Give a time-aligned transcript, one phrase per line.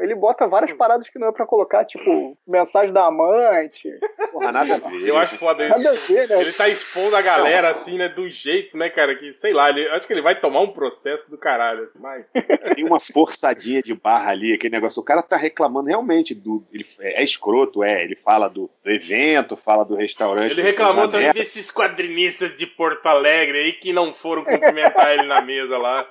[0.00, 3.88] ele bota várias paradas que não é pra colocar, tipo, mensagem da amante.
[4.32, 5.08] Porra, nada a ver.
[5.08, 5.76] Eu acho foda isso.
[5.76, 6.40] Nada a ver, né?
[6.40, 8.08] Ele tá expondo a galera assim, né?
[8.08, 9.14] Do jeito, né, cara?
[9.14, 12.24] Que, sei lá, ele, acho que ele vai tomar um processo do caralho, assim, mas.
[12.74, 15.00] Tem uma forçadinha de barra ali, aquele negócio.
[15.00, 16.64] O cara tá reclamando realmente do.
[16.72, 18.02] Ele é, é escroto, é.
[18.02, 20.52] Ele fala do, do evento, fala do restaurante.
[20.52, 25.40] Ele reclamou também desses quadrinistas de Porto Alegre aí que não foram cumprimentar ele na
[25.40, 26.08] mesa lá.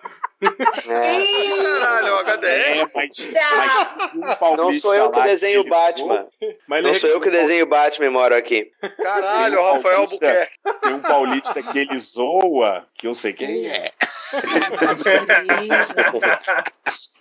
[0.86, 2.48] Caralho, o HDR.
[2.48, 3.30] É, mas,
[4.16, 6.28] mas um Não sou eu que desenho o Batman.
[6.68, 8.72] Mas Não sou eu que desenho o Batman e moro aqui.
[9.02, 10.00] Caralho, um Rafael.
[10.02, 10.54] Albuquerque.
[10.82, 13.92] Tem um paulista que ele zoa, que eu sei quem é.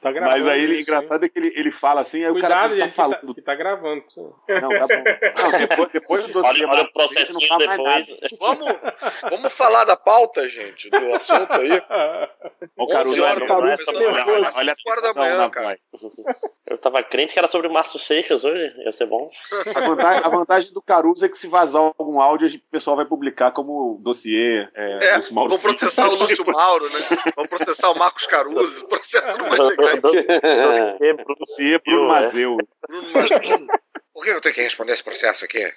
[0.00, 2.40] Tá gravando Mas aí ele, isso, engraçado é que ele, ele fala assim, aí o
[2.40, 3.34] cara Cuidado, que tá gente, que tá, falando.
[3.34, 4.04] que tá gravando.
[4.48, 5.04] Não, tá bom.
[5.42, 8.04] Não, depois, depois do dossiê Olha, olha o gente não fala mais nada.
[8.04, 8.32] depois.
[8.40, 8.78] Vamos,
[9.30, 11.82] vamos falar da pauta, gente, do assunto aí.
[12.76, 13.74] Ô, Caruso, 11 horas, olha, olha,
[14.48, 14.76] a olha,
[15.14, 15.78] manhã, na cara.
[15.92, 16.12] voz.
[16.68, 19.30] Eu tava crente que era sobre Márcio Seixas hoje, ia ser bom.
[19.74, 23.04] A vantagem, a vantagem do Caruso é que se vazar algum áudio, o pessoal vai
[23.04, 24.68] publicar como dossiê.
[24.74, 27.00] É, É, Lúcio Mauro vão processar o Lúcio Mauro, né?
[27.36, 28.84] Vão processar o Marcos Caruso.
[28.84, 32.08] O processo não vai chegar em Dossiê Dossiê Bruno é.
[32.08, 32.56] Mazeu.
[32.88, 33.66] Bruno Mazzucchi.
[34.14, 35.62] Por que eu tenho que responder esse processo aqui?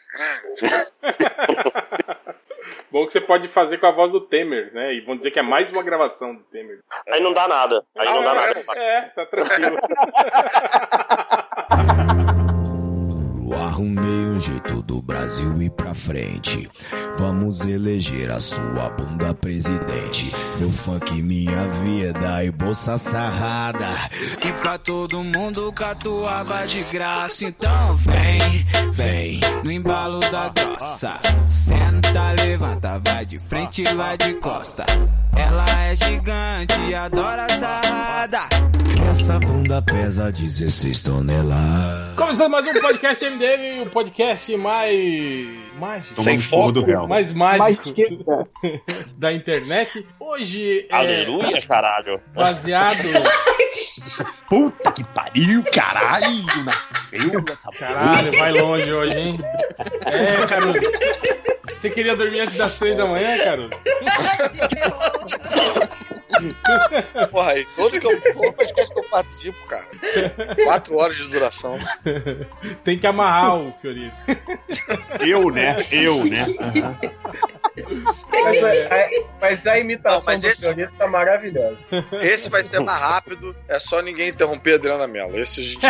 [2.92, 4.94] Bom que você pode fazer com a voz do Temer, né?
[4.94, 6.80] E vão dizer que é mais uma gravação do Temer.
[7.10, 7.84] Aí não dá nada.
[7.98, 8.62] Aí não dá Ah, nada.
[8.76, 9.78] É, tá tranquilo.
[13.76, 16.72] Arrumei um jeito do Brasil ir pra frente.
[17.18, 20.34] Vamos eleger a sua bunda presidente.
[20.58, 23.90] Meu funk, minha vida e bolsa sarrada.
[24.48, 27.44] E pra todo mundo catuaba de graça.
[27.44, 31.20] Então vem, vem no embalo da grossa.
[31.50, 34.86] Senta, levanta, vai de frente, vai de costa.
[35.38, 38.40] Ela é gigante, adora sarrada.
[39.10, 42.16] Essa bunda pesa 16 toneladas.
[42.16, 45.65] Começando mais um podcast MDM, o podcast mais.
[45.76, 46.22] Mágico.
[46.22, 46.72] Sem foco.
[46.72, 47.08] do réu.
[47.08, 48.48] Mais Mais mágico esquerda.
[49.18, 50.06] da internet.
[50.20, 52.20] Hoje é Aleluia, caralho.
[52.34, 52.96] baseado.
[54.50, 56.46] Puta que pariu, caralho!
[56.64, 59.38] Nasceu essa Caralho, vai longe hoje, hein?
[60.06, 60.80] É, Caruso.
[61.74, 63.70] Você queria dormir antes das três da manhã, Caruso?
[67.32, 69.88] Porra, aí, todo, que eu, todo podcast que eu participo, cara.
[70.64, 71.78] Quatro horas de duração.
[72.84, 74.16] Tem que amarrar o Fiorito.
[75.26, 75.65] Eu, né?
[75.92, 76.46] Eu, né?
[78.44, 79.10] Mas a,
[79.42, 81.78] mas a imitação Não, mas do esse- tá maravilhosa.
[82.22, 83.54] Esse vai ser mais rápido.
[83.68, 85.38] É só ninguém interromper a Adriana Mello.
[85.38, 85.86] Esse a gente.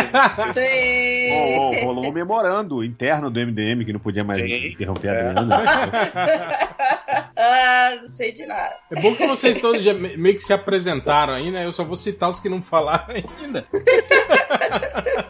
[0.50, 4.66] esse- Ô, ô, rolou um memorando interno do MDM que não podia mais Sim.
[4.68, 5.62] interromper a Adriana.
[7.36, 8.74] ah, não sei de nada.
[8.90, 11.64] É bom que vocês todos já me- meio que se apresentaram aí, né?
[11.66, 13.64] Eu só vou citar os que não falaram ainda.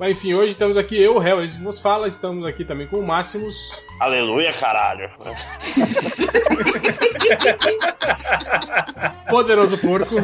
[0.00, 1.18] Mas enfim, hoje estamos aqui, eu, o
[1.58, 3.84] que vos fala, estamos aqui também com o Máximos.
[4.00, 5.10] Aleluia, caralho.
[9.28, 10.14] Poderoso Porco,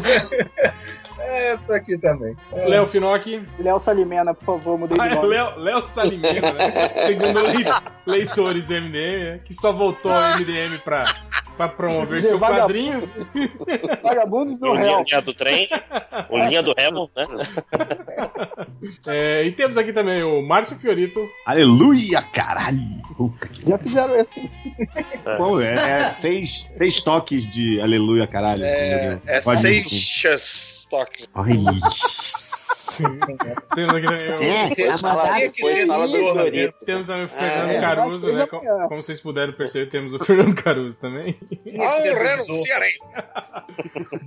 [1.19, 2.35] É, eu tô aqui também.
[2.53, 5.29] Léo Finocchi, Léo Salimena, por favor, mudei ah, de é nome.
[5.29, 6.97] Léo, Léo Salimena, né?
[7.07, 7.65] segundo lei-
[8.07, 9.41] leitores do MDM, né?
[9.45, 11.05] que só voltou ao MDM pra,
[11.57, 12.63] pra promover seu Vagabundo.
[12.63, 13.11] quadrinho.
[14.03, 15.03] Vagabundos do o linha, réu.
[15.07, 15.69] linha do trem,
[16.29, 17.27] o linha do remo, né?
[19.09, 21.19] É, e temos aqui também o Márcio Fiorito.
[21.45, 22.79] Aleluia, caralho!
[23.17, 24.51] Puta que Já fizeram esse.
[25.37, 28.63] Pô, é, é seis, seis toques de aleluia, caralho.
[28.65, 31.29] É, é Seixas toques.
[31.35, 31.57] Ai,
[33.75, 37.81] Temos aqui também o, fala, depois fala do temos também o Fernando é.
[37.81, 38.33] Caruso, né?
[38.41, 41.39] Nossa, Co- já- Como, vocês puderam perceber, temos o Fernando Caruso também.
[41.67, 42.93] Não renunciarei.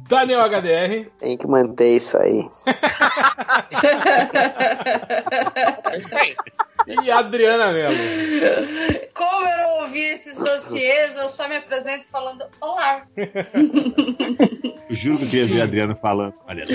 [0.08, 1.10] Daniel HDR.
[1.20, 2.48] Tem que manter isso aí.
[6.88, 7.96] E Adriana Mello.
[9.14, 13.06] Como eu não ouvi esses dossiês, eu só me apresento falando olá.
[13.16, 16.34] Eu juro que eu queria ver a Adriana falando.
[16.48, 16.64] Olha,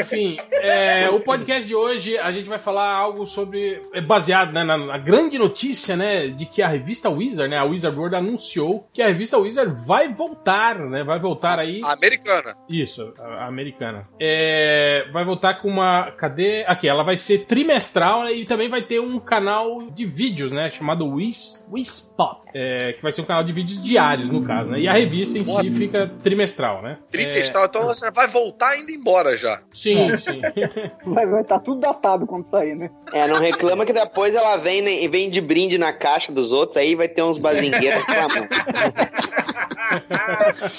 [0.00, 3.82] Enfim, é, o podcast de hoje a gente vai falar algo sobre.
[3.92, 6.28] É baseado né, na, na grande notícia, né?
[6.28, 7.58] De que a revista Wizard, né?
[7.58, 11.04] A Wizard World anunciou que a revista Wizard vai voltar, né?
[11.04, 11.80] Vai voltar aí.
[11.84, 12.56] A americana.
[12.68, 14.08] Isso, a, a americana.
[14.20, 16.10] É, vai voltar com uma.
[16.12, 16.64] Cadê?
[16.66, 20.70] Aqui, ela vai ser trimestral né, e também vai ter um canal de vídeos, né?
[20.70, 22.46] Chamado Wiz, Wizpop.
[22.54, 24.80] É, que vai ser um canal de vídeos diários, no caso, né?
[24.80, 26.98] E a revista em si fica trimestral, né?
[27.10, 27.66] Trimestral.
[27.66, 29.36] Então você vai voltar indo embora.
[29.36, 29.60] já.
[29.76, 30.40] Sim, sim.
[31.04, 32.90] Vai estar tá tudo datado quando sair, né?
[33.12, 36.50] É, não reclama que depois ela vem né, e vem de brinde na caixa dos
[36.52, 38.48] outros, aí vai ter uns bazingueiros reclamando.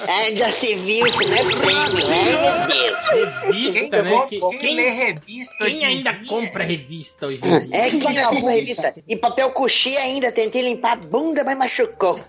[0.10, 2.98] ah, já se viu, isso não é prêmio, ai meu Deus.
[3.46, 4.26] Revista, né?
[4.28, 6.28] Que- Quem, quem, lê revista quem ainda dia?
[6.28, 7.70] compra revista hoje em dia?
[7.72, 8.96] É que ainda compra revista.
[9.08, 12.20] E papel couché ainda, tentei limpar a bunda, mas machucou.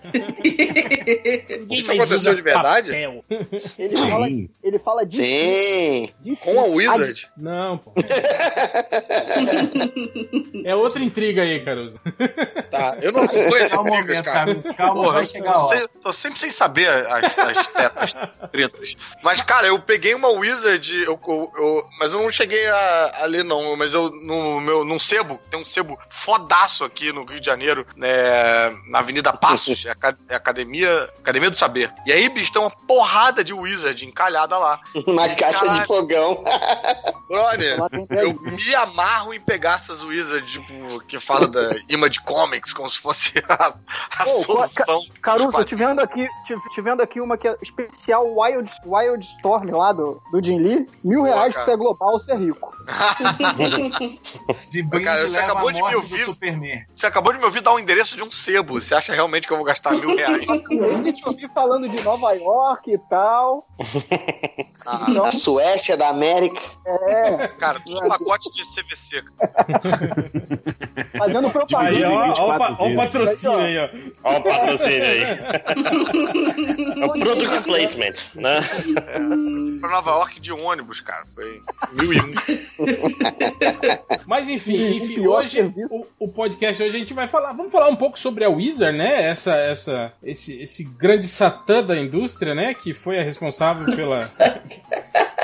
[1.69, 2.91] Isso aconteceu de verdade?
[2.91, 3.23] papel.
[3.77, 4.27] Ele fala,
[4.63, 6.09] ele fala de Sim.
[6.21, 7.27] de Com a Wizard?
[7.37, 7.93] Não, pô.
[10.65, 11.99] É outra intriga aí, Caruso.
[12.69, 14.55] Tá, eu não acompanho esse Calma, um cara.
[14.77, 15.77] Calma, Porra, vai eu chegar a tô, hora.
[15.77, 18.13] sem- tô sempre sem saber as, as tetas
[18.51, 18.95] tretas.
[19.23, 23.25] Mas, cara, eu peguei uma Wizard, eu, eu- eu- mas eu não cheguei a, a
[23.25, 23.75] ler, não.
[23.75, 27.85] Mas eu, no meu, num sebo, tem um sebo fodaço aqui no Rio de Janeiro,
[27.95, 28.09] né,
[28.87, 31.91] na Avenida Passos, é a, é a Academia, Academia do Saber.
[32.05, 34.79] E aí, bicho, tem uma porrada de Wizard encalhada lá.
[35.07, 36.43] Uma caixa caralho, de fogão.
[37.27, 37.77] Brother,
[38.09, 42.99] eu me amarro em pegar essas Wizard, tipo, que fala da Image Comics, como se
[42.99, 43.73] fosse a,
[44.17, 44.99] a solução.
[44.99, 48.71] dos Caruso, eu te vendo aqui, te, te vendo aqui uma que é especial Wild,
[48.85, 50.87] Wild Storm lá do, do Jim Lee.
[51.03, 51.53] Mil Pô, reais cara.
[51.53, 52.75] pra você é global ou ser rico.
[54.69, 56.25] De brinde Cara, você acabou de me ouvir.
[56.95, 58.81] Você acabou de me ouvir dar um endereço de um sebo.
[58.81, 60.45] Você acha realmente que eu vou gastar mil reais?
[60.49, 63.67] A gente ouviu falando de Nova York e tal.
[64.85, 66.28] Ah, Então, A Suécia da América.
[67.07, 69.23] É, cara, tudo pacote de CVC.
[71.17, 72.07] fazendo Aí, propaganda.
[72.09, 73.89] ó, ó, o 24 pa- ó o patrocínio aí, ó.
[74.23, 75.19] Ó o patrocínio aí.
[76.99, 78.59] É o product placement, né?
[79.79, 81.23] Pra Nova York de ônibus, cara.
[81.33, 81.61] Foi
[81.93, 82.33] mil e um.
[84.27, 87.95] Mas enfim, enfim hoje o, o podcast hoje a gente vai falar, vamos falar um
[87.95, 89.23] pouco sobre a Wizard, né?
[89.23, 92.73] Essa, essa, esse, esse grande satã da indústria, né?
[92.73, 94.19] Que foi a responsável pela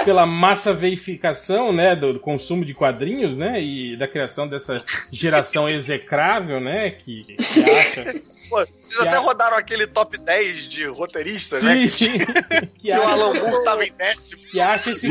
[0.04, 1.96] pela massa veificação, né?
[1.96, 3.62] Do, do consumo de quadrinhos, né?
[3.62, 6.92] E da criação dessa geração execrável, né?
[6.92, 8.04] Que, que acha,
[8.50, 11.88] Pô, vocês Que até a- rodaram aquele top 10 de roteiristas, né?
[11.88, 14.42] sim, Que, que que o Alan Moore tava em décimo.
[14.52, 15.08] que acha esse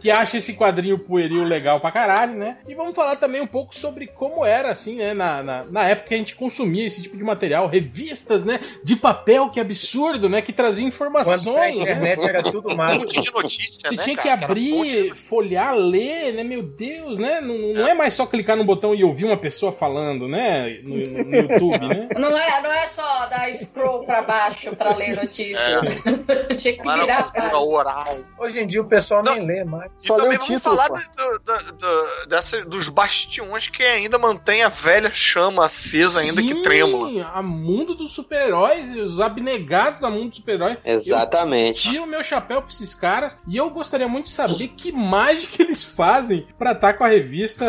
[0.00, 2.58] que acha esse quadrinho pueril legal pra caralho, né?
[2.66, 5.14] E vamos falar também um pouco sobre como era, assim, né?
[5.14, 8.60] Na, na, na época que a gente consumia esse tipo de material, revistas, né?
[8.82, 10.40] De papel, que absurdo, né?
[10.42, 11.56] Que traziam Quando informações.
[11.56, 11.70] a né?
[11.82, 12.94] internet era tudo Um mato.
[13.00, 14.40] monte de notícia, Você né, tinha que cara?
[14.40, 16.42] Fonte abrir, folhear, ler, né?
[16.44, 17.40] Meu Deus, né?
[17.40, 20.80] Não, não é mais só clicar no botão e ouvir uma pessoa falando, né?
[20.82, 22.08] No, no- YouTube, né?
[22.20, 25.80] Não é, não é só dar scroll pra baixo pra ler notícia.
[26.56, 27.30] Tinha que virar
[27.60, 28.18] oral.
[28.38, 29.34] Hoje em dia o pessoal Não.
[29.36, 29.89] nem lê mais.
[30.02, 34.18] E Só também o vamos título, falar do- do- do- dessa- dos bastiões que ainda
[34.18, 37.30] mantém a velha chama acesa, ainda que Sim, trêmula.
[37.34, 40.78] A mundo dos super-heróis, os abnegados a mundo dos super-heróis.
[40.84, 41.90] Exatamente.
[41.90, 45.84] Tiro meu chapéu pra esses caras e eu gostaria muito de saber que mágica eles
[45.84, 47.64] fazem pra estar com a revista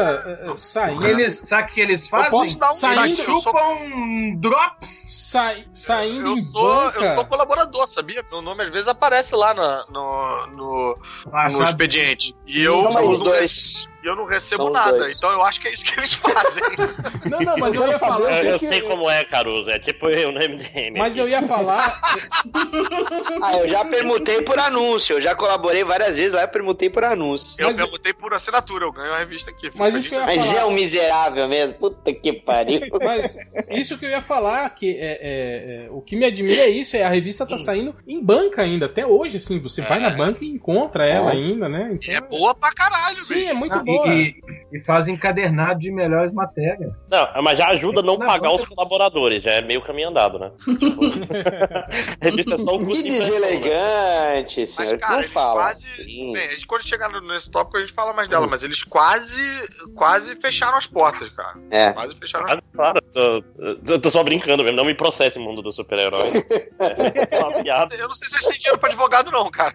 [0.48, 1.06] eh, saindo.
[1.06, 2.32] Eles, sabe o que eles Eu fazem?
[2.32, 5.02] posso dar um Saindo- eu sou, Chupam drops.
[5.12, 7.00] Sai, saindo eu em sou, banca.
[7.06, 8.26] eu sou colaborador, sabia?
[8.32, 10.98] Meu nome às vezes aparece lá na- no, no,
[11.28, 11.58] no Achado-
[12.48, 13.88] E eu, os dois.
[14.04, 14.98] E eu não recebo São nada.
[14.98, 15.18] dois.
[15.18, 16.64] Então eu acho que é isso que eles fazem.
[17.32, 18.44] Não, não, mas eu ia falar.
[18.44, 19.70] Eu, eu que- sei como é, Caruso.
[19.70, 20.98] É tipo eu no MDM.
[20.98, 22.02] Mas eu ia falar.
[23.42, 25.16] Ah, eu já permutei por anúncio.
[25.18, 27.56] Eu já colaborei várias vezes lá, eu permutei por anúncio.
[27.58, 29.70] Eu Mas- perguntei por assinatura, eu ganho a revista aqui.
[29.76, 30.60] Mas isso que eu ia Mas falar.
[30.60, 31.74] é um miserável mesmo.
[31.76, 32.80] Puta que pariu.
[33.02, 33.38] Mas
[33.70, 36.96] isso que eu ia falar, que é, é- é- o que me admira é isso,
[36.96, 40.44] é a revista tá saindo em banca ainda, até hoje, assim, você vai na banca
[40.44, 41.92] e encontra ela ainda, né?
[41.94, 43.50] Então, É boa pra caralho, sim, bicho.
[43.50, 43.91] é muito Ah, boa.
[44.06, 44.36] E,
[44.74, 47.06] e, e fazem encadernado de melhores matérias.
[47.10, 50.40] Não, mas já ajuda a não Na pagar os colaboradores, já é meio caminho andado,
[50.40, 50.52] né?
[50.80, 51.02] Tipo,
[52.22, 53.26] revista é só um custo Que de né?
[53.26, 54.98] deselegante, Mas, senhor.
[55.00, 55.62] cara, Não eles fala.
[55.62, 56.06] quase.
[56.06, 58.84] Bem, a gente, quando chegar no- nesse tópico, a gente fala mais dela, mas eles
[58.84, 59.42] quase.
[59.96, 61.58] quase fecharam as portas, cara.
[61.70, 61.92] É.
[61.94, 63.44] Quase fecharam as Ah, Claro, tô,
[63.88, 66.22] eu tô só brincando mesmo, não me processe mundo do super-herói.
[67.32, 67.96] É uma piada.
[67.96, 69.74] Eu não sei se eles têm dinheiro pra advogado, não, cara.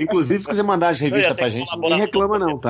[0.00, 2.67] Inclusive, se quiser mandar as revistas pra gente, ninguém reclama não, tá?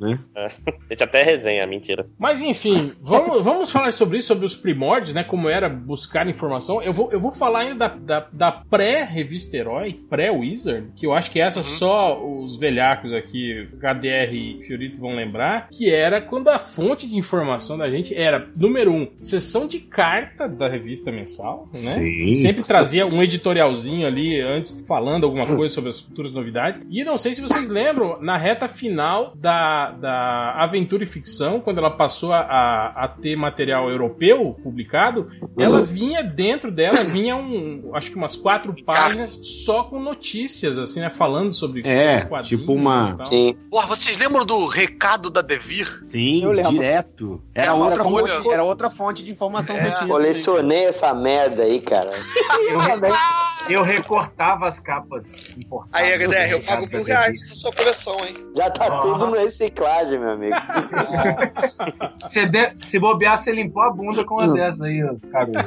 [0.00, 0.18] Né?
[0.36, 2.06] A gente até resenha, mentira.
[2.18, 5.24] Mas enfim, vamos, vamos falar sobre isso, sobre os primórdios, né?
[5.24, 6.82] Como era buscar informação.
[6.82, 11.30] Eu vou, eu vou falar ainda da, da, da pré-revista Herói, pré-Wizard, que eu acho
[11.30, 16.58] que essa só os velhacos aqui, HDR e Fiorito vão lembrar, que era quando a
[16.58, 21.78] fonte de informação da gente era, número um, sessão de carta da revista mensal, né?
[21.78, 22.32] Sim.
[22.34, 26.82] Sempre trazia um editorialzinho ali antes, falando alguma coisa sobre as futuras novidades.
[26.90, 31.78] E não sei se vocês lembram, na reta final da, da Aventura e Ficção, quando
[31.78, 38.10] ela passou a, a, ter material europeu publicado, ela vinha dentro dela, vinha um, acho
[38.10, 41.08] que umas quatro páginas só com notícias, assim, né?
[41.08, 43.28] Falando sobre É, tipo uma- e.
[43.28, 43.56] Sim.
[43.70, 46.00] Porra, vocês lembram do recado da Devir?
[46.04, 46.72] Sim, Eu lembro.
[46.72, 47.40] direto.
[47.54, 49.82] Era, É, outra fonte, era outra fonte de informação É.
[49.82, 50.08] que eu tinha.
[50.08, 52.10] Colecionei essa merda aí, cara.
[53.68, 55.88] Eu, recortava as capas importadas.
[55.92, 58.34] Aí, HDR, eu do pago da reais nessa sua coleção, hein?
[58.56, 58.98] Já tá Ah.
[58.98, 60.56] tudo no reciclagem, meu amigo.
[62.28, 65.58] Se, de- se bobear, você limpou a bunda com uma dessas aí, Caruso.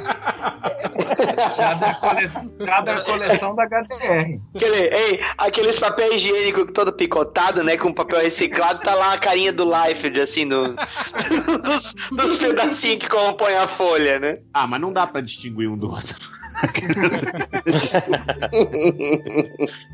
[1.56, 2.30] já, da cole-
[2.60, 4.40] já da coleção da HDR.
[4.54, 7.76] Aquele, ei, aqueles papel higiênico todo picotado, né?
[7.76, 10.74] Com papel reciclado, tá lá a carinha do Liefeld, assim, no,
[11.62, 14.34] dos, dos pedacinhos que compõem a folha, né?
[14.52, 16.16] Ah, mas não dá pra distinguir um do outro.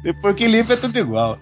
[0.03, 1.39] Depois que limpa é tudo igual.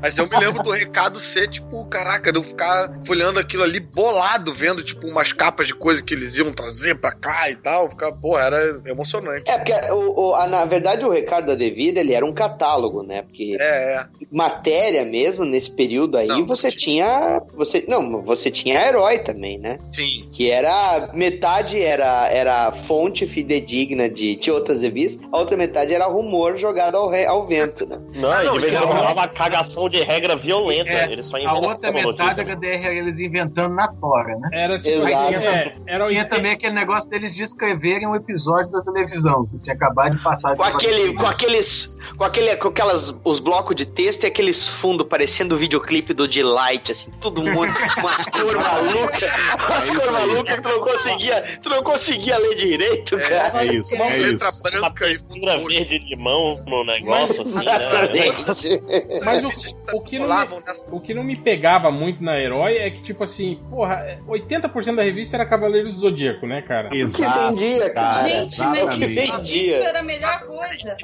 [0.00, 3.80] Mas eu me lembro do recado ser, tipo, caraca, de eu ficar folhando aquilo ali
[3.80, 7.90] bolado, vendo, tipo, umas capas de coisa que eles iam trazer pra cá e tal.
[7.90, 9.44] Ficar, porra, era emocionante.
[9.50, 13.02] É, porque o, o- a- na verdade o Ricardo da Devida, ele era um catálogo,
[13.02, 13.22] né?
[13.22, 14.06] Porque É, é.
[14.30, 17.40] matéria mesmo, nesse período aí, Não, você tinha...
[17.54, 19.78] Você, não, você tinha herói também, né?
[19.90, 20.28] Sim.
[20.32, 21.10] Que era...
[21.12, 26.96] Metade era, era fonte fidedigna de, de outras revistas, a outra metade era rumor jogado
[26.96, 27.98] ao, re- ao vento, né?
[28.14, 30.90] Não, Ah, não, de e a- rolava uma cagação de regra violenta.
[30.90, 32.52] É, Eles só A inventavam outra notícia, metade, a né?
[32.54, 34.48] HDR era eles inventando na tora, né?
[34.52, 35.14] Era tipo Exato.
[35.24, 39.58] assim, é, era Tinha 80 também aquele negócio deles descreverem um episódio da televisão, que
[39.58, 40.56] tinha acabado de passar.
[40.56, 45.06] Com aquele, com aqueles, com aquele, com aquelas, os blocos de texto e aqueles fundos
[45.06, 49.30] parecendo o videoclipe do Delight, assim, todo mundo, umas cores malucas,
[49.68, 53.64] umas cores malucas que tu não conseguia, tu não conseguia ler direito, cara.
[53.64, 54.49] É isso, é letra isso.
[54.50, 59.20] Uma branca e textura verde limão no negócio, assim, né?
[59.24, 59.50] Mas o,
[59.96, 60.48] o que não me,
[60.90, 65.02] o que não me pegava muito na Herói é que, tipo assim, porra, 80% da
[65.02, 66.88] revista era Cavaleiros do Zodíaco, né, cara?
[66.88, 67.56] que Exato.
[67.56, 68.28] vendia, cara.
[68.28, 68.98] Gente, mas exatamente.
[68.98, 69.78] que isso, vendia.
[69.78, 70.96] isso era a melhor coisa.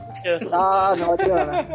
[0.52, 1.66] Ah, não, Adriana.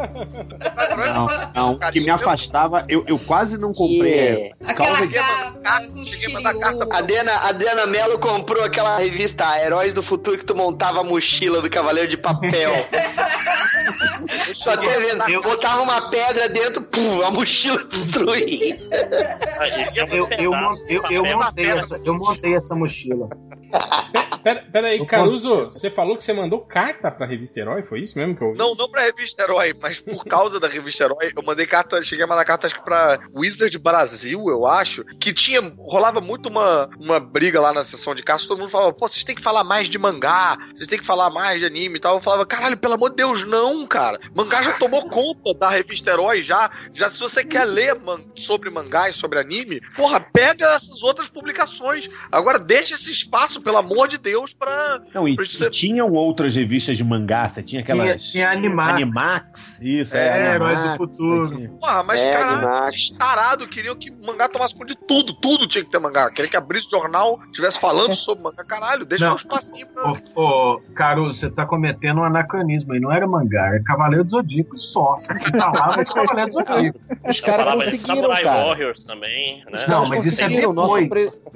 [0.97, 4.11] Não, não, o que me afastava, eu, eu quase não comprei.
[4.11, 4.55] Yeah.
[4.75, 5.61] Causa Aquela de- capa
[6.05, 10.37] Cheguei a mandar carta A Diana, a Diana Mello comprou aquela revista Heróis do Futuro
[10.37, 12.71] que tu montava a mochila do Cavaleiro de Papel.
[14.65, 15.29] Até vendo.
[15.29, 18.77] Eu- Botava uma pedra dentro, pum, a mochila destruía.
[19.95, 23.27] Eu, eu, mon- eu, eu montei essa, eu montei essa mochila.
[24.43, 27.83] Pera, pera aí, Eu Caruso, você falou que você mandou carta pra revista Herói?
[27.83, 28.59] Foi isso mesmo que eu ouvi?
[28.59, 32.25] Não, não pra revista Herói, mas por causa da revista Herói, eu mandei carta, cheguei
[32.25, 36.89] a mandar carta acho que pra Wizard Brasil, eu acho, que tinha, rolava muito uma,
[36.99, 39.63] uma briga lá na sessão de cartas, todo mundo falava, pô, vocês têm que falar
[39.63, 42.15] mais de mangá, vocês têm que falar mais de anime e tal.
[42.15, 44.19] Eu falava, caralho, pelo amor de Deus, não, cara.
[44.35, 46.69] Mangá já tomou conta da revista Herói, já.
[46.93, 51.27] Já se você quer ler man- sobre mangá e sobre anime, porra, pega essas outras
[51.29, 52.07] publicações.
[52.31, 55.01] Agora deixa esse espaço, pelo amor de Deus, pra.
[55.13, 58.23] Não, e, pra ser- e tinham outras revistas de mangá, você tinha Tinha, aquelas.
[58.31, 58.89] tinha Animax.
[58.91, 61.45] Animax, isso, É, é, Heróis do Futuro.
[61.45, 65.33] você tinha- Porra, mas É, caralho, esses tarados queriam que mangá tomasse conta de tudo.
[65.33, 66.29] Tudo tinha que ter mangá.
[66.29, 68.63] Queria que abrisse o jornal, estivesse falando sobre mangá.
[68.63, 69.33] Caralho, deixa Não.
[69.33, 70.11] um espacinho pra.
[70.11, 70.81] Ô, ô,
[71.33, 72.99] Você tá cometendo um anacronismo aí.
[72.99, 75.15] Não era mangá, era Cavaleiro do Zodíaco só.
[75.17, 76.99] Você falava de Cavaleiro do Zodíaco.
[77.27, 78.63] Os caras conseguiram, cara.
[78.65, 79.71] Warriors também, né?
[79.73, 81.09] Os Não, mas isso é nosso depois.
[81.09, 81.51] pre-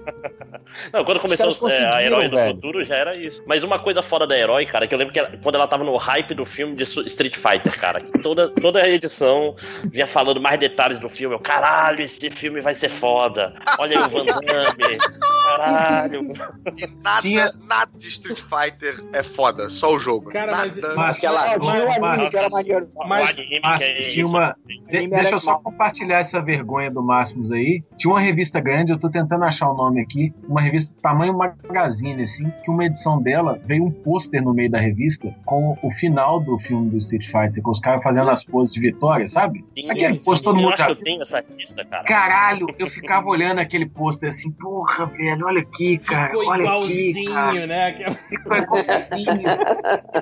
[0.94, 2.56] Não, quando começou é, a Herói do velho.
[2.56, 3.44] Futuro já era isso.
[3.48, 5.84] Mas uma coisa fora da Herói, cara, que eu lembro que ela- quando ela tava
[5.84, 9.56] no hype do filme de Street Fighter, cara, que toda, toda a edição
[9.92, 11.36] vinha falando mais detalhes do filme.
[11.36, 13.54] Eu, caralho, esse filme vai ser foda.
[13.80, 14.98] Olha aí o Van Damme.
[15.46, 16.30] Caralho.
[16.76, 20.30] E nada, Tinha- nada de Street Fighter é foda, só o jogo.
[20.32, 20.96] Cara, mas- nada.
[20.96, 22.90] Mas, Aquela- tinha mas- anime que era maneiro.
[23.08, 24.56] Mas- é tinha uma.
[24.66, 27.84] De- Anime era deixa eu só compartilhar essa vergonha do Máximos aí.
[27.98, 30.34] Tinha uma revista grande, eu tô tentando achar o nome aqui.
[30.48, 34.80] Uma revista tamanho magazine, assim, que uma edição dela veio um pôster no meio da
[34.80, 38.74] revista com o final do filme do Street Fighter, com os caras fazendo as poses
[38.74, 39.64] de vitória, sabe?
[39.78, 42.04] Sim, Aquele sim, pôster todo eu mundo acho já que eu tenho essa revista, cara.
[42.04, 47.38] Caralho, eu ficava olhando aquele pôster assim, porra, velho, olha aqui, cara, Ficou olha igualzinho,
[47.38, 47.68] aqui, cara.
[47.68, 48.12] né?
[48.30, 49.46] Ficou igualzinho.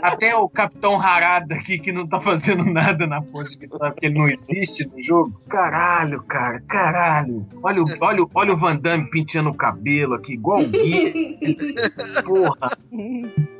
[0.01, 4.27] Até o Capitão Harada aqui, que não tá fazendo nada na vitória, porque ele não
[4.27, 5.39] existe no jogo.
[5.47, 7.45] Caralho, cara, caralho.
[7.61, 11.37] Olha o, olha, olha o Van Damme penteando o cabelo aqui, igual o Gui.
[12.25, 12.77] Porra.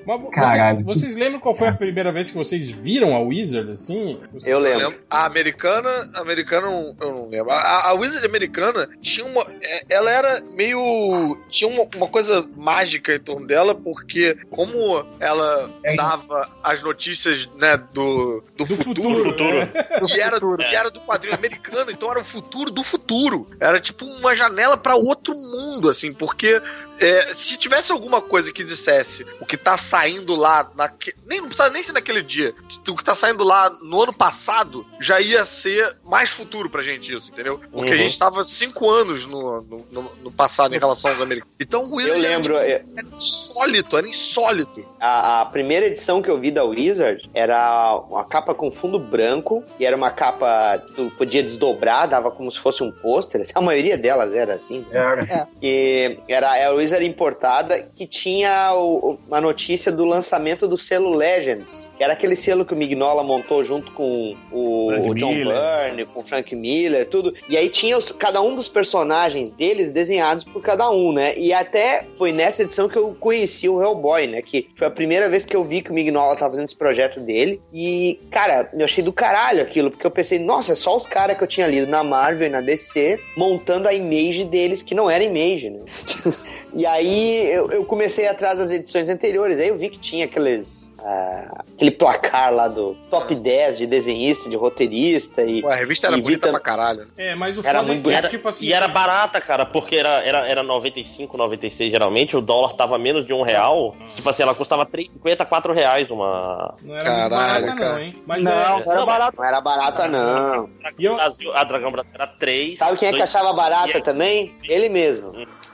[0.06, 0.84] Mas Caralho.
[0.84, 4.20] você- vocês lembram qual foi a primeira vez que vocês viram a Wizard, assim?
[4.32, 4.96] Vocês- Eu lembro.
[5.10, 7.52] A americana, a americana eu não lembro.
[7.52, 9.46] A, a Wizard americana tinha uma.
[9.62, 11.38] é- Ela era meio.
[11.50, 15.96] Tinha uma, uma coisa mágica em torno dela, porque como ela É.
[15.96, 19.58] dava as notícias, né, do, do, Do futuro, futuro.
[19.74, 20.00] é.
[20.16, 20.38] e era,
[20.72, 23.48] e era do quadrinho americano, então era o futuro do futuro.
[23.60, 26.62] Era tipo uma janela pra outro mundo, assim, porque
[27.00, 29.93] é, se tivesse alguma coisa que dissesse o que tá saindo
[30.36, 32.54] lá, naque, nem não precisa nem ser naquele dia,
[32.90, 37.14] o que tá saindo lá no ano passado, já ia ser mais futuro pra gente
[37.14, 37.60] isso, entendeu?
[37.72, 37.98] Porque a Uhum.
[38.02, 41.54] gente tava cinco anos no, no, no- no passado em relação aos americanos.
[41.60, 44.86] Então o Eu Wizard era, lembro, tipo, é, era insólito, era insólito.
[45.00, 49.64] a, a primeira edição que eu vi da Wizard era uma capa com fundo branco,
[49.80, 53.46] e era uma capa que tu podia desdobrar, dava como se fosse um pôster.
[53.54, 54.86] A maioria delas era assim.
[54.92, 55.48] Era.
[55.62, 61.14] E era a Wizard importada que tinha o- o- uma notícia do lançamento do selo
[61.16, 65.56] Legends, que era aquele selo que o Mignola montou junto com o, Frank John Miller.
[65.58, 67.34] Byrne, com o Frank Miller, tudo.
[67.50, 71.38] E aí tinha os- cada um dos personagens deles desenhados por cada um, né?
[71.38, 74.42] E até foi nessa edição que eu conheci o Hellboy, né?
[74.42, 77.20] Que foi a primeira vez que eu vi que o Mignola tava fazendo esse projeto
[77.20, 77.62] dele.
[77.74, 81.38] E, cara, eu achei do caralho aquilo, porque eu pensei, nossa, é só os caras
[81.38, 85.10] que eu tinha lido na Marvel e na DC montando a image deles, que não
[85.10, 85.80] era image, né?
[86.76, 90.92] E aí eu, eu comecei atrás das edições anteriores, aí eu vi que tinha aqueles.
[91.00, 95.62] ah, aquele placar lá do top 10 de desenhista, de roteirista e.
[95.62, 97.08] Pô, a revista era bonita tam- pra caralho.
[97.16, 98.66] É, mas o Era foda muito é que, Era, tipo assim...
[98.66, 103.26] e era barata, cara, porque era, era, era 95, 96 geralmente, o dólar tava menos
[103.28, 103.96] de um real.
[104.16, 106.74] Tipo assim, ela custava 3,50, 4 reais uma.
[106.82, 107.92] Não era muito Caralho, barata, cara.
[107.94, 108.16] não, hein?
[108.26, 108.56] Mas Não, é...
[108.56, 109.38] não era Não, barato.
[109.38, 110.70] Não era barata, não.
[110.98, 112.80] E eu- Brasil, a Dragão Brasil era 3.
[112.80, 114.56] Sabe quem é que achava barata também?
[114.64, 115.32] Ele mesmo.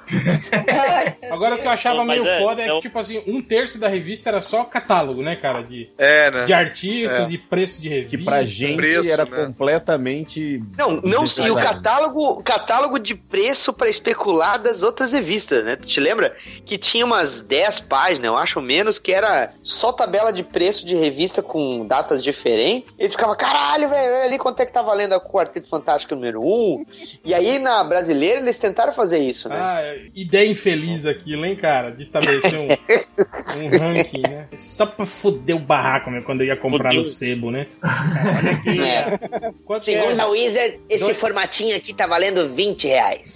[1.31, 3.41] Agora o que eu achava Não, meio é, foda é é que, tipo assim, um
[3.41, 5.61] terço da revista era só catálogo, né, cara?
[5.61, 6.45] De, É, né?
[6.45, 8.17] de artistas e preço de revista.
[8.17, 9.45] Que pra gente Preço, era né?
[9.45, 10.63] completamente.
[10.77, 15.75] Não, não, e o catálogo, catálogo de preço pra especular das outras revistas, né?
[15.75, 16.35] Tu te lembra
[16.65, 20.95] que tinha umas 10 páginas, eu acho menos, que era só tabela de preço de
[20.95, 22.93] revista com datas diferentes.
[22.97, 26.15] E tu ficava, caralho, velho, olha ali quanto é que tá valendo a Quarteto Fantástico
[26.15, 26.85] número 1.
[27.25, 29.57] E aí na brasileira eles tentaram fazer isso, né?
[29.59, 29.81] Ah,
[30.15, 31.91] ideia infeliz aquilo, hein, cara?
[31.91, 34.47] De estabelecer um, um ranking, né?
[34.57, 36.21] Só pra foder o barraco, né?
[36.21, 37.67] Quando eu ia comprar no sebo, né?
[37.83, 39.19] Olha aqui, É.
[39.81, 40.27] Segundo que a é?
[40.27, 43.33] Wizard, esse Dois- formatinho aqui tá valendo 20 reais.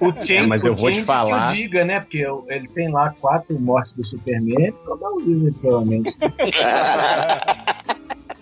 [0.00, 1.52] O, o É, mas eu o vou te falar.
[1.52, 2.00] Que eu diga, né?
[2.00, 6.16] Porque eu- ele tem lá quatro mortes do Superman, toda a Wizard, provavelmente.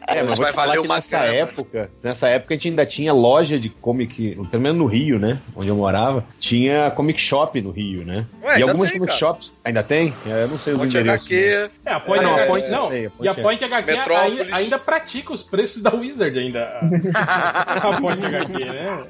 [0.07, 1.35] É, mas Vai falar valer uma nessa grana.
[1.35, 5.39] época, nessa época a gente ainda tinha loja de comic, pelo menos no Rio, né?
[5.55, 8.25] Onde eu morava, tinha comic shop no Rio, né?
[8.43, 9.19] Ué, e algumas tem, comic cara.
[9.19, 10.15] shops ainda tem?
[10.27, 11.29] É, Eu não sei os Ponte endereços.
[11.29, 11.37] né?
[11.37, 12.89] HQ, É, a Point Ah, não, a HQ, Point eu não.
[12.89, 13.35] sei, a Point e a é.
[13.43, 16.79] Point HQ ainda, ainda pratica os preços da Wizard ainda.
[17.17, 19.05] A Point HQ, né?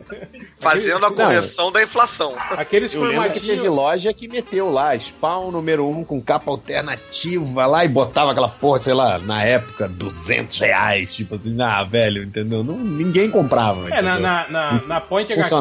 [0.58, 2.34] fazendo a correção da inflação.
[2.50, 3.76] Aqueles Eu lembro que teve formatinhos.
[3.76, 8.48] loja que meteu lá, Spawn número 1 um, com capa alternativa lá e botava aquela
[8.48, 11.14] porra, sei lá, na época, 200 reais.
[11.14, 12.64] Tipo assim, ah, velho, entendeu?
[12.64, 13.88] Não, ninguém comprava.
[13.94, 15.54] É, na, na, na, na Point HQ,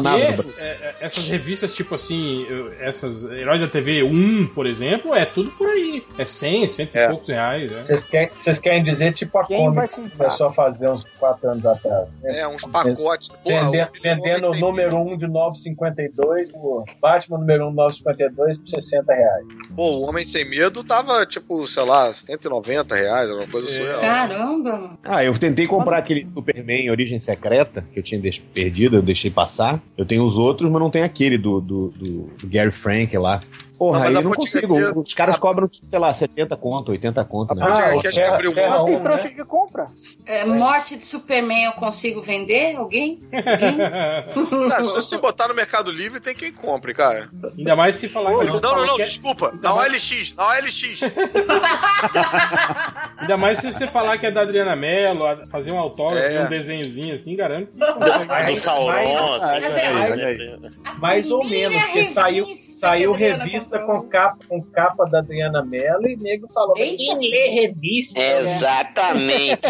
[0.58, 2.46] é, é, essas revistas, tipo assim,
[2.80, 6.04] essas Heróis da TV 1, por exemplo, é tudo por aí.
[6.18, 7.08] É 100, cento e É.
[7.08, 7.70] poucos reais.
[7.70, 7.84] né?
[7.84, 10.16] Vocês querem, vocês querem dizer tipo a Quem Comics que comprar?
[10.26, 12.16] começou a fazer uns quatro anos atrás?
[12.22, 12.40] né?
[12.40, 13.28] É, uns pacotes.
[13.28, 18.58] Porra, Vende- o- vendendo o número 1 de 9,52, o Batman número 1 de 9,52
[18.58, 19.44] por 60 reais.
[19.74, 23.72] Pô, o Homem Sem Medo tava, tipo, sei lá, 190 reais, alguma coisa É.
[23.72, 23.98] surreal.
[23.98, 24.98] Caramba!
[25.04, 28.20] Ah, eu tentei comprar aquele Superman Origem Secreta, que eu tinha
[28.54, 29.80] perdido, eu deixei passar.
[29.96, 33.40] Eu tenho os outros, mas não tem aquele do, do- do Gary Frank lá.
[33.78, 35.00] Porra, Não, aí eu não consigo.
[35.00, 37.62] Os caras cobram, sei lá, 70 conto, 80 conto, né?
[37.66, 38.72] Ah, o que acho que abriu Terra-.
[38.76, 39.34] Terra Tem trouxa né?
[39.34, 39.86] que compra.
[40.24, 42.76] É, morte de Superman eu consigo vender?
[42.76, 43.20] Alguém?
[43.32, 43.36] Alguém?
[44.76, 47.28] Ah, se você botar no Mercado Livre, tem quem compre, cara.
[47.56, 48.46] Ainda mais se falar que.
[48.46, 49.52] Não, não, não, que é- desculpa.
[49.60, 51.00] Na OLX, na OLX.
[53.18, 56.42] Ainda mais se você falar que é da Adriana Mello, fazer um autógrafo, É.
[56.42, 57.70] um desenhozinho assim, garanto.
[57.76, 60.70] Mas- assim, é, né?
[60.98, 65.04] Mais ou menos, porque saiu, revista saiu que a Adriana revista com capa, com capa
[65.04, 68.20] da Adriana Mello e nego falou: quem lê revista?
[68.20, 69.60] Exatamente.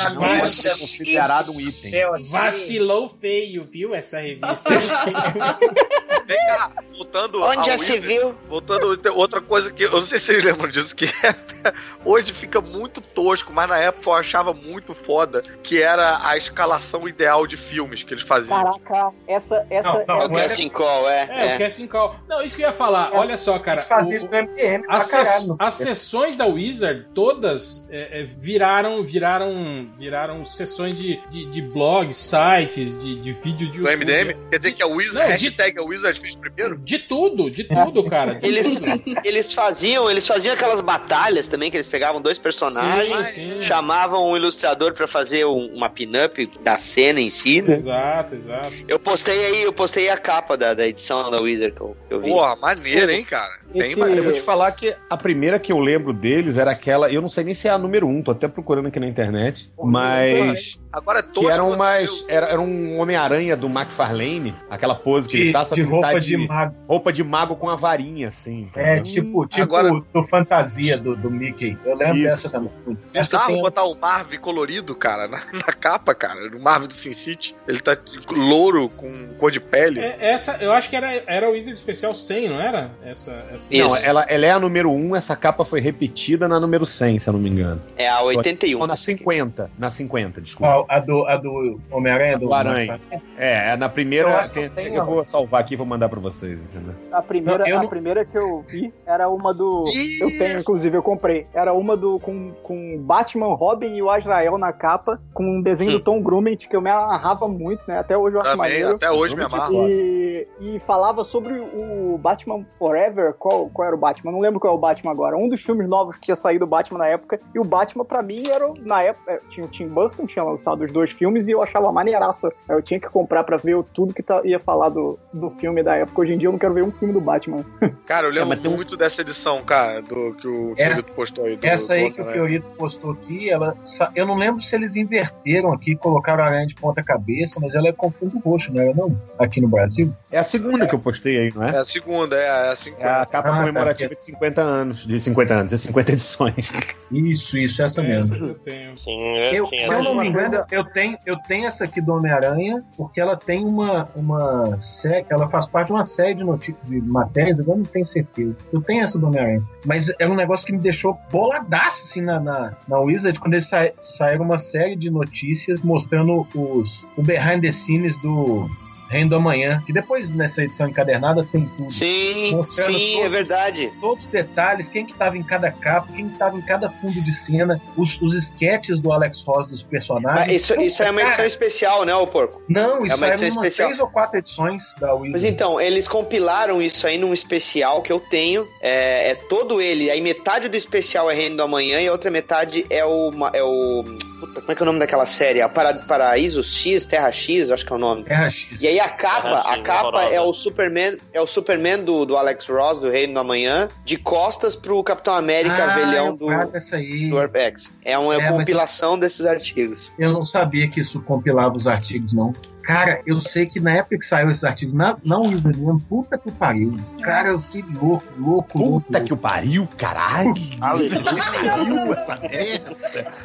[0.00, 1.92] Agora Isso é considerado um item.
[2.30, 3.94] Vacilou feio, viu?
[3.94, 4.70] Essa revista.
[6.26, 8.34] Vem cá, voltando Onde ao já se viu?
[8.48, 11.06] Voltando, outra coisa que eu não sei se vocês lembram disso, que
[12.04, 17.08] hoje fica muito tosco, mas na época eu achava muito foda, que era a escalação
[17.08, 18.56] ideal de filmes que eles faziam.
[18.62, 21.20] Caraca, essa, essa Não, não, é É o casting call, é.
[21.30, 21.58] É, o é.
[21.58, 22.16] casting call.
[22.28, 23.12] Não, isso que eu ia falar.
[23.12, 23.16] É.
[23.16, 23.82] Olha só, cara.
[23.82, 25.56] fazia o- isso no MDM pra As, caralho.
[25.58, 32.16] as sessões da Wizard, todas é, é, viraram, viraram, viraram sessões de, de, de blogs,
[32.16, 34.04] sites, de, de vídeo de Do YouTube.
[34.04, 34.36] MDM?
[34.50, 36.78] Quer dizer que a Wizard, Não, de- hashtag a Wizard fez primeiro?
[36.78, 38.34] De tudo, de tudo, cara.
[38.34, 38.86] de Eles, tudo.
[39.24, 43.62] eles faziam, eles faziam aquelas batalhas também, que eles pegavam dois personagens, Sim, sim.
[43.62, 47.74] chamavam um ilustrador pra fazer um- uma pin-up da cena em si, né?
[47.74, 48.72] Exato, exato.
[48.88, 52.14] Eu postei aí, eu postei a capa da, da edição da Wizard que eu, que
[52.14, 52.30] eu vi.
[52.30, 53.63] Porra, maneiro, hein, cara?
[53.74, 54.00] Bem Esse-.
[54.00, 57.28] Eu vou te falar que a primeira que eu lembro deles era aquela, eu não
[57.28, 61.18] sei nem se é a número um, tô até procurando aqui na internet, mas Agora
[61.18, 65.52] é que eram umas, era, era um Homem-Aranha do McFarlane, aquela pose que de, ele
[65.52, 66.74] tá, só de tá roupa de, de mago.
[66.86, 68.70] roupa de mago com a varinha, assim.
[68.76, 69.02] É, entendeu?
[69.02, 71.76] tipo, tipo Agora- do fantasia do, do Mickey.
[71.84, 72.26] Eu lembro Isso.
[72.28, 72.70] dessa também.
[72.86, 76.86] o Essa bizarro tem botar o Marvel colorido, cara, na, na capa, cara, no Marvel
[76.86, 77.56] do Sin City.
[77.66, 77.96] Ele tá
[78.30, 79.98] louro com cor de pele.
[79.98, 82.92] É, essa, eu acho que era, era o Wizard Especial 100, não era?
[83.04, 83.63] Essa, essa...
[83.70, 83.88] Isso.
[83.88, 87.28] Não, ela, ela é a número 1, essa capa foi repetida na número 100, se
[87.28, 87.80] eu não me engano.
[87.96, 88.80] É a 81.
[88.80, 90.84] Ou na 50, na 50, desculpa.
[90.88, 93.00] A, a do, a do Homem-Aranha, do Do Aranha.
[93.36, 94.28] É, é na primeira.
[94.44, 96.94] Eu que tem- eu vou salvar aqui e vou mandar pra vocês, entendeu?
[97.12, 99.84] A primeira, Não, a não- primeira que eu vi era uma do.
[99.88, 101.46] Ih, Eu tenho, inclusive, eu comprei.
[101.54, 105.92] Era uma do com, com Batman, Robin e o Azrael na capa, com um desenho
[105.92, 107.98] do Tom Grummett, que eu me amarrava muito, né?
[107.98, 108.96] Até hoje eu acho Também, maneiro.
[108.96, 109.88] até hoje me amarro.
[109.88, 113.34] E, e falava sobre o Batman Forever.
[113.54, 114.32] Qual, qual era o Batman?
[114.32, 115.36] Não lembro qual é o Batman agora.
[115.36, 117.38] Um dos filmes novos que tinha saído o Batman na época.
[117.54, 118.68] E o Batman, pra mim, era.
[118.68, 119.32] o- Na época.
[119.32, 122.48] é, Tinha o Tim Burton, tinha lançado os dois filmes e eu achava maneiraço.
[122.68, 125.94] Eu tinha que comprar pra ver tudo que tá- ia falar do, do filme da
[125.96, 126.20] época.
[126.22, 127.64] Hoje em dia eu não quero ver um filme do Batman.
[128.06, 131.44] Cara, eu lembro tem um- muito dessa edição, cara, do que o Essa- Fiorito postou
[131.46, 131.56] aí.
[131.56, 132.24] Do, Essa aí do que o.
[132.26, 133.76] Fiorito postou aqui, ela.
[134.14, 137.88] Eu não lembro se eles inverteram aqui, colocaram a aranha de ponta cabeça, mas ela
[137.88, 139.16] é com fundo roxo, não era não?
[139.38, 140.12] Aqui no Brasil.
[140.30, 141.70] É a segunda que eu postei aí, não é?
[141.70, 143.02] É a segunda, é, é a 50.
[143.04, 145.06] É a capa Ah, comemorativa de 50 anos.
[145.06, 146.72] De 50 anos, de 50 edições.
[147.12, 148.34] Isso, isso, essa mesmo.
[148.34, 148.96] Essa eu tenho.
[148.96, 149.86] Sim, eu, Eu, tinha.
[149.86, 153.20] se eu não me engano, coisa- eu, tenho, eu tenho essa aqui do Homem-Aranha, porque
[153.20, 157.60] ela tem uma, uma série, ela faz parte de uma série de, noti- de matérias,
[157.60, 158.56] agora não tenho certeza.
[158.72, 159.62] Eu tenho essa do Homem-Aranha.
[159.84, 163.68] Mas é um negócio que me deixou boladaço assim na, na, na Wizard, quando eles
[163.68, 168.68] sa saíram uma série de notícias mostrando os, o behind the scenes do
[169.08, 171.92] Reino do Amanhã, que depois nessa edição encadernada tem tudo.
[171.92, 173.92] Sim, sim, todo- é verdade.
[174.00, 177.20] Todos os detalhes, quem que tava em cada capa, quem que tava em cada fundo
[177.20, 180.46] de cena, os, os sketches do Alex Ross dos personagens.
[180.46, 182.62] Mas isso, isso é uma edição especial, né, ô porco?
[182.68, 183.88] Não, isso uma é edição umas especial.
[183.88, 185.32] três ou quatro edições da Wizard.
[185.32, 188.66] Mas então, eles compilaram isso aí num especial que eu tenho.
[188.80, 190.10] É, é todo ele.
[190.10, 193.30] Aí metade do especial é Reino do Amanhã e a outra metade é o.
[193.52, 194.04] É o
[194.40, 195.60] puta, como é que é o nome daquela série?
[195.62, 198.24] A Para, Paraíso X, Terra X, acho que é o nome.
[198.24, 198.80] Terra X.
[198.80, 202.24] E aí a capa, Terra a X, capa é o Superman, é o Superman do,
[202.26, 206.46] do Alex Ross, do Reino do Amanhã, de costas pro Capitão América, ah, velhão do,
[206.46, 207.92] do Apex.
[208.04, 210.10] É uma É, mas- compilação desses artigos.
[210.18, 212.52] Eu não sabia que isso compilava os artigos, não.
[212.86, 216.36] Cara, eu sei que na época que saiu esses artigos, na, na Wizard mesmo, puta
[216.36, 216.94] que pariu.
[217.22, 219.00] Cara, eu fiquei louco, louco, louco.
[219.06, 220.52] Puta que o pariu, caralho!
[220.80, 221.22] Aleluia.
[221.22, 222.96] pariu essa merda!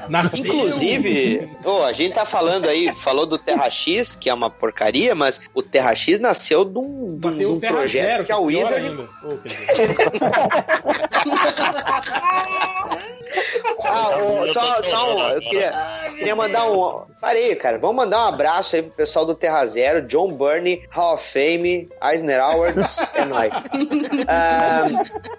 [0.09, 0.45] Nasceu.
[0.45, 5.15] Inclusive, ô, a gente tá falando aí, falou do Terra X, que é uma porcaria,
[5.15, 8.39] mas o Terra X nasceu de um, de um- um projeto Zero, que a é
[8.39, 8.75] Wizard.
[8.75, 9.09] ainda.
[13.83, 14.09] Ah,
[14.53, 15.71] só, só um, eu queria,
[16.17, 17.05] queria mandar um.
[17.21, 17.77] Parei, cara.
[17.77, 21.89] Vamos mandar um abraço aí pro pessoal do Terra Zero, John Burney, Hall of Fame,
[22.01, 23.51] Eisner Awards, é nóis.
[24.27, 24.85] Ah,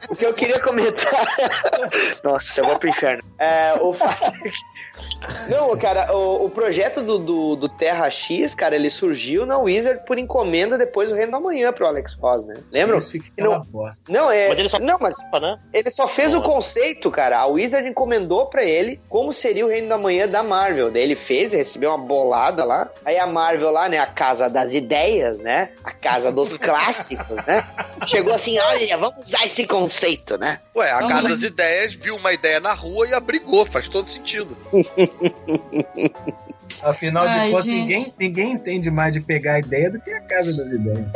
[0.09, 1.27] o que eu queria comentar.
[2.23, 3.23] Nossa, eu vou pro inferno.
[3.39, 8.75] É, o fato é Não, cara, o, o projeto do, do, do Terra X, cara,
[8.77, 12.55] ele surgiu na Wizard por encomenda depois do Reino da Manhã pro Alex Ross, né?
[12.71, 12.99] Lembram?
[13.39, 13.63] Não.
[14.09, 14.49] Não, é.
[14.49, 15.59] Mas ele só Não, mas né?
[15.73, 17.39] ele só fez o conceito, cara.
[17.39, 20.91] A Wizard encomendou pra ele como seria o Reino da Manhã da Marvel.
[20.91, 22.89] Daí ele fez, recebeu uma bolada lá.
[23.05, 25.71] Aí a Marvel lá, né, a casa das ideias, né?
[25.83, 27.67] A casa dos clássicos, né?
[28.07, 30.61] Chegou assim, olha, vamos usar esse conceito, né?
[30.75, 34.57] Ué, a Casa das Ideias viu uma ideia na rua e abrigou, faz todo sentido.
[36.83, 37.77] Afinal de Ai, contas, gente.
[37.77, 41.07] ninguém, ninguém entende mais de pegar a ideia do que a casa das ideias.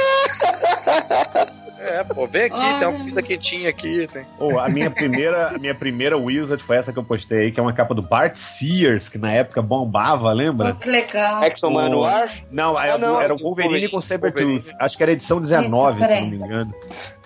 [1.84, 4.06] É, pô, vem aqui, tem uma comida quentinha aqui.
[4.12, 4.24] Tem.
[4.38, 7.60] Ô, a minha primeira, a minha primeira Wizard foi essa que eu postei aí, que
[7.60, 10.74] é uma capa do Bart Sears, que na época bombava, lembra?
[10.74, 11.42] Que legal.
[11.44, 12.44] Exxon Manoir?
[12.50, 13.90] Não, era, Ah, não, era o do Wolverine Wolverine.
[13.92, 14.72] com Sabertooth.
[14.80, 16.74] Acho que era edição 19, Eita, se não me engano.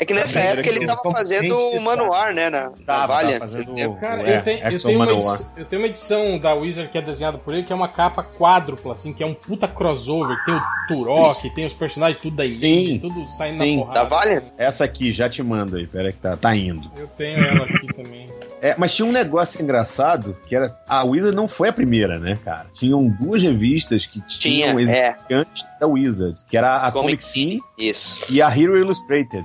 [0.00, 2.50] É que nessa época ele era tava que- fazendo o Manoir, né?
[2.50, 3.38] Na, na Tava, Valiant.
[3.38, 6.38] fazendo É, o- Cara, é, eu, tenho, eu, tenho uma edição, eu tenho uma edição
[6.38, 9.26] da Wizard que é desenhada por ele, que é uma capa quádrupla, assim, que é
[9.26, 10.36] um puta crossover.
[10.44, 12.98] Tem o Turok, tem os personagens tudo da Sim.
[13.00, 14.00] tudo saindo Sim, na porrada.
[14.00, 14.44] Da Valiant?
[14.56, 16.90] Essa aqui, já te mando aí, pera que tá, tá indo.
[16.96, 18.26] Eu tenho ela aqui também.
[18.60, 20.68] É, mas tinha um negócio engraçado, que era.
[20.88, 22.66] A Wizard não foi a primeira, né, cara?
[22.72, 25.16] Tinham duas revistas que tinham Tinha, é.
[25.30, 28.16] antes da Wizard, que era a Comic Comic Scene Isso.
[28.30, 29.44] e a Hero Illustrated.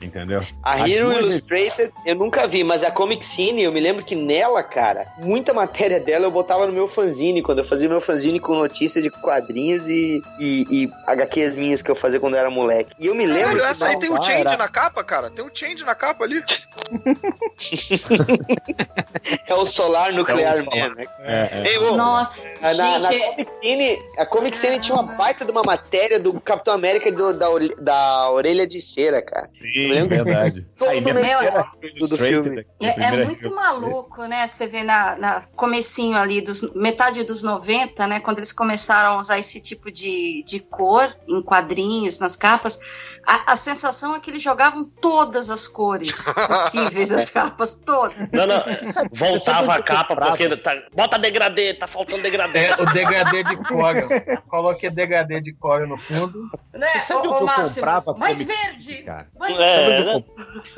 [0.00, 0.42] Entendeu?
[0.62, 4.14] A As Hero Illustrated eu nunca vi, mas a Comic Scene, eu me lembro que
[4.14, 8.38] nela, cara, muita matéria dela eu botava no meu fanzine, quando eu fazia meu fanzine
[8.40, 12.50] com notícia de quadrinhos e, e, e HQs minhas que eu fazia quando eu era
[12.50, 12.94] moleque.
[12.98, 15.30] E eu me lembro Caralho, essa aí tem um change era- na capa, cara.
[15.30, 16.42] Tem um change na capa ali.
[19.46, 20.88] é o Solar Nuclear É o Solar.
[20.90, 21.04] Man, né?
[21.20, 21.68] É, é.
[21.72, 25.44] Ei, ô, Nossa, na, na, na gente, Comic Scene, a Comic Scene tinha uma baita
[25.44, 27.46] de uma matéria do Capitão América e do- da,
[27.80, 29.48] da orelha de cera, cara.
[29.56, 30.24] Sim, Lembra?
[30.24, 30.68] verdade.
[30.78, 31.26] Todo Aí, lembra.
[31.26, 31.64] Hero
[31.96, 32.66] Illustrated, filme.
[32.80, 34.46] É, é muito maluco, né?
[34.46, 38.20] Você vê na, na comecinho ali, dos, metade dos 90, né?
[38.20, 42.78] Quando eles começaram a usar esse tipo de, de cor em quadrinhos, nas capas,
[43.26, 48.16] a, a sensação é que eles jogavam todas as cores possíveis das capas, todas.
[48.32, 48.43] Não,
[49.12, 52.66] Voltava a eu capa porque tá, bota degradê, tá faltando degradê.
[52.66, 54.08] É o degradê de Corel.
[54.48, 56.50] Coloque degradê de Corel no fundo.
[56.72, 56.88] Né?
[56.88, 59.02] Você sabe Ô, onde ô, eu comprava mais Comic verde!
[59.02, 59.28] cara?
[59.38, 60.24] Mais É, eu né?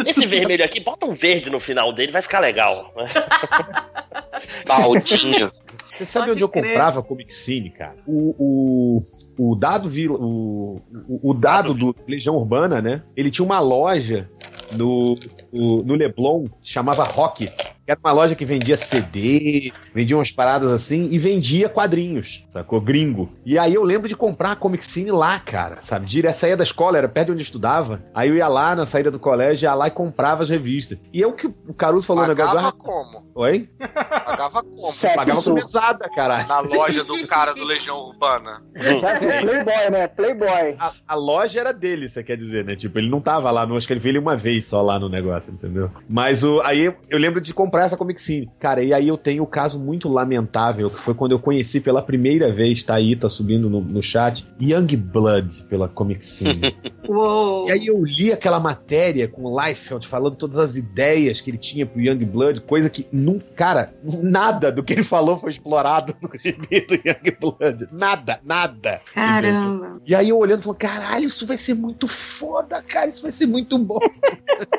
[0.06, 2.92] Esse vermelho aqui, bota um verde no final dele, vai ficar legal.
[2.96, 3.06] né?
[4.66, 5.50] Baldinho.
[5.94, 6.64] Você sabe Pode onde eu crer.
[6.64, 7.96] comprava Comic Cine, cara?
[8.06, 9.02] O,
[9.38, 13.02] o, o dado Vila, o, o, o dado do Legião Urbana, né?
[13.16, 14.30] Ele tinha uma loja
[14.70, 15.16] no,
[15.52, 17.75] no, Leblon chamava Rocket.
[17.86, 22.80] Era uma loja que vendia CD, vendia umas paradas assim e vendia quadrinhos, sacou?
[22.80, 23.30] Gringo.
[23.44, 26.04] E aí eu lembro de comprar a Comic Cine lá, cara, sabe?
[26.06, 28.02] Direto, saía da escola, era perto de onde eu estudava.
[28.12, 30.98] Aí eu ia lá na saída do colégio, ia lá e comprava as revistas.
[31.12, 32.54] E é o que o Caruso falou no negócio.
[32.54, 33.24] Pagava como?
[33.34, 33.68] Oi?
[33.78, 34.92] Pagava como?
[35.14, 36.48] Pagava com mesada, caralho.
[36.48, 38.62] Na loja do cara do Legião Urbana.
[38.74, 40.08] É Playboy, né?
[40.08, 40.76] Playboy.
[40.78, 42.74] A, a loja era dele, você quer dizer, né?
[42.74, 44.98] Tipo, ele não tava lá, no, acho que ele veio ele uma vez só lá
[44.98, 45.90] no negócio, entendeu?
[46.08, 48.50] Mas o, aí eu, eu lembro de comprar essa Comic Cine.
[48.58, 52.02] Cara, e aí eu tenho o caso muito lamentável, que foi quando eu conheci pela
[52.02, 56.76] primeira vez, tá aí, tá subindo no, no chat, Young Blood pela Comic Cine.
[57.08, 57.68] Uou!
[57.68, 61.58] e aí eu li aquela matéria com o Liefeld falando todas as ideias que ele
[61.58, 66.14] tinha pro Young Blood, coisa que, num, cara, nada do que ele falou foi explorado
[66.20, 67.88] no gibi do Young Blood.
[67.92, 69.00] Nada, nada.
[69.14, 70.00] Caramba!
[70.04, 73.46] E aí eu olhando, falando, caralho, isso vai ser muito foda, cara, isso vai ser
[73.46, 73.98] muito bom.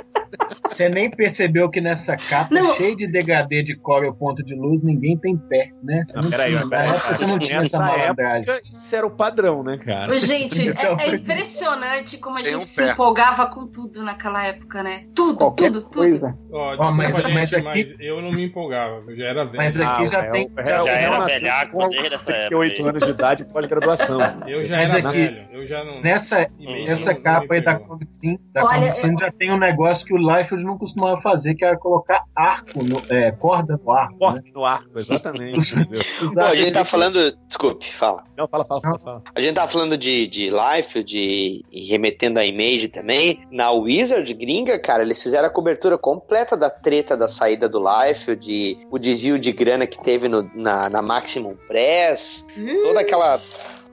[0.68, 2.76] Você nem percebeu que nessa capa Não.
[2.88, 6.04] Cheia de degradê de Corel ponto de luz, ninguém tem pé, né?
[6.06, 8.50] Você Não, peraí, tinha, peraí, na época você não tinha essa malandragem.
[8.50, 10.12] época, isso era o padrão, né, cara?
[10.13, 12.91] Ô, Gente, Então, é, é impressionante como a gente um se pé.
[12.91, 15.06] empolgava com tudo naquela época, né?
[15.15, 15.93] Tudo, Qualquer tudo, tudo.
[15.93, 16.38] coisa.
[16.52, 19.58] Ó, Ó, mas- gente, mas mas, aqui- eu não me empolgava, eu já era velho.
[19.58, 20.52] Mas aqui Ah, já o tem.
[20.56, 22.34] já- réu Já era velhaco com desde essa época.
[22.34, 22.89] 38 aí.
[22.89, 24.19] anos de idade pós-graduação.
[24.47, 26.02] Eu já Mas era aqui- velho, eu já não...
[26.02, 27.76] Nessa, nessa não- capa não aí da.
[27.78, 31.21] Comic Sin, da Olha, Comic Sin já tem um negócio que o Liefeld não costumava
[31.21, 34.13] fazer, que era colocar arco, no, é, corda no arco.
[34.13, 34.18] Né?
[34.20, 35.74] Corte no arco, exatamente.
[36.40, 37.36] a gente tá falando.
[37.48, 38.24] Desculpe, fala.
[38.38, 39.24] Não, fala, fala, fala, fala.
[39.36, 43.42] A gente tava falando de, de Life, de e remetendo a Image também.
[43.52, 48.36] Na Wizard gringa, cara, eles fizeram a cobertura completa da treta da saída do Life,
[48.36, 52.46] de, o desvio de grana que teve no- na, na Maximum Press,
[52.84, 53.40] toda aquela.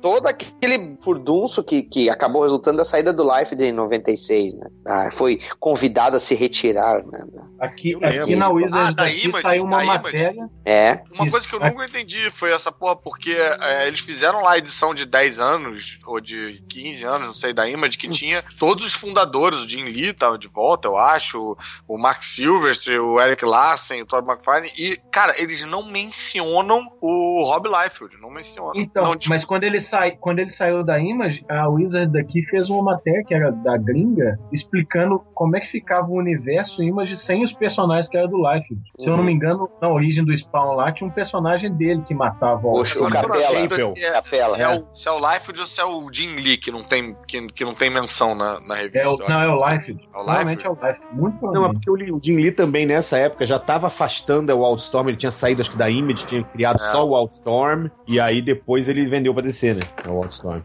[0.04, 4.66] Todo aquele furdunço que, que acabou resultando da saída do Life de 96, né?
[4.86, 7.20] Ah, foi convidado a se retirar, né?
[7.58, 10.02] Aqui, aqui na Wizard Ah, da daqui Image, saiu uma Image.
[10.02, 10.50] matéria.
[10.62, 11.00] É.
[11.14, 11.30] Uma Isso.
[11.30, 14.94] coisa que eu nunca entendi foi essa porra, porque é, eles fizeram lá a edição
[14.94, 18.92] de 10 anos, ou de 15 anos, não sei, da Image, que tinha todos os
[18.92, 21.56] fundadores, o Jim Lee tava de volta, eu acho,
[21.88, 27.42] o Mark Silvestre, o Eric Larsen, o Todd McFarlane, e, cara, eles não mencionam o
[27.44, 28.72] Rob Liefeld, não mencionam.
[28.76, 32.42] Então, não, tipo, mas quando ele, sai, quando ele saiu da Image, a Wizard daqui
[32.42, 37.16] fez uma matéria que era da gringa, explicando como é que ficava o universo Image
[37.16, 38.76] sem os personagens que era do Life.
[38.98, 42.14] Se eu não me engano, na origem do Spawn lá, tinha um personagem dele que
[42.14, 42.82] matava O, o.
[42.82, 43.68] o Capela.
[43.68, 44.56] dúvida se é, Capela.
[44.56, 46.82] se é o, se é o Liefeld ou se é o Jim Lee, que não
[46.82, 48.98] tem, que, que não tem menção na, na revista.
[48.98, 49.96] É o, não, é o Life.
[50.12, 51.00] É o Realmente é o Life.
[51.12, 54.62] Muito Não, é porque o, o Jim Lee também, nessa época, já tava afastando o
[54.68, 56.78] Wildstorm, ele tinha saído, acho que da Image, tinha criado É.
[56.78, 59.83] só o Wildstorm, e aí depois ele vendeu pra DC, né?
[60.06, 60.62] O Wildstorm.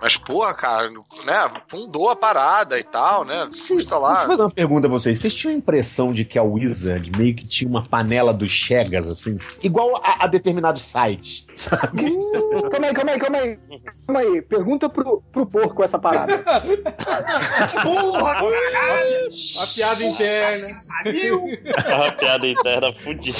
[0.00, 1.62] Mas, porra, cara, né?
[1.68, 3.48] Fundou a parada e tal, né?
[3.50, 4.14] Sim, Custa Deixa eu lá.
[4.26, 5.18] fazer uma pergunta a vocês.
[5.18, 9.06] Vocês tinham a impressão de que a Wizard meio que tinha uma panela dos Chegas,
[9.10, 9.38] assim?
[9.62, 12.04] Igual a, a determinados sites, sabe?
[12.10, 13.58] Uh, calma aí, calma aí, calma aí.
[14.06, 14.42] Calma aí.
[14.42, 16.38] Pergunta pro, pro porco essa parada.
[17.82, 18.36] Porra!
[19.62, 20.66] A piada interna.
[22.06, 23.38] A piada interna fudida.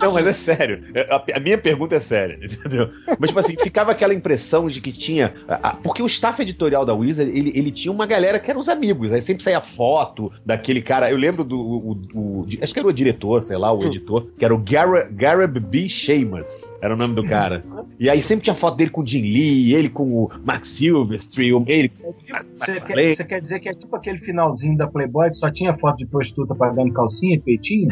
[0.00, 0.82] Não, mas é sério.
[1.10, 2.90] A, a minha pergunta é séria, entendeu?
[3.18, 5.32] Mas, tipo assim, ficava aquela impressão de que tinha.
[5.48, 8.60] a- a- porque o staff editorial da Wizard, ele, ele tinha uma galera que eram
[8.60, 9.12] os amigos.
[9.12, 11.10] Aí sempre saía foto daquele cara.
[11.10, 11.58] Eu lembro do.
[11.58, 15.08] o- o- acho que era o diretor, sei lá, o editor, que era o Gar
[15.12, 15.88] Gareb B.
[15.88, 16.72] Sheamus.
[16.82, 17.62] Era o nome do cara.
[17.98, 21.52] E aí sempre tinha foto dele com o Jim Lee, ele com o Mark Silvestri,
[21.54, 22.12] o- ele com
[22.58, 25.78] Você quer, você quer dizer que é tipo aquele finalzinho da Playboy que só tinha
[25.78, 27.86] foto de prostituta pagando calcinha e peitinho?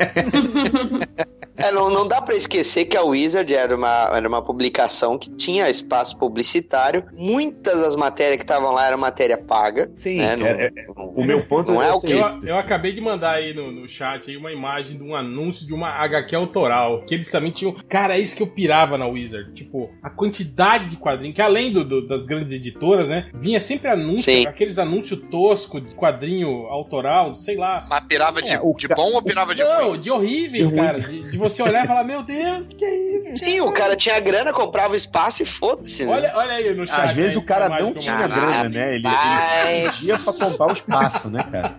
[1.56, 5.28] É, não, não dá pra esquecer que a Wizard era uma, era uma publicação que
[5.30, 7.04] tinha espaço publicitário.
[7.12, 9.90] Muitas das matérias que estavam lá eram matéria paga.
[9.94, 10.36] Sim, né?
[10.36, 12.06] Não- é- é- não- o meu ponto não é o esse.
[12.06, 15.14] que Eu, eu acabei de mandar aí no, no chat aí uma imagem de um
[15.14, 17.04] anúncio de uma HQ autoral.
[17.04, 17.74] Que eles também tinham.
[17.88, 19.52] Cara, é isso que eu pirava na Wizard.
[19.52, 23.28] Tipo, a quantidade de quadrinhos, que além do, do- das grandes editoras, né?
[23.34, 24.46] Vinha sempre anúncio, Sim.
[24.46, 27.86] aqueles anúncios toscos de quadrinho autoral, sei lá.
[27.90, 30.00] Mas pirava de, É, o de bom ou pirava de Não, ruim?
[30.00, 30.84] de horríveis, De ruim.
[30.86, 31.00] cara.
[31.00, 33.36] De, de você olhar e falar, meu Deus, que que é isso?
[33.36, 36.04] Sim, o cara tinha grana, comprava espaço e foda-se.
[36.04, 36.12] né?
[36.12, 37.00] Olha, olha aí no chat.
[37.00, 38.94] Às vezes o cara imagem não tinha grana, né?
[38.94, 39.94] Ele, ele Rapaz.
[39.96, 41.76] se ia pra comprar o espaço, né, cara?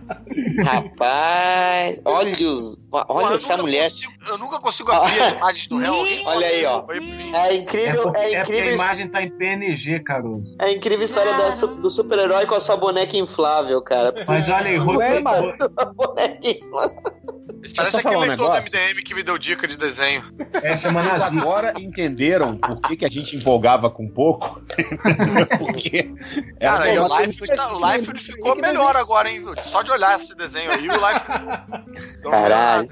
[0.64, 2.78] Rapaz, olha os.
[2.92, 3.90] Olha eu essa mulher.
[3.90, 5.94] consigo- eu nunca consigo abrir as imagens do réu.
[6.26, 6.84] Olha aí, ó.
[7.34, 8.74] É É incrível, porque, é é porque a incrível.
[8.74, 10.54] imagem tá em PNG, Caruso.
[10.60, 14.14] É incrível a história da su- do super-herói com a sua boneca inflável, cara.
[14.26, 15.52] Mas olha aí, Não é, mano.
[15.94, 17.02] Boneca inflável.
[17.76, 18.56] Parece aquele um leitor do.
[18.62, 20.22] MDM que me deu dica de desenho.
[20.62, 24.60] é chamando Vocês agora entenderam por que, que a gente empolgava com pouco?
[25.58, 26.12] Porque
[26.60, 29.44] era Cara, e uma o Life, tá- o Life ficou melhor agora, hein?
[29.62, 32.22] Só de olhar esse desenho aí, o Life.
[32.22, 32.88] Caralho.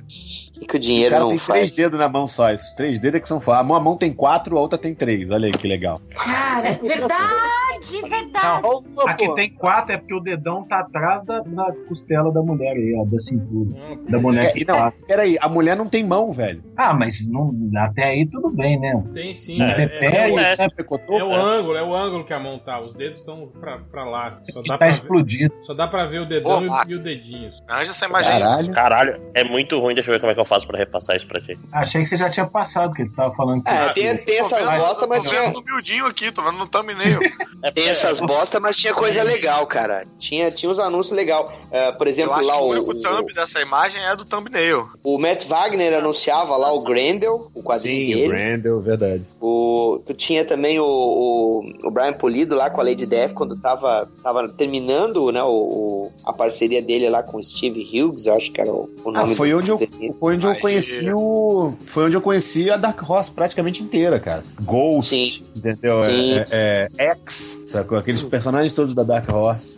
[0.63, 1.59] O que o O dinheiro cara não tem faz?
[1.59, 2.51] três dedos na mão só.
[2.51, 3.69] Esses três dedos é que são fáceis.
[3.71, 5.29] A mão tem quatro, a outra tem três.
[5.31, 6.01] Olha aí que legal.
[6.15, 8.63] Cara, verdade, verdade.
[8.63, 12.73] Não, aqui tem quatro, é porque o dedão tá atrás da, da costela da mulher
[12.73, 13.71] aí, ó, da cintura.
[13.77, 14.53] Hum, Da boneca.
[14.57, 16.52] É, e não, peraí, a mulher não tem mão, velho.
[16.77, 19.03] Ah, mas não, até aí tudo bem, né?
[19.15, 19.61] Tem sim.
[19.61, 19.73] É.
[19.73, 22.39] É, é, pé é, e é, Sempre cotou, o ângulo, é o ângulo que a
[22.39, 22.81] mão tá.
[22.81, 24.35] Os dedos estão pra, pra lá.
[24.51, 25.55] Só dá, tá pra ver, explodido.
[25.63, 27.51] só dá pra ver o dedão Ô, e, e o dedinho.
[27.69, 28.41] Arranja essa imagem aí.
[28.41, 28.73] Caralho.
[28.73, 29.95] Caralho, é muito ruim.
[29.95, 31.59] Deixa eu ver como é que eu faço pra repassar isso pra ti.
[31.73, 33.71] Achei que você já tinha passado, que ele tava falando que.
[33.71, 35.43] É, tem, tem Tô essas vendo- bosta, mas tô tinha.
[35.43, 37.21] vendo no miudinho aqui, tô vendo no thumbnail.
[37.65, 40.05] É Tem essas bosta, mas tinha coisa legal, cara.
[40.19, 41.49] Tinha, tinha uns anúncios legais.
[41.97, 44.89] por Eu exemplo, acho lá que o o, único thumb dessa imagem é do thumbnail.
[45.05, 48.29] o Matt Wagner anunciava lá o Grendel, o quadrinho Sim, o dele.
[48.29, 49.23] Brandel, verdade.
[49.41, 53.57] O, tu tinha também o, o, o Brian Polido lá com a Lady Death quando
[53.61, 58.35] tava, tava terminando né, o, o- a parceria dele lá com o Steve Hughes, eu
[58.35, 60.15] acho que era o, o Ah, nome foi do- onde eu, dele.
[60.19, 61.73] foi onde eu conheci o.
[61.87, 64.43] Foi onde eu conheci a Dark Horse praticamente inteira, cara.
[64.61, 65.45] Ghost, Sim.
[65.57, 66.03] entendeu?
[66.03, 66.35] Sim.
[66.39, 67.99] É, é, é, X, sacou?
[67.99, 69.77] Aqueles personagens todos da Dark Horse.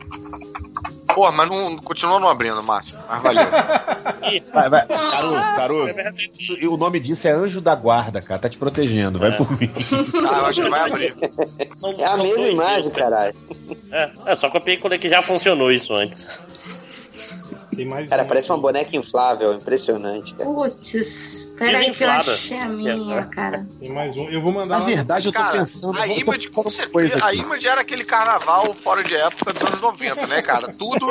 [1.15, 2.99] Pô, mas não, continua não abrindo, Márcio.
[3.09, 3.45] Mas valeu.
[4.53, 4.87] Vai, vai.
[4.87, 5.95] Caruso, Caruso.
[6.39, 8.41] Isso- e o nome disso é Anjo da Guarda, cara.
[8.41, 9.71] Tá te protegendo, vai por mim.
[10.31, 11.15] Ah, eu acho que vai abrir.
[11.99, 13.35] É a mesma imagem, caralho.
[13.91, 16.27] É, é, só copiei e colei que já funcionou isso antes.
[17.75, 18.63] Tem mais Cara, um parece uma aqui.
[18.63, 20.35] boneca inflável, impressionante.
[20.35, 23.67] Putz, peraí que eu achei a minha, cara.
[23.81, 24.29] Tem mais um.
[24.31, 24.85] Eu vou mandar Na lá.
[24.85, 25.99] verdade, eu tô Cara, pensando.
[25.99, 27.35] a Image, com certeza, a.
[27.35, 30.69] Image era aquele carnaval fora de época dos anos 90, né, cara?
[30.73, 31.07] Tudo,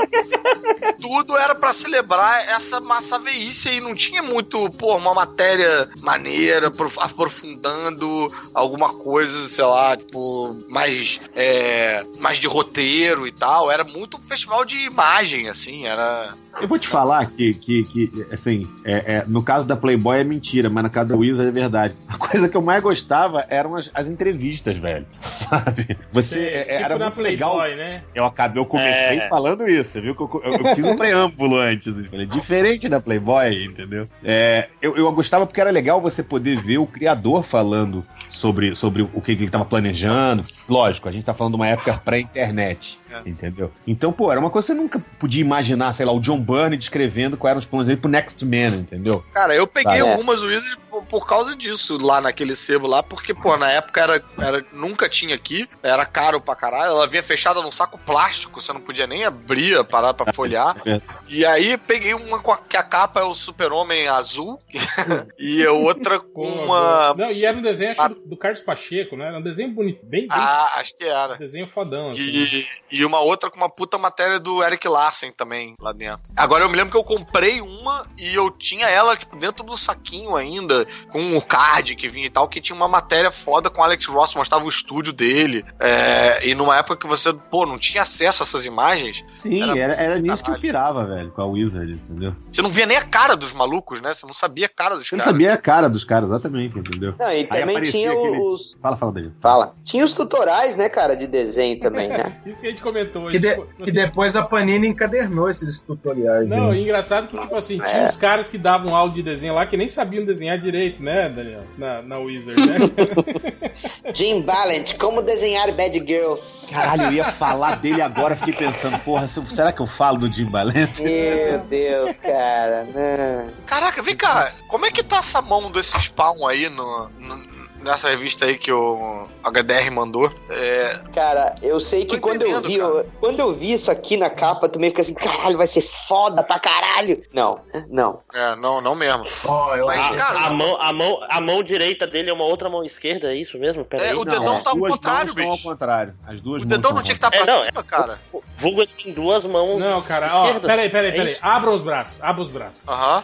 [1.00, 6.70] tudo era pra celebrar essa massa veícia e não tinha muito, pô, uma matéria maneira,
[6.72, 13.70] prof- aprofundando alguma coisa, sei lá, tipo, mais, é, mais de roteiro e tal.
[13.72, 16.30] Era muito um festival de imagem, assim, era...
[16.62, 20.24] Eu vou te falar que, que, que assim, é, é, no caso da Playboy é
[20.24, 21.94] mentira, mas no caso da Wizard é verdade.
[22.08, 25.06] A coisa que eu mais gostava eram as, as entrevistas, velho.
[25.20, 25.98] Sabe?
[26.12, 27.78] Você é, tipo era na muito Playboy, legal.
[27.78, 28.04] né?
[28.16, 29.28] Eu acabei, eu comecei É.
[29.30, 30.16] falando isso, viu?
[30.18, 31.88] Eu, eu- eu fiz um preâmbulo antes.
[31.88, 34.08] eu Falei, diferente da Playboy, entendeu?
[34.24, 39.02] É, eu, eu gostava porque era legal você poder ver o criador falando sobre, sobre
[39.02, 40.44] o que, que ele estava planejando.
[40.70, 43.00] Lógico, a gente tá falando de uma época pré-internet.
[43.14, 43.30] É.
[43.30, 43.72] Entendeu?
[43.86, 46.78] Então, pô, era uma coisa que você nunca podia imaginar, sei lá, o John Byrne
[46.78, 49.24] descrevendo quais eram os planos dele pro Next Man, entendeu?
[49.34, 50.12] Cara, eu peguei Tá, é.
[50.12, 54.24] algumas Wizards por, por causa disso lá naquele sebo lá, porque, pô, na época era,
[54.40, 58.72] era, nunca tinha aqui, era caro pra caralho, ela vinha fechada num saco plástico, você
[58.74, 60.76] não podia nem abrir, parar pra folhear.
[60.86, 61.02] É.
[61.28, 64.60] E aí peguei uma com a, que a capa é o super-homem azul
[65.40, 67.14] e a outra com uma...
[67.16, 69.28] Não, e era um desenho acho, do, do Carlos Pacheco, né?
[69.28, 71.36] Era um desenho bonito, bem, bem Ah, acho que era.
[71.38, 72.12] desenho fodão.
[72.12, 72.22] assim.
[72.22, 76.22] E, e uma outra com uma puta matéria do Eric Larsen também lá dentro.
[76.36, 79.78] Agora eu me lembro que eu comprei uma e eu tinha ela tipo, dentro do
[79.78, 83.82] saquinho ainda, com o card que vinha e tal, que tinha uma matéria foda com
[83.82, 85.66] o Alex Ross, mostrava o estúdio dele.
[85.80, 89.24] É, e numa época que você, pô, não tinha acesso a essas imagens.
[89.34, 92.36] Sim, era, era nisso que eu pirava, velho, com a Wizard, entendeu?
[92.52, 94.14] Você não via nem a cara dos malucos, né?
[94.14, 95.34] Você não sabia a cara dos Eu não caras.
[95.34, 97.16] sabia a cara dos caras, exatamente, entendeu?
[97.18, 98.76] Não, e também tinha aquele- os.
[98.82, 99.32] Fala, fala dele.
[99.42, 99.76] Fala.
[99.84, 102.42] Tinha os tutoriais, né, cara, de desenho também, né?
[102.46, 103.30] Isso que a gente comentou.
[103.32, 106.50] Que, de- tipo, que assim, depois a Panini encadernou esses tutoriais.
[106.50, 106.84] Não, aí.
[106.84, 107.86] engraçado que, tipo assim, É.
[107.86, 111.30] tinha uns caras que davam aula de desenho lá que nem sabiam desenhar direito, né,
[111.30, 111.64] Daniel?
[111.78, 112.78] Na, na Wizard, né?
[114.14, 116.72] Jim Ballant, como desenhar Bad Girls.
[116.74, 120.32] Caralho, eu ia falar dele agora, fiquei pensando, porra, se- será que eu falo do
[120.32, 121.02] Jim Valente?
[121.04, 122.84] Meu Deus, cara.
[122.94, 123.50] Não.
[123.66, 127.53] Caraca, vem cá, como é que tá essa mão desse spawn aí no, no-
[127.84, 130.32] nessa revista aí que o HDR mandou?
[130.50, 134.30] É, Cara, eu sei que quando eu vi, eu- quando eu vi isso aqui na
[134.30, 137.22] capa, também fica assim, caralho, vai ser foda pra caralho.
[137.34, 137.60] Não,
[137.90, 138.22] não.
[138.34, 139.24] é, não, não mesmo.
[139.46, 142.44] Ó, eu Mas, acho- cara, A mão, a, mão, a mão direita dele é uma
[142.46, 143.84] outra mão esquerda, é isso mesmo?
[143.86, 144.16] Pera É, aí.
[144.16, 145.64] o dedão as tá ao contrário, mãos estão ao bicho.
[145.70, 146.16] contrário.
[146.28, 148.20] As duas O dedão não tinha que estar pra É, não, cima, cara.
[148.58, 149.80] Vulgo tem duas mãos.
[149.80, 151.32] Não, cara, ó, peraí, peraí, É peraí.
[151.34, 151.40] isso?
[151.44, 152.80] Abram os braços, abram os braços.
[152.88, 153.24] Aham.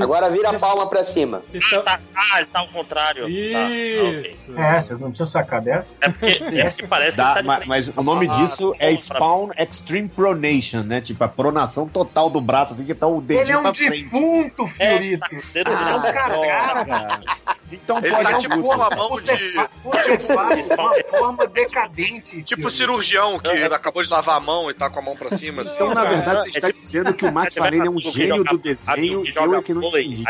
[0.00, 1.42] Agora vira a palma pra cima.
[1.74, 3.24] Ah, tá, ah, ele tá ao contrário.
[3.96, 4.28] Tá.
[4.28, 4.58] Isso.
[4.58, 5.92] É, vocês não tinham sacado dessa?
[6.00, 6.26] É porque,
[6.58, 7.68] é porque parece Dá, que tá de ma- frente.
[7.68, 11.00] mas, o nome Ah, disso é pra- Spawn Extreme Pronation, né?
[11.00, 13.74] Tipo, a pronação total do braço, assim que tá o dedinho Ele é um pra
[13.74, 14.02] frente.
[14.04, 15.26] defunto, É, Fiorito.
[15.28, 16.12] tá o dedo Ah, virado.
[16.12, 17.20] cara, Cara.
[17.70, 19.26] Então Ele pode tá é um tipo com uma mão de.
[19.36, 22.42] De uma forma decadente.
[22.42, 25.60] Tipo cirurgião que acabou de lavar a mão e tá com a mão pra cima.
[25.62, 25.74] Assim.
[25.74, 28.10] Então, na verdade, você é está tipo- dizendo que o Matt Farlane é um pra-
[28.10, 30.24] gênio do desenho e joga eu é que não entendi.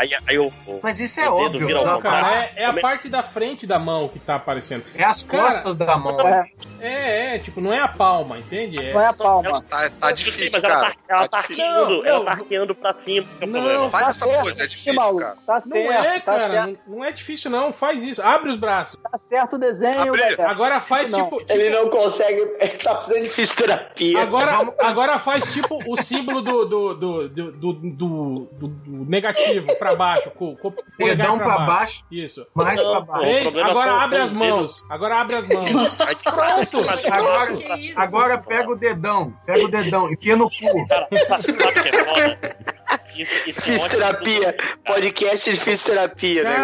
[0.83, 1.67] Mas isso é óbvio.
[2.01, 4.83] cara, é, é a é- parte da frente da mão que tá aparecendo.
[4.95, 6.19] É as costas da mão.
[6.21, 6.49] É,
[6.81, 8.77] É, é, tipo, não é a palma, entende?
[8.77, 9.61] É- não é a palma.
[9.63, 10.93] Tá, tá Sim, difícil, mas ela cara.
[10.93, 11.63] tá, ela tá difícil.
[11.65, 12.25] arqueando, Não, ela não.
[12.25, 13.27] tá arqueando pra cima.
[13.41, 13.89] é Não.
[13.89, 15.19] Faz Tá essa certo, pose, é difícil, maluco.
[15.21, 15.35] cara.
[15.45, 16.49] Tá Não certo, é, tá cara.
[16.49, 16.79] certo.
[16.87, 17.73] Não, não é difícil, não.
[17.73, 18.21] Faz isso.
[18.21, 18.99] Abre os braços.
[19.01, 20.13] Tá certo o desenho.
[20.47, 21.23] Agora faz Não.
[21.23, 21.41] tipo.
[21.49, 24.21] Ele tipo- não consegue, ele tá precisando de fisioterapia.
[24.21, 29.75] Agora, agora faz tipo o símbolo do, do, do, do, do, do- do- do negativo
[29.77, 32.47] pra baixo, com, com o polegar Dedão pra baixo, Isso.
[32.53, 33.25] mais Não, pra baixo.
[33.43, 34.83] Problema agora abre as os mãos.
[34.89, 35.69] Agora abre as mãos.
[36.23, 36.89] Pronto!
[37.11, 37.99] Agora, isso?
[37.99, 40.87] agora pega o dedão, pega o dedão, enfia no cu.
[40.87, 42.57] Cara, sabe, sabe o que é foda?
[43.15, 43.63] Isso, isso é.
[43.63, 44.55] Fisioterapia.
[44.85, 46.61] Podcast de fisioterapia, né?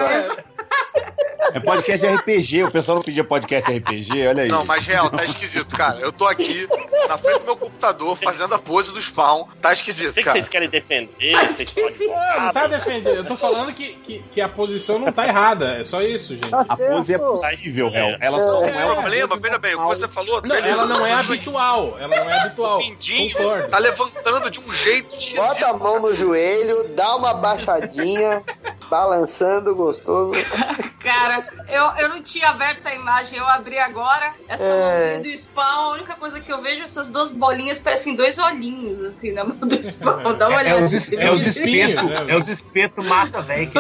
[0.69, 1.15] Cara,
[1.53, 4.49] É podcast RPG, o pessoal não pedia podcast RPG, olha aí.
[4.49, 5.99] Não, mas real, tá esquisito, cara.
[5.99, 6.67] Eu tô aqui
[7.07, 9.45] na frente do meu computador fazendo a pose do spawn.
[9.61, 10.37] Tá esquisito, Sei que cara.
[10.39, 11.91] vocês querem defender, que podem.
[11.91, 12.07] sim.
[12.07, 13.15] não, não tá defendendo.
[13.15, 15.77] Eu tô falando que, que, que a posição não tá errada.
[15.79, 16.49] É só isso, gente.
[16.49, 18.17] Tá A pose é possível, réu.
[18.19, 20.35] Ela só não O é problema, veja bem, o que você falou.
[20.41, 20.67] Não, beleza.
[20.67, 21.95] ela não é habitual.
[21.99, 22.75] Ela não é habitual.
[22.79, 23.67] O mindinho Concordo.
[23.69, 25.37] tá levantando de um jeito esquisito.
[25.37, 28.43] Bota a mão no joelho, dá uma baixadinha,
[28.89, 30.33] balançando gostoso.
[30.99, 34.33] Cara, eu, eu não tinha aberto a imagem, eu abri agora.
[34.47, 34.97] Essa É.
[34.97, 38.37] mãozinha do spawn, a única coisa que eu vejo é essas duas bolinhas, parecem dois
[38.39, 40.35] olhinhos, assim, na mão do spawn.
[40.37, 40.85] Dá uma É, olhada.
[40.85, 43.71] os, es- É é os os espinhos, espetos, é os espetos massa, velho.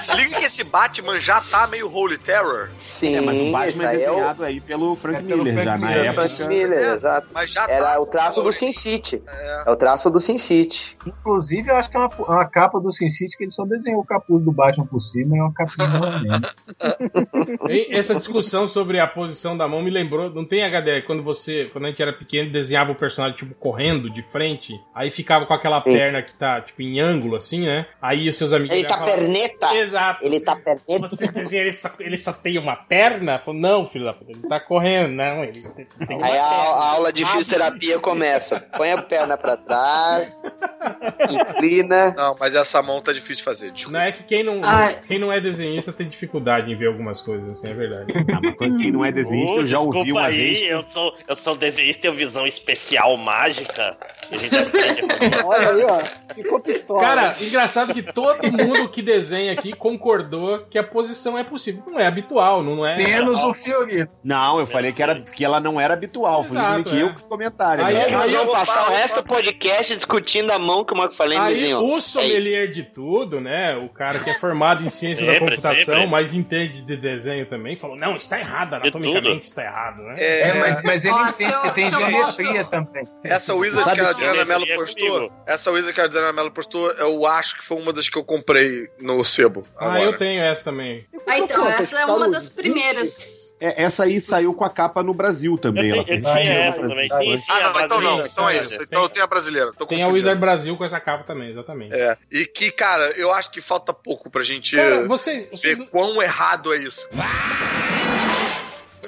[0.00, 3.84] Se liga que esse Batman já tá meio Holy Terror, Sim, É, mas o Batman
[3.84, 6.28] é é o desenhado aí pelo Frank É pelo Miller Frank já, na Miller, época.
[6.28, 7.26] Frank Miller, exato.
[7.34, 8.00] mas já Era tá.
[8.00, 9.22] o traço do Sin City.
[9.26, 10.96] É o traço do Sin City.
[11.06, 14.00] Inclusive, eu acho que é uma, uma capa do Sin City que ele só desenhou
[14.00, 15.52] o capuz do Batman por cima e é uma
[17.90, 20.30] Essa discussão sobre a posição da mão me lembrou.
[20.30, 24.10] Não tem HD quando você, quando a gente era pequeno, desenhava o personagem tipo correndo
[24.10, 25.92] de frente, aí ficava com aquela Sim.
[25.92, 27.86] perna que tá tipo em ângulo assim, né?
[28.00, 29.74] Aí os seus amigos Ele tá falavam, perneta.
[29.74, 30.24] Exato.
[30.24, 31.08] Ele tá perneta.
[31.08, 33.38] Você desenha ele só, ele só tem uma perna?
[33.38, 35.86] Falou, não, filho da puta, ele tá correndo, não, ele tem,
[36.22, 36.42] Aí a, perna.
[36.42, 38.60] a aula de fisioterapia começa.
[38.76, 40.38] Põe a perna pra trás,
[41.30, 42.14] inclina.
[42.16, 43.72] Não, mas essa mão tá difícil de fazer.
[43.72, 43.98] Desculpa.
[43.98, 44.98] Não é que quem não, Ai.
[45.06, 48.12] quem não é desenhista tem dificuldade em ver algumas coisas, assim, é verdade.
[48.36, 50.62] Ah, mas quando quem não é desenhista, eu já ouvi uma aí, vez.
[50.62, 53.96] Eu sou, eu sou desenhista, tenho visão especial mágica.
[54.30, 55.02] A gente aprende.
[55.44, 56.34] Olha aí, ó.
[56.34, 57.00] Ficou pistola.
[57.00, 61.82] Cara, engraçado que todo mundo que desenha aqui concordou que a posição é possível.
[61.86, 62.96] Não é habitual, não é.
[62.96, 64.10] Menos o Fiorito.
[64.22, 66.44] Não, eu falei que, era, que ela não era habitual.
[66.44, 67.02] Foi Exato, justamente é.
[67.04, 67.86] eu com os comentários.
[67.86, 68.08] Aí- né?
[68.10, 71.40] Nós eu vamos passar o falo- resto do podcast discutindo da mão que o McFarlane
[71.40, 71.86] Aí desenhou.
[71.94, 73.76] o É sommelier de tudo, né?
[73.76, 76.06] O cara que é formado em ciência da Sempre, computação, sempre.
[76.06, 80.14] mas entende de desenho também, falou: não, está errado, anatomicamente está errado, né?
[80.18, 83.04] É, mas, mas ele Ó, entende que tem geometria também.
[83.24, 85.34] Essa Wizard Sabe que a Adriana Mello é postou, comigo.
[85.46, 88.24] essa Wizard que a Adriana Mello postou, eu acho que foi uma das que eu
[88.24, 89.62] comprei no sebo.
[89.76, 90.02] Ah, agora.
[90.04, 91.06] eu tenho essa também.
[91.26, 93.45] Ah, então, essa é uma das primeiras.
[93.58, 95.88] É, essa aí saiu com a capa no Brasil também.
[95.88, 97.08] Eu Ela tenho- fez eu tinha essa Brasil.
[97.08, 97.38] também.
[97.38, 98.82] Sim, sim, Ah, não, então não, então é isso.
[98.82, 99.70] Então tem a brasileira.
[99.72, 100.08] Tô Tem a.
[100.08, 101.94] Wizard Brasil com essa capa também, exatamente.
[101.94, 102.16] É.
[102.30, 106.22] E que, cara, eu acho que falta pouco pra gente Cara, vocês, vocês, ver quão
[106.22, 107.08] errado é isso.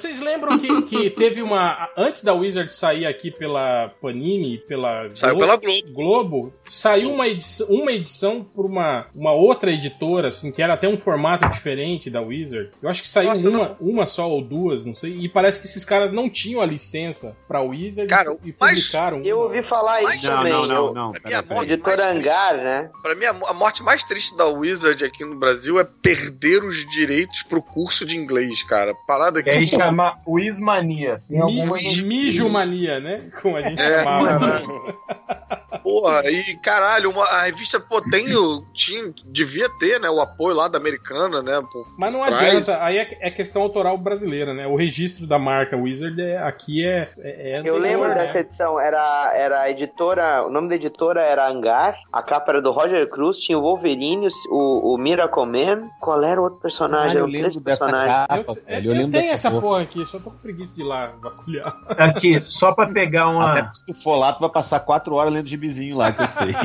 [0.01, 1.89] Vocês lembram que, que teve uma.
[1.97, 5.93] Antes da Wizard sair aqui pela Panini, pela Saiu Glo- pela Globo.
[5.93, 10.87] Globo, saiu uma edição, uma edição por uma, uma outra editora, assim, que era até
[10.87, 12.71] um formato diferente da Wizard.
[12.81, 15.15] Eu acho que saiu Nossa, uma, uma só ou duas, não sei.
[15.15, 19.21] E parece que esses caras não tinham a licença pra Wizard Cara, e mas publicaram.
[19.23, 20.51] Eu ouvi falar isso Não, também.
[20.53, 21.11] não, não, não.
[21.13, 21.63] Pera, pera.
[21.63, 22.89] Editora Hangar, né?
[23.01, 26.85] Pra mim, a a morte mais triste da Wizard aqui no Brasil é perder os
[26.89, 28.93] direitos pro curso de inglês, cara.
[29.07, 31.21] Parada Que aí chama Wizmania.
[31.27, 31.83] Tem algumas.
[31.97, 33.19] Mi, mijomania, né?
[33.41, 34.03] Como a gente É.
[34.03, 34.61] chamava.
[35.83, 38.63] Porra, e caralho, uma, a revista, pô, tem o.
[38.73, 40.09] Tinha, devia ter, né?
[40.09, 41.61] O apoio lá da americana, né?
[41.71, 42.69] Por, Mas não Traz.
[42.69, 44.67] adianta, aí é, é questão autoral brasileira, né?
[44.67, 48.15] O registro da marca Wizard é, aqui é, é, é Eu lembro né?
[48.15, 52.61] dessa edição, era, era a editora, o nome da editora era Hangar, a capa era
[52.61, 57.13] do Roger Cruz, tinha o Wolverine, o, o Miracle Man, qual era o outro personagem?
[57.13, 58.27] Caralho, eu lembro dessa personagens.
[58.27, 58.85] capa, Eu, velho.
[58.85, 59.61] eu, Eu lembro tenho dessa essa porra.
[59.61, 61.75] porra aqui, só tô com preguiça de ir lá vasculhar.
[61.97, 63.63] Aqui, só pra pegar Até uma.
[63.63, 66.27] porque se tu for lá, tu vai passar quatro horas lendo gibizinho lá, que eu
[66.27, 66.47] sei.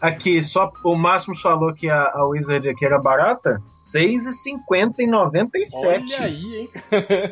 [0.00, 3.62] Aqui, só o Máximo falou que a, a Wizard aqui era barata.
[3.94, 5.74] R$6,50 e 97.
[6.14, 6.70] Olha aí, hein?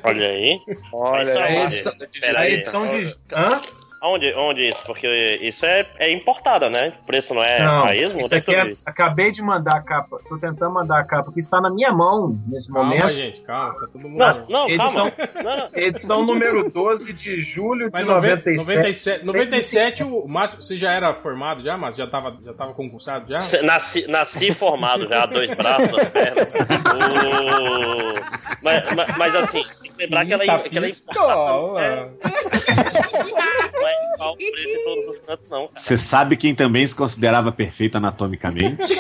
[0.05, 0.59] Olha aí.
[0.93, 2.55] Olha, Isso a uma- edição, Pera a aí.
[2.55, 3.15] edição de.
[3.33, 3.61] Hã?
[4.03, 4.83] Onde, onde isso?
[4.87, 6.95] Porque isso é, é importada, né?
[7.03, 8.15] O preço não é Não, país?
[8.15, 8.83] Onde isso é aqui tudo é, isso?
[8.87, 10.19] acabei de mandar a capa.
[10.27, 13.21] Tô tentando mandar a capa que está na minha mão nesse Calma, momento.
[13.21, 14.17] gente, calma, tá todo mundo.
[14.19, 15.13] Não, não, Edição- calma.
[15.45, 15.69] Não, não.
[15.75, 18.57] Edição número 12 de julho de Mas 97.
[18.67, 22.03] 97, 97 o Márcio, você já era formado já, Márcio?
[22.03, 23.37] Já tava, já tava concursado já?
[23.63, 26.51] Nasci, nasci formado já, dois braços, duas pernas.
[26.55, 28.21] O-
[28.63, 32.11] Mas, mas, mas assim, tem que lembrar que ela, Eita que ela é importada.
[33.73, 35.67] Não é igual o preço em todos os cantos, não.
[35.69, 35.81] cara.
[35.81, 38.77] Você sabe quem também se considerava perfeito anatomicamente?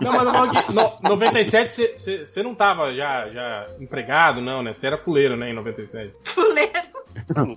[0.00, 4.40] Não, mas eu falo que no, 97 você- você você não tava já, já empregado,
[4.40, 4.74] não, né?
[4.74, 6.12] Você era fuleiro, né, em 97.
[6.24, 6.72] Fuleiro.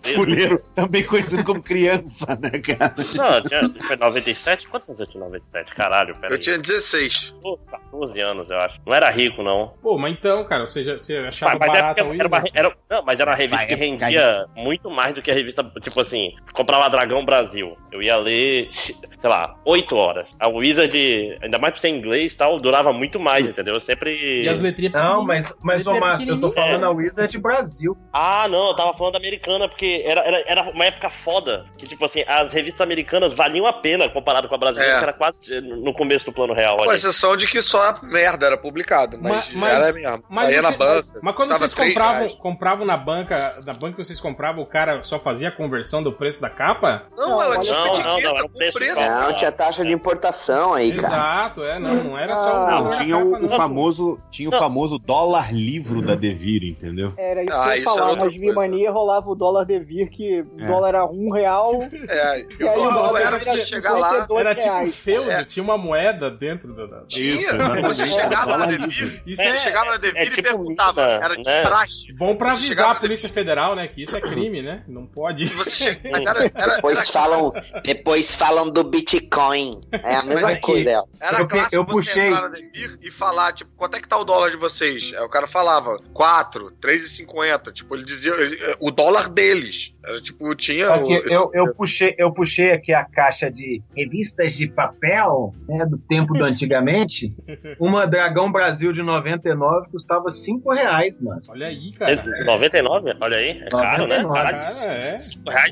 [0.04, 2.94] Fuleiro, também conhecido como criança, né, cara?
[3.16, 4.68] Não, eu tinha, foi 97?
[4.68, 5.76] Quantos anos eu tinha em 97?
[5.76, 6.34] Caralho, peraí.
[6.36, 7.36] eu tinha 16.
[7.42, 8.80] Pô, 14 anos, eu acho.
[8.86, 9.74] Não era rico, não.
[9.82, 12.28] Pô, mas então, cara, você, já, você achava Mas, mas era, barato a porque era,
[12.28, 12.52] uma, Wizard?
[12.58, 16.00] era- não, mas era uma revista que rendia muito mais do que a revista, tipo
[16.00, 17.78] assim, comprava Dragão Brasil.
[17.92, 20.36] Eu ia ler, sei lá, 8 horas.
[20.40, 23.74] A Wizard, ainda mais pra ser em inglês e tal, durava muito mais, entendeu?
[23.76, 24.44] Eu sempre.
[24.44, 27.98] E as letrinhas Não, mas, mas ô é Márcio, eu tô falando a Wizard Brasil.
[28.14, 31.66] Ah, não, eu tava falando da americana, porque era, era, era uma época foda.
[31.78, 34.98] Que, tipo assim, as revistas americanas valiam a pena comparado com a brasileira, É.
[34.98, 36.78] que era quase no começo do plano real.
[36.78, 40.24] Com exceção de que só a merda era publicado, mas, Mas- mas- era mesmo.
[40.30, 40.94] Mas, Saía na você- banca.
[40.96, 42.36] mas- mas quando vocês compravam, reais.
[42.40, 43.36] compravam na banca,
[43.66, 47.04] na banca que vocês compravam, o cara só fazia a conversão do preço da capa?
[47.18, 49.00] Não, ela Não, tinha não, não, etiqueta não, era o preço preço.
[49.00, 51.08] Não, tinha taxa de importação aí, cara.
[51.08, 53.50] Exato, é, não, não era só o Ah, Não, tinha capa, o, o não.
[53.50, 57.14] famoso, tinha o famoso dólar livro da Devir, entendeu?
[57.18, 58.18] Era isso Ah, que eu ia falar.
[58.18, 58.40] coisa.
[58.40, 60.66] Vimania rolava o dólar devir, que o É.
[60.68, 61.80] dólar era um real.
[62.08, 64.96] É, E aí o dólar era pra chegar lá, 52 Era tipo reais.
[64.96, 65.44] feudo, É.
[65.44, 66.86] tinha uma moeda dentro da.
[66.86, 67.38] da- tinha.
[67.84, 71.02] Você chegava na Devir, Isso é, é, chegava na Devir é e tipo perguntava.
[71.06, 71.62] mina, era de né?
[71.64, 72.14] praxe.
[72.14, 73.88] bom pra avisar a Polícia Federal, né?
[73.88, 74.84] Que isso é crime, né?
[74.88, 75.46] Não pode.
[75.46, 76.10] Você che...
[76.12, 77.52] Mas era, era, Depois era, falam,
[77.84, 79.80] depois falam do Bitcoin.
[79.92, 80.90] É a mesma aqui- coisa.
[80.90, 81.02] é.
[81.22, 82.28] era Eu clássico eu você puxei.
[82.28, 85.12] entrar na Devir e falar, tipo, quanto é que tá o dólar de vocês?
[85.14, 87.72] Aí o cara falava, 4, 3,50.
[87.72, 88.34] Tipo, ele dizia
[88.80, 89.94] o dólar deles.
[90.06, 90.94] Era tipo, tinha.
[90.94, 95.86] Aqui, o- eu, eu, puxei, eu puxei aqui a caixa de revistas de papel, né,
[95.86, 97.34] do tempo do antigamente.
[97.80, 101.40] Uma Dragão Brasil de 99 custava 5 reais, mano.
[101.50, 102.24] Olha aí, cara.
[102.46, 103.14] 99?
[103.20, 104.20] Olha aí, é caro, né?
[104.22, 104.80] 99.
[104.80, 105.18] Cara, é.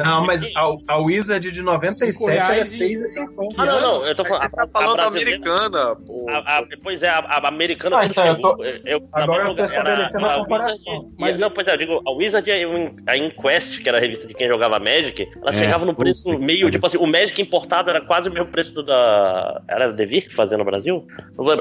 [0.03, 3.53] Não, mas a, a Wizard de 97 Cinco era reais e- 6,50.
[3.57, 4.49] Ah, não, não, eu tô falando.
[4.49, 6.25] Você tá a- a falando da brasileira- americana, pô.
[6.29, 9.55] A, a, pois é, a, a americana Ah, quando então, eu tô- eu, Agora eu
[9.55, 11.11] tô estabelecendo a Wizard- comparação.
[11.17, 12.63] Mas não, pois é, eu digo, a Wizard é
[13.07, 15.95] a in- Quest, que era a revista de quem jogava Magic, ela É, chegava no
[15.95, 19.61] preço meio, tipo assim, o Magic importado era quase o mesmo preço do da.
[19.67, 21.05] Era a Devir que fazia no Brasil?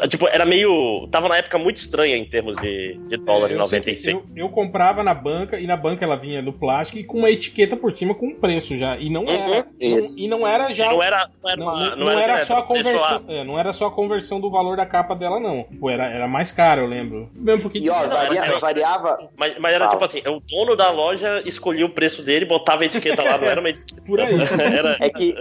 [0.09, 1.07] Tipo, era meio.
[1.11, 4.15] Tava na época muito estranha em termos de, de dólar em É, que 96.
[4.17, 7.31] eu, eu comprava na banca e na banca ela vinha no plástico e com uma
[7.31, 8.97] etiqueta por cima com um preço já.
[8.97, 9.67] E não Uhum, era.
[9.81, 10.91] não- e não era já.
[10.91, 13.25] Não era, não era, Não, uma- não- não era era só a conversão.
[13.29, 15.65] é, não era só a conversão do valor da capa dela, não.
[15.65, 17.23] Tipo, era, era mais caro, eu lembro.
[17.35, 19.29] Mesmo porque E ó, Não, varia- variava.
[19.37, 19.91] Mas, mas era Fala.
[19.97, 23.47] tipo assim, o dono da loja escolhia o preço dele, botava a etiqueta lá, não
[23.49, 24.01] era uma etiqueta.
[24.03, 24.37] por aí.
[24.77, 25.35] Era, É que,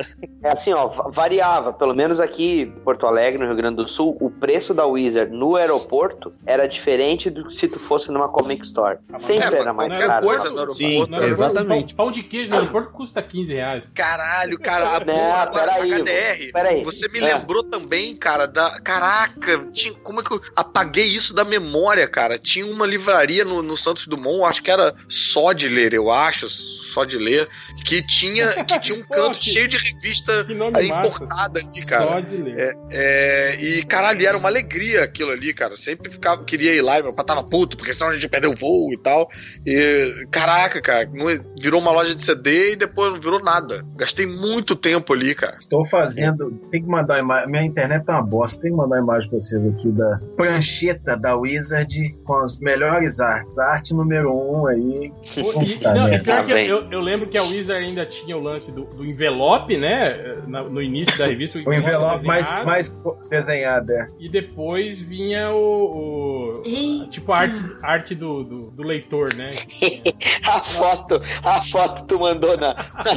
[0.44, 1.72] é assim, ó, va- variava.
[1.74, 5.32] Pelo menos aqui em Porto Alegre, no Rio Grande do Sul, o preço da Wizard
[5.32, 8.98] no aeroporto era diferente do que se tu fosse numa Comic Store.
[9.18, 10.30] Sempre É, era mais no caro.
[10.30, 10.74] aeroporto.
[10.74, 11.96] Sim, aeroporto, exatamente.
[11.96, 13.84] Pão, de queijo no aeroporto custa 15 reais.
[13.94, 16.52] Caralho, cara, a Não, agora peraí, HDR.
[16.52, 16.84] peraí.
[16.84, 17.34] Você me É.
[17.36, 18.80] lembrou também, cara, da.
[18.82, 19.94] Caraca, tinha...
[20.04, 22.38] como é que eu apaguei isso da memória, cara?
[22.40, 26.48] Tinha uma livraria no, no Santos Dumont, acho que era só de ler, eu acho,
[26.50, 27.48] só de ler,
[27.86, 30.46] que tinha, que tinha um canto Pô, que- cheio de revista
[30.76, 31.08] aí massa.
[31.08, 32.06] importada ali, cara.
[32.06, 32.78] Só de ler.
[32.90, 35.76] É, e caralho, era uma alegria aquilo ali, cara.
[35.76, 38.52] Sempre ficava, queria ir lá e meu pai tava puto, porque senão a gente perdeu
[38.52, 39.30] o voo e tal.
[39.66, 41.26] E caraca, cara, não-
[41.62, 43.86] virou uma loja de CD e depois não virou nada.
[43.96, 45.58] Gastei muito tempo ali, cara.
[45.60, 46.52] Estou fazendo.
[46.72, 47.50] Tem que mandar a imagem.
[47.52, 48.62] Minha internet tá uma bosta.
[48.62, 53.20] Tem que mandar a imagem pra vocês aqui da prancheta da Wizard com as melhores
[53.20, 53.58] artes.
[53.60, 55.12] A arte número um aí.
[55.36, 56.24] Pô, e- Puta não, merda.
[56.24, 59.06] pior Tá que eu, eu, lembro que a Wizard ainda tinha o lance do, do
[59.06, 60.38] envelope, né?
[60.48, 61.60] na- no início da revista.
[61.60, 62.96] O envelope mais, desenhado, mais
[63.30, 64.08] desenhado, é.
[64.20, 66.62] E depois vinha o.
[66.64, 69.52] o- tipo a arte, arte do, do, do leitor, né?
[70.46, 73.14] A foto, a foto tu mandou na, na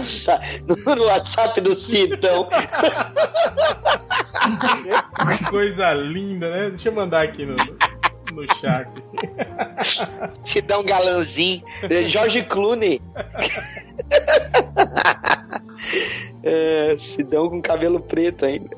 [0.66, 2.48] no, no WhatsApp do Cidão.
[5.38, 6.70] Que coisa linda, né?
[6.70, 7.54] Deixa eu mandar aqui no,
[8.46, 8.88] no chat.
[10.40, 11.62] Cidão galanzinho.
[12.06, 13.00] Jorge Clooney.
[16.42, 18.68] É, Sidão com cabelo preto ainda.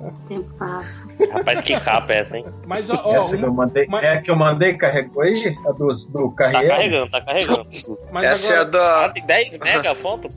[0.00, 1.06] O tempo passa.
[1.32, 2.46] Rapaz, que capa é essa, hein?
[2.66, 3.86] Mas, ó, ó, Essa que eu uma- mandei.
[3.88, 5.56] mas- É a que eu mandei, carregou aí?
[5.66, 6.68] A do, do Tá carreiro.
[6.68, 7.66] carregando, tá carregando.
[8.12, 9.12] mas Essa é a agora Ah, da.
[9.12, 10.28] tem 10 mega a foto?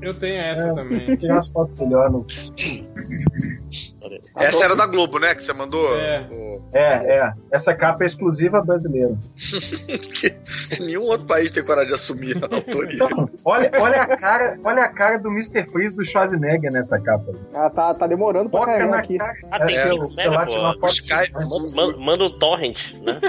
[0.00, 0.74] eu tenho essa É.
[0.74, 1.16] também.
[1.16, 2.10] Tirar umas fotos melhor.
[4.36, 5.34] Essa era da Globo, né?
[5.34, 5.96] Que você mandou.
[5.96, 6.26] É.
[6.30, 7.32] O- É, é.
[7.50, 9.14] Essa capa é exclusiva brasileira.
[10.80, 12.94] Nenhum outro país tem coragem de assumir a autoria.
[12.94, 15.64] Então, olha, olha, a cara, olha a cara do Mr.
[15.70, 17.32] Freeze do Schwarzenegger nessa capa.
[17.54, 19.18] Ah, tá, tá demorando pra Foca carregar aqui.
[19.18, 19.34] cara.
[19.50, 20.86] Ah, tem É, 5 eu- sei lá, mega, tirar uma pô.
[20.86, 21.32] O Skype,
[21.98, 23.20] Manda torrent, né?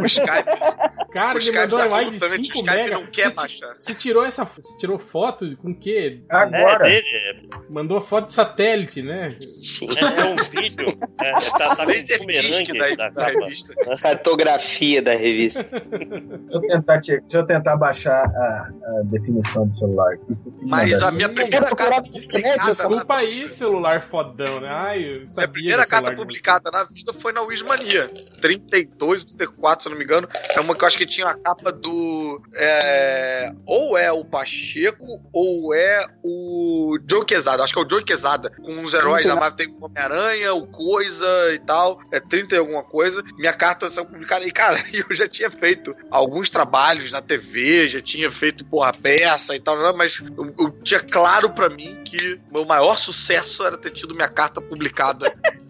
[0.00, 2.60] o Skype, Cara, o ele Skype mandou tá imagem de falando também que 5 o
[2.66, 2.94] Skype mega.
[3.00, 3.74] não quer baixar.
[3.78, 4.44] você tirou essa.
[4.44, 6.20] Você tirou foto com o quê?
[6.28, 6.88] Agora.
[6.88, 9.28] É dele, Mandou a foto de satélite, né?
[9.40, 9.88] Sim.
[9.96, 10.86] é, é um vídeo.
[11.20, 13.74] É, tá, tá com Laser um da, da da revista.
[14.00, 15.62] Cartografia da revista.
[15.64, 18.68] Deixa eu tentar, te- deixa eu tentar baixar a,
[18.98, 20.14] a definição do celular.
[20.14, 20.36] aqui.
[20.62, 22.64] Mas a minha primeira carta publicada.
[22.64, 24.68] Desculpa aí, celular fodão, né?
[24.68, 28.08] Ai, A primeira carta publicada na vida foi na Wismania.
[28.40, 30.28] 32, 34, se eu não me engano.
[30.54, 32.42] É uma que eu acho que tinha a capa do.
[32.54, 37.62] é, ou é o Pacheco, ou é o Joe Quesada.
[37.62, 38.50] Acho que é o Joe Quesada.
[38.50, 39.56] Com os heróis da Marvel.
[39.56, 42.00] Tem o Homem-Aranha, o Coisa e tal.
[42.10, 43.22] É 30 e alguma coisa.
[43.38, 44.46] Minha carta saiu publicada.
[44.46, 49.54] E, cara, eu já tinha feito alguns trabalhos na TV, já tinha feito, porra, peça
[49.54, 49.96] e tal.
[49.96, 54.28] Mas eu, eu tinha claro pra mim que meu maior sucesso era ter tido minha
[54.28, 55.32] carta publicada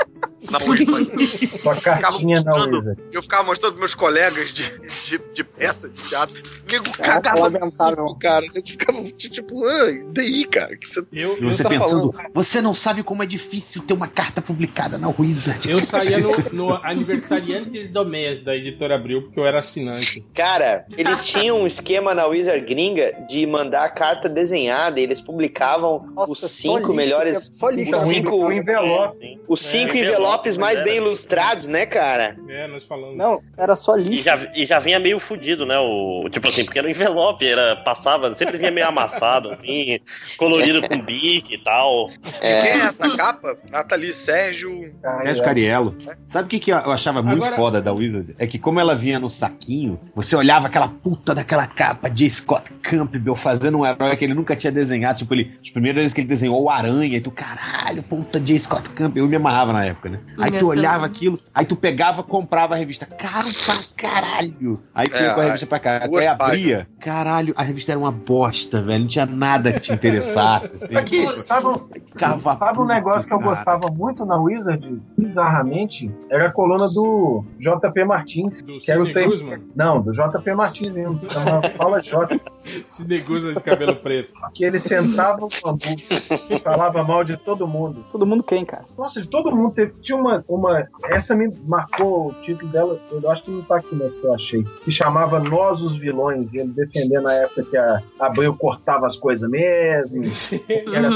[0.51, 1.11] na Wismania.
[1.63, 3.01] Com a cartinha na Wizard.
[3.13, 6.43] Eu ficava mostrando pros meus colegas de, de, de peça, de teatro.
[6.71, 7.51] Nego É cagava
[8.21, 8.47] cara.
[8.55, 10.77] Eu ficava tipo, ah, e daí, cara?
[10.77, 11.01] Que você...
[11.13, 14.99] Eu, eu, você sa- pensando, você não sabe como é difícil ter uma carta publicada
[14.99, 15.69] na Wizard.
[15.69, 20.25] eu saía no, no aniversariantes do mês da editora Abril, porque eu era assinante.
[20.35, 26.07] Cara, eles tinham um esquema na Wizard Gringa de mandar carta desenhada e eles publicavam
[26.15, 27.51] Nossa, os só cinco lixo, melhores.
[27.53, 27.95] Só lixo.
[27.97, 29.41] Os cinco, o envelope.
[29.49, 30.85] Os cinco É, envelopes mais era.
[30.85, 32.37] bem ilustrados, né, cara?
[32.49, 33.17] É, nós falamos.
[33.17, 34.25] Não, era só E lixo.
[34.25, 35.79] já, e já vinha meio fudido, né?
[35.79, 39.99] O, tipo assim, porque era um envelope, era, passava, sempre vinha meio amassado, assim,
[40.37, 42.09] colorido com bique e tal.
[42.41, 43.57] Quem é essa capa?
[43.71, 44.95] Nathalie Sérgio.
[45.23, 45.97] Sérgio Cariello.
[46.27, 48.35] Sabe o que, que eu achava muito Agora- foda da Wizard?
[48.39, 52.73] É que como ela vinha no saquinho, você olhava aquela puta daquela capa de Scott
[52.83, 55.19] Campbell fazendo um herói que ele nunca tinha desenhado.
[55.19, 58.59] Tipo, ele, as primeiras vezes que ele desenhou o Aranha, e tu, caralho, puta de
[58.59, 59.25] Scott Campbell.
[59.25, 60.20] Eu me amarrava na época, né?
[60.39, 63.05] Aí tu olhava aquilo, aí tu pegava, comprava a revista.
[63.07, 64.81] Caro pra caralho.
[64.95, 66.01] Aí tu ia É, com a revista pra cá.
[66.03, 69.01] Aí abria, caralho, a revista era uma bosta, velho.
[69.01, 70.73] Não tinha nada que te interessasse.
[70.87, 70.97] assim.
[70.97, 73.51] Aqui, sabe, um- sabe um negócio que eu cara.
[73.51, 76.11] gostava muito na Wizard, bizarramente?
[76.31, 78.63] Era a coluna do JP Martins.
[78.63, 79.63] Do que era o tempo-.
[79.75, 81.21] Não, do JP Martins mesmo.
[81.31, 82.41] Chama Fala J.
[82.89, 84.33] Sidney Guzman de cabelo preto.
[84.55, 85.97] Que ele sentava no bambu
[86.51, 88.05] e falava mal de todo mundo.
[88.11, 88.85] Todo mundo quem, cara?
[88.97, 89.73] Nossa, de todo mundo.
[89.75, 90.89] Teve, tinha uma, uma.
[91.05, 93.01] Essa me marcou o título dela.
[93.11, 94.65] Eu acho que não tá aqui nessa que eu achei.
[94.83, 96.53] Que chamava Nós os Vilões.
[96.55, 100.23] E ele defendendo na época que a Abril cortava as coisas mesmo.
[100.69, 101.09] Era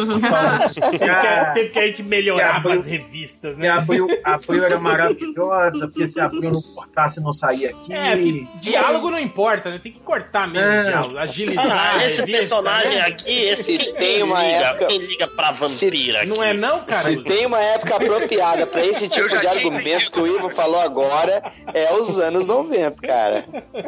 [0.99, 3.69] que, Ah, teve que a gente melhorava abriu- as revistas, né?
[3.69, 7.93] a Abril, a Abril era maravilhosa, porque se a Abril não cortasse, não saía aqui.
[7.93, 8.17] É,
[8.61, 9.81] diálogo não importa, né?
[9.83, 10.81] Tem que cortar mesmo É.
[10.81, 11.19] o diálogo.
[11.19, 11.69] Agilidade.
[11.71, 13.01] Ah, esse revista, personagem né?
[13.03, 16.27] aqui, esse Se quem tem uma liga, época- quem liga pra vampira aqui?
[16.29, 17.03] Não é não, cara?
[17.03, 21.43] Se tem uma época apropriada pra esse tipo de argumento que o Ivo falou agora,
[21.73, 23.45] é os anos 90, cara.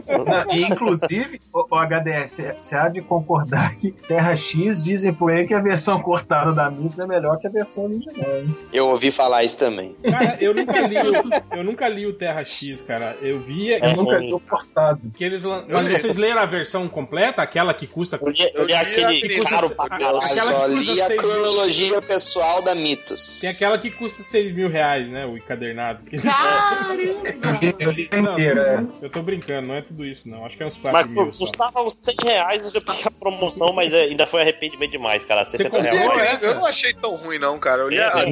[0.07, 5.31] Não, e, inclusive, o, o HDS, você há de concordar que Terra X dizem por
[5.33, 8.37] aí que a versão cortada da Mitos é melhor que a versão original.
[8.39, 8.57] Hein?
[8.73, 9.95] Eu ouvi falar isso também.
[10.03, 13.17] Cara, eu nunca li o, eu nunca li o Terra X, cara.
[13.21, 14.31] Eu via Eu É nunca ruim.
[14.31, 15.01] tô cortado.
[15.17, 15.99] que eles Eu Mas li.
[15.99, 19.45] vocês leram a versão completa, aquela que custa Eu li, eu li Eu li aquele
[19.45, 20.47] caro custa- pra Eu caralho.
[20.47, 23.41] Só que li a cronologia pessoal da Mitos.
[23.41, 25.27] Tem aquela que custa 6 mil reais, né?
[25.27, 26.01] O encadernado.
[26.23, 27.75] Caramba!
[27.79, 28.85] Eu li é.
[29.03, 30.45] Eu tô brincando, não é tudo isso, não.
[30.45, 31.45] Acho que é uns 4 Mas mil só.
[31.47, 35.45] custava uns 100 reais depois que a promoção, mas é, ainda foi arrependimento demais, cara.
[35.45, 36.43] Você 60 comprou reais.
[36.43, 37.83] Eu, eu não achei tão ruim, não, cara.
[37.83, 38.27] Eu li É, a é.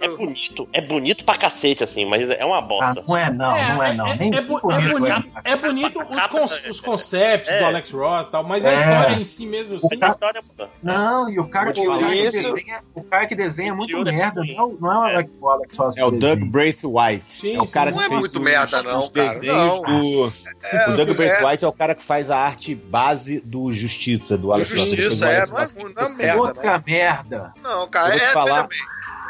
[0.00, 3.04] É bonito, é bonito pra cacete, assim, mas é uma Ah, bosta.
[3.06, 4.06] não é não, não é não.
[4.08, 5.06] É, Nem é bonito, é bonito,
[5.44, 5.50] é.
[5.52, 7.58] é bonito os, cons- os conceitos É.
[7.58, 8.76] do Alex Ross e tal, mas a É.
[8.78, 10.40] história em si mesmo, assim, A história.
[10.82, 14.12] Não, e o cara, o cara que desenha, o cara que desenha é muito né?
[14.12, 16.40] merda, não é, não é o Alex, Ross É o Doug.
[16.44, 17.30] Braithwaite.
[17.30, 17.98] Sim, é o cara sim.
[17.98, 19.28] que Não é fez muito os- merda, não, os cara.
[19.34, 19.82] desenhos Não.
[19.82, 20.32] do.
[20.72, 24.36] É, o Doug é, Braithwaite é o cara que faz a arte base do Justiça,
[24.38, 26.38] do Alex Justiça, é, não é não é merda, não.
[26.42, 27.52] Outra merda.
[27.62, 28.68] Não, cara, é, falar-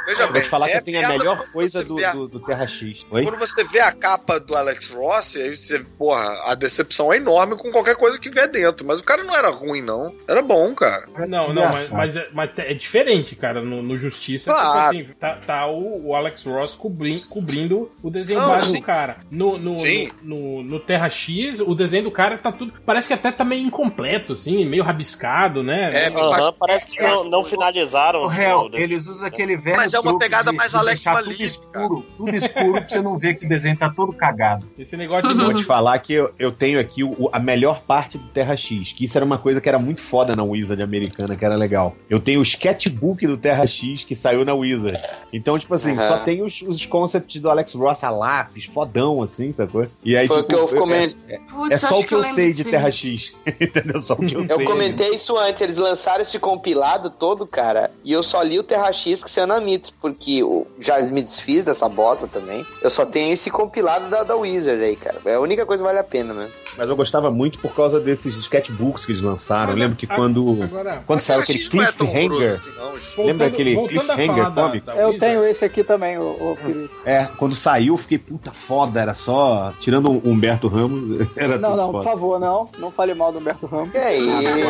[0.06, 0.20] veja bem.
[0.20, 2.28] Eu vou bem, te falar que é eu tenho a melhor coisa do, a- do,
[2.28, 3.06] do Terra X.
[3.10, 3.22] Oi?
[3.24, 7.56] Quando você vê a capa do Alex Ross, aí você, porra, a decepção é enorme
[7.56, 8.86] com qualquer coisa que vier dentro.
[8.86, 10.14] Mas o cara não era ruim, não.
[10.28, 11.06] Era bom, cara.
[11.28, 13.62] Não, não, mas, mas, é, mas é diferente, cara.
[13.62, 14.96] No, no Justiça, Claro.
[14.96, 19.18] tipo assim, tá, tá o, o Alex Ross cobri- cobrindo o desenho do cara.
[19.30, 20.10] No, no, Sim.
[20.22, 22.72] no, no- no Terra X, o desenho do cara tá tudo.
[22.84, 25.90] Parece que até tá meio incompleto, assim, meio rabiscado, né?
[25.92, 28.20] É, Aham, parece que não, não finalizaram.
[28.20, 29.76] O réu, o- eles usam aquele velho.
[29.92, 33.34] Mas é uma pegada de- mais Alex tudo escuro, tudo escuro pra você não ver
[33.34, 34.66] que o desenho tá todo cagado.
[34.78, 38.16] Esse negócio de Vou te falar que eu, eu tenho aqui o- a melhor parte
[38.18, 41.36] do Terra X, que isso era uma coisa que era muito foda na Wizard americana,
[41.36, 41.94] que era legal.
[42.08, 44.98] Eu tenho o sketchbook do Terra X que saiu na Wizard.
[45.32, 46.08] Então, tipo assim, Aham.
[46.08, 49.86] só tem os, os concepts do Alex Ross a lápis, fodão, assim, sacou?
[50.04, 51.16] E aí, Foi tipo, que eu comentei.
[51.28, 52.62] é, Putz, é só o que eu sei de.
[52.64, 53.34] Terra X.
[53.60, 54.00] Entendeu?
[54.00, 54.64] Só o que eu, Eu sei.
[54.66, 58.92] comentei isso antes, eles lançaram esse compilado todo, cara, e eu só li o Terra
[58.92, 60.40] X que saiu na Mitos, porque
[60.78, 62.64] já me desfiz dessa bosta também.
[62.80, 65.18] Eu só tenho esse compilado da, da Wizard aí, cara.
[65.24, 66.48] É a única coisa que vale a pena, né?
[66.76, 69.72] Mas eu gostava muito por causa desses sketchbooks que eles lançaram.
[69.72, 72.52] Eu lembro que A- quando, Agora, quando saiu aquele é Cliffhanger.
[72.52, 72.74] assim, gente.
[72.76, 76.90] voltando- Lembra aquele Cliffhanger da Eu tenho esse aqui também, o, o Felipe.
[77.04, 79.72] É, quando saiu, eu fiquei puta foda, era só.
[79.80, 82.68] Tirando o Humberto Ramos, era Não, tudo não, por favor, não.
[82.78, 83.90] Não fale mal do Humberto Ramos.
[83.90, 84.18] Que é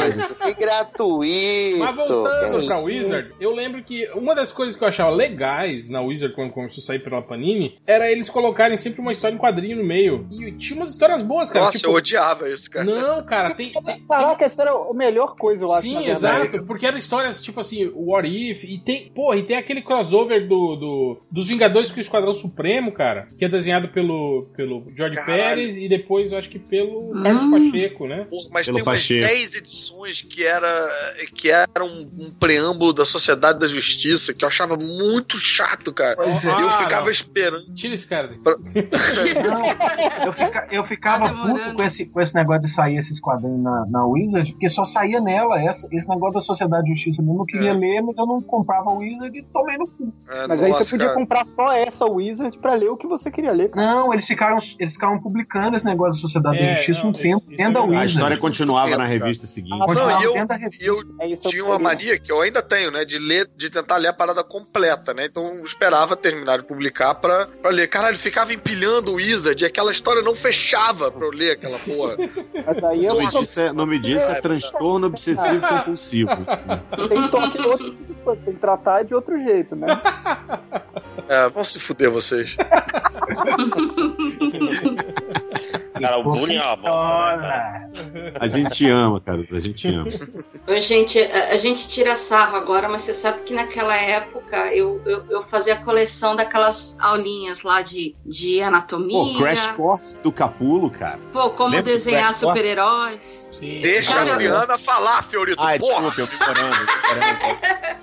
[0.09, 0.35] isso?
[0.35, 1.79] Que gratuito!
[1.79, 2.85] Mas voltando que pra isso?
[2.85, 6.83] Wizard, eu lembro que uma das coisas que eu achava legais na Wizard quando começou
[6.83, 10.27] a sair pela Panini era eles colocarem sempre uma história em quadrinho no meio.
[10.31, 11.67] E tinha umas histórias boas, cara.
[11.67, 12.85] Nossa, tipo, eu odiava isso, cara.
[12.85, 13.71] Não, cara, tem.
[13.71, 15.83] tem- tem- Caraca, essa era a melhor coisa, eu acho.
[15.83, 19.83] Sim, exato, porque eram histórias tipo assim, What If, e tem, porra, e tem aquele
[19.83, 24.91] crossover do, do- dos Vingadores com o Esquadrão Supremo, cara, que é desenhado pelo, pelo
[24.97, 25.43] George Caralho.
[25.43, 28.27] Pérez e depois eu acho que pelo Carlos Pacheco, né?
[28.29, 29.27] Porra, mas Pelo tem umas Pacheco.
[29.27, 34.49] 10 edições que era, que era um, um preâmbulo da Sociedade da Justiça que eu
[34.49, 36.17] achava muito chato, cara.
[36.17, 37.11] Pois E eu Ah, ficava não.
[37.11, 37.75] esperando.
[37.75, 38.31] Tira esse cara.
[38.45, 38.53] Não,
[40.27, 41.82] eu, fica- eu ficava Tá puto.
[41.83, 45.21] Com esse, com esse negócio de sair esses quadrinhos na, na Wizard, porque só saía
[45.21, 47.23] nela essa- esse negócio da Sociedade de Justiça.
[47.23, 47.73] Eu não queria É.
[47.73, 50.13] ler, mas eu não comprava a Wizard e tomei no cu.
[50.29, 51.19] É, Mas aí nossa, você podia cara.
[51.19, 53.71] comprar só essa Wizard pra ler o que você queria ler.
[53.71, 53.87] cara.
[53.87, 57.13] Não, eles ficaram, eles ficaram publicando esse negócio da Sociedade É, da Justiça não, um
[57.13, 57.83] tempo isso é dentro da verdade.
[57.97, 58.13] A Wizard.
[58.13, 59.09] história continuava na Cara.
[59.09, 59.73] revista seguinte.
[59.81, 60.85] Ah, Continuava Não, e eu- dentro da revista.
[60.85, 63.05] eu É eu tinha uma mania que eu ainda tenho, né?
[63.05, 65.27] De ler, de tentar ler a parada completa, né?
[65.27, 67.89] Então eu esperava terminar de publicar pra, pra ler.
[67.89, 72.17] Caralho, ficava empilhando o Wizard e aquela história não fechava pra eu ler aquela porra.
[72.67, 76.31] Mas aí eu nome disso é, nome disso é transtorno obsessivo compulsivo.
[77.09, 80.01] tem toque de outro tipo de coisa, tem que tratar de outro jeito, né?
[81.29, 82.57] É, vão se fuder vocês.
[86.03, 87.91] Cara, o bullying é uma bosta, né?
[88.41, 89.47] A gente ama, cara.
[89.53, 90.09] A gente ama.
[90.67, 95.01] Ô, Gente, a, a gente tira sarro agora, mas você sabe que naquela época eu,
[95.07, 99.33] eu, eu fazia coleção daquelas aulinhas lá de, de anatomia.
[99.33, 101.21] Pô, Crash Course do Capulo, cara.
[101.33, 103.53] Pô, como Lembra desenhar super-heróis.
[103.61, 105.63] Deixa Cara, a Adriana falar, Fiorito.
[105.63, 106.11] Ai, Porra!
[106.11, 106.83] desculpa, eu ignorando.
[106.83, 108.03] ignorando.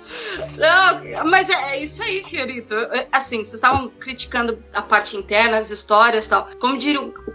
[0.58, 2.74] Não, mas é, é isso aí, Fiorito.
[3.12, 6.48] Assim, vocês estavam criticando a parte interna, as histórias e tal.
[6.58, 7.32] Como diria o o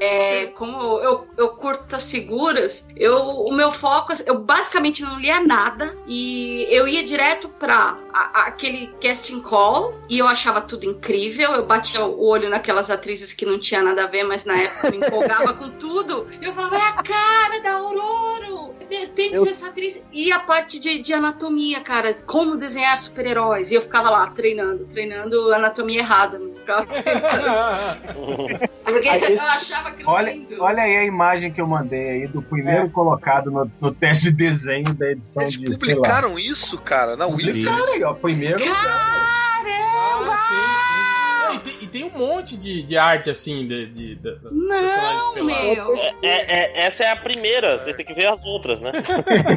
[0.00, 5.40] É, como eu, eu curto as figuras, eu, o meu foco, eu basicamente não lia
[5.40, 11.52] nada e eu ia direto pra a- aquele casting call e eu achava tudo incrível.
[11.52, 14.90] Eu batia o olho naquelas atrizes que não tinha nada a ver, mas na época
[14.90, 16.26] me empolgava com tudo.
[16.40, 18.70] E eu falava, é a cara da Aurora!
[19.14, 20.04] Tem que Eu- ser essa atriz.
[20.12, 23.70] E a parte de, de anatomia, cara, como desenhar super-heróis.
[23.70, 26.40] E eu ficava lá treinando, treinando anatomia errada.
[28.84, 30.56] Porque Aí eu achava aquilo Olha, lindo.
[30.62, 34.32] olha aí a imagem que eu mandei aí do primeiro colocado no, no teste de
[34.32, 35.96] desenho da edição Eles de, sei lá.
[35.96, 37.46] publicaram isso, cara, na Wiki.
[37.46, 38.14] Publicaram aí, ó.
[38.14, 38.58] Primeiro.
[38.58, 40.32] Caramba!
[40.32, 41.09] Ah, sim, sim.
[41.50, 45.34] Não, e, tem, e tem um monte de, de arte assim, de, de, de- Não,
[45.44, 45.96] meu.
[46.22, 48.92] É, é- essa é a primeira, vocês têm que ver as outras, né?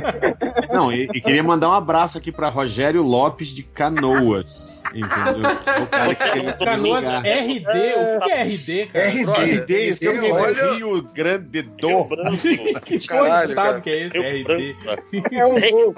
[0.71, 4.81] Não, e, e queria mandar um abraço aqui pra Rogério Lopes de Canoas.
[4.93, 5.55] Entendeu?
[5.63, 7.05] Que é o cara que Canoas.
[7.05, 7.59] RD.
[7.61, 9.09] O que é RD, cara?
[9.09, 9.59] RD.
[9.61, 12.03] RD, isso que eu me Olha- Rio Grande Rio do.
[12.03, 12.37] Branco.
[12.85, 13.81] que Caralho, cara.
[13.81, 14.19] que é esse?
[14.19, 14.73] Rio RD.
[14.83, 15.03] Branco.
[15.31, 15.95] É um jogo.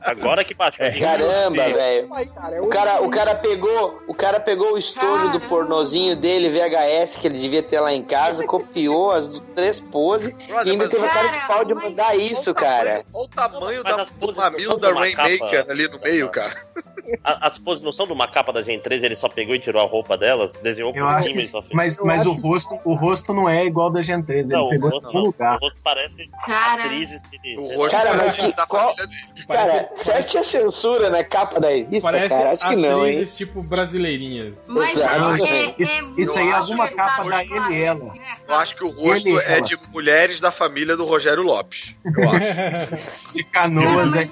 [0.00, 0.86] Agora que baixou.
[1.00, 2.08] Caramba, velho.
[2.08, 3.69] Mas, cara, é O cara, o cara pegou,
[4.06, 8.02] o cara pegou o estojo do pornozinho dele, VHS, que ele devia ter lá em
[8.02, 11.74] casa, copiou as do- três poses e ainda teve a cara de Cara, pau de
[11.74, 13.04] mandar isso, cara.
[13.12, 15.72] Olha o tamanho Mas da, do mamilo da Rainmaker capa.
[15.72, 16.56] ali no meio, cara.
[17.24, 19.58] A- As poses não são de uma capa da Gen 3, ele só pegou e
[19.58, 21.72] tirou a roupa delas, desenhou por cima que, e só fez.
[21.74, 24.44] mas mas o, rosto, o rosto não é igual da Gen 3.
[24.48, 25.08] Ele Não, o pegou rosto não.
[25.08, 25.58] algum O lugar.
[25.60, 27.56] rosto parece Cara, atrizes que.
[27.58, 27.90] O rosto.
[27.96, 29.08] Cara, mas parece que- da qual- dele.
[29.46, 32.50] Cara, Parece- será que tinha censura na capa da revista, Parece cara?
[32.52, 33.12] Acho que não, hein?
[33.12, 34.64] atrizes tipo brasileirinhas.
[34.66, 35.44] mas Exato.
[35.44, 38.04] é, é, Isso- é isso aí é alguma capa da ele ela.
[38.14, 38.20] né?
[38.48, 41.94] Eu acho que o rosto Ele, é de mulheres da família do Rogério Lopes.
[42.04, 43.32] Eu acho.
[43.34, 44.28] De canoas, né?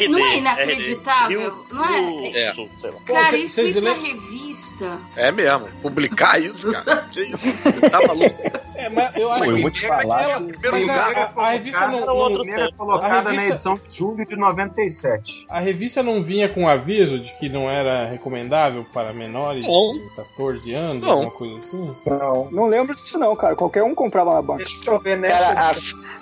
[0.00, 1.66] É- não é inacreditável?
[1.70, 2.30] Não é?
[2.38, 2.54] É.
[2.56, 2.92] Lá.
[3.06, 4.98] Cara, isso ir pra revista.
[5.16, 5.68] É mesmo.
[5.82, 7.08] Publicar isso, cara.
[7.12, 7.46] Que isso?
[7.90, 8.42] Tá maluco?
[8.84, 10.22] É, mas eu acho Pô, eu que vou te falar.
[10.30, 13.52] ela- Primeiro mas a, a- a revista não, Era não- Primeira colocada A na revista-
[13.54, 15.46] edição de julho de 97.
[15.48, 19.92] a revista não vinha com aviso de que não era recomendável para menores Não.
[19.92, 21.10] de 14 anos, Não.
[21.10, 21.94] alguma coisa assim.
[22.06, 23.54] Não, não lembro disso não, cara.
[23.56, 24.64] Qualquer um comprava na banca.
[24.64, 25.28] Deixa eu ver, né?
[25.28, 25.54] Cara,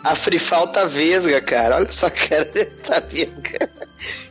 [0.04, 1.76] a, a Free Falta vesga, cara.
[1.76, 3.70] Olha só cara dessa vesga.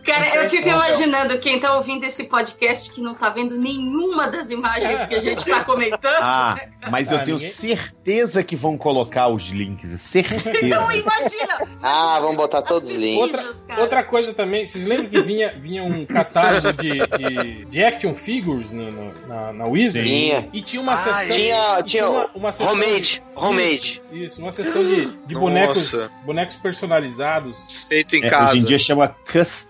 [0.04, 4.50] Cara, eu fico imaginando quem tá ouvindo esse podcast que não tá vendo nenhuma das
[4.50, 6.02] imagens que a gente tá comentando.
[6.22, 6.60] Ah,
[6.90, 9.90] mas eu Ah, tenho ninguém- certeza que vão colocar os links.
[10.02, 10.68] Certeza.
[10.68, 11.68] Não imagina!
[11.82, 13.64] Ah, vamos botar todos os links.
[13.68, 13.82] cara.
[13.82, 18.72] Outra coisa também, vocês lembram que vinha, vinha um catálogo de, de, de action figures
[18.72, 20.08] no- no- na, na Wizard?
[20.10, 20.50] Tinha.
[20.52, 21.36] E tinha uma Ah, sessão.
[21.36, 24.02] tinha- e tinha uma, uma sessão homemade, de- homemade.
[24.12, 25.94] Isso, isso, uma sessão de, de bonecos,
[26.26, 27.58] bonecos personalizados.
[27.88, 28.52] Feito em É, casa.
[28.54, 29.61] hoje em dia chama custom.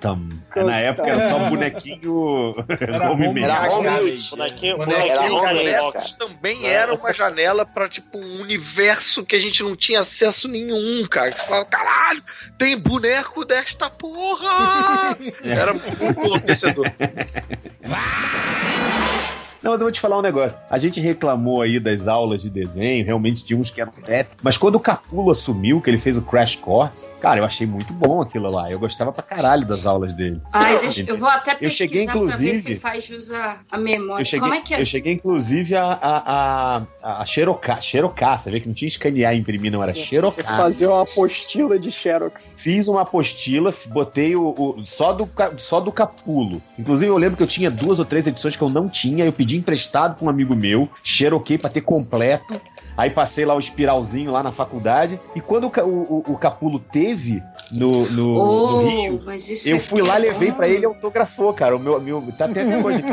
[0.56, 1.48] Na época era só É.
[1.50, 3.44] bonequinho Era homemade.
[3.44, 4.30] Era homemade.
[4.30, 5.92] Bonequinho, Era bonequinho homemade, Carioca.
[5.94, 6.06] cara.
[6.06, 10.48] Isso também era uma janela pra, tipo, um universo que a gente não tinha acesso
[10.48, 11.32] nenhum, cara.
[11.32, 12.24] Você fala, caralho,
[12.58, 15.18] tem boneco desta porra!
[15.44, 16.86] Era muito enlouquecedor.
[19.62, 20.58] Não, mas eu vou te falar um negócio.
[20.70, 24.38] A gente reclamou aí das aulas de desenho, realmente tinha uns que eram teto.
[24.42, 27.94] Mas quando o Capulo assumiu, que ele fez o Crash Course, cara, eu achei muito
[27.94, 28.72] bom aquilo lá.
[28.72, 30.42] Eu gostava pra caralho das aulas dele.
[30.52, 33.60] Ai, deixa, eu vou até pesquisar Eu cheguei, pra ver inclusive- se faz jus à
[33.72, 34.22] à memória.
[34.22, 34.82] Eu cheguei, Como é que é?
[34.82, 39.34] eu cheguei inclusive, a, a, a, a Xeroca, Xeroca, você vê que não tinha escanear
[39.36, 40.44] e imprimir, não, era Xeroca.
[40.44, 42.56] Fazer uma apostila de Xerox.
[42.58, 44.44] Fiz uma apostila, botei o,
[44.78, 46.62] o- só, do, só do Capulo.
[46.80, 49.32] Inclusive, eu lembro que eu tinha duas ou três edições que eu não tinha, eu
[49.32, 52.60] pedi emprestado pra um amigo meu, xeroquei pra ter completo.
[52.98, 55.20] Aí passei lá o espiralzinho lá na faculdade.
[55.36, 57.42] E quando o, o- o Capulo teve
[57.72, 59.24] no, no, Oh, no Rio,
[59.66, 60.58] eu aqui fui lá, é levei bom.
[60.58, 61.76] pra ele e autografou, cara.
[61.76, 63.02] O meu, meu tá até até hoje.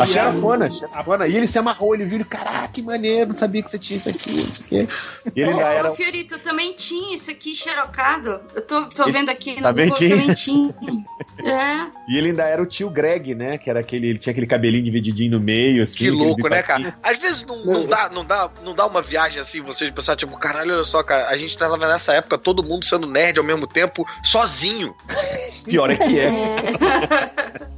[0.00, 1.26] A Xerocona, Xerocona.
[1.26, 3.96] E ele se amarrou, ele viu, ele, caraca, que maneiro, não sabia que você tinha
[3.98, 4.88] isso aqui, isso aqui.
[5.34, 5.90] E ele Ô, ainda era.
[5.92, 8.40] Fiorito, eu também tinha isso aqui xerocado.
[8.54, 10.16] Eu tô, tô Ele- vendo aqui no Também Google, tinha?
[10.18, 10.74] também tinha.
[11.44, 11.90] É.
[12.08, 13.58] E ele ainda era o tio Greg, né?
[13.58, 14.08] Que era aquele.
[14.08, 15.98] Ele tinha aquele cabelinho divididinho no meio, assim.
[15.98, 16.96] Que louco, né, cara?
[17.02, 20.36] Às vezes não, não dá, não, dá, não dá uma viagem assim, vocês pensar, tipo,
[20.38, 23.66] caralho, olha só, cara, a gente tava nessa época todo mundo sendo nerd ao mesmo
[23.66, 24.94] tempo, sozinho.
[25.64, 26.30] Pior é que é.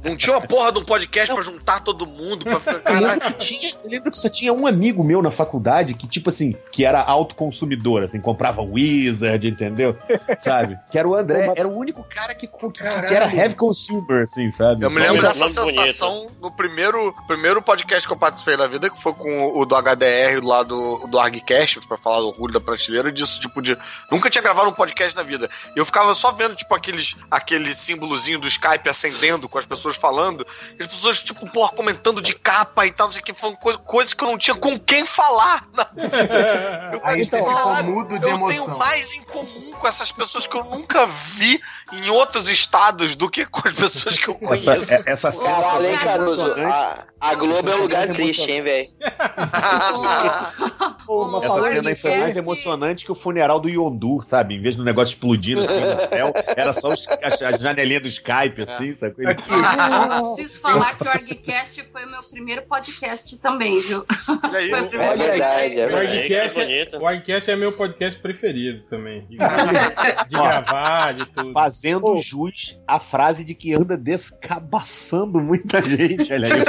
[0.03, 2.73] Não tinha uma porra de um podcast pra juntar todo mundo, pra ficar.
[2.73, 3.07] Eu Caralho.
[3.07, 6.29] lembro, que tinha, eu lembro que só tinha um amigo meu na faculdade que, tipo
[6.29, 9.95] assim, que era autoconsumidor, assim, comprava Wizard, entendeu?
[10.39, 10.79] Sabe?
[10.89, 14.49] Que era o André, era o único cara que, que, que era heavy consumer, assim,
[14.49, 14.83] sabe?
[14.83, 15.81] Eu me lembro dessa nome bonito.
[15.81, 19.75] sensação no primeiro, primeiro podcast que eu participei na vida, que foi com o do
[19.75, 23.77] HDR lá do, do ArgCast, pra falar do orgulho da prateleira, disso, tipo, de.
[24.09, 25.49] Nunca tinha gravado um podcast na vida.
[25.75, 29.95] E eu ficava só vendo, tipo, aqueles, aquele símbolozinho do Skype acendendo com as pessoas
[29.95, 30.45] falando.
[30.79, 33.53] E as pessoas, tipo, porra, comentando de capa e tal, não sei o que, foi
[33.55, 35.65] coisa, coisas que eu não tinha com quem falar.
[36.91, 38.77] Eu Aí você ficou "Caralho, mudo de eu tenho emoção.
[38.77, 41.59] mais em comum com essas pessoas que eu nunca vi
[41.93, 44.93] em outros estados do que com as pessoas que eu Essa, conheço.
[44.93, 46.41] é- essa cena Caralho, hein, Caruso?
[46.41, 47.07] emocionante.
[47.19, 48.89] A, a Globo é um lugar triste, hein, velho?
[51.41, 54.55] Essa falando cena foi mais emocionante que o funeral do Yondu, sabe?
[54.55, 58.07] Em vez do negócio explodindo assim no céu, era só os, as, as janelinhas do
[58.07, 59.15] Skype, assim, sabe?
[59.19, 64.03] Ele- Eu preciso falar que o ArgCast foi o meu primeiro podcast também, viu?
[64.53, 66.27] Aí, Foi o É primeiro verdade, é O verdade.
[66.27, 66.95] Que bonito.
[66.95, 69.21] é, o Argcast é meu podcast preferido também.
[69.29, 69.37] De,
[70.27, 71.51] de gravar, de tudo.
[71.53, 72.17] Fazendo Ô.
[72.17, 76.61] jus à frase de que anda descabaçando muita gente, olha aí.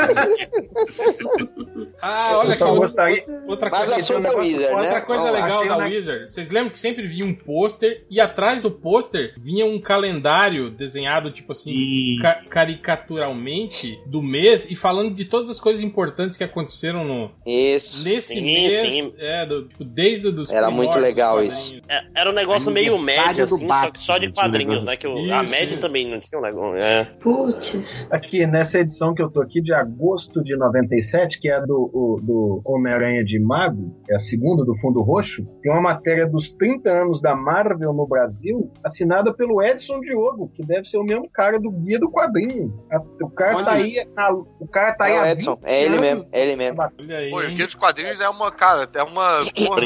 [2.00, 3.96] Ah, Eu olha aqui, outra, gostaria- outra Mas coisa.
[3.96, 5.00] a sua da Wizard, Outra né?
[5.00, 9.34] coisa legal da Wizard, vocês lembram que sempre vinha um pôster e atrás do pôster
[9.38, 15.50] vinha um calendário desenhado, tipo assim, E ca- caricaturalmente do mês e falando de todas
[15.50, 18.02] as coisas importantes que aconteceram no, Isso.
[18.04, 18.88] nesse Sim, mês.
[18.90, 19.14] sim.
[19.18, 21.80] É, do, tipo, desde os Era muito legal dos isso.
[21.88, 24.96] É, era um negócio meio médio, do assim, só, de quadrinhos, né?
[24.96, 25.80] Que o- Isso, a média isso.
[25.80, 26.76] também não tinha um negócio.
[26.82, 27.04] É.
[27.20, 28.08] Putz.
[28.10, 31.90] Aqui, nessa edição que eu tô aqui, de agosto de 97, que é a do,
[31.92, 36.50] o- do Homem-Aranha de Mago, é a segunda do Fundo Roxo, tem uma matéria dos
[36.52, 41.28] 30 anos da Marvel no Brasil, assinada pelo Edson Diogo, que deve ser o mesmo
[41.30, 42.72] cara do Guia do Quadrinho.
[43.20, 43.98] O cara Olha tá aí.
[43.98, 46.00] aí, na- o cara tá aí É o há Edson, 20 é ele anos.
[46.00, 46.80] mesmo, é ele mesmo.
[46.82, 47.30] Olha aí.
[47.30, 47.48] Pô, o?
[47.54, 49.44] Guia dos Quadrinhos é uma, cara, é uma.
[49.54, 49.82] Porra,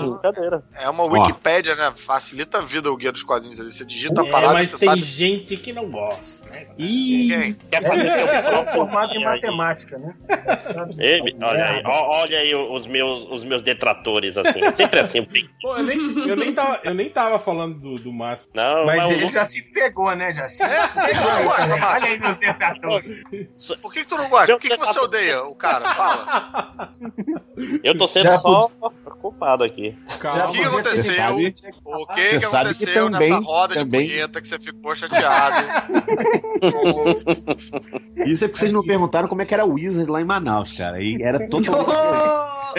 [0.81, 1.93] é uma Wikipédia, né?
[2.07, 3.61] Facilita a vida o Guia dos Quadrinhos.
[3.61, 3.73] ali.
[3.73, 5.03] Você digita a É, parada e mas você tem sabe.
[5.03, 6.67] gente que não gosta, né?
[6.79, 7.55] Ih, Ninguém.
[7.71, 9.25] Quer fazer seu É próprio formado em aí.
[9.25, 10.15] matemática, né?
[10.99, 14.61] Ei, olha aí, olha aí os meus, os meus detratores, assim.
[14.65, 15.27] É sempre assim.
[15.61, 18.49] Pô, eu nem, eu nem, tava, eu nem tava falando do, do Márcio.
[18.55, 20.33] Não, Mas mas, ele já se entregou, né?
[20.33, 21.87] Já se entregou.
[21.93, 23.23] Olha aí meus detratores.
[23.81, 24.53] Por que, que tu não gosta?
[24.53, 25.95] Por que, que você odeia o cara?
[25.95, 26.91] Fala.
[27.85, 28.71] eu tô sendo Já só
[29.21, 29.97] culpado aqui.
[30.19, 30.49] Calma.
[30.49, 31.05] O que aconteceu?
[31.05, 34.41] Você sabe- O que, Você que sabe que aconteceu também- nessa roda também- de punheta
[34.41, 35.67] que você ficou chateado?
[38.27, 40.77] Isso é porque vocês não perguntaram como é que era o Wizard lá em Manaus,
[40.77, 41.01] cara.
[41.01, 41.87] E era totalmente.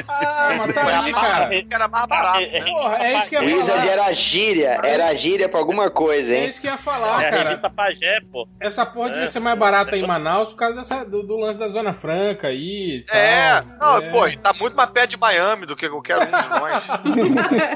[0.07, 1.49] Ah, mas tá aí, cara.
[1.69, 2.39] era mais barato.
[2.39, 2.61] né?
[2.65, 3.91] Porra, é isso que eu ia Wizard falar.
[3.91, 6.49] era gíria, era gíria pra alguma coisa, É hein?
[6.49, 7.43] isso que eu ia falar, É cara.
[7.49, 8.47] revista Pajé, pô.
[8.59, 9.27] Essa porra devia É.
[9.27, 12.97] ser mais barata em Manaus por causa dessa, do, do lance da Zona Franca aí.
[12.97, 13.17] e tal.
[13.17, 14.11] É, não, É.
[14.11, 16.83] pô, e tá muito mais perto de Miami do que qualquer um de nós.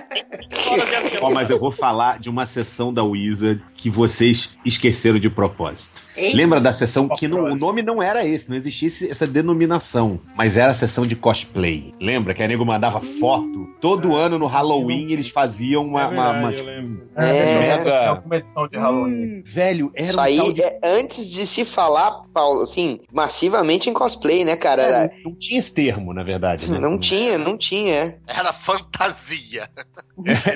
[1.22, 6.01] Ó, mas eu vou falar de uma sessão da Wizard que vocês esqueceram de propósito.
[6.16, 9.26] Ei, Lembra da sessão que não- o nome não era esse, não existia esse- essa
[9.28, 11.93] denominação, mas era a sessão de cosplay.
[11.99, 13.68] Lembra que a nego mandava foto?
[13.80, 16.01] Todo ano no Halloween eles faziam uma.
[16.03, 17.12] É uma- verdade, uma, eu tipo.
[17.16, 18.36] É, É.
[18.36, 19.41] é edição de Halloween.
[19.45, 20.62] velho, era Isso um aí de.
[20.62, 24.82] é antes de se falar, Paulo, assim, massivamente em cosplay, né, cara?
[24.82, 26.70] É, Era- não, não tinha esse termo, na verdade.
[26.72, 26.78] Né?
[26.80, 28.18] Não tinha, não tinha.
[28.28, 29.70] Era fantasia.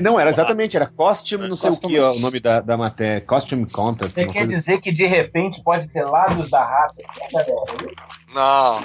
[0.02, 1.94] Não, era exatamente, era costume, não sei o Costume.
[1.94, 3.20] que, ó, o nome da, da matéria.
[3.22, 4.14] Costume Contest.
[4.14, 7.02] Você uma quer coisa dizer que de repente pode ter lábios da raça?
[8.36, 8.80] Não.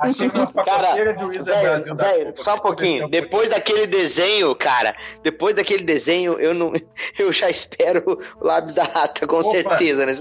[0.00, 2.32] Achei uma Cara, de Wizard Brasil Copa.
[2.42, 3.08] só um pouquinho.
[3.08, 6.72] Depois daquele desenho, cara, depois daquele desenho, eu não,
[7.18, 9.50] eu já espero o lábio da rata, com Opa.
[9.50, 10.14] certeza, né?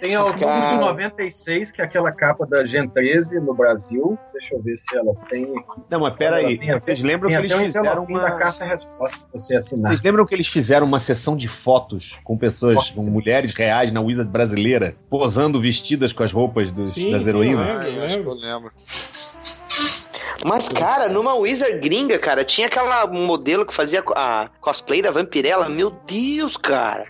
[0.00, 0.76] Tem de Cara.
[0.78, 4.18] 96, que é aquela capa da Gen 13 no Brasil.
[4.32, 5.80] Deixa eu ver se ela tem aqui.
[5.88, 8.20] Não, mas peraí, Tem até- vocês lembram que eles fizeram uma.
[8.20, 9.90] da carta-resposta pra você assinar.
[9.90, 14.00] Vocês lembram que eles fizeram uma sessão de fotos com pessoas, com mulheres reais na
[14.00, 17.43] Wizard brasileira, posando vestidas com as roupas dos- Sim, das heroínas?
[17.44, 18.72] Lembro, Ah, eu acho que eu lembro.
[20.44, 25.68] Mas, cara, numa Wizard gringa, cara, tinha aquela modelo que fazia a cosplay da Vampirella.
[25.70, 27.06] Meu Deus, cara.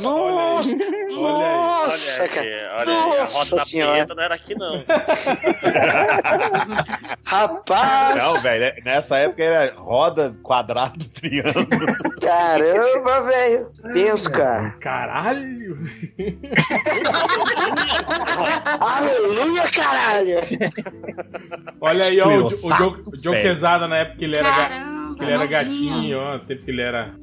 [0.00, 2.46] Nossa, Olha aí, nossa, olha cara.
[2.46, 3.18] aí, olha aí.
[3.18, 4.06] A Nossa senhora.
[4.14, 4.82] não era aqui, não.
[7.24, 11.94] Rapaz, Não, velho, nessa época era roda, quadrado, triângulo.
[12.20, 13.70] caramba, velho.
[13.92, 14.70] Deus, cara.
[14.80, 15.78] Caralho!
[18.80, 20.40] Aleluia, caralho.
[21.80, 23.42] Olha aí, ó, o, Jo- o, Joe.
[23.42, 25.03] Quesada na época que ele era, Caramba.
[25.16, 26.38] Que ele era gatinho, ó.
[26.40, 27.14] Tempo que ele era.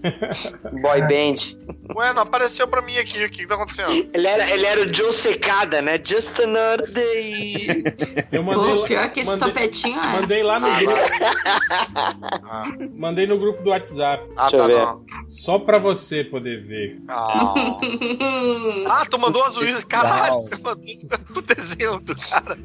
[0.82, 1.58] Boy band.
[1.96, 3.24] Ué, não apareceu pra mim aqui.
[3.24, 4.10] O que, tá acontecendo?
[4.14, 6.00] Ele era, ele era o Joe Secada, né?
[6.04, 7.84] Just another day.
[8.32, 10.08] Eu mandei, Pô, lá- pior que esse mandei- topetinho é.
[10.22, 10.92] mandei lá no grupo.
[12.44, 12.66] Ah,
[12.96, 14.24] Mandei no grupo do WhatsApp.
[14.36, 14.78] ah Deixa tá ver.
[14.80, 15.06] não.
[15.30, 17.00] Só pra você poder ver.
[17.08, 17.54] Ah.
[18.88, 19.84] Ah, tu mandou as.
[19.86, 20.84] Caralho, você mandou
[21.36, 22.58] o desenho do cara.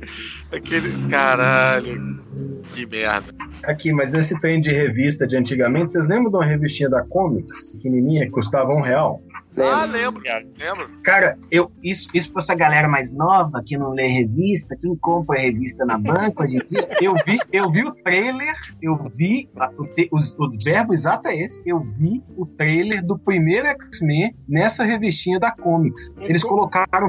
[0.52, 1.08] Aquele.
[1.08, 2.16] Caralho.
[2.74, 3.32] Que merda.
[3.64, 7.72] Aqui, mas esse trem de revista de antigamente, vocês lembram de uma revistinha da Comics,
[7.72, 9.22] pequenininha, que custava um real?
[9.58, 10.22] Ah, lembro.
[10.58, 10.86] Lembro.
[11.02, 15.38] Cara, eu, isso, isso pra essa galera mais nova que não lê revista, quem compra
[15.40, 19.48] revista na banca hoje em dia, eu vi, eu vi o trailer, eu vi,
[19.78, 24.34] o, te- os- o verbo exato é esse, eu vi o trailer do primeiro X-Men
[24.48, 26.12] nessa revistinha da Comics.
[26.20, 27.08] Eles colocaram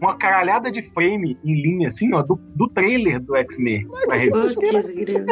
[0.00, 3.86] uma caralhada de frame em linha, assim, ó, do, do trailer do X-Men.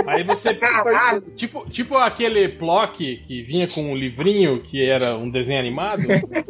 [0.07, 0.55] Aí você.
[0.55, 6.03] Caralho, Tipo, tipo aquele Plock que vinha com um livrinho que era um desenho animado.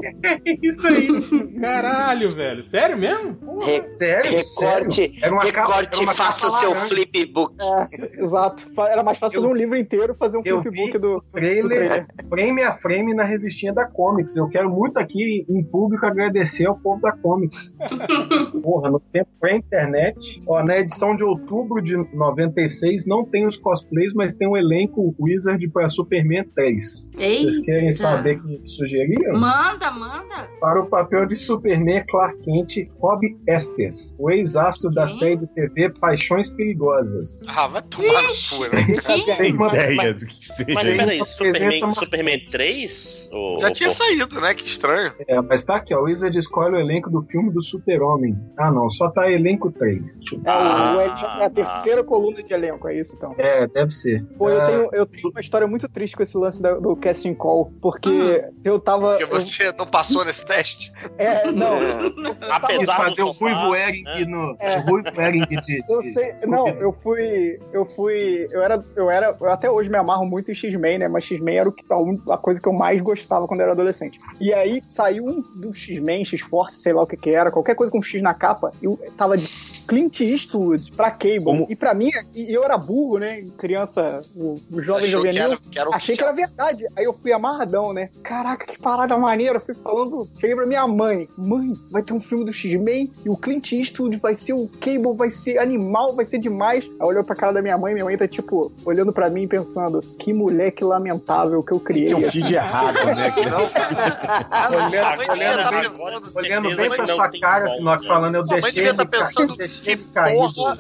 [0.63, 1.09] isso aí.
[1.61, 2.63] Caralho, velho.
[2.63, 3.35] Sério mesmo?
[3.35, 3.67] Porra.
[3.67, 4.31] Re- Sério?
[4.31, 5.17] recorte, sério?
[5.23, 6.89] Era uma capa- recorte era uma e faça capa seu laranja.
[6.89, 7.55] flipbook.
[7.61, 8.63] É, exato.
[8.81, 11.23] Era mais fácil Eu- fazer um livro inteiro, fazer um flipbook do.
[11.33, 14.37] trailer, frame a frame na revistinha da Comics.
[14.37, 17.75] Eu quero muito aqui em público agradecer ao povo da Comics.
[18.63, 20.41] Porra, no tempo pra internet.
[20.47, 25.15] Ó, na edição de outubro de 96 não tem os cosplays, mas tem o elenco
[25.21, 27.11] Wizard pra Superman 3.
[27.15, 29.39] Vocês querem saber que sugeriram?
[29.39, 30.49] Manda, manda.
[30.61, 35.91] Para o papel de Superman Clark Kent, Rob Estes, o ex-astro da série de TV
[36.01, 37.43] Paixões Perigosas.
[37.49, 38.87] Ah, vai tomar no cu, né?
[39.37, 40.67] Tem ideia do que seja.
[40.75, 43.20] Mas peraí, Superman, Superman 3?
[43.33, 44.55] Ô, Já ô, tinha saído, né?
[44.55, 45.13] Que estranho.
[45.29, 46.01] É, mas tá aqui, ó.
[46.01, 48.37] O Wizard escolhe o elenco do filme do Super-Homem.
[48.59, 50.19] Ah, não, só tá elenco 3.
[50.45, 51.01] É, o- Ah, o-
[51.41, 53.35] é a terceira coluna de elenco, é isso então.
[53.39, 54.25] É, deve ser.
[54.37, 56.97] Pô, eu Ah, tenho, eu tenho uma história muito triste com esse lance da- do
[56.97, 59.19] casting call, porque eu tava.
[59.19, 60.93] Porque você não passou nesse teste.
[61.19, 61.79] eu- é, não.
[62.13, 64.25] Quis Apesar do fazer o Ruivo Ering né?
[64.27, 64.57] no.
[64.59, 64.79] É.
[64.79, 65.81] O Ruivo Ering de.
[65.89, 69.89] Eu de- sei, não, eu fui, eu fui, eu era, eu era, eu até hoje
[69.89, 71.09] me amarro muito em X-Men, né?
[71.09, 71.85] Mas X-Men era o que,
[72.31, 74.19] a coisa que eu mais gostava quando eu era adolescente.
[74.41, 77.91] E aí saiu um do X-Men, X-Force, sei lá o que que era, qualquer coisa
[77.93, 79.47] com X na capa, eu tava de
[79.87, 81.45] Clint Eastwood pra Cable.
[81.45, 83.43] Como- E pra mim, e eu era burro, né?
[83.59, 85.43] Criança, o, o jovem Achou que juvenil.
[85.43, 86.87] era, que Achei que era verdade.
[86.97, 88.09] Aí eu fui amarradão, né?
[88.23, 89.59] Caraca, que parada maneira.
[89.59, 90.29] Fui falando.
[90.39, 94.17] Cheguei pra minha mãe: Mãe, vai ter um filme do X-Men e o Clint Eastwood
[94.19, 96.85] vai ser o Cable, vai ser animal, vai ser demais.
[96.85, 100.01] Aí olhou pra cara da minha mãe, minha mãe tá tipo, olhando pra mim pensando:
[100.19, 102.13] Que moleque lamentável que eu O que criei.
[102.13, 103.35] eu fiz de errado, né?
[104.71, 106.03] Olhando, olhando tá bem, pensando-
[106.37, 108.09] olhando certeza bem que pra sua cara, Finoc, né?
[108.09, 110.77] falando, eu deixei tá ele cair, pensando, deixei ele cair porra-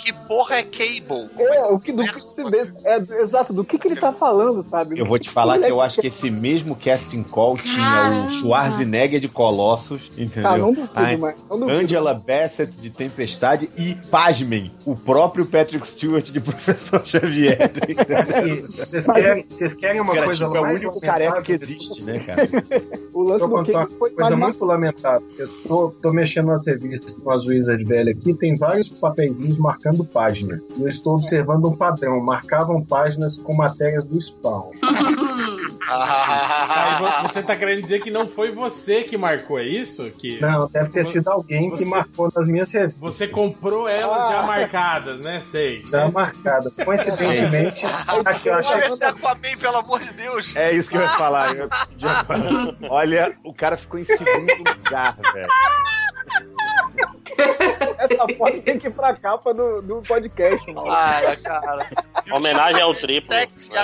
[0.00, 1.30] Que porra é Cable?
[1.38, 4.62] É, o que, do que se vê, é, exato, do que que ele tá falando,
[4.62, 4.98] sabe?
[4.98, 9.20] Eu vou te falar que eu acho que esse mesmo casting call tinha o Schwarzenegger
[9.20, 10.58] de Colossus, Ah, entendeu?
[10.58, 11.34] não duvido, mano.
[11.50, 11.78] Não duvido.
[11.78, 17.70] Angela Bassett de Tempestade e, pasmem, o próprio Patrick Stewart de Professor Xavier.
[18.62, 21.73] Vocês querem, vocês querem uma Cara, coisa tipo, é o mais único careca que desse
[21.74, 22.42] existe, né, cara?
[23.14, 23.64] O lance do
[23.96, 25.24] foi Coisa muito lamentável.
[25.38, 30.04] Eu tô, tô mexendo nas revistas com as Wizard velha aqui, tem vários papeizinhos marcando
[30.04, 30.60] página.
[30.76, 32.20] E eu estou observando um padrão.
[32.20, 34.70] Marcavam páginas com matérias do Spawn.
[35.86, 40.10] Ah, você tá querendo dizer que não foi você que marcou, é isso?
[40.12, 42.98] Que Não, deve ter sido alguém que Você- marcou nas minhas revistas.
[43.00, 45.40] você comprou elas já marcadas, né?
[45.42, 45.84] Sei.
[45.84, 46.74] Já marcadas.
[46.82, 47.84] Coincidentemente,
[48.24, 50.56] aqui eu achei Aquaman, pelo amor de Deus.
[50.56, 51.54] É isso que eu ia falar.
[51.68, 52.90] Podia.
[52.90, 55.48] Olha, o cara ficou em segundo lugar, velho.
[57.98, 60.86] Essa foto tem que ir pra capa do, do podcast, mano.
[60.86, 61.86] Para, cara.
[62.32, 63.34] Homenagem ao triplo.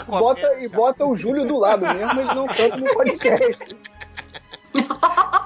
[0.06, 3.76] Bota, e bota o Júlio do lado mesmo, ele não tanto no podcast.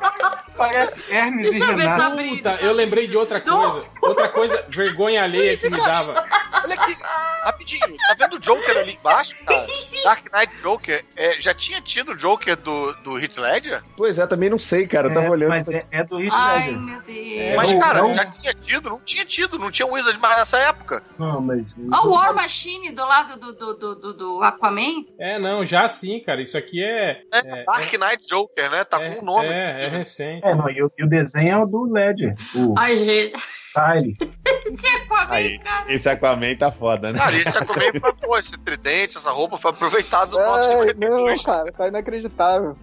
[0.57, 2.01] Parece Hermes Deixa e eu ver, Renato.
[2.01, 2.37] tá abrindo.
[2.51, 3.89] Puta, eu lembrei de outra coisa.
[4.03, 6.25] Outra coisa, vergonha alheia que me dava.
[6.63, 6.97] Olha aqui,
[7.43, 7.97] rapidinho.
[8.07, 9.67] Tá vendo o Joker ali embaixo, cara?
[10.05, 11.05] Dark Knight Joker.
[11.17, 13.83] É, já tinha tido o Joker do, do Heath Ledger?
[13.97, 15.09] Pois é, também não sei, cara.
[15.09, 15.51] Eu tava É, olhando.
[15.51, 16.81] Mas é, é do Heath Ai, Ledger.
[16.81, 17.57] meu Deus.
[17.57, 18.15] Mas, não, cara, não.
[18.15, 18.89] já tinha tido?
[18.91, 19.59] Não tinha tido.
[19.59, 21.03] Não tinha Wizard mais nessa época.
[21.19, 21.75] Não, mas.
[21.93, 25.05] Ó, o War Machine do lado do, do, do, do, do Aquaman.
[25.19, 26.41] É, não, já sim, cara.
[26.43, 27.23] Isso aqui é.
[27.33, 28.85] É, Dark Knight Joker, né?
[28.85, 29.49] Tá é, com o nome.
[29.49, 30.47] É, é recente.
[30.47, 33.33] É, não, e o, e o desenho é o do Ledger, o Ai, gente.
[33.75, 34.15] Tyler.
[34.67, 35.93] Esse Aquaman, Aí, cara.
[35.93, 37.19] esse Aquaman tá foda, né?
[37.19, 41.43] Cara, esse Aquaman foi, pô, esse tridente, essa roupa foi aproveitado no Ai, não, 952.
[41.45, 42.77] cara, tá inacreditável.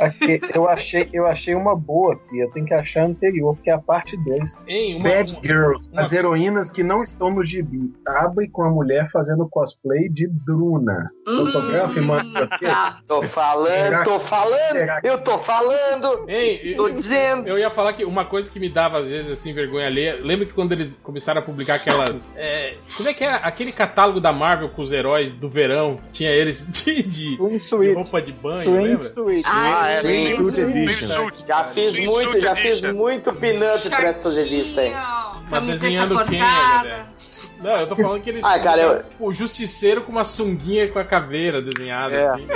[0.00, 3.70] Aqui, eu, achei, eu achei uma boa aqui, eu tenho que achar a anterior, porque
[3.70, 4.60] é a parte 2.
[4.68, 7.92] Hein, uma, Bad uma- Girls, uma- as heroínas que não estão no gibi.
[8.06, 11.10] Abre com a mulher fazendo cosplay de Druna.
[11.28, 12.64] Pra você.
[12.64, 12.98] tá.
[13.06, 17.48] Tô falando, tô falando, eu tô falando, Ei, tô eu, dizendo.
[17.48, 20.18] eu ia falar que uma coisa que me dava, às vezes, assim, vergonha alheia.
[20.22, 22.26] Lembra que quando eles começaram a publicar aquelas.
[22.40, 23.30] É, como é que é?
[23.30, 25.98] Aquele catálogo da Marvel com os heróis do verão?
[26.12, 29.04] Tinha eles de, de, de roupa de banho, Swim lembra?
[29.04, 29.42] Suite.
[29.46, 30.00] Ah, é.
[30.00, 31.30] Swimsuit Edition.
[31.46, 34.92] Já fiz muito, já fiz muito pin-up pra essas revistas aí.
[35.50, 37.06] Camiseta desenhando quem, cortada.
[37.62, 38.44] Não, eu tô falando que eles.
[38.44, 42.28] Ah, cara, eu- O justiceiro com uma sunguinha com a caveira desenhada, É.
[42.28, 42.46] assim.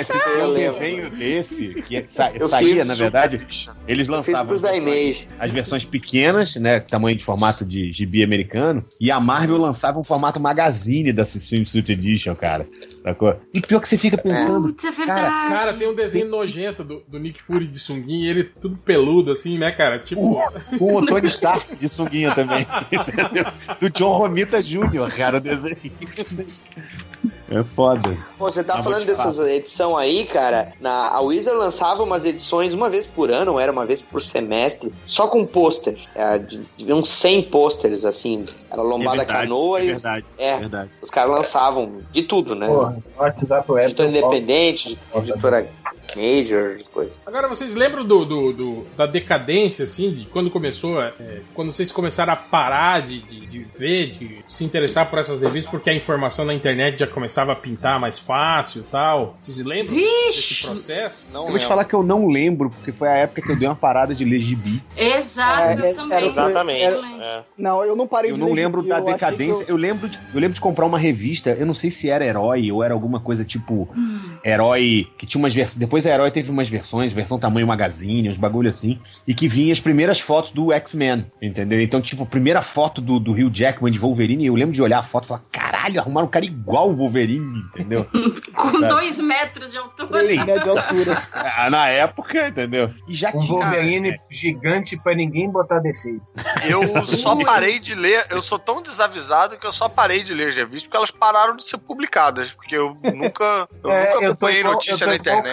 [0.00, 3.46] Esse tem Eu um desenho desse, que sa- Eu saía, na verdade,
[3.86, 5.28] eles lançavam da Image.
[5.38, 10.04] as versões pequenas, né, tamanho de formato de gibi americano, e a Marvel lançava um
[10.04, 12.66] formato magazine da Swimsuit Edition, cara.
[13.02, 13.36] Sacou?
[13.52, 15.52] E pior que você fica pensando, Putz, é verdade.
[15.52, 19.32] Cara, tem um desenho nojento do, do Nick Fury de sunguinha e ele tudo peludo,
[19.32, 19.98] assim, né, cara?
[19.98, 20.40] Tipo.
[20.78, 23.44] com o Tony Stark de sunguinha também, entendeu?
[23.80, 25.76] Do John Romita Jr., cara, o desenho.
[27.50, 28.16] É foda.
[28.38, 30.72] Pô, você tá vou falando dessas edições aí, cara.
[30.80, 34.22] Na, a Wizard lançava umas edições uma vez por ano, ou era uma vez por
[34.22, 35.98] semestre, só com pôster.
[36.14, 38.42] É, de, de uns 100 pôsteres, assim.
[38.70, 39.86] Era lombada É verdade, canoa é e.
[39.86, 40.90] verdade, É, verdade.
[41.02, 42.68] os caras lançavam de tudo, né?
[42.68, 43.86] Porra, WhatsApp Web.
[43.86, 45.68] Editora independente, editora
[46.16, 47.20] major, coisas.
[47.26, 51.12] Agora, vocês lembram do, do- do- da decadência, assim, de quando começou, é,
[51.54, 55.70] quando vocês começaram a parar de, de, de ver, de se interessar por essas revistas,
[55.70, 59.36] porque a informação na internet já começava a pintar mais fácil e tal?
[59.40, 60.66] Vocês lembram desse Vixe!
[60.66, 61.24] processo?
[61.32, 61.68] Não Eu vou te lembro.
[61.68, 64.24] falar que eu não lembro, porque foi a época que eu dei uma parada de
[64.24, 64.82] ler gibi.
[64.96, 66.16] Exato, É, eu é, também.
[66.18, 66.82] era Exatamente.
[66.82, 67.42] Era- é.
[67.56, 69.64] Não, eu não parei Eu de não ler lembro gibi, da eu achei decadência.
[69.64, 69.76] que Eu...
[69.76, 71.50] lembro de, eu lembro de comprar uma revista.
[71.50, 73.88] Eu não sei se era herói ou era alguma coisa tipo
[74.44, 75.78] herói que tinha umas versões.
[75.78, 79.72] Depois a herói teve umas versões, versão tamanho magazine, uns bagulho assim, e que vinha
[79.72, 81.80] as primeiras fotos do X-Men, entendeu?
[81.80, 84.98] Então, tipo, a primeira foto do, do Hugh Jackman de Wolverine, eu lembro de olhar
[84.98, 88.06] a foto e falar: caralho, arrumaram um cara igual o Wolverine, entendeu?
[88.54, 88.88] Com Tá.
[88.88, 90.26] dois metros de altura.
[90.26, 90.36] Sim.
[90.44, 91.22] né, de altura.
[91.32, 92.90] Ah, Na época, entendeu?
[93.08, 93.58] E já Um tinha.
[93.58, 96.22] Wolverine gigante pra ninguém botar defeito.
[96.68, 100.48] Eu só parei de ler, eu sou tão desavisado que eu só parei de ler
[100.48, 102.50] as revistas porque elas pararam de ser publicadas.
[102.52, 105.52] Porque eu nunca, eu É, nunca eu tô acompanhei notícia eu tô na internet.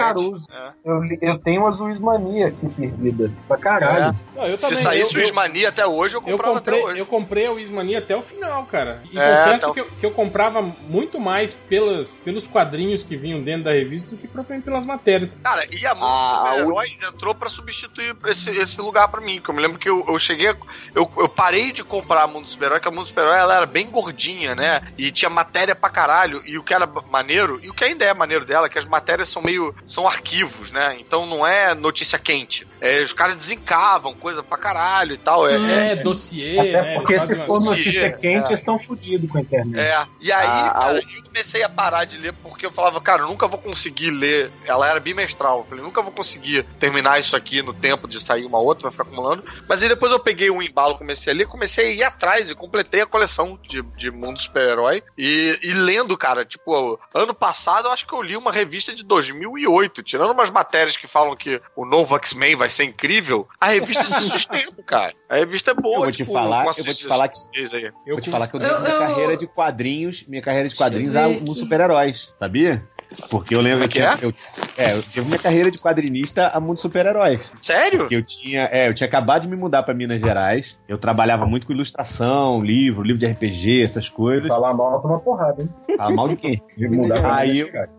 [0.52, 0.70] É.
[0.86, 3.32] Eu, eu tenho uma Zuismania aqui perdida.
[3.48, 4.16] Pra caralho.
[4.36, 4.78] Não, eu Se também.
[4.84, 7.00] saísse eu, o eu, Ismania até hoje, eu eu comprava comprei, até hoje.
[7.00, 9.02] eu comprei a Wismania até o final, cara.
[9.12, 13.16] E É, confesso o- que, eu, que eu comprava muito mais pelas, pelos quadrinhos que
[13.18, 15.32] vinham dentro da revista do que propriamente pelas matérias.
[15.44, 19.40] Cara, e a Mundo Ah, a Super-Heróis entrou pra substituir esse, esse lugar pra mim.
[19.42, 20.50] Que eu me lembro que eu, eu cheguei.
[20.96, 23.88] Eu, eu parei de comprar a Mundo Super-Herói, que a Mundo Super-Herói ela era bem
[23.90, 24.82] gordinha, né?
[24.98, 26.42] E tinha matéria pra caralho.
[26.46, 28.86] E o que era maneiro, e o que ainda é maneiro dela, é que as
[28.86, 29.74] matérias são meio.
[29.88, 30.29] são arquivos,
[30.72, 30.98] né?
[31.00, 32.68] Então não é notícia quente.
[32.82, 35.48] É, os caras desencavam coisa pra caralho e tal.
[35.48, 36.94] É, É, é, dossiê, Até né?
[36.96, 38.48] porque se for notícia é, quente, é.
[38.48, 39.80] eles estão fodidos com a internet.
[39.80, 43.00] É, e aí, A- a- cara, eu comecei a parar de ler porque eu falava,
[43.02, 44.52] cara, eu nunca vou conseguir ler.
[44.66, 45.60] Ela era bimestral.
[45.60, 48.92] Eu falei, nunca vou conseguir terminar isso aqui no tempo de sair uma outra, vai
[48.92, 49.44] ficar acumulando.
[49.68, 52.56] Mas aí depois eu peguei um embalo, comecei a ler, comecei a ir atrás e
[52.56, 55.04] completei a coleção de, de Mundo Super-Herói.
[55.18, 59.04] E, e lendo, cara, tipo, ano passado eu acho que eu li uma revista de
[59.04, 64.04] 2008, tirando umas matérias que falam que o novo X-Men vai ser incrível, a revista
[64.06, 65.14] se sustenta, cara.
[65.30, 67.38] A revista é boa, Eu vou te tipo, falar- com eu vou te falar que-
[67.76, 67.84] aí.
[68.06, 70.68] Eu Vou te falar que eu dei Eu- minha eu- carreira de quadrinhos, minha carreira
[70.70, 72.84] de quadrinhos a eu um super-heróis, sabia?
[73.28, 74.18] Porque eu lembro Como que que é?
[74.22, 74.32] eu,
[74.78, 77.52] é, eu tive minha carreira de quadrinista a mundo super-heróis.
[77.60, 78.02] Sério?
[78.02, 80.80] Porque eu tinha, é, eu tinha acabado de me mudar pra Minas Gerais.
[80.88, 84.48] Eu trabalhava muito com ilustração, livro, livro de RPG, essas coisas.
[84.48, 85.70] Falar mal, toma porrada, hein?
[85.98, 86.62] Fala mal de quem?
[86.78, 87.90] De mudar pra Aí Minas eu- Gerais.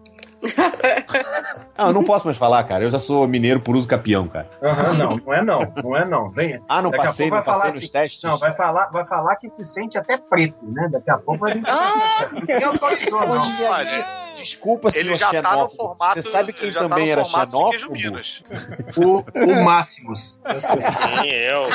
[1.77, 2.85] Ah, eu não posso mais falar, cara.
[2.85, 4.47] Eu já sou mineiro por uso capião, cara.
[4.63, 5.73] Aham, não, não é não.
[5.83, 6.31] Não é não.
[6.31, 6.61] Venha.
[6.69, 8.23] Ah, não Daqui passei, não passei nos assim, testes.
[8.23, 10.89] Não, vai falar, vai falar que se sente até preto, né?
[10.91, 11.65] Daqui a pouco vai vir.
[11.67, 12.29] Ah!
[12.33, 13.43] Ninguém autorizou, não.
[13.71, 16.21] Olha, Desculpa, senhor ele já tá no formato.
[16.23, 17.93] Você sabe quem tá também no era xenófobo?
[17.93, 18.43] Minas.
[18.97, 20.41] O, o Máximos.
[20.55, 21.67] Sim, eu.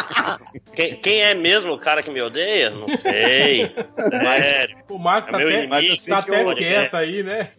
[0.74, 2.70] Quem, quem é mesmo o cara que me odeia?
[2.72, 3.74] Não sei.
[3.96, 4.78] Sério.
[4.90, 7.50] O Márcio É tá até, tá até quieto aí, né?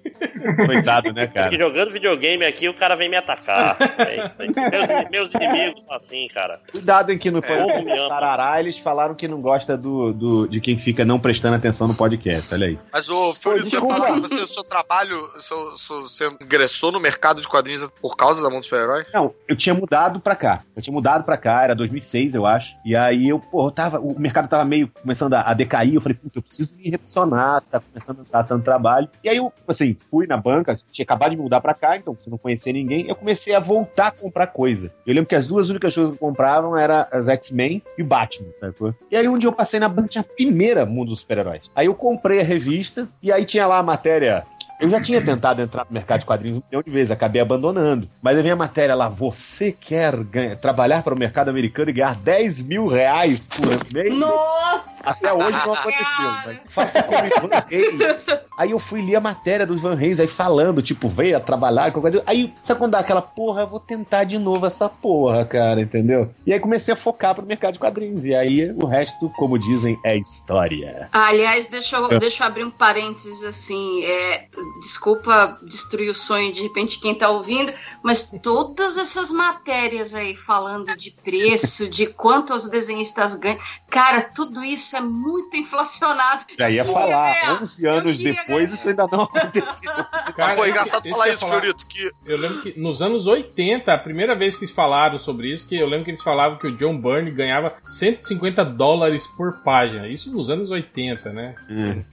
[0.67, 1.57] Coitado, né, Porque cara?
[1.57, 3.77] jogando videogame aqui, o cara vem me atacar.
[4.07, 6.61] É, meus, meus inimigos são assim, cara.
[6.71, 8.09] Cuidado em que no É, podcast.
[8.09, 11.95] Tarará eles falaram que não gosta do, do- de quem fica não prestando atenção no
[11.97, 12.53] podcast.
[12.55, 12.79] Olha aí.
[12.93, 13.99] Mas, ô, Fiori, você desculpa.
[14.01, 14.65] falou que você, o seu
[14.97, 19.05] trabalho, você ingressou no mercado de quadrinhos por causa da Mundo Super-Herói?
[19.13, 20.63] Não, eu tinha mudado pra cá.
[20.75, 22.75] Eu tinha mudado pra cá, era 2006, eu acho.
[22.85, 25.95] E aí eu, pô, tava, o mercado tava meio começando a, a decair.
[25.95, 29.09] Eu falei, puta, eu preciso me reposicionar, tá começando a dar tanto trabalho.
[29.23, 32.31] E aí eu, assim, fui na banca, tinha acabado de mudar pra cá, então você
[32.31, 33.07] não conhecia ninguém.
[33.07, 34.93] Eu comecei a voltar a comprar coisa.
[35.07, 38.49] Eu lembro que as duas únicas coisas que eu comprava eram as X-Men e Batman,
[38.61, 38.95] sacou?
[39.11, 41.71] E aí um dia eu passei na banca, tinha a primeira Mundo dos Super-Heróis.
[41.75, 44.45] Aí eu comprei a revista, e aí tinha lá a matéria
[44.81, 48.09] Eu já tinha tentado entrar no mercado de quadrinhos um milhão de vezes, acabei abandonando.
[48.21, 51.93] Mas aí vem a matéria lá, você quer ganhar- trabalhar para o mercado americano e
[51.95, 54.15] ganhar 10 mil reais por mês?
[54.15, 54.97] Nossa!
[55.07, 58.27] Até hoje não aconteceu, mas faça como Ivan Reis.
[58.59, 61.93] Aí eu fui ler a matéria do Ivan Reis aí falando, tipo, veio a trabalhar,
[61.93, 62.25] qualquer coisa.
[62.27, 66.29] Aí, sabe quando dá aquela porra, eu vou tentar de novo essa porra, cara, entendeu?
[66.45, 68.25] E aí comecei a focar pro mercado de quadrinhos.
[68.27, 71.09] E aí o resto, como dizem, é história.
[71.13, 74.05] Ah, Aliás, deixa eu, deixa eu abrir um parênteses assim.
[74.05, 74.47] é,
[74.81, 77.73] desculpa destruir o sonho de repente quem tá ouvindo,
[78.03, 84.65] mas todas essas matérias aí falando de preço, de quanto os desenhistas ganham, cara, tudo
[84.65, 86.45] isso é muito inflacionado.
[86.59, 87.63] Já ia falar, ganhar.
[87.63, 89.93] 11 anos depois, isso ainda não aconteceu.
[90.37, 93.99] Cara, Pô, é engraçado falar isso, Fiorito, que Eu lembro que nos anos 80, a
[93.99, 96.77] primeira vez que eles falaram sobre isso, que eu lembro que eles falavam que o
[96.77, 100.09] John Byrne ganhava 150 dólares por página.
[100.09, 101.55] Isso nos anos 80, né?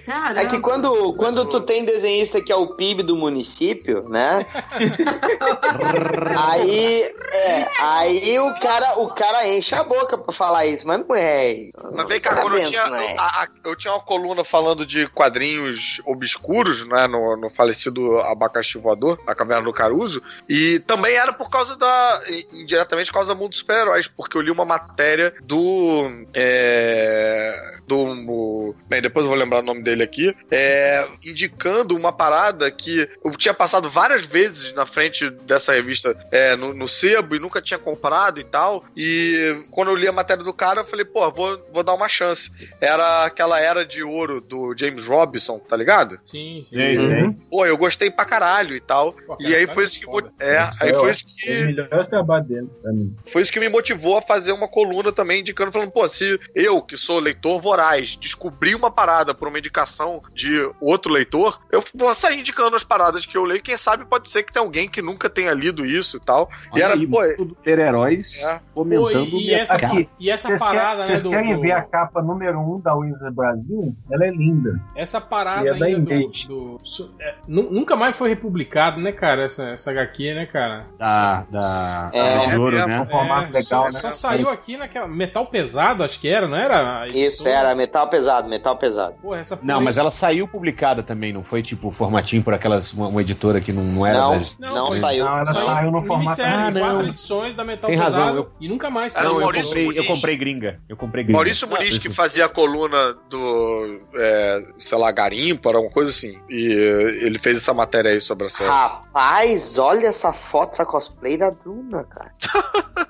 [0.06, 0.42] Caramba.
[0.42, 4.46] É que quando, quando tu tem desenhista que é o PIB do município, né?
[6.38, 11.16] aí, é, aí o cara, o cara enche a boca pra falar isso, mas não
[11.16, 11.78] é isso.
[11.94, 13.16] Mas vem cá, quando eu tinha, é.
[13.18, 18.78] a- a- eu tinha uma coluna falando de quadrinhos obscuros, né, no, no falecido Abacaxi
[18.78, 22.22] Voador, a Caverna do Caruso, e também era por causa da,
[22.52, 27.98] indiretamente por causa do mundo dos super-heróis, porque eu li uma matéria do, é, do,
[28.30, 33.08] o- bem, depois eu vou lembrar o nome dele aqui, é, indicando uma parada que
[33.24, 37.62] eu tinha passado várias vezes na frente dessa revista é, no, no sebo e nunca
[37.62, 41.30] tinha comprado e tal, e quando eu li a matéria do cara, eu falei, pô,
[41.32, 42.50] vou, vou dar uma chance.
[42.80, 46.20] Era aquela era de ouro do James Robinson, tá ligado?
[46.26, 46.76] Sim, sim.
[46.78, 47.34] Sim, Uhum.
[47.50, 49.14] Pô, eu gostei pra caralho e tal.
[49.14, 50.06] Pô, E aí cara, foi isso que.
[50.06, 50.32] foda.
[50.40, 51.66] É, aí foi isso É o que.
[51.66, 53.16] melhor trabalho dele pra mim.
[53.28, 56.82] Foi isso que me motivou a fazer uma coluna também, indicando, falando, pô, se eu,
[56.82, 62.14] que sou leitor voraz, descobrir uma parada por uma indicação de outro leitor, eu vou
[62.14, 63.64] sair indicando as paradas que eu leio.
[63.64, 66.50] Quem sabe pode ser que tenha alguém que nunca tenha lido isso e tal.
[66.68, 68.60] E Olha era, aí, pô, tudo super-heróis É.
[68.74, 70.08] fomentando Pô, e, e essa, mercado.
[70.20, 72.76] e essa Vocês parada, querem, né, vocês do, querem do- ver a capa número 1
[72.76, 73.96] um da Wizard Brasil?
[74.12, 74.80] Ela é linda.
[74.96, 76.82] essa E parada é da ainda do, do-
[77.20, 80.86] é, nu- nunca mais foi republicado, né, cara, essa, essa HQ, né, cara?
[81.00, 83.00] Da, da, É, de ouro, é, né?
[83.02, 84.00] Um formato É, legal, só, né?
[84.00, 87.08] só saiu aqui naquela metal pesado, acho que era, não era?
[87.08, 89.16] Isso, era metal pesado, metal pesado.
[89.22, 93.08] Pô, essa Não, mas ela saiu publicada também, não foi tipo formatinho por aquelas uma,
[93.08, 94.58] uma editora que não, não era Não, das.
[94.60, 95.26] não, foi- saiu.
[95.26, 96.42] Não, ela saiu no formato.
[96.42, 96.82] Ah, não.
[96.82, 99.30] quatro edições da metal Tem pesado razão, eu- e nunca mais Ah, saiu.
[99.30, 100.80] não, eu Maurício comprei, eu comprei gringa.
[100.90, 101.38] Eu comprei gringa.
[101.38, 106.40] Maurício Muniz, que fazia a coluna do, é, sei lá, Garimpo, era uma coisa assim.
[106.50, 108.70] E eh, ele fez essa matéria aí sobre a série.
[108.70, 112.32] Rapaz, olha essa foto, essa cosplay da Duna, cara.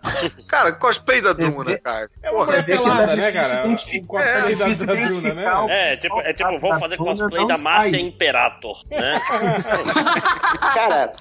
[0.48, 2.10] Cara, cosplay da Duna, cara.
[2.22, 3.66] É uma Porra, pelada, é né, cara?
[3.66, 4.08] identificar- O
[4.44, 5.54] cosplay é da, da Duna, né?
[5.56, 8.00] o- É, tipo, é tipo, vamos fazer cosplay da Márcia.
[8.00, 9.20] Imperator, né?
[10.74, 11.14] Cara,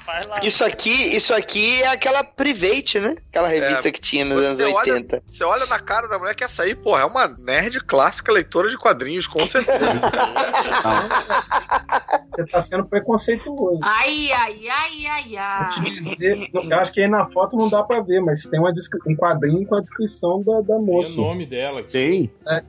[0.42, 3.14] isso aqui, isso aqui é aquela Private, né?
[3.30, 5.22] Aquela revista que tinha nos anos Você olha- 80.
[5.26, 8.68] Você olha na cara da mulher que essa aí, porra, é uma nerd clássica leitora
[8.70, 9.78] de quadrinhos, com certeza.
[12.34, 13.80] Você tá sendo preconceituoso.
[13.82, 15.70] Ai, ai, ai, ai, ai.
[15.84, 18.58] Vou te dizer, eu acho que aí na foto não dá pra ver, mas tem
[18.58, 18.72] uma
[19.06, 21.12] um quadrinho com a descrição da, da Tem moça.
[21.12, 21.82] o nome dela.
[21.84, 22.30] Tem.
[22.42, 22.62] Da-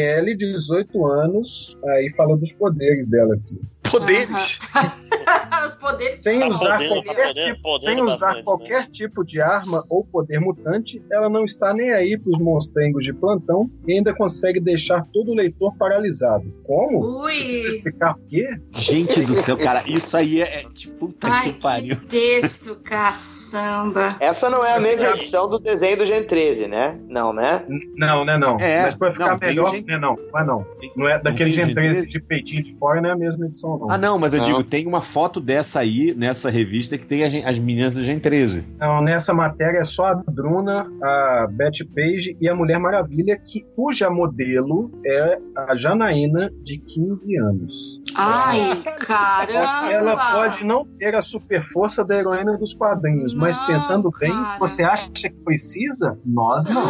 [0.00, 3.60] Daniele, 18 anos, aí fala dos poderes dela aqui.
[3.82, 4.58] Poderes.
[5.66, 6.22] Os poderes.
[6.22, 9.40] Sem Tá usar podendo, tá qualquer, podendo, tipo, podendo sem usar bastante, qualquer tipo de
[9.40, 14.14] arma ou poder mutante, ela não está nem aí pros monstrengos de plantão e ainda
[14.14, 16.50] consegue deixar todo o leitor paralisado.
[16.64, 17.22] Como?
[17.24, 17.74] Precisa Ui.
[17.76, 18.48] explicar por quê?
[18.72, 21.96] Gente do céu, cara, isso aí é, é tipo, puta Ai, que pariu.
[21.96, 24.16] que texto, caçamba.
[24.20, 26.98] Essa não é a mesma edição do desenho do Gen 13, né?
[27.08, 27.64] Não, né?
[27.96, 28.58] Não, né não.
[28.58, 30.16] É, Mas pra ficar não, melhor, o Gen- né não.
[30.32, 30.66] Mas não.
[30.96, 32.08] Não é daquele tem o Gen Gen 13 13?
[32.10, 33.90] de peitinho de fora, não é a mesma edição não.
[33.90, 34.46] Ah, não, mas eu Não.
[34.46, 38.18] digo, tem uma foto dessa aí, nessa revista, que tem as, as meninas do Gen
[38.18, 38.64] 13.
[38.78, 43.62] Não, nessa matéria é só a Bruna, a Betty Page e a Mulher Maravilha, que,
[43.76, 45.38] cuja modelo é
[45.68, 48.00] a Janaína, de 15 anos.
[48.14, 49.92] Ai, caramba.
[49.92, 54.30] Ela pode não ter a super força da heroína dos quadrinhos, mas Não, pensando bem,
[54.32, 54.58] cara.
[54.58, 56.18] você acha que precisa?
[56.24, 56.86] Nós não.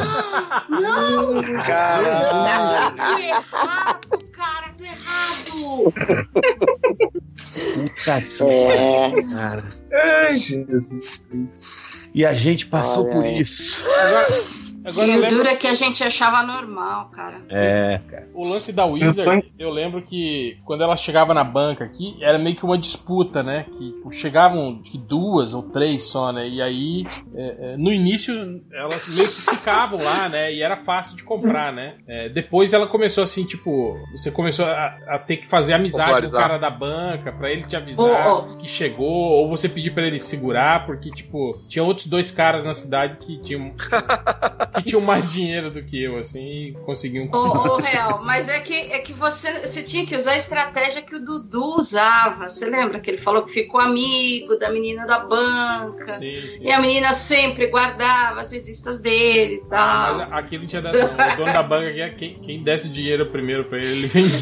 [0.69, 5.93] Não, Cara, tô errado, cara, tô errado.
[6.95, 9.11] Puta que É.
[9.35, 9.65] cara.
[9.93, 11.25] Ai, Jesus.
[12.15, 13.83] E a gente passou Olha por isso.
[13.89, 14.27] Agora,
[14.85, 17.43] Agora e o lembro- duro é que a gente achava normal, cara.
[17.51, 18.29] É, cara.
[18.35, 22.57] O lance da Wizard, Eu lembro que quando ela chegava na banca aqui, era meio
[22.57, 23.67] que uma disputa, né?
[23.73, 26.49] Que tipo, chegavam que duas ou três só, né?
[26.49, 27.05] E aí,
[27.35, 28.33] é, é, no início,
[28.73, 30.53] elas meio que ficavam lá, né?
[30.53, 31.97] E era fácil de comprar, né?
[32.09, 36.37] É, depois ela começou assim, tipo, você começou a, a ter que fazer amizade com
[36.37, 40.05] o cara da banca pra ele te avisar Ô, que chegou, ou você pedir pra
[40.07, 43.75] ele segurar, porque, tipo, tinha outros dois caras na cidade que tinham,
[44.71, 48.61] que tinham mais dinheiro do que eu, assim, e conseguiam Ô, ô, Real, mas é
[48.61, 52.49] que, é que você, você tinha que usar a estratégia que o Dudu usava.
[52.49, 56.15] Você lembra que ele falou que ficou amigo da menina da banca?
[56.15, 56.65] Sim, sim.
[56.67, 60.19] E a menina sempre guardava as revistas dele e tal.
[60.19, 60.97] Mas aquilo tinha dado.
[60.99, 64.07] O dono da banca aqui é quem, quem desse o dinheiro primeiro pra ele, ele
[64.07, 64.39] vendia.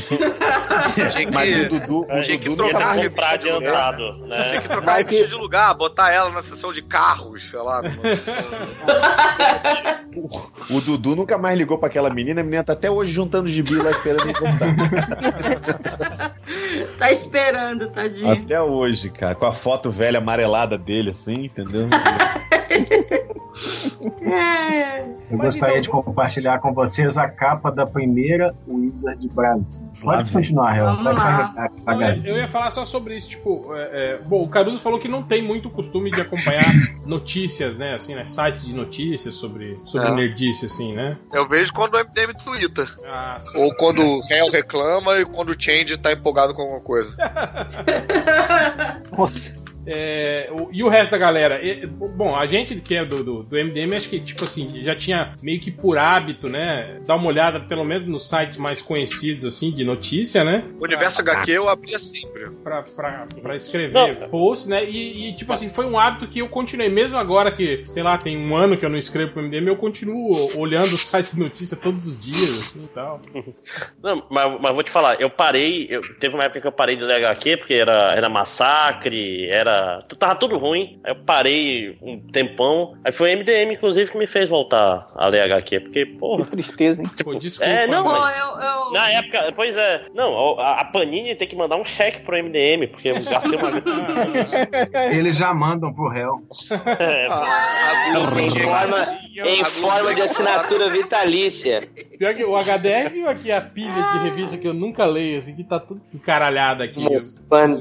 [1.13, 3.99] Tinha Mas o que, Dudu, tinha que trocar a comprar de lugar.
[3.99, 4.51] né?
[4.53, 7.59] Tem que trocar a revista que- de lugar, botar ela na seção de carros, sei
[7.61, 7.83] lá.
[10.71, 13.75] o Dudu nunca mais ligou pra aquela menina, a menina tá até hoje juntando gibi
[13.77, 14.69] lá esperando voltar.
[16.99, 18.33] Tá esperando, tadinho.
[18.33, 19.35] até hoje, cara.
[19.35, 21.87] Com a foto velha amarelada dele, assim, entendeu?
[24.23, 25.01] É.
[25.31, 29.81] Eu Mas gostaria então- de compartilhar com vocês a capa da primeira Wizard Brasil.
[30.03, 30.97] Pode continuar, Real.
[30.97, 31.17] Pode
[31.85, 35.09] carregar Eu, ia falar só sobre isso, tipo, é, é, bom, o Caruso falou que
[35.09, 36.65] não tem muito costume de acompanhar
[37.05, 40.15] notícias, né, assim, né, site de notícias sobre, sobre É.
[40.15, 41.17] nerdice, assim, né?
[41.33, 42.87] Eu vejo quando o MDM twitta.
[43.07, 43.39] Ah.
[43.55, 47.15] Ou quando o réu reclama e quando o Change tá empolgado com alguma coisa.
[49.17, 49.58] Nossa.
[49.91, 51.65] É, o- e o resto da galera?
[51.65, 54.95] E, bom, a gente que é do, do, do MDM, acho que, tipo assim, já
[54.95, 57.01] tinha meio que por hábito, né?
[57.07, 60.65] Dar uma olhada, pelo menos, nos sites mais conhecidos, assim, de notícia, né?
[60.79, 62.51] O universo HQ eu abria sempre.
[62.63, 64.29] Pra, pra, pra escrever Não.
[64.29, 64.85] posts, né?
[64.85, 68.19] E, e, tipo assim, foi um hábito que eu continuei, mesmo agora que, sei lá,
[68.19, 70.29] tem um ano que eu não escrevo pro MDM, eu continuo
[70.59, 73.21] olhando o site de notícia todos os dias, assim e tal.
[74.03, 75.87] Não, mas, mas vou te falar, eu parei.
[75.91, 79.78] eu- teve uma época que eu parei de ler HQ, porque era, era massacre, era.
[80.19, 81.01] Tava tudo ruim.
[81.05, 82.95] Aí eu parei um tempão.
[83.05, 85.81] Aí foi o MDM, inclusive, que me fez voltar a ler HQ.
[85.81, 86.45] Porque, porra.
[86.45, 87.11] Que tristeza, hein?
[87.25, 87.71] Pô, desculpa.
[87.71, 88.93] É, não, Pô, mas- eu, eu...
[88.93, 90.03] Na época, pois é.
[90.15, 93.69] Não, a, a Panini tem que mandar um cheque pro MDM, porque eu gastei uma.
[95.13, 96.43] Eles já mandam pro réu.
[96.99, 97.29] É,
[98.41, 101.83] Em forma, em forma de assinatura vitalícia.
[102.19, 105.55] Pior que o HDR viu aqui a pilha de revista que eu nunca leio, assim,
[105.55, 107.05] que tá tudo encaralhada aqui.
[107.05, 107.11] Eu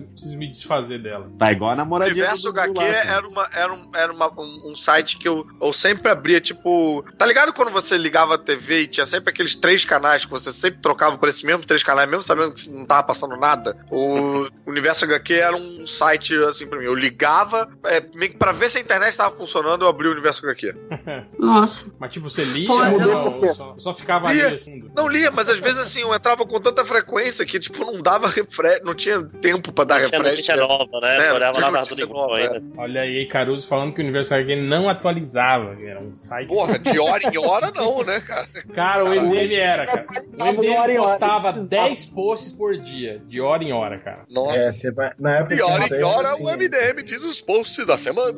[0.03, 1.29] preciso me desfazer dela.
[1.37, 4.31] Tá igual a O namoradinha universo do HQ lá, era, uma, era, um, era uma-
[4.41, 7.03] um, um site que eu, eu sempre abria, tipo.
[7.17, 10.51] Tá ligado quando você ligava a TV e tinha sempre aqueles três canais que você
[10.51, 13.77] sempre trocava por esses mesmos três canais, mesmo sabendo que não tava passando nada?
[13.89, 16.85] O Universo HQ era um site assim pra mim.
[16.85, 20.11] Eu ligava, é, meio que pra ver se a internet tava funcionando, eu abri o
[20.11, 20.75] Universo HQ.
[21.39, 21.91] Nossa.
[21.99, 23.37] Mas tipo, você lia Pô, ou não?
[23.39, 24.47] Ou só, só ficava Lia.
[24.47, 24.83] ali assim.
[24.95, 28.27] Não lia, mas às vezes assim, eu entrava com tanta frequência que, tipo, não dava
[28.27, 30.31] refresh, não tinha tempo pra dar tinha refresh.
[30.31, 30.61] notícia né?
[30.61, 31.17] nova, né?
[31.17, 32.81] É, tinha notícia nova, igual ainda.
[32.81, 35.77] Olha aí, Caruso falando que o Universo HQ não atualizava.
[35.81, 36.47] Era um site.
[36.47, 38.47] Porra, de hora em hora não, né, cara?
[38.73, 40.05] Cara, o MDM era, cara.
[40.39, 41.87] O MDM postava precisava.
[41.87, 44.23] 10 posts por dia, de hora em hora, cara.
[44.29, 44.57] Nossa.
[44.57, 45.11] É, você vai.
[45.19, 48.37] Na época De hora em hora assim, o MDM diz os posts da semana.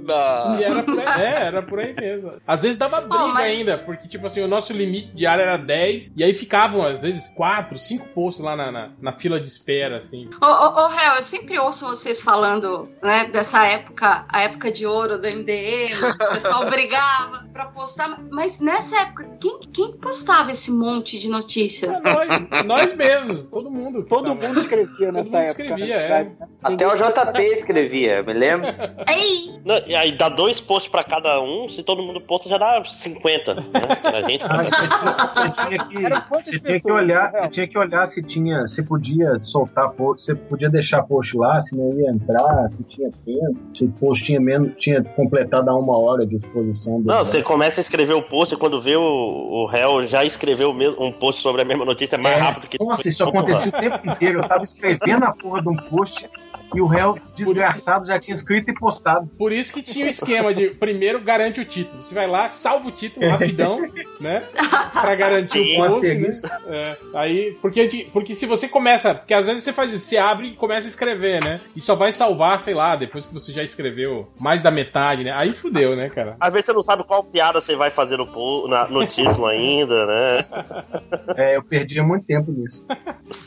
[0.59, 2.33] E era por aí, é, era por aí mesmo.
[2.45, 6.11] Às vezes dava briga mas- ainda, porque, tipo assim, o nosso limite diário era 10,
[6.15, 9.97] e aí ficavam, às vezes, 4, 5 posts lá na, na, na fila de espera,
[9.97, 10.29] assim.
[10.41, 14.85] Ô, ô, ô, Réu, eu sempre ouço vocês falando, né, dessa época, a época de
[14.85, 15.93] ouro do MDM,
[16.29, 21.87] o pessoal brigava pra postar, mas nessa época, quem, quem postava esse monte de notícia?
[21.87, 24.03] É nós, nós mesmos, todo mundo.
[24.05, 25.63] Todo tava- mundo escrevia nessa mundo época.
[25.63, 26.31] escrevia, né?
[26.39, 26.45] é.
[26.63, 28.67] Até o JP escrevia, me lembro.
[29.07, 29.59] Ei!
[29.65, 32.83] Não, e aí dá dois posts pra cada um, se todo mundo posta já dá
[32.85, 33.61] 50, né?
[34.01, 34.43] Pra gente.
[34.43, 37.41] Ah, você tinha, que, olhar, né?
[37.41, 41.59] você tinha que olhar se tinha, se podia soltar post, você podia deixar post lá,
[41.61, 45.75] se não ia entrar, se tinha tempo, se o post tinha menos, tinha completado a
[45.75, 47.01] uma hora de exposição.
[47.01, 50.23] do- Não, você começa a escrever o post e quando vê o, o réu já
[50.25, 52.39] escreveu um post sobre a mesma notícia mais É.
[52.39, 54.39] rápido que Nossa, isso acontecia o tempo inteiro.
[54.39, 56.29] Eu tava escrevendo a porra de um post
[56.75, 59.27] e o réu desgraçado já tinha escrito e postado.
[59.37, 62.01] Por isso que tinha o esquema de primeiro garante o título.
[62.03, 63.81] Você vai lá, salva o título rapidão,
[64.19, 64.43] né?
[64.93, 66.29] Pra garantir o post, né?
[66.67, 69.15] É, aí, porque, porque se você começa.
[69.15, 71.59] Porque às vezes você faz isso, você abre e começa a escrever, né?
[71.75, 75.33] E só vai salvar, sei lá, depois que você já escreveu mais da metade, né?
[75.35, 76.35] Aí fudeu, né, cara?
[76.39, 80.05] Às vezes você não sabe qual piada você vai fazer no, na- no título ainda,
[80.05, 80.39] né?
[81.35, 82.85] É, eu perdia muito tempo nisso.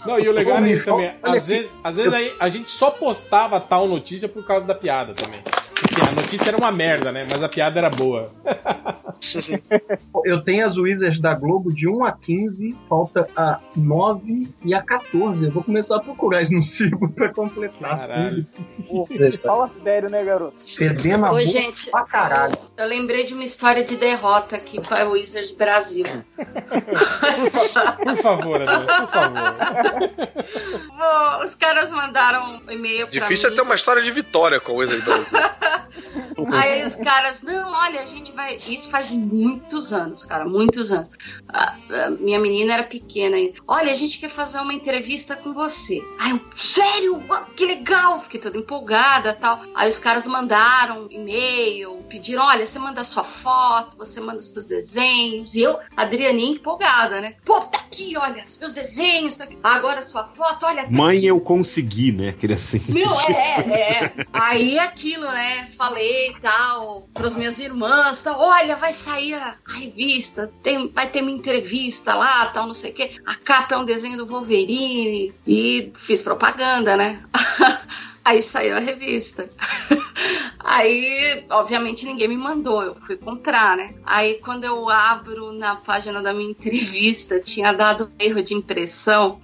[0.06, 1.12] Não, e o legal é isso também.
[1.22, 5.12] Às vezes, às vezes aí, a gente só postava tal notícia por causa da piada
[5.12, 5.42] também.
[5.84, 7.26] Assim, a notícia era uma merda, né?
[7.30, 8.30] Mas a piada era boa.
[10.24, 14.82] Eu tenho as Wizards da Globo de 1 a 15, falta a 9 e a
[14.82, 15.44] 14.
[15.46, 18.46] Eu vou começar a procurar isso no círculo pra completar as Caralho.
[18.66, 18.82] 15.
[18.88, 20.56] Pô, Você Fala sério, né, garoto?
[20.76, 21.90] Fedendo a Oi, gente.
[21.90, 22.54] pra caralho.
[22.76, 26.06] Eu, eu lembrei de uma história de derrota aqui com a Wizards Brasil.
[28.04, 29.54] Por favor, Adriano, por favor.
[30.88, 33.56] Bom, os caras mandaram um e-mail pra Difícil é mim.
[33.56, 35.38] ter uma história de vitória com o Wizard Brasil.
[36.52, 38.58] Aí os caras, não, olha, a gente vai.
[38.68, 41.10] Isso faz muitos anos, cara, muitos anos.
[41.48, 41.76] A,
[42.06, 43.54] a minha menina era pequena ainda.
[43.66, 46.00] Olha, a gente quer fazer uma entrevista com você.
[46.18, 47.22] Aí eu, sério?
[47.56, 48.20] Que legal!
[48.22, 49.62] Fiquei toda empolgada tal.
[49.74, 54.38] Aí os caras mandaram um e-mail, pediram: olha, você manda a sua foto, você manda
[54.38, 55.54] os seus desenhos.
[55.54, 57.36] E eu, Adrianinha, empolgada, né?
[57.44, 59.58] Pô, tá aqui, olha, os meus desenhos, tá aqui.
[59.62, 62.30] Agora a sua foto, olha, tá Mãe, eu consegui, né?
[62.30, 62.80] Aquele assim.
[62.88, 64.12] não, é, é.
[64.32, 65.61] Aí aquilo, né?
[65.62, 71.22] Falei tal, pras minhas irmãs, tal, olha, vai sair a, a revista, tem, vai ter
[71.22, 73.10] uma entrevista lá, tal, não sei o quê.
[73.26, 75.32] A capa é um desenho do Wolverine.
[75.46, 77.22] E fiz propaganda, né?
[78.24, 79.50] Aí saiu a revista.
[80.60, 83.94] Aí, obviamente, ninguém me mandou, eu fui comprar, né?
[84.06, 89.40] Aí, quando eu abro na página da minha entrevista, tinha dado um erro de impressão.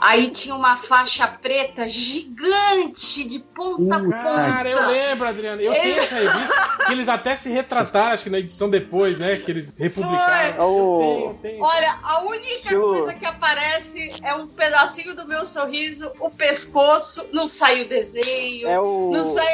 [0.00, 4.16] Aí tinha uma faixa preta gigante de ponta a ponta.
[4.16, 5.60] Cara, eu lembro, Adriano.
[5.60, 9.36] Eu tenho essa revista que eles até se retrataram, acho que na edição depois, né?
[9.38, 10.54] Que eles republicaram.
[10.54, 10.64] Foi.
[10.64, 11.64] Ô, Eu tenho, eu tenho.
[11.64, 17.48] Olha, a única coisa que aparece é um pedacinho do meu sorriso, o pescoço, não
[17.48, 19.48] sai o desenho, É o não sai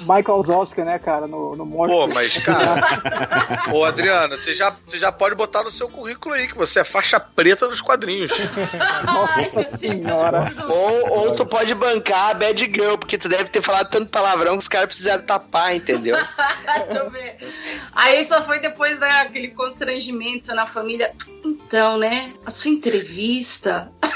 [0.00, 1.98] Michael Zosca, né, cara, no, no monstro.
[1.98, 2.82] Pô, mas, cara.
[3.72, 6.84] Ô, Adriana, você já, você já pode botar no seu currículo aí que você é
[6.84, 8.30] faixa preta dos quadrinhos.
[9.04, 10.44] Nossa senhora.
[10.68, 14.52] Ou, ou tu pode bancar a Bad Girl, porque tu deve ter falado tanto palavrão
[14.52, 16.16] que os caras precisaram tapar, entendeu?
[17.92, 21.12] Aí só foi depois daquele constrangimento na família.
[21.44, 22.32] Então, né?
[22.46, 23.90] A sua entrevista.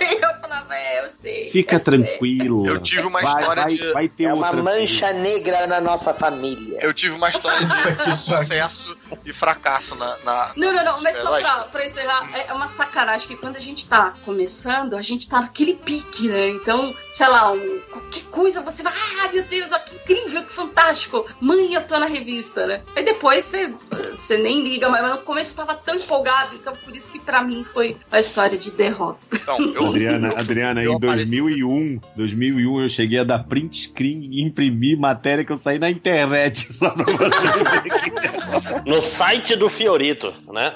[0.00, 1.50] Eu falava, é, eu sei.
[1.50, 1.84] Fica eu sei.
[2.04, 2.66] tranquilo.
[2.66, 4.62] Eu tive uma vai, história vai, de- vai ter É uma outra.
[4.62, 6.78] mancha negra na nossa família.
[6.80, 10.16] Eu tive uma história de sucesso e fracasso na.
[10.24, 13.60] na Não, não, não, mas só pra, pra encerrar, é uma sacanagem que quando a
[13.60, 16.48] gente tá começando, a gente tá naquele pique, né?
[16.50, 18.92] Então, sei lá, um, qualquer coisa você vai,
[19.22, 21.26] ah, meu Deus, ó, que incrível, que fantástico.
[21.40, 22.82] Mãe, eu tô na revista, né?
[22.96, 23.74] Aí depois você,
[24.16, 27.42] você nem liga, mas no começo eu tava tão empolgado, então por isso que pra
[27.42, 29.18] mim foi a história de derrota.
[29.32, 33.88] Então, eu, Adriana, eu- Adriana, eu em apareci- 2001, 2001 eu cheguei a dar print
[33.88, 39.06] screen e imprimir matéria que eu saí na internet só pra você ver que No
[39.06, 40.70] site do Fiorito, né?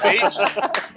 [0.00, 0.36] fez,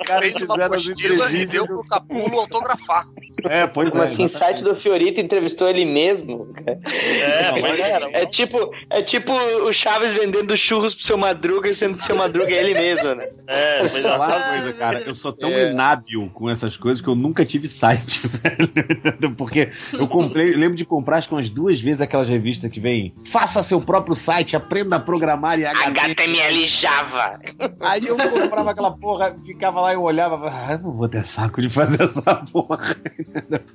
[0.06, 3.08] caras fez uma apostila e deu pro Capulo autografar.
[3.46, 4.06] É, pois Como é.
[4.06, 6.54] assim, site do Fiorito entrevistou ele mesmo?
[6.68, 8.10] É, mas era.
[8.12, 8.60] É tipo,
[8.92, 12.74] é tipo o Chaves vendendo churros pro seu Madruga, sendo que seu Madruga é ele
[12.80, 13.28] mesmo, né?
[13.52, 15.00] É, mas falar uma coisa, cara.
[15.02, 15.72] Eu sou tão É.
[15.72, 19.32] inábil com essas coisas que eu nunca tive site, velho.
[19.36, 23.12] Porque eu comprei, lembro de comprar acho que umas duas vezes aquelas revistas que vem
[23.24, 26.12] faça seu próprio site, aprenda a programar em HTML.
[26.12, 27.40] HTML Java.
[27.82, 31.24] Aí eu comprava aquela porra, ficava lá e eu olhava, ah, eu não vou ter
[31.26, 32.96] saco de fazer essa porra.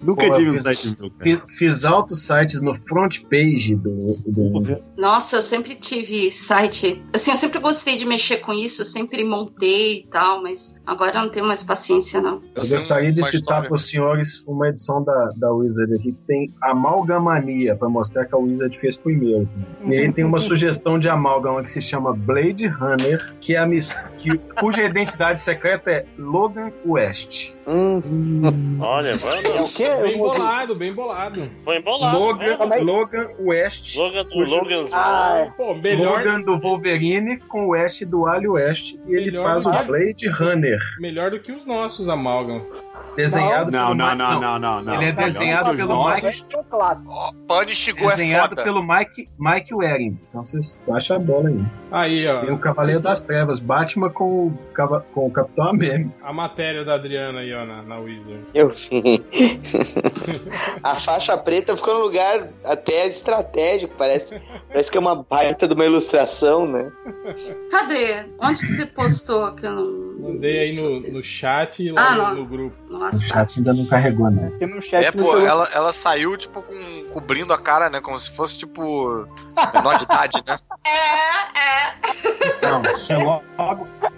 [0.03, 1.23] Nunca Pô, tive um site meu, cara.
[1.23, 4.13] Fiz, fiz altos sites no front page do.
[4.27, 7.03] do Nossa, eu sempre tive site.
[7.13, 11.19] Assim, eu sempre gostei de mexer com isso, eu sempre montei e tal, mas agora
[11.19, 12.43] eu não tenho mais paciência, não.
[12.55, 16.47] eu gostaria de citar para os senhores uma edição da, da Wizard aqui que tem
[16.63, 19.49] amalgamania, para mostrar que a Wizard fez primeiro.
[19.85, 23.67] E aí tem uma sugestão de amálgama que se chama Blade Runner, que é a
[23.67, 27.53] mis- que, cuja identidade secreta é Logan West.
[27.67, 28.01] Hum,
[28.81, 29.19] Olha, É o
[29.77, 29.89] quê?
[30.03, 31.51] Bem bolado, bem bolado.
[31.65, 32.19] Foi embolado.
[32.19, 32.77] Logan, né?
[32.79, 33.97] Logan West.
[33.97, 35.51] Logan, Cujo- Logan's Ah, é.
[35.57, 38.95] Pô, melhor, Logan do Wolverine com o West do Ali West.
[39.07, 42.65] E ele Melhor faz o Blade Runner, melhor do que os nossos Amalgam.
[43.17, 44.95] desenhado Não, pelo não, Mike- não, não, não, não.
[44.95, 46.09] Ele é Não, desenhado não, pelo.
[46.15, 47.13] Mike- é um clássico.
[47.13, 48.63] Ó, Punish Go é Desenhado foda.
[48.65, 50.19] pelo Mike, Mike Waring.
[50.29, 51.65] Então vocês acham a bola aí.
[51.91, 52.55] Aí, Tem ó.
[52.55, 56.11] o Cavaleiro das Trevas, Batman com o, Cava- com o Capitão América.
[56.23, 58.41] A matéria da Adriana aí, ó, na, na Wizard.
[58.55, 58.73] eu...
[60.83, 65.75] A faixa preta ficou num lugar até estratégico, parece, parece que é uma baita de
[65.75, 66.91] uma ilustração, né?
[67.71, 68.25] Cadê?
[68.39, 70.14] Onde que você postou que eu não.
[70.25, 72.77] Mandei aí no, no chat e lá Ah, no, no grupo.
[72.89, 73.19] O Nossa.
[73.19, 74.51] chat ainda não carregou, né?
[74.57, 75.47] Aqui no chat É, não pô, chegou.
[75.47, 78.01] ela, ela saiu, tipo, com, cobrindo a cara, né?
[78.01, 79.27] Como se fosse, tipo,
[79.75, 80.59] menor de idade, né?
[80.87, 82.69] É, é.
[82.71, 83.43] Não, se logo,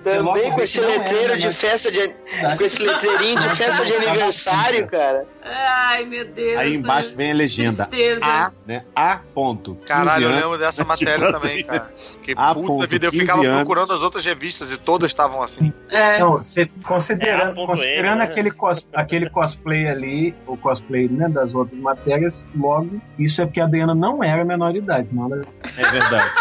[0.03, 1.53] Também com esse é, letreiro de né?
[1.53, 2.09] festa de.
[2.57, 5.27] Com esse letreirinho de festa de aniversário, cara.
[5.49, 6.59] Ai, meu Deus.
[6.59, 7.87] Aí embaixo vem a legenda.
[7.87, 8.25] Tristeza.
[8.27, 8.83] A, né?
[8.97, 9.77] A ponto.
[9.87, 11.33] Caralho, eu 15 lembro dessa Tipo matéria assim.
[11.41, 11.91] também, cara.
[12.23, 13.57] Que Ah, puta ponto, vida, eu 15 ficava anos.
[13.59, 15.73] procurando as outras revistas e todas estavam assim.
[15.89, 16.19] É.
[16.19, 18.25] Não, você É, considerando, a ponto considerando M, né?
[18.25, 23.61] aquele, cos, aquele cosplay ali, o cosplay né, das outras matérias, logo, isso é porque
[23.61, 25.43] a Adriana não era menor de idade, senão ela
[25.79, 26.31] É verdade.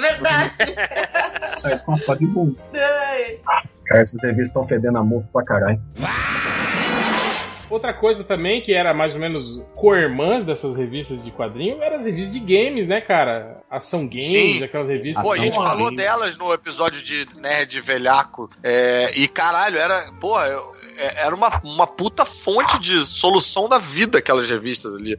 [0.00, 0.52] Verdade.
[1.60, 2.58] sai com uma foto de bunda.
[3.86, 5.80] Cara, essas revistas estão fedendo a mofo pra caralho.
[7.72, 12.04] Outra coisa também que era mais ou menos co-irmãs dessas revistas de quadrinho eram as
[12.04, 13.62] revistas de games, né, cara?
[13.70, 14.26] Ação Games,
[14.58, 14.62] Sim.
[14.62, 15.22] aquelas revistas.
[15.22, 15.96] Pô, a gente Porra, falou games.
[16.04, 18.50] delas no episódio de Nerd Velhaco.
[18.62, 20.12] é, e caralho, era.
[20.20, 25.18] Pô, eu- é- era uma, uma puta fonte de solução da vida aquelas revistas ali.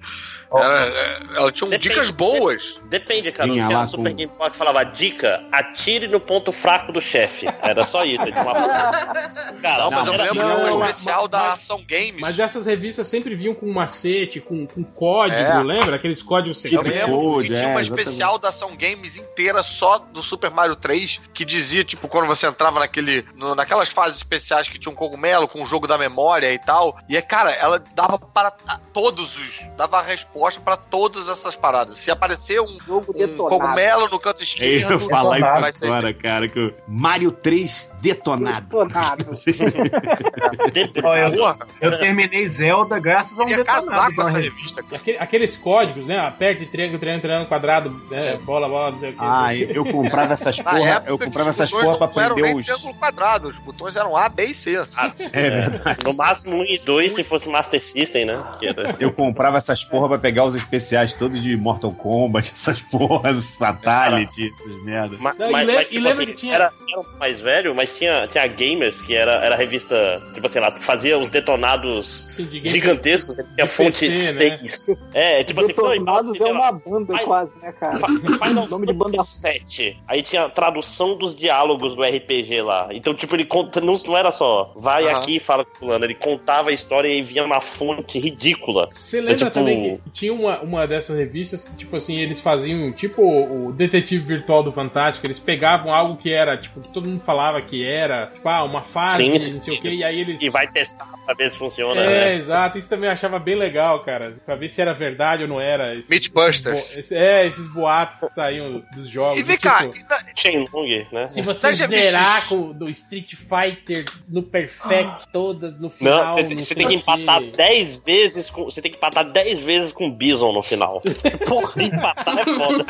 [0.60, 1.90] Era, é, elas tinham Depende.
[1.90, 2.80] dicas boas.
[2.86, 3.50] Depende, cara.
[3.50, 6.92] Tinha Tinha lá a Super com- Game Power que falava dica, atire no ponto fraco
[6.92, 7.48] do chefe.
[7.62, 8.24] Era só isso.
[8.26, 8.54] Tinha uma...
[9.62, 12.20] Cara, Não, mas eu lembro de uma mas- especial da mas- Ação Games.
[12.20, 15.64] Mas essas revistas sempre vinham com macete, com, com código, É.
[15.64, 15.96] lembra?
[15.96, 17.10] Aqueles códigos Eu secretos.
[17.10, 18.08] lembro Code, que tinha é, uma exatamente.
[18.08, 22.46] especial da Ação Games inteira só do Super Mario 3 que dizia, tipo, quando você
[22.48, 26.52] entrava naquele, no- naquelas fases especiais que tinha um cogumelo com o jogo da memória
[26.54, 26.98] e tal.
[27.08, 28.52] E é, cara, ela dava para
[28.94, 29.62] todos os.
[29.78, 31.98] dava a resposta para todas essas paradas.
[31.98, 33.50] Se aparecer um, Jogo um detonado.
[33.62, 34.92] cogumelo no canto Eu esquerdo.
[34.94, 38.62] ia falar vai isso ser agora, cara, que o Mario 3 detonado.
[38.66, 39.26] Detonado.
[41.04, 44.16] Ó, eu, Porra, eu terminei Zelda graças a um eu ia casar detonado.
[44.16, 44.96] com essa Então, revista, cara.
[44.98, 46.20] Aquele- aqueles códigos, né?
[46.20, 48.38] Aperte, triângulo, triângulo, triângulo, quadrado, né?
[48.44, 49.20] bola, bola, não sei o que.
[49.22, 52.66] Ah, eu comprava essas porra, eu comprava essas porra pra aprender os.
[52.66, 54.74] triângulo quadrado, os botões eram A, B e C.
[55.34, 56.00] É verdade.
[56.04, 58.44] No máximo um e dois se fosse Master System, né?
[58.62, 63.44] Era- Eu comprava essas porra pra pegar os especiais todos de Mortal Kombat, essas porras,
[63.58, 65.18] Fatality, essas merda.
[65.20, 67.40] Ma- Não, e mas, mas, e tipo lembra assim, que tinha- Era, era um mais
[67.40, 71.18] velho, mas tinha, tinha a Gamers, que era, era a revista, tipo assim, ela fazia
[71.18, 73.46] os detonados Assim, de gigantescos, né?
[73.56, 74.58] tinha fonte PC, né?
[74.58, 74.88] 6.
[75.14, 77.98] É, tipo assim, foi Detonados é uma banda quase, né, cara?
[77.98, 79.24] Final Nome de banda.
[79.24, 79.98] 7.
[80.08, 82.88] Aí tinha a tradução dos diálogos do RPG lá.
[82.92, 85.18] Então, tipo, ele conta, não, não era só vai Aham.
[85.20, 88.90] aqui e fala com o fulano, ele contava a história e vinha uma fonte ridícula.
[88.98, 92.92] Você lembra tipo- também que tinha uma, uma dessas revistas que, tipo assim, eles faziam
[92.94, 97.22] tipo o detetive virtual do Fantástico, eles pegavam algo que era, tipo, que todo mundo
[97.26, 99.52] falava que era, tipo, ah, uma fase, Sim, sim.
[99.54, 100.42] não sei o que, e aí eles.
[100.42, 102.36] E vai testar pra ver se funciona, É, né?
[102.36, 105.60] exato, isso também eu achava bem legal, cara, pra ver se era verdade ou não
[105.60, 105.94] era.
[105.94, 106.94] Esse- Mythbusters.
[106.94, 109.40] bo- esse- é, esses boatos que saíam dos jogos.
[109.40, 111.26] E vem cá, tipo, na- Shenlong, né?
[111.26, 116.14] se você revistas- zerar com, do Street Fighter no Perfect, todas no final.
[116.26, 118.66] Não, você, não você sei tem que empatar 10 vezes com.
[118.66, 121.02] Você tem que empatar 10 vezes com Bison no final.
[121.48, 122.86] Porra, empatar é foda.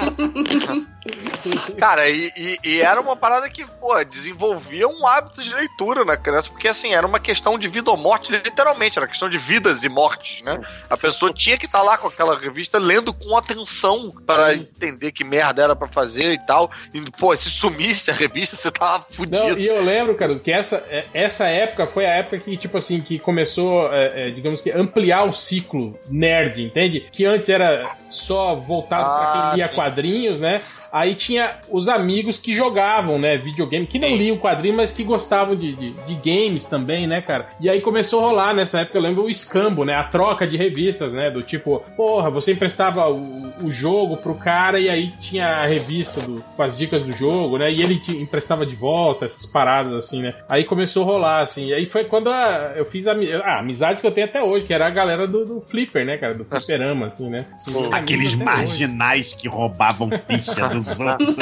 [1.77, 6.15] Cara, e, e- e era uma parada que, pô, desenvolvia um hábito de leitura na
[6.15, 9.83] criança, porque assim, era uma questão de vida ou morte, literalmente, era questão de vidas
[9.83, 10.59] e mortes, né?
[10.89, 15.23] A pessoa tinha que estar lá com aquela revista lendo com atenção para entender que
[15.23, 16.71] merda era pra fazer e tal.
[16.93, 19.59] E, pô, se sumisse a revista, você tava Não, fudido.
[19.59, 23.01] e eu lembro, cara, que essa, é- essa época foi a época que, tipo assim,
[23.01, 27.02] que começou, é, é, digamos que, ampliar o ciclo nerd, entende?
[27.11, 29.75] Que antes era só voltado pra Ah, quem lia sim.
[29.75, 30.61] quadrinhos, né?
[30.91, 35.55] Aí tinha os amigos que jogavam, né, videogame, que não liam quadrinho, mas que gostavam
[35.55, 37.49] de, de, de games também, né, cara?
[37.59, 39.95] E aí começou a rolar, nessa época, eu lembro, o escambo, né?
[39.95, 41.29] A troca de revistas, né?
[41.31, 46.21] Do tipo, porra, você emprestava o, o jogo pro cara e aí tinha a revista
[46.21, 47.71] do, com as dicas do jogo, né?
[47.71, 50.33] E ele te emprestava de volta, essas paradas, assim, né?
[50.47, 51.67] Aí começou a rolar, assim.
[51.67, 53.13] E aí foi quando a- eu fiz a,
[53.43, 56.17] ah, amizades que eu tenho até hoje, que era a galera do, do Flipper, né,
[56.17, 56.33] cara?
[56.33, 57.45] Do Fliperama, assim, né?
[57.57, 61.35] Isso- Aqueles marginais que roubavam ficha dos outros.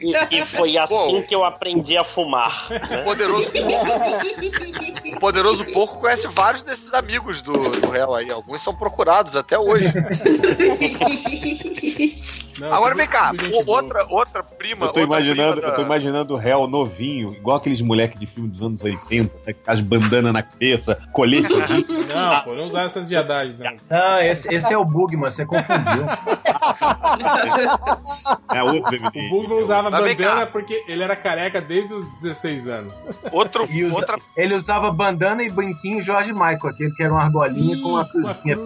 [0.00, 1.22] E, e foi assim Pô.
[1.22, 2.68] que eu aprendi a fumar.
[3.00, 5.16] O poderoso porco.
[5.16, 8.30] o poderoso porco conhece vários desses amigos do, do réu aí.
[8.30, 9.92] Alguns são procurados até hoje.
[12.58, 13.62] Não, Agora vem cá, boa.
[13.66, 14.86] outra, outra prima.
[14.86, 18.18] Eu tô outra imaginando, prima eu tô da- imaginando o réu novinho, igual aqueles moleques
[18.18, 22.54] de filme dos anos 80, né, com as bandanas na cabeça, colete de Não, pô,
[22.54, 23.74] não usar essas viadagens, não.
[23.90, 26.06] Não, esse, esse é o Bugman, você confundiu.
[28.52, 29.28] é outro O MD.
[29.28, 32.92] Bug não usava Mas bandana porque ele era careca desde os 16 anos.
[33.30, 37.76] Outro, usa- outra Ele usava bandana e brinquinho Jorge Michael, aquele que era uma argolinha
[37.76, 38.56] Sim, com uma cruzinha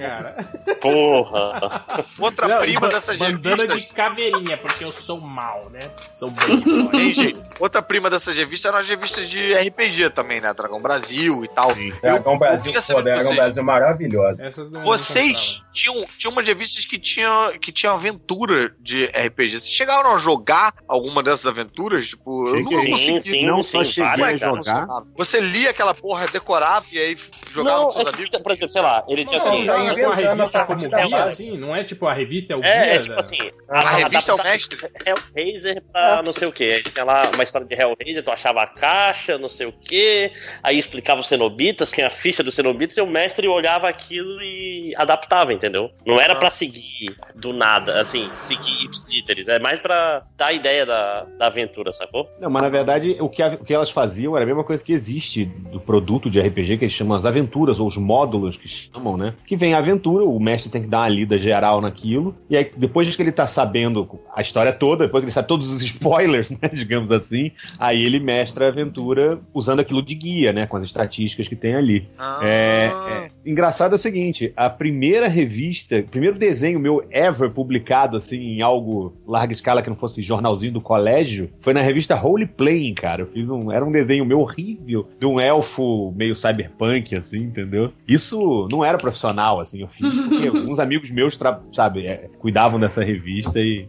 [0.00, 0.36] cara.
[0.80, 1.82] Porra.
[2.18, 3.82] outra Não, prima e dessas bandana revistas.
[3.82, 5.80] de caveirinha, porque eu sou mal, né?
[6.14, 7.14] Sou bem.
[7.14, 7.40] Gente.
[7.58, 10.52] Outra prima dessas revistas eram as revistas de RPG também, né?
[10.52, 11.74] Dragão Brasil e tal.
[12.02, 13.36] Dragão Brasil, pô, Dragão vocês.
[13.36, 14.52] Brasil maravilhosa.
[14.56, 19.60] Não- não Vocês tinham, tinham umas revistas que que tinha, que tinha aventura de RPG.
[19.60, 22.08] Vocês chegaram a jogar alguma dessas aventuras?
[22.08, 22.90] Tipo, eu não Cheguei.
[22.90, 23.20] consegui.
[23.20, 24.86] Sim, sim, não sim, só cheguei a jogar.
[25.16, 27.16] Você lia aquela porra, decorava e aí
[27.52, 28.40] jogava Não, com seus é amigos?
[28.42, 29.62] por exemplo, sei lá, ele tinha Não, assim.
[29.62, 31.32] já joga com a inventando revista a como parte da guia, base.
[31.32, 32.97] assim, não é tipo a revista é o É, guia.
[32.98, 33.50] É tipo da- assim.
[33.68, 34.78] A revista é o mestre?
[35.06, 36.64] Hellraiser pra não sei o que.
[36.64, 40.30] Aí tinha lá uma história de Hellraiser, tu achava a caixa, não sei o que.
[40.62, 44.94] Aí explicava os cenobitas, tinha a ficha dos cenobitas, e o mestre olhava aquilo e
[44.96, 45.90] adaptava, entendeu?
[46.06, 49.48] Não era pra seguir do nada, assim, seguir ipsilíteres.
[49.48, 52.28] É mais pra dar a ideia da, da aventura, sacou?
[52.40, 54.82] Não, mas na verdade o que, a- o que elas faziam era a mesma coisa
[54.82, 58.68] que existe do produto de RPG, que eles chamam as aventuras, ou os módulos que
[58.68, 59.34] chamam, né?
[59.46, 62.64] Que vem a aventura, o mestre tem que dar uma lida geral naquilo, e aí
[62.88, 66.50] depois que ele tá sabendo a história toda, depois que ele sabe todos os spoilers,
[66.58, 66.70] né?
[66.72, 70.66] Digamos assim, aí ele mestra a aventura usando aquilo de guia, né?
[70.66, 72.08] Com as estatísticas que tem ali.
[72.18, 77.50] Ah, É, é, engraçado é o seguinte, a primeira revista, o primeiro desenho meu ever
[77.50, 82.14] publicado assim em algo larga escala que não fosse jornalzinho do colégio, foi na revista
[82.14, 83.22] Role Playing, cara.
[83.22, 87.92] Eu fiz um, era um desenho meu horrível de um elfo meio cyberpunk assim, entendeu?
[88.06, 91.38] Isso não era profissional assim, eu fiz porque uns amigos meus,
[91.72, 93.88] sabe, é, cuidavam dessa revista e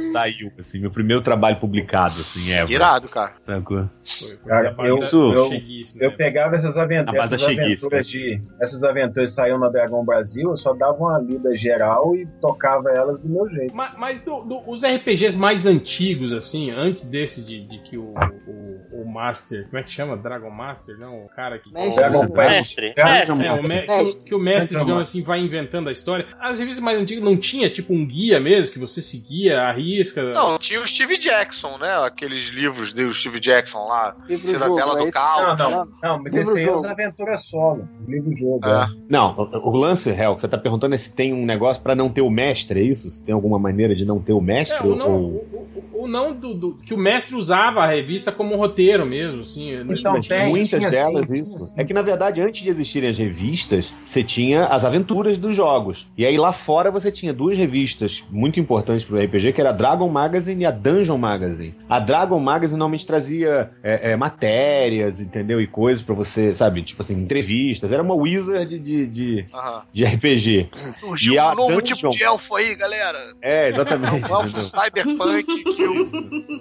[0.00, 2.52] saiu assim, meu primeiro trabalho publicado assim.
[2.72, 3.34] Irado, cara.
[3.40, 3.88] Sacou?
[4.46, 6.16] Cara, Foi a eu, Isso- eu, cheguice, eu né?
[6.16, 8.40] pegava essas, aven- A base da essas cheguice, aventuras de.
[8.60, 13.18] Essas aventuras saíam na Dragão Brasil, eu só dava uma lida geral e tocava elas
[13.20, 13.74] do meu jeito.
[13.74, 18.12] Ma- Mas, do- do- os RPGs mais antigos, assim, antes desse de, de que o,
[18.46, 19.64] o, o Master.
[19.66, 20.16] Como é que chama?
[20.16, 20.98] Dragon Master?
[20.98, 21.72] Não, o cara que.
[21.72, 21.94] Mestre.
[21.96, 22.34] Dragon.
[22.34, 22.92] Mestre.
[22.96, 23.46] É, mestre.
[23.46, 26.26] É, o me- que, o- que o mestre, digamos assim, vai inventando a história.
[26.40, 29.62] As revistas mais antigas não tinha, tipo, um guia mesmo, que você seguia,
[30.34, 31.96] Não, tinha o Steve Jackson, né?
[32.04, 34.14] Aqueles livros do Steve Jackson lá.
[34.28, 35.12] Livro Cidadela jogo, é do?
[35.12, 35.58] Caos.
[35.58, 36.78] Não, não, não, mas Livro esse aí é jogo.
[36.78, 37.88] os aventuras solo.
[38.06, 38.66] Livro jogo.
[38.66, 38.84] É.
[38.84, 38.86] é.
[39.08, 41.94] Não, o, o lance, Hel, que você tá perguntando é se tem um negócio pra
[41.94, 43.10] não ter o mestre, é isso?
[43.10, 44.78] Se tem alguma maneira de não ter o mestre?
[44.78, 45.48] É, ou não, ou...
[45.52, 49.70] ou- ou- não do, do- que o mestre usava a revista como roteiro mesmo, assim.
[49.88, 51.64] Então, tem, muitas tinha delas, sim, isso.
[51.64, 51.74] sim.
[51.76, 56.06] É que, na verdade, antes de existirem as revistas, você tinha as aventuras dos jogos.
[56.16, 59.72] E aí lá fora você tinha duas revistas muito importantes pro RPG, que era a
[59.72, 61.74] Dragon Magazine e a Dungeon Magazine.
[61.88, 65.60] A Dragon Magazine normalmente trazia é, é, matérias, entendeu?
[65.60, 66.82] E coisas pra você, sabe?
[66.82, 67.92] Tipo assim, entrevistas.
[67.92, 69.82] Era uma wizard de, de, Aham.
[69.92, 70.68] de RPG.
[71.00, 71.94] Surgiu a um novo Dungeon?
[71.96, 73.34] tipo de elfo aí, galera.
[73.42, 74.24] É, exatamente.
[74.34, 75.93] Um elfo cyberpunk que o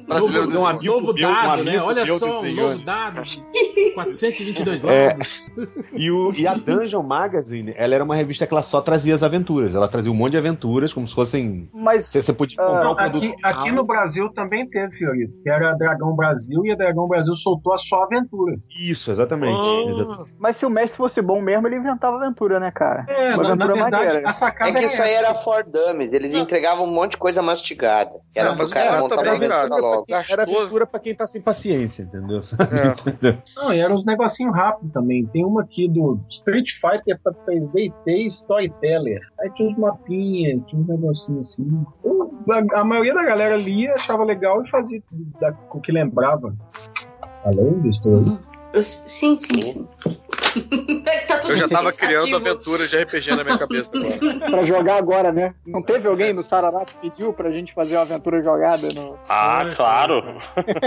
[0.07, 1.71] brasileiro Novo, um amigo novo meu, um dado, né?
[1.71, 3.21] amigo Olha meu só, um novo dado.
[3.93, 5.07] 422 É.
[5.09, 5.51] lados.
[5.93, 9.23] E, o, e a Dungeon Magazine, ela era uma revista que ela só trazia as
[9.23, 9.75] aventuras.
[9.75, 11.69] Ela trazia um monte de aventuras, como se fossem.
[11.73, 13.23] Mas Você, você podia comprar um produto.
[13.23, 17.07] Aqui, aqui no Brasil também teve, Fiorito, que era a Dragão Brasil e a Dragão
[17.07, 18.55] Brasil soltou a só aventura.
[18.79, 19.59] Isso, exatamente.
[19.63, 19.89] Oh.
[19.89, 20.25] Exato.
[20.39, 23.05] Mas se o mestre fosse bom mesmo, ele inventava aventura, né, cara?
[23.07, 24.29] É, Uma na, na aventura verdade, maneira.
[24.29, 27.41] a sacada É que isso aí era for dummies, eles entregavam um monte de coisa
[27.41, 28.11] mastigada.
[28.35, 29.81] Era pro cara montar aventura cara.
[29.81, 30.05] logo.
[30.29, 32.39] Era aventura pra quem tá sem paciência, entendeu?
[32.73, 33.09] É.
[33.09, 33.37] Entendeu?
[33.55, 35.25] Não, e eram uns negocinhos rápidos também.
[35.27, 39.21] Tem uma aqui do Street Fighter pra 3D e Storyteller.
[39.39, 41.83] Aí tinha uns mapinhas, tinha uns negocinhos assim.
[42.03, 42.33] Eu-
[42.75, 45.01] a, a maioria da galera lia, achava legal e fazia
[45.39, 46.53] da- o que lembrava.
[47.45, 48.23] Alô, estou
[48.81, 49.87] sim, sim, sim.
[51.27, 54.39] Tá tudo Eu já tava criando aventuras de RPG na minha cabeça agora.
[54.51, 55.53] Pra jogar agora, né?
[55.65, 59.17] Não teve alguém no Sarará que pediu pra gente fazer uma aventura jogada no.
[59.29, 60.37] Ah, claro.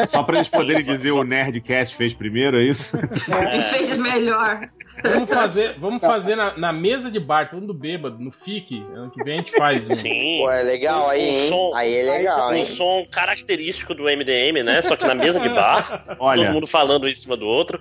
[0.07, 2.97] Só pra eles poderem dizer o Nerdcast fez primeiro, é isso?
[2.97, 4.61] E fez melhor.
[5.03, 8.83] Vamos fazer, vamos fazer na, na mesa de bar, todo mundo bêbado, no FIC.
[8.95, 9.91] Ano que vem a gente faz.
[9.91, 10.39] um- Sim.
[10.41, 11.49] Pô, é legal aí, Um hein?
[11.49, 12.67] som- Aí é legal, Um hein?
[12.67, 14.81] som característico do MDM, né?
[14.83, 17.81] Só que na mesa de bar, todo Olha, mundo falando um em cima do outro.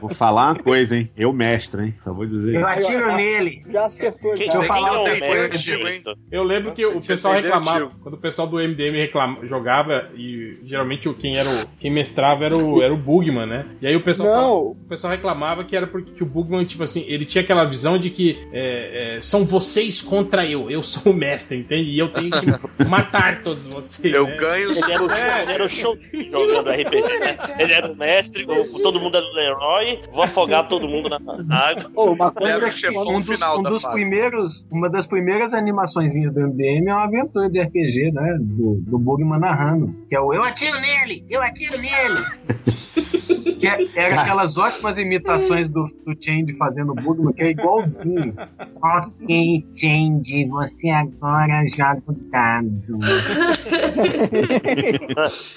[0.00, 1.10] vou falar uma coisa, hein?
[1.16, 1.94] Eu mestre, hein?
[2.02, 2.54] Só vou dizer.
[2.54, 3.62] Eu atiro nele.
[3.70, 4.54] Já acertou, Quem, já.
[4.54, 5.38] eu quem falar é o tem mestre
[5.74, 6.02] antigo, hein?
[6.04, 6.16] disso?
[6.30, 11.12] Eu lembro que o pessoal reclamava, quando o pessoal do MDM reclama, jogava, e geralmente
[11.14, 13.66] quem, era o, quem mestrava era o, era o Bugman, né?
[13.80, 16.64] E aí o pessoal, falava- Não, o pessoal reclamava que era porque que o Bugman,
[16.64, 20.82] tipo assim, ele tinha aquela visão de que é, é, são vocês contra eu, eu
[20.82, 21.90] sou o mestre, entende?
[21.90, 22.46] E eu tenho que
[22.88, 24.14] matar todos vocês.
[24.14, 24.36] Eu né?
[24.36, 25.96] ganho Ele era, o, ele era o show
[26.30, 27.38] jogando RPG, né?
[27.58, 31.56] Ele era o mestre, o- todo mundo era o herói, vou afogar todo mundo na
[31.56, 31.90] água.
[31.94, 33.94] Pô, uma Era coisa o que chefão Um dos, final um da dos fase.
[33.94, 38.36] primeiros, uma das primeiras animaçõezinhas do MDM é uma aventura de RPG, né?
[38.40, 39.94] Do, do Bugman narrando.
[40.08, 41.24] Que é o Eu atiro nele!
[41.28, 42.68] Eu atiro nele!
[43.58, 48.34] Que é- era aquelas ótimas imitações do, do Change fazendo o Bugman, que é igualzinho.
[48.80, 52.98] Ok, Change, você agora joga o dado.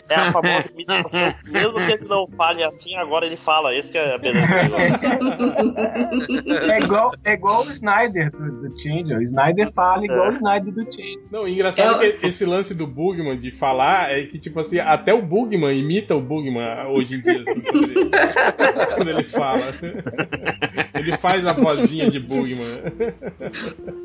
[0.09, 1.33] É a famosa imitação.
[1.51, 3.75] Mesmo que ele não fale assim, agora ele fala.
[3.75, 4.47] Esse que é a beleza.
[6.71, 9.13] É igual, é igual o Snyder do, do Change.
[9.13, 11.19] O Snyder fala igual o Snyder do Change.
[11.31, 15.21] Não, engraçado que esse lance do Bugman de falar é que, tipo assim, até o
[15.21, 17.61] Bugman imita o Bugman hoje em dia, assim,
[18.95, 19.61] quando ele fala.
[20.93, 22.57] Ele faz a vozinha de Bugman.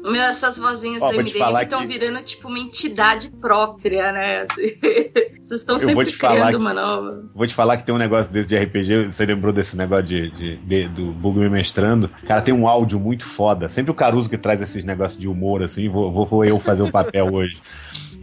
[0.02, 4.42] Meu, essas vozinhas Ó, do MDM estão que- virando tipo uma entidade própria, né?
[4.42, 4.72] Assim,
[5.42, 7.24] Vocês estão sempre te falar criando que- uma nova.
[7.34, 9.06] Vou te falar que tem um negócio desse de RPG.
[9.06, 12.08] Você lembrou desse negócio de, de- de- do Bugman mestrando?
[12.26, 13.68] Cara, tem um áudio muito foda.
[13.68, 15.88] Sempre o Caruso que traz esses negócios de humor, assim.
[15.88, 17.58] Vou, vou, vou eu fazer o papel hoje.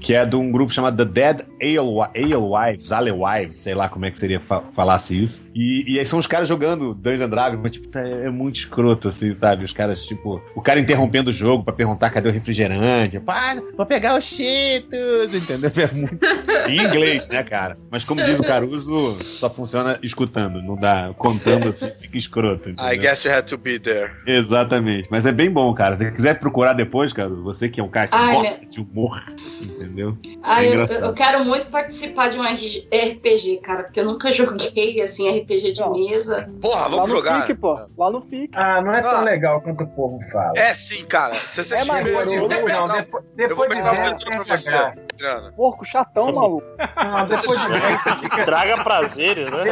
[0.03, 4.11] Que é de um grupo chamado The Dead Alewi- Alewives, Alewives, sei lá como é
[4.11, 5.47] que seria fa falasse isso.
[5.55, 8.57] E, e aí são os caras jogando Dungeons and Dragons, mas tipo, tá- é muito
[8.57, 9.63] escroto, assim, sabe?
[9.63, 13.19] Os caras, tipo, o cara interrompendo o jogo pra perguntar cadê o refrigerante.
[13.19, 15.71] Para, vou pegar os Cheetos, entendeu?
[15.83, 16.25] É muito...
[16.69, 17.77] Em inglês, né, cara?
[17.91, 22.69] Mas como diz o Caruso, só funciona escutando, não dá contando assim, fica escroto.
[22.69, 23.01] I entendeu?
[23.01, 24.11] guess you had to be there.
[24.27, 25.07] Exatamente.
[25.09, 25.95] Mas é bem bom, cara.
[25.95, 28.79] Se você quiser procurar depois, cara, você que é um cara que Ai, gosta de
[28.81, 29.21] humor,
[29.61, 29.92] entendeu?
[30.41, 35.01] Ah, É eu, eu quero muito participar de um RPG, cara, porque eu nunca joguei
[35.01, 35.93] assim RPG de Não.
[35.93, 36.49] mesa.
[36.61, 37.45] Porra, Lá vamos no jogar.
[37.47, 37.79] FIC, pô.
[37.97, 38.49] Lá no FIC.
[38.55, 39.21] Ah, não é tão Ah.
[39.21, 40.53] legal quanto o povo fala.
[40.57, 41.33] É sim, cara.
[41.33, 44.43] Se você É maneiro, eu vou Não, depois, eu vou depois de uma velho, aventura
[44.43, 44.69] pra você.
[44.69, 45.51] Adriana.
[45.55, 46.67] Porco chatão, maluco.
[46.77, 48.43] Não, depois de velho, você fica.
[48.45, 49.63] Traga prazeres, né?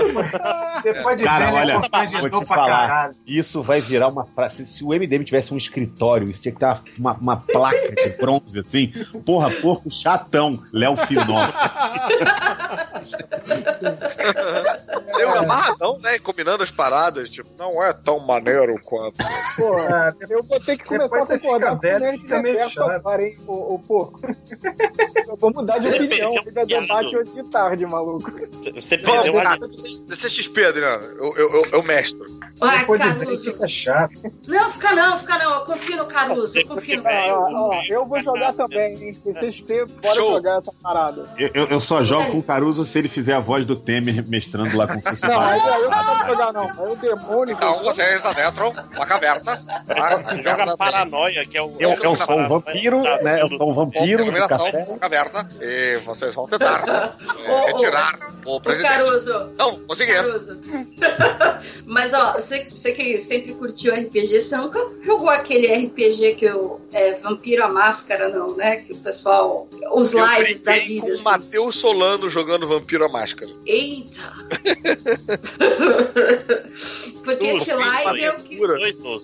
[0.84, 2.88] Depois de Cara, velho, olha, é vou te falar.
[2.88, 3.16] caralho.
[3.26, 4.66] Isso vai virar uma frase.
[4.66, 8.10] Se o MDM tivesse um escritório, isso tinha que ter uma, uma, uma placa de
[8.18, 8.92] bronze assim.
[9.26, 11.48] Porra, porco chatão, Léo Finó.
[15.20, 16.20] Eu amarradão, né?
[16.20, 17.30] Combinando as paradas.
[17.30, 19.18] Tipo, não é tão maneiro quanto.
[19.58, 22.26] Pô, Ah, eu vou ter que começar a você concordar com o Nerd
[23.22, 24.20] hein, ô, ô porco.
[25.28, 26.32] Eu vou mudar de opinião.
[26.44, 28.32] Fica debate hoje de tarde, maluco.
[28.74, 29.58] Você perdeu a
[30.16, 31.04] CCXP, Adriano.
[31.04, 32.26] Eu, eu, eu, eu mestro.
[32.62, 33.54] Ai, Depois de Caruso.
[33.54, 34.14] fica chato.
[34.48, 35.54] Não, fica não, fica não.
[35.54, 37.82] Eu confio no Caruso, eu confio no Caruso.
[37.90, 39.14] eu vou jogar também, hein?
[39.14, 40.34] CCXP, bora Show.
[40.36, 41.26] jogar essa parada.
[41.38, 44.28] Eu, eu- eu só jogo com o Caruso se ele fizer a voz do Temer
[44.28, 46.64] mestrando lá com o Não, aí eu não quero jogar, não.
[46.70, 47.54] Aí o demônio.
[47.54, 49.58] Então vocês adentram uma caverna.
[49.86, 50.24] Tá?
[50.26, 51.74] A Joga paranoia, que é o.
[51.80, 53.42] Eu, eu sou um vampiro, né?
[53.42, 54.84] Eu sou um vampiro café.
[54.86, 55.48] com caverna.
[55.60, 56.84] E vocês vão tentar
[57.46, 58.92] é, ô, retirar o presidente.
[58.92, 60.24] Caruso, Não, conseguiram.
[60.24, 60.60] Caruso.
[61.86, 66.82] Mas, ó, você, você que sempre curtiu RPG, você nunca jogou aquele RPG que eu.
[66.94, 68.78] É, Vampiro a Máscara, não, né?
[68.78, 69.68] Que o pessoal.
[69.94, 71.02] Os Eu lives da vida.
[71.02, 71.24] com o assim.
[71.24, 73.52] Matheus Solano jogando Vampiro à Máscara.
[73.66, 74.22] Eita!
[77.24, 78.60] Porque Eu esse live é o que.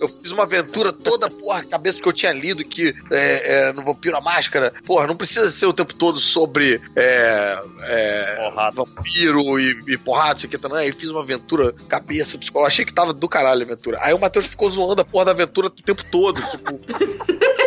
[0.00, 3.82] Eu fiz uma aventura toda, porra, cabeça que eu tinha lido que é, é, no
[3.82, 9.78] Vampiro à Máscara, porra, não precisa ser o tempo todo sobre é, é, vampiro e,
[9.88, 10.78] e porrada, isso aqui também.
[10.78, 12.68] Aí fiz uma aventura, cabeça, psicóloga.
[12.68, 13.98] Achei que tava do caralho a aventura.
[14.00, 16.78] Aí o Matheus ficou zoando a porra da aventura o tempo todo, tipo.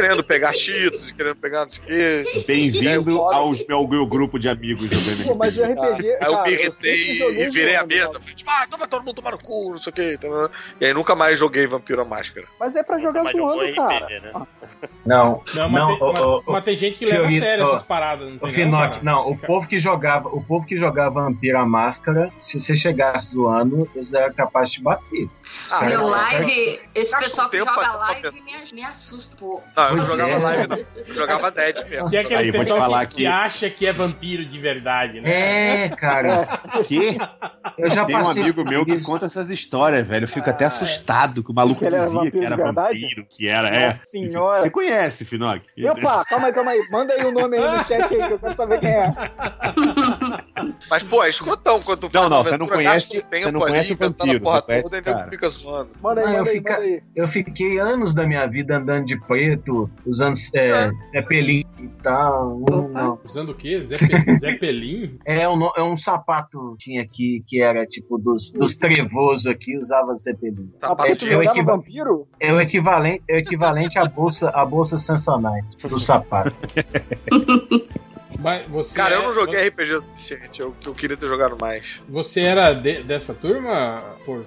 [0.00, 2.44] querendo pegar cheetos, querendo pegar não sei o quê.
[2.46, 6.06] Bem-vindo ao meu, meu grupo de amigos jogando mas o RPG.
[6.20, 8.12] Aí eu cara, me irritei e virei a mesa.
[8.12, 10.14] Falei, tipo, ah, então vai todo mundo tomar no cu, não sei o quê.
[10.14, 10.50] entendeu?
[10.80, 12.46] E aí nunca mais joguei Vampiro à Máscara.
[12.60, 14.06] Mas é pra jogar zoando, RPG, cara.
[14.08, 14.32] né?
[15.04, 18.30] Não, Não, mas, não, tem, mas- tem gente que leva a sério essas paradas.
[18.30, 19.04] Não tem Finote, cara?
[19.04, 23.32] não, o povo que jogava, o povo que jogava Vampiro à Máscara, se você chegasse
[23.32, 25.28] zoando, eles eram capazes de te bater.
[25.70, 29.38] Ah, Meu eu- live, esse pessoal um que joga pra- live me, me assusta um
[29.38, 29.64] pouco.
[29.76, 30.38] Não, eu jogava é.
[30.38, 30.76] live, não.
[31.06, 32.08] Eu jogava Dead mesmo.
[32.10, 34.46] Que é aquele Aí, vou te pessoal falar que, que- que acha que é vampiro
[34.46, 35.84] de verdade, né?
[35.84, 36.46] É, cara,
[36.84, 37.18] Que?
[37.76, 40.24] eu já Tem um amigo meu que conta essas histórias, velho.
[40.24, 43.68] Eu fico até assustado que o maluco Que dizia vampiro que era vampiro, que era.
[43.68, 43.88] É.
[43.88, 44.62] Nossa senhora.
[44.62, 45.62] Você conhece, Finoc?
[45.90, 46.80] Opa, calma aí, calma aí.
[46.90, 49.10] Manda aí o nome aí no chat aí que eu quero saber quem é.
[50.90, 53.92] Mas, pô, é escrotão quando tu Não, não, você não conhece- um você não conhece
[53.92, 55.30] o vampiro, você conhece cara.
[55.38, 55.90] Fica zoando.
[56.02, 57.02] Manda aí, Ah, eu aí, fica- manda aí.
[57.14, 62.58] Eu fiquei anos da minha vida andando de preto, usando é, Zeppelin e tal.
[62.92, 63.18] Não.
[63.24, 63.84] Usando o quê?
[63.84, 65.18] Zé, Pe- Zé Pelim?
[65.24, 69.76] É, um, é um sapato que tinha aqui que era tipo dos, dos trevosos aqui,
[69.78, 70.70] usava Zeppelin.
[70.82, 72.26] Ah, Sapato eu jogava equiva- vampiro?
[72.40, 76.52] É o equivalente, é o equivalente à bolsa, à bolsa Samsonite do sapato.
[78.38, 80.60] Mas Mas você Cara, eu é- não joguei RPG o suficiente.
[80.60, 82.00] Eu, eu queria ter jogado mais.
[82.08, 84.46] Você era de- dessa turma, Porco?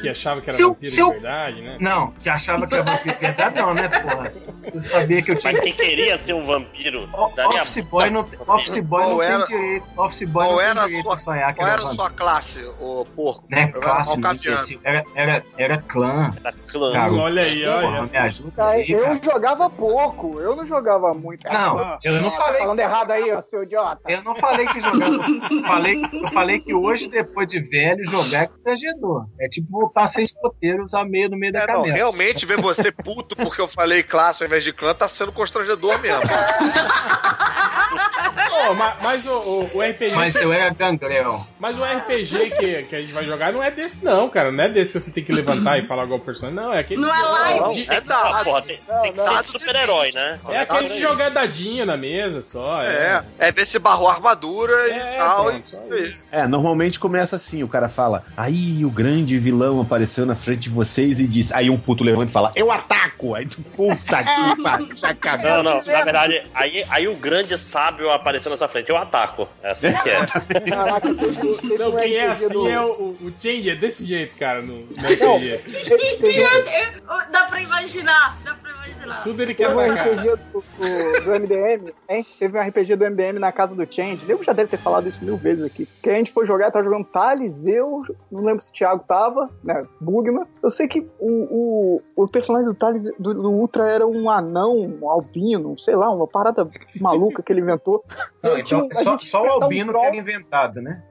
[0.00, 1.76] que achava que era se eu- vampiro se eu- de verdade, né?
[1.80, 4.32] Não, que achava que era vampiro de verdade, não, né, porra?
[4.74, 8.28] Eu sabia que eu tinha Mas quem queria ser um vampiro, daria Office boy não,
[8.48, 9.86] office boy não era- tem direito.
[9.96, 11.88] Office boy qual não era tem direito sua- a sonhar que Qual era é a
[11.90, 13.44] sua classe, ô porco?
[13.48, 16.34] Né, Eu era classe, era, era, era clã.
[16.66, 16.92] clã.
[16.92, 17.20] garoto.
[17.20, 18.02] Olha aí, olha.
[18.02, 19.20] Me ajuda Cara, aí, eu cara.
[19.22, 21.44] jogava pouco, eu não jogava muito.
[21.46, 24.00] Não, Ah, eu não tá falei- falando errado aí, ó, seu idiota.
[24.08, 25.18] Eu não falei que jogava.
[25.66, 29.26] falei, eu falei que hoje, depois de velho, jogar é constrangedor.
[29.40, 31.94] É tipo voltar a ser escoteiro, usar meia no meio da É, não, cabeça.
[31.94, 35.98] realmente ver você puto porque eu falei classe ao invés de clã tá sendo constrangedor
[36.00, 36.22] mesmo.
[38.70, 40.14] Ô, ma- mas, o, o- o RPG.
[40.14, 41.44] Mas eu era gangrel.
[41.58, 44.52] Mas o RPG que, que a gente vai jogar não é desse, não, cara.
[44.52, 46.56] Não é desse que você tem que levantar e falar igual o personagem.
[46.62, 47.00] Não, é aquele.
[47.00, 47.74] Não é live.
[47.84, 48.44] de- É Ah, dado.
[48.44, 50.38] porra, tem, tem que ser super-herói, né?
[50.48, 52.82] É aquele de jogar dadinho na mesa só.
[52.82, 55.44] É, é ver se barrou a armadura É, e tal.
[55.46, 60.34] pronto, e- É, normalmente começa assim, o cara fala, aí o grande vilão apareceu na
[60.34, 63.34] frente de vocês e disse, aí um puto levanta e fala, eu ataco!
[63.34, 65.12] Aí tu, puta que pariu, já.
[65.56, 68.88] Não, não, na verdade, aí, aí o grande sábio apareceu na sua frente.
[68.88, 69.48] Eu ataco.
[69.62, 70.26] É assim que é.
[70.70, 74.04] Caraca, teve, teve Não, um quem é assim do- é o, o, Change, é desse
[74.06, 79.22] jeito, cara, no, no Não, teve um- Dá pra imaginar, dá pra imaginar.
[79.22, 79.94] Tudo ele quer Teve um.
[79.94, 82.26] RPG do, do, do MDM, hein?
[82.38, 84.24] Teve um RPG do MDM na casa do Change.
[84.28, 85.86] Eu já deve ter falado isso mil vezes aqui.
[86.02, 89.48] Que a gente foi jogar, tava jogando Thales, eu, não lembro se o Thiago tava,
[89.62, 89.84] né?
[90.00, 90.44] Bugman.
[90.62, 94.76] Eu sei que o, o, o personagem do Thales, do, do Ultra, era um anão,
[94.78, 96.68] um albino, sei lá, uma parada
[97.00, 98.04] maluca que ele inventou.
[98.42, 100.82] Não, tinha então, um- a só, gente só o enfrentar um Albino que era inventado,
[100.82, 101.02] né?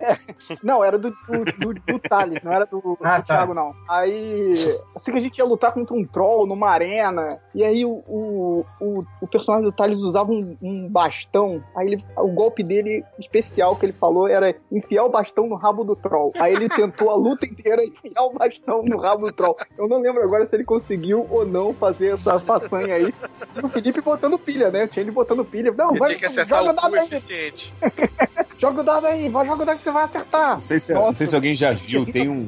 [0.63, 3.35] Não, era do, do, do, do Thales, não era do, Ah, do tá.
[3.35, 3.73] Thiago, não.
[3.89, 4.53] Aí,
[4.93, 8.03] eu sei que a gente ia lutar contra um troll numa arena, e aí o,
[8.07, 13.03] o, o, o personagem do Thales usava um, um bastão, aí ele, o golpe dele
[13.19, 16.31] especial que ele falou era enfiar o bastão no rabo do troll.
[16.35, 19.55] Aí ele tentou a luta inteira enfiar o bastão no rabo do troll.
[19.77, 23.13] Eu não lembro agora se ele conseguiu ou não fazer essa façanha aí.
[23.55, 24.87] E o Felipe botando pilha, né?
[24.87, 25.71] Tinha ele botando pilha.
[25.71, 27.09] Não, Ele vai, tem que acertar joga o dado aí,
[28.57, 30.53] joga o dado aí, vai, joga o dado que você vai acertar.
[30.53, 32.47] Não sei, se, não sei se alguém já viu, tem um,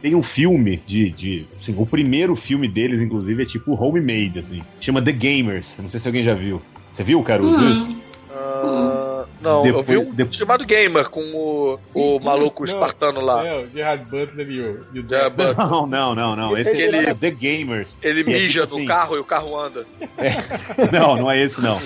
[0.00, 3.74] tem um filme de, de assim, o primeiro filme deles, inclusive, é tipo
[4.12, 6.60] homemade, assim, chama The Gamers, não sei se alguém já viu.
[6.92, 7.60] Você viu, Caruso?
[7.60, 7.70] Hum.
[7.70, 7.96] isso?
[8.30, 12.72] Ah, não, eu Depois- vi um depois- chamado Gamer com o, o maluco Não.
[12.72, 13.46] espartano lá.
[13.46, 15.36] É, o Gerard Butler e o, e o Gerard.
[15.36, 15.56] Butler.
[15.56, 16.56] Não, não, não, não.
[16.56, 17.96] Esse Ele- é The Gamers.
[18.02, 19.86] Ele é mija tipo no assim- carro e o carro anda.
[20.92, 21.76] Não, não é esse, não.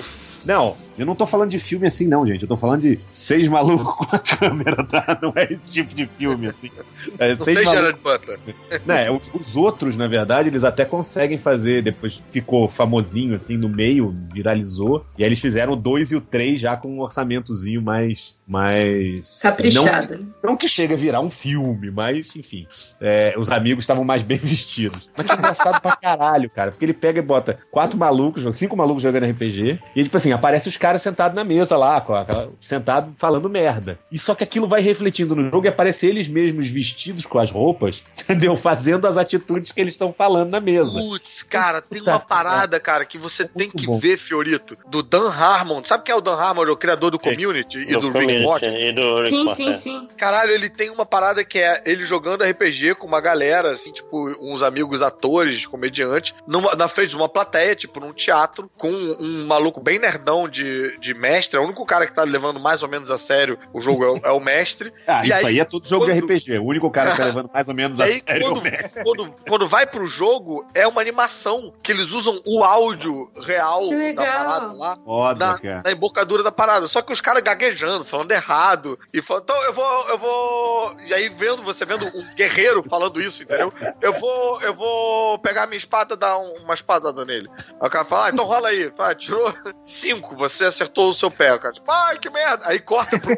[0.45, 2.43] Não, eu não tô falando de filme assim, não, gente.
[2.43, 5.17] Eu tô falando de seis malucos com a câmera, tá?
[5.21, 6.71] Não é esse tipo de filme, assim.
[7.19, 7.73] É Não seis tem malucos.
[7.73, 8.39] Gerard Butler.
[8.85, 11.81] Né, os, os outros, na verdade, eles até conseguem fazer.
[11.81, 15.05] Depois ficou famosinho, assim, no meio, viralizou.
[15.17, 18.39] E aí eles fizeram o 2 e o 3 já com um orçamentozinho mais.
[18.47, 20.17] mais Caprichado.
[20.17, 22.65] Não, não que chega a virar um filme, mas, enfim.
[23.01, 25.09] é, os amigos estavam mais bem vestidos.
[25.15, 26.71] Mas que engraçado pra caralho, cara.
[26.71, 29.79] Porque ele pega e bota quatro malucos, cinco malucos jogando RPG.
[29.95, 33.99] E, tipo assim, aparece os caras sentados na mesa lá, com aquela, sentado falando merda.
[34.11, 37.51] E só que aquilo vai refletindo no jogo e aparece eles mesmos vestidos com as
[37.51, 38.55] roupas, entendeu?
[38.55, 40.91] Fazendo as atitudes que eles estão falando na mesa.
[40.91, 43.99] Putz, cara, tem uma parada, cara, que você tem Muito que bom.
[43.99, 45.83] ver, Fiorito, do Dan Harmon.
[45.83, 46.63] Sabe quem é o Dan Harmon?
[46.71, 48.65] O criador do Community e do Rick Community Morty?
[48.67, 49.73] E do Rick Sim, Morty, sim, é.
[49.73, 50.07] sim.
[50.17, 54.29] Caralho, ele tem uma parada que é ele jogando RPG com uma galera, assim, tipo,
[54.41, 59.45] uns amigos atores, comediantes, numa- na frente de uma plateia, tipo, num teatro, com um,
[59.45, 61.57] maluco bem nerdão de, de mestre.
[61.57, 64.09] É o único cara que tá levando mais ou menos a sério o jogo é
[64.09, 64.91] o, é o mestre.
[65.07, 66.57] Ah, E isso aí, aí, é tudo jogo de quando- RPG.
[66.59, 68.63] O único cara que tá levando mais ou menos a aí, sério é o quando,
[68.63, 69.03] mestre.
[69.03, 74.23] quando, quando vai pro jogo, é uma animação que eles usam o áudio real da
[74.25, 74.97] parada lá.
[75.03, 75.81] Foda, Na, cara.
[75.85, 76.87] na embocadura da parada.
[76.87, 78.99] Só que os caras gaguejando, falando errado.
[79.13, 80.95] E falando, então eu vou, eu vou.
[81.05, 83.71] E aí vendo, você vendo um guerreiro falando isso, entendeu?
[84.01, 87.49] Eu vou, eu vou pegar minha espada e dar um- uma espadada nele.
[87.79, 88.89] Aí o cara fala, ah, então rola aí.
[88.91, 89.53] Pá, tirou
[89.83, 91.53] cinco, você acertou o seu pé.
[91.53, 92.63] O cara, tipo, ai, que merda.
[92.67, 93.33] Aí corta pro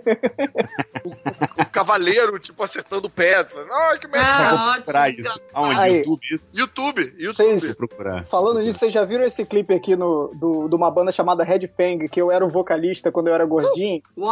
[1.05, 3.45] o, o cavaleiro, tipo, acertando o pé.
[3.71, 4.29] Ai, que merda.
[4.29, 5.39] Ah, procurar isso.
[5.53, 5.79] Aonde?
[5.79, 5.97] Aí.
[5.97, 6.51] YouTube, isso?
[6.53, 7.67] YouTube, YouTube.
[7.67, 8.25] Vou procurar.
[8.25, 11.67] Falando nisso, vocês já viram esse clipe aqui no, do, de uma banda chamada Red
[11.67, 13.58] Fang, que eu era o vocalista quando eu era gordinho?
[13.59, 13.79] What?
[13.79, 14.03] E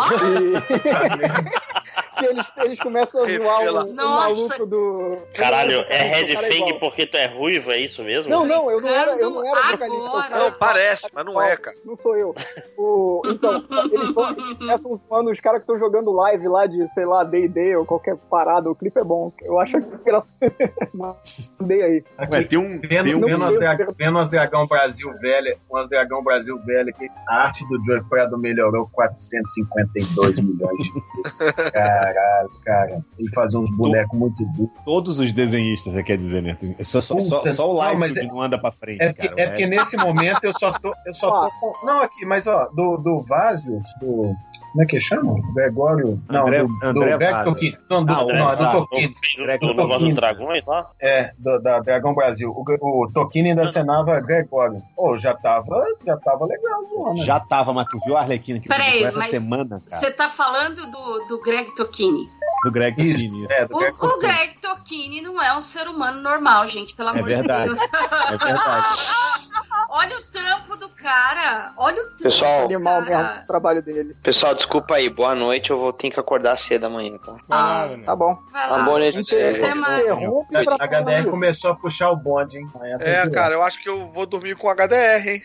[2.18, 5.18] que eles, eles começam a zoar o, o maluco do.
[5.34, 6.80] Caralho, é Red cara Fang igual.
[6.80, 8.30] porque tu é ruivo, é isso mesmo?
[8.31, 10.26] Não, não, eu não era, eu não era vocalista.
[10.26, 11.77] Era- Não, parece, mas não é, cara.
[11.85, 12.34] Não sou eu.
[12.77, 16.88] O- então, eles, vão, eles começam zoando os caras que estão jogando live lá de,
[16.89, 18.69] sei lá, D&D ou qualquer parada.
[18.69, 19.31] O clipe é bom.
[19.41, 20.38] Eu acho engraçado.
[20.94, 22.03] Mandei aí.
[22.30, 22.80] Ué, tem um.
[22.80, 27.65] Vendo, Tem um as as Dragão Brasil velha, umas Dragão Brasil velha que a arte
[27.68, 31.57] do Joey Prado melhorou 452 milhões de vezes.
[32.13, 33.05] Caralho, cara.
[33.17, 34.71] Ele fazia uns bonecos muito duros.
[34.85, 36.55] Todos os desenhistas, você quer dizer, né?
[36.79, 38.71] É Só, só, só, Puta, só o não, live mas que é- não anda pra
[38.71, 39.41] frente, É porque, cara.
[39.41, 40.93] é o porque nesse momento eu só tô.
[41.05, 44.34] Eu só tô com- Não, aqui, mas ó, do, do Vásios, do.
[44.77, 45.33] Como é que chama?
[45.55, 46.21] Gregório.
[46.29, 47.45] Não, André- do, do André Greg Vazio.
[47.45, 47.77] Tolkien.
[47.89, 49.07] Não, do, Ah, não, é do ah, Tolkien.
[49.07, 49.99] Do, Greg do Tolkien.
[49.99, 50.91] dos dragões lá?
[51.01, 52.51] É, do, da Dragão Brasil.
[52.51, 54.83] O, o Tolkien ainda acenava Gregório.
[54.95, 57.23] Pô, já tava, já tava legal, zoando.
[57.23, 59.99] Já tava, mas tu viu a Arlequina que Peraí, essa semana, cara?
[59.99, 62.29] Você tá falando do, do Greg Tocchini.
[62.63, 63.47] Do Greg Isso, Tolkien.
[63.51, 64.19] é, do O, Greg o.
[64.19, 67.69] Greg Tocchini não é um ser humano normal, gente, pelo amor verdade.
[67.69, 67.81] de Deus.
[67.81, 68.88] É verdade.
[69.89, 71.71] Olha o trampo do cara.
[71.77, 72.23] Olha o trampo.
[72.23, 73.23] Pessoal, Animal cara.
[73.23, 74.15] mesmo o trabalho dele.
[74.21, 75.09] pessoal, desculpa aí.
[75.09, 77.38] Boa noite, eu vou ter que acordar cedo amanhã, tá?
[77.49, 78.03] Ah, né?
[78.05, 78.38] Tá bom.
[78.53, 80.01] Até mais.
[80.01, 82.67] Interrompe A HDR começou a puxar o bonde, hein?
[82.99, 85.41] É, cara, eu acho que eu vou dormir com HDR, hein?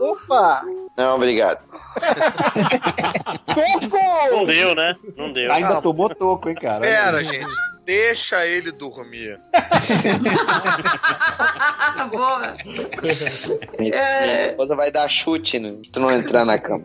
[0.00, 0.62] Opa!
[0.96, 1.60] Não, obrigado.
[4.30, 4.96] Não deu, né?
[5.16, 5.52] Não deu.
[5.52, 6.80] Ainda tomou toco, hein, cara?
[6.80, 7.46] Pera, gente.
[7.88, 9.40] Deixa ele dormir.
[12.12, 12.54] Boa.
[13.78, 14.26] Minha, É.
[14.26, 16.84] minha esposa vai dar chute no, se tu não entrar na cama.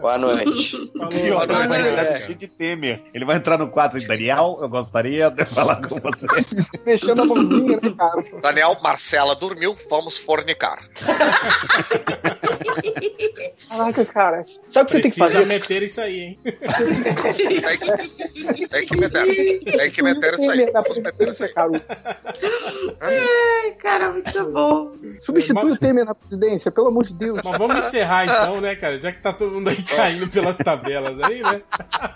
[0.00, 0.90] Boa noite.
[0.96, 1.88] Falou, Pior, boa ele vai noite.
[1.88, 3.02] entrar vestido de Temer.
[3.12, 4.58] Ele vai entrar no quadro de Daniel.
[4.62, 6.26] Eu gostaria de falar com você.
[6.84, 8.24] Fechando a mãozinha, né, cara?
[8.40, 10.78] Daniel, Marcela dormiu, vamos fornicar.
[13.68, 14.42] Caraca, cara.
[14.70, 15.44] Sabe o que você tem que fazer?
[15.46, 16.38] meter isso aí, hein?
[18.70, 19.60] Tem que meter.
[19.76, 20.70] Tem que meter isso aí.
[20.70, 21.70] Na presidência, cara.
[23.00, 24.92] Ai, cara, muito bom.
[25.20, 27.40] Substitui o Temer na presidência, pelo amor de Deus.
[27.44, 29.00] Mas vamos encerrar então, né, cara?
[29.00, 31.62] Já que tá todo mundo aí caindo pelas tabelas aí, né?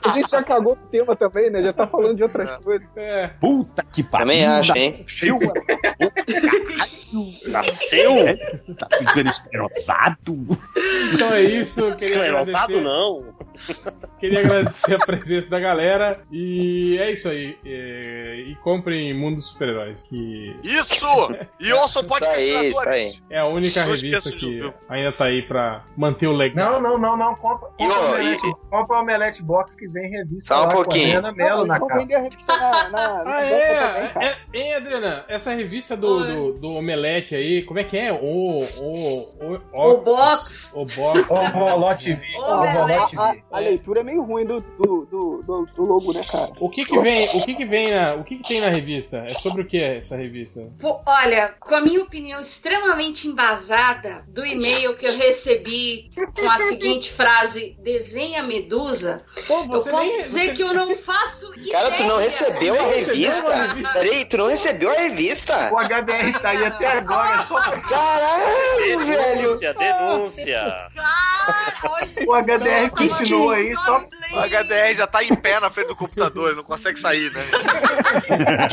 [0.05, 1.63] A gente já cagou o tema também, né?
[1.63, 2.87] Já tá falando de outras coisas.
[2.97, 3.29] É.
[3.41, 4.25] Puta que pariu.
[4.25, 5.05] Também acho, hein?
[5.05, 5.39] Nasceu,
[7.47, 8.15] Nasceu?
[8.79, 10.47] tá ficando esterosado.
[11.13, 11.89] Então é isso.
[11.91, 13.35] Esclerosado agradecer, não.
[14.21, 16.21] queria agradecer a presença da galera.
[16.31, 17.57] E é isso aí.
[17.65, 21.07] É, E comprem Mundo dos Super-Heróis, que Isso!
[21.61, 23.15] E ouça o podcast Isso aí, isso Senadores.
[23.15, 23.23] aí.
[23.31, 26.81] é a única Não revista que ainda tá aí pra manter o legado.
[26.81, 27.35] Não, não, não, não.
[27.37, 30.63] Compra, E, compra, ó, o Omelete, e- compra o Omelete Box que vem revista Só
[30.63, 31.21] um lá pouquinho.
[31.21, 34.75] com a Mello na vender a revista na, na, na Ah, é, também, é, Hein,
[34.75, 35.25] Adriana?
[35.29, 36.27] Essa revista do, Oi.
[36.27, 38.13] do, do Omelete aí, como é que é?
[38.13, 38.19] O.
[38.21, 39.59] O.
[39.73, 40.73] O box.
[40.77, 41.27] O box.
[41.29, 42.23] Ó, Roló TV.
[42.37, 43.44] Ô, Ó, Roló TV.
[43.55, 46.53] A leitura é meio ruim do, do, do, do, do logo, né, cara?
[46.61, 49.19] O que que vem, o que que vem na, o que que tem na revista?
[49.27, 50.67] É sobre o que é essa revista?
[50.81, 56.11] Pô, olha, com a minha opinião extremamente embasada do e-mail que eu recebi
[56.41, 60.97] com a seguinte frase: desenha medusa, Pô, eu posso nem- dizer você- que eu não
[60.97, 61.73] faço ideia.
[61.85, 63.43] Cara, tu não recebeu a Você revista?
[63.93, 65.71] Peraí, tu não recebeu a revista?
[65.73, 69.43] O HDR tá aí até agora, só Caralho, velho.
[69.43, 70.91] Denúncia, denúncia.
[70.95, 73.09] Cara, olha, o HDR que
[73.53, 76.65] é aí, só O HDR já tá em pé na frente do computador, ele não
[76.65, 77.43] consegue sair, né?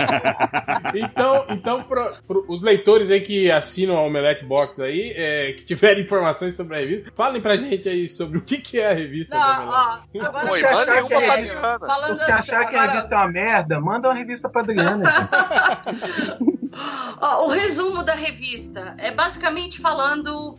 [0.94, 5.64] Então, então pro, pro- os leitores aí que assinam a Omelete Box aí, é, que
[5.66, 8.94] tiverem informações sobre a revista, falem pra gente aí sobre o que que é a
[8.94, 10.10] revista da Não, Omelete.
[10.16, 12.16] ó, agora Pô, manda uma pra é- Adriana.
[12.26, 15.10] Se achar que a revista é uma merda, manda uma revista pra Adriana.
[16.74, 20.58] Ó, o resumo da revista é basicamente falando.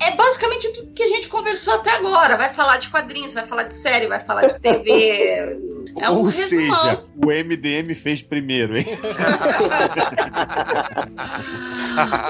[0.00, 2.36] É basicamente tudo que a gente conversou até agora.
[2.36, 5.58] Vai falar de quadrinhos, vai falar de série, vai falar de TV.
[5.98, 6.76] É um Ou resumão.
[6.76, 8.84] seja, o MDM fez primeiro, hein?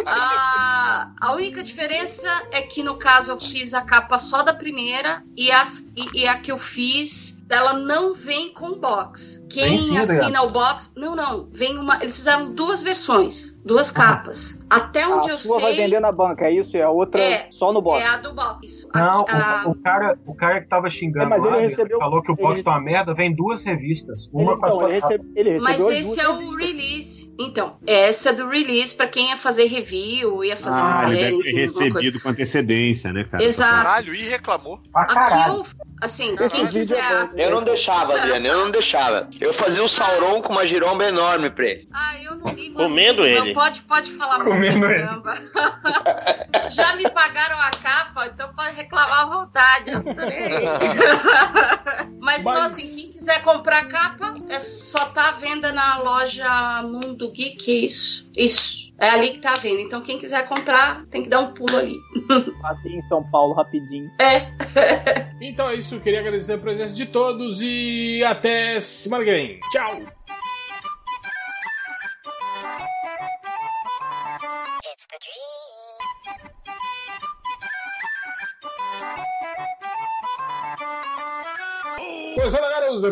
[0.07, 5.23] A, a única diferença é que no caso eu fiz a capa só da primeira
[5.37, 9.45] e, as, e, e a que eu fiz, ela não vem com box.
[9.51, 10.93] Quem sim, assina o box.
[10.97, 11.49] Não, não.
[11.53, 11.97] Vem uma.
[12.03, 14.63] Eles fizeram duas versões, duas capas.
[14.71, 16.77] Até A onde eu sua vai vender na banca, é isso?
[16.77, 18.05] E a outra É, só no box.
[18.05, 18.65] É a do box.
[18.67, 18.89] Isso.
[18.95, 21.61] Não, Aqui, a- o, o cara, o cara que tava xingando É, mas ele lá,
[21.61, 24.29] recebeu- falou que o ele box rece- tá uma merda, vem duas revistas.
[24.33, 26.33] Ele, Uma a então, sua ele, recebe, ele Mas recebeu as esse duas é o
[26.39, 26.67] revistas.
[26.69, 27.20] release.
[27.41, 31.31] Então, essa é do release pra quem ia fazer review, ia fazer Ah, ele matéria,
[31.39, 33.43] deve ter recebido com antecedência, né, cara?
[33.43, 33.73] Exato.
[33.83, 34.79] Caralho, e reclamou.
[34.95, 35.67] Aqui eu,
[36.03, 36.99] assim, Esse quem quiser.
[36.99, 37.33] é bom.
[37.37, 39.29] Eu não deixava, Adriana, eu não deixava.
[39.41, 41.89] Eu fazia um Sauron com uma giromba enorme pra ele.
[41.93, 42.71] Ah, eu não li.
[42.71, 43.55] Comendo não, ele.
[43.55, 45.03] Pode, pode falar muito, Comendo ele.
[45.03, 45.35] caramba.
[46.71, 49.91] Já me pagaram a capa, então pode reclamar à vontade.
[49.91, 50.67] Eu não tô nem aí.
[50.67, 57.31] só Mas- assim, quem quiser comprar capa, é só tá à venda na loja Mundo
[57.31, 58.31] Geek, isso.
[58.35, 58.91] Isso.
[58.99, 59.83] É ali que tá à venda.
[59.83, 61.97] Então quem quiser comprar, tem que dar um pulo ali.
[62.63, 64.11] Passei em São Paulo rapidinho.
[65.43, 69.59] Então é isso, queria agradecer a presença de todos e até semana que vem.
[69.73, 70.01] Tchau!
[82.93, 83.03] Os.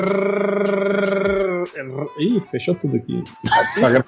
[2.18, 3.22] Ih, fechou tudo aqui.
[3.80, 4.04] Tá, gra-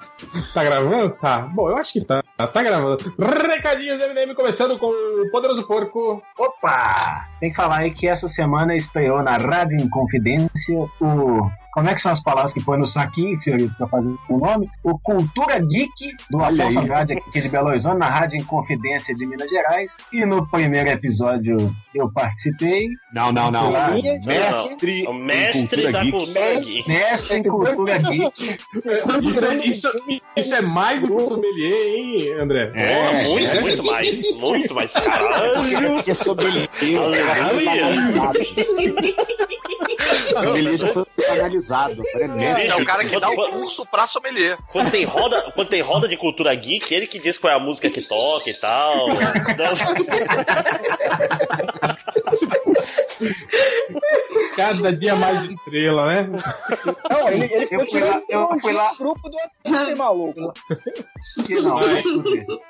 [0.53, 1.09] tá gravando?
[1.21, 1.39] Tá.
[1.53, 2.23] Bom, eu acho que tá.
[2.37, 2.97] Tá gravando.
[3.19, 6.21] Recadinhos MDM começando com o Poderoso Porco.
[6.37, 7.27] Opa!
[7.41, 11.49] Tem que falar aí que essa semana estreou na Rádio Inconfidência o.
[11.73, 14.69] Como é que são as palavras que põe no saquinho, Fiorito, pra fazer o nome?
[14.83, 16.79] O Cultura Geek, do Afonso.
[16.79, 19.95] Andrade, aqui de Belo Horizonte, na Rádio Inconfidência de Minas Gerais.
[20.11, 22.89] E no primeiro episódio eu participei.
[23.13, 23.71] Não, não, não.
[23.71, 23.91] Lá.
[24.25, 26.11] Mestre, O mestre em da geek.
[26.11, 26.87] cultura geek.
[26.89, 28.57] Mestre em Cultura Geek.
[29.23, 30.03] Isso é, isso,
[30.35, 32.65] isso é mais do que o sommelier, hein, André?
[32.67, 33.61] Porra, muito, é.
[33.61, 34.35] muito mais.
[34.35, 34.91] Muito mais.
[34.91, 36.03] Caralho.
[36.05, 36.67] É sommelier,
[37.31, 37.91] Aleluia.
[40.41, 42.01] sommelier já foi analisado.
[42.15, 44.57] Agora é é o cara que dá o curso pra sommelier.
[44.71, 47.59] Quando tem roda, quando tem roda de cultura geek, ele que diz qual é a
[47.59, 49.07] música que toca e tal.
[54.55, 56.29] Cada dia mais estrela, né?
[57.09, 60.53] Não, ele, ele Eu fui lá- eu fui lá- no grupo do WhatsApp, maluco.
[61.45, 61.77] Que não.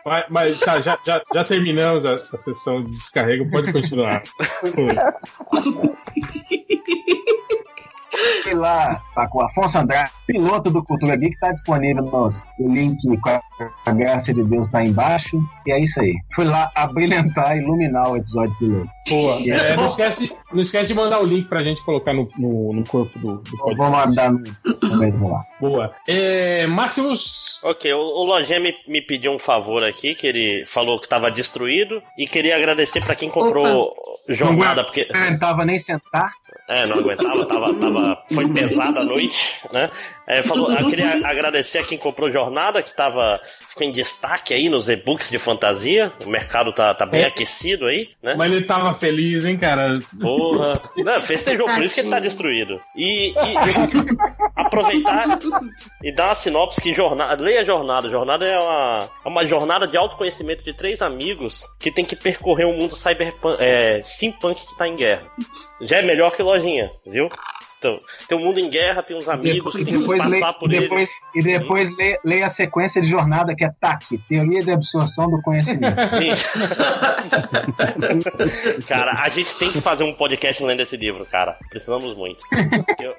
[0.06, 4.22] Mas, mas tá, já, já, já terminamos a, a sessão de descarrego, pode continuar.
[8.44, 12.68] Fui lá, tá com o Afonso Andrade, piloto do Cultura Geek, tá disponível nos, o
[12.68, 13.30] link com
[13.86, 15.42] a, graça de Deus tá embaixo.
[15.66, 16.14] E é isso aí.
[16.34, 18.90] Fui lá abrilhantar, iluminar o episódio piloto.
[19.10, 19.38] Boa.
[19.48, 22.84] É, não, esquece, não esquece de mandar o link pra gente colocar no, no, no
[22.84, 23.78] corpo do, do podcast.
[23.78, 25.20] vou mandar no.
[25.20, 25.46] Vou lá.
[25.62, 25.94] Boa.
[26.08, 27.60] É, Máximos.
[27.64, 31.30] Ok, o, o Lojinha me, me pediu um favor aqui, que ele falou que tava
[31.30, 33.96] destruído, e queria agradecer pra quem comprou
[34.28, 35.08] jornada, porque.
[35.08, 36.34] Eu não tava nem sentar.
[36.68, 39.88] É, não aguentava, tava, tava, foi pesada a noite, né?
[40.28, 43.40] É, falou, eu queria agradecer a quem comprou jornada, que tava,
[43.70, 46.12] ficou em destaque aí nos e-books de fantasia.
[46.26, 47.28] O mercado tá, tá bem É.
[47.28, 48.36] aquecido aí, né?
[48.38, 50.00] Mas ele tava feliz, hein, cara?
[50.20, 50.74] Porra.
[50.98, 52.80] Não, festejou, por isso que ele tá destruído.
[52.96, 53.36] E, e
[54.56, 55.40] aproveitar
[56.04, 57.44] e dar uma sinopse que jornada.
[57.44, 58.10] Leia a jornada.
[58.10, 62.66] Jornada é uma, é uma jornada de autoconhecimento de três amigos que tem que percorrer
[62.66, 65.24] um mundo cyberpunk, é, steampunk que tá em guerra.
[65.82, 67.30] Já é melhor que lojinha, viu?
[67.82, 68.00] Então,
[68.30, 70.54] tem um mundo em guerra, tem uns amigos que E tem que depois, passar leia,
[70.54, 70.82] por e ele.
[70.84, 75.28] depois, e depois leia, leia a sequência de jornada que é TAC Teoria de Absorção
[75.28, 76.00] do Conhecimento.
[76.10, 76.30] Sim.
[78.88, 81.58] cara, a gente tem que fazer um podcast lendo esse livro, cara.
[81.72, 82.44] Precisamos muito.
[83.00, 83.16] Eu-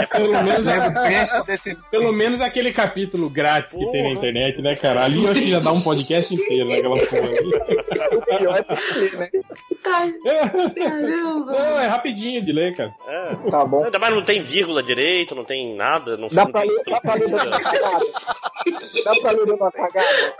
[0.00, 0.64] é Pelo menos,
[1.46, 1.76] desse.
[1.90, 5.04] pelo aquele capítulo grátis que tem na internet, né, cara?
[5.04, 7.50] Ali eu acho que já dá um podcast inteiro naquela porra ali.
[8.16, 9.28] O pior é porque, né?
[10.76, 11.52] Caramba.
[11.52, 12.94] Não, é rapidinho de ler, cara.
[13.06, 13.50] É.
[13.50, 13.84] Tá bom.
[13.84, 16.16] Ainda mais não tem vírgula direito, não tem nada.
[16.16, 18.04] Não, Dá não pra ler, dá pra ler uma cagada?
[19.04, 20.34] Dá pra ler uma cagada?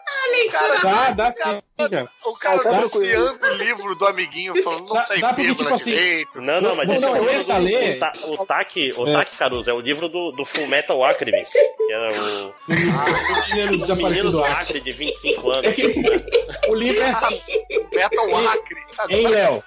[0.82, 1.40] Dá, dá sim,
[1.78, 2.08] cara.
[2.24, 5.64] O cara Ah, tá denunciando o livro do amiguinho, falando não tem dá porque, vírgula
[5.70, 6.40] tipo assim, direito.
[6.40, 8.46] Não, não, mas Não, esse não, é o eu livro do, ler- o, Ta- o
[8.46, 9.12] Taki, o É.
[9.12, 12.92] Taki Caruso, é o livro do, do Full Metal Alchemist, que era o O menino
[12.96, 15.74] o menino desaparecido do Acre de 25 É anos.
[15.76, 15.86] que
[16.68, 17.40] o livro é assim,
[17.94, 18.76] Metal Acre.
[19.10, 19.62] hein, Léo?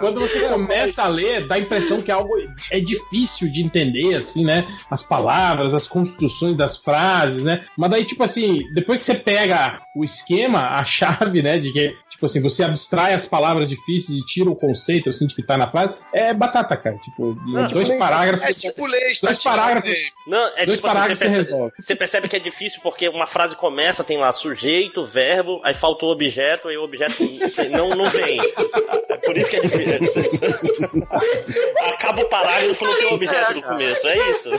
[0.00, 2.32] Quando você começa a ler, dá a impressão que algo
[2.70, 4.66] é difícil de entender, assim, né?
[4.90, 7.64] As palavras, as construções das frases, né?
[7.76, 11.58] Mas daí, tipo assim, depois que você pega o esquema, a chave, né?
[11.58, 15.34] De que, tipo assim, você abstrai as palavras difíceis e tira o conceito, assim, de
[15.34, 16.96] que tá na frase, é batata, cara.
[16.98, 18.46] Tipo, Não, dois tipo, parágrafos.
[18.48, 19.98] É tipo ler Dois estatística parágrafos.
[20.26, 21.72] Não, é dois tipo assim, parágrafos você, você percebe, resolve.
[21.80, 26.04] você percebe que é difícil porque uma frase começa, tem lá sujeito, verbo, aí falta
[26.06, 27.22] o objeto, aí o objeto
[27.70, 28.38] não, não vem.
[28.40, 30.22] É por isso que é difícil.
[31.94, 34.50] Acaba o parágrafo, não tem o objeto do começo, é isso.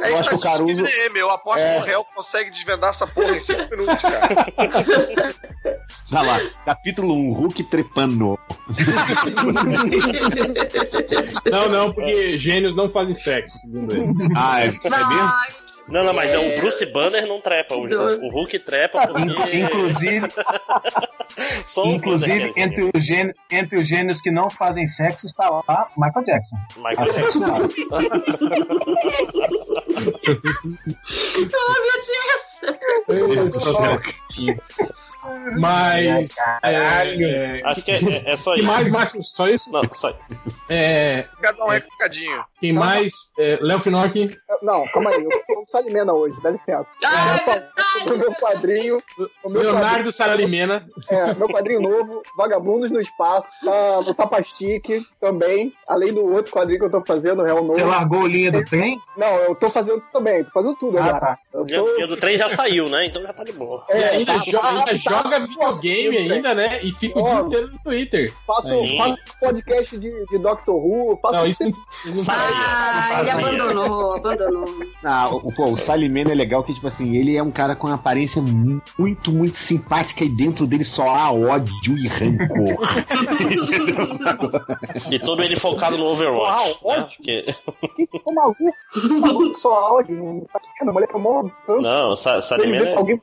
[0.00, 1.18] É Eu acho que o Caruso- DM.
[1.18, 1.74] Eu aposto É.
[1.74, 4.28] que o réu consegue desvendar essa porra em 5 minutos, cara.
[6.10, 8.38] Tá lá, capítulo 1, Hulk trepando.
[11.50, 14.12] Não, não, porque gênios não fazem sexo, segundo ele.
[14.36, 15.32] Ah, é, é mesmo?
[15.88, 19.22] Não, não, mas é o Bruce Banner não trepa, o, o Hulk trepa porque.
[19.56, 20.28] Inclusive,
[21.86, 26.26] inclusive é entre, os gênios, entre os gênios que não fazem sexo está lá Michael
[26.26, 26.56] Jackson.
[26.76, 27.74] Michael Assexuado.
[27.90, 27.98] oh,
[31.80, 32.57] meu Deus.
[35.58, 36.34] Mas.
[36.62, 38.68] É, Acho que é, é- é só que isso.
[38.92, 39.12] mais?
[39.26, 39.72] Só isso?
[39.72, 40.18] Não, só isso.
[40.68, 42.44] É, Cada um recadinho.
[42.60, 43.12] quem mais?
[43.38, 44.30] É, Léo Finocchi.
[44.62, 46.92] Não, calma aí, eu sou o Salimena hoje, dá licença.
[47.04, 49.02] Ah, Eu ia falar sobre o meu quadrinho.
[49.44, 50.86] O meu Leonardo Saralimena.
[51.08, 56.78] É, meu quadrinho novo, Vagabundos no Espaço, tá no Tapastique também, além do outro quadrinho
[56.80, 57.78] que eu tô fazendo, Real Novo.
[57.78, 58.98] Você largou a linha do trem?
[59.16, 61.20] Não, eu tô fazendo também, tô fazendo tudo Ah, agora.
[61.20, 61.38] tá.
[61.54, 62.04] Eu O tô...
[62.04, 63.06] o do trem já saiu, né?
[63.06, 63.84] Então já tá de boa.
[63.88, 66.80] E É, ainda, tá- jo- ainda tá- joga tá- videogame tá- ainda, né?
[66.82, 68.34] E fica o dia inteiro no Twitter.
[68.46, 71.70] Faço, faço podcast de, de Doctor Who, faço Não, isso não,
[72.14, 73.34] não Ah, ele fazia.
[73.48, 74.64] abandonou, abandonou.
[75.04, 77.86] Ah, o, pô, o Salimena é legal que, tipo assim, ele é um cara com
[77.86, 82.78] uma aparência mu- muito, muito simpática e dentro dele só há ódio e rancor.
[85.10, 86.78] E todo ele focado no Overwatch.
[86.82, 87.06] Uau, né?
[87.16, 87.54] Porque-
[87.96, 88.64] que esse ficou maluco,
[89.20, 90.92] maluco só áudio, não tá vendo?
[90.92, 91.82] Mulher é mó santo.
[91.82, 93.20] Não, Sa- Salimena alguém.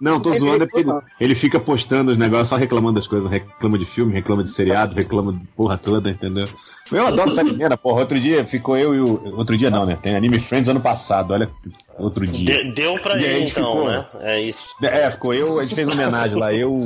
[0.00, 3.28] Não, tô zoando, é porque ele, ele fica postando os negócios, só reclamando das coisas.
[3.28, 6.46] Reclama de filme, reclama de seriado, reclama de porra toda, entendeu?
[6.92, 8.00] Eu adoro Salimena, porra.
[8.02, 9.36] Outro dia ficou eu e o.
[9.36, 9.98] Outro dia não, né?
[10.00, 11.50] Tem Anime Friends ano passado, olha.
[11.98, 12.62] Outro dia.
[12.64, 14.06] de- deu pra E ele gente então, ficou- né?
[14.20, 14.64] É isso.
[14.80, 16.78] É, ficou eu, a gente fez uma homenagem lá, eu,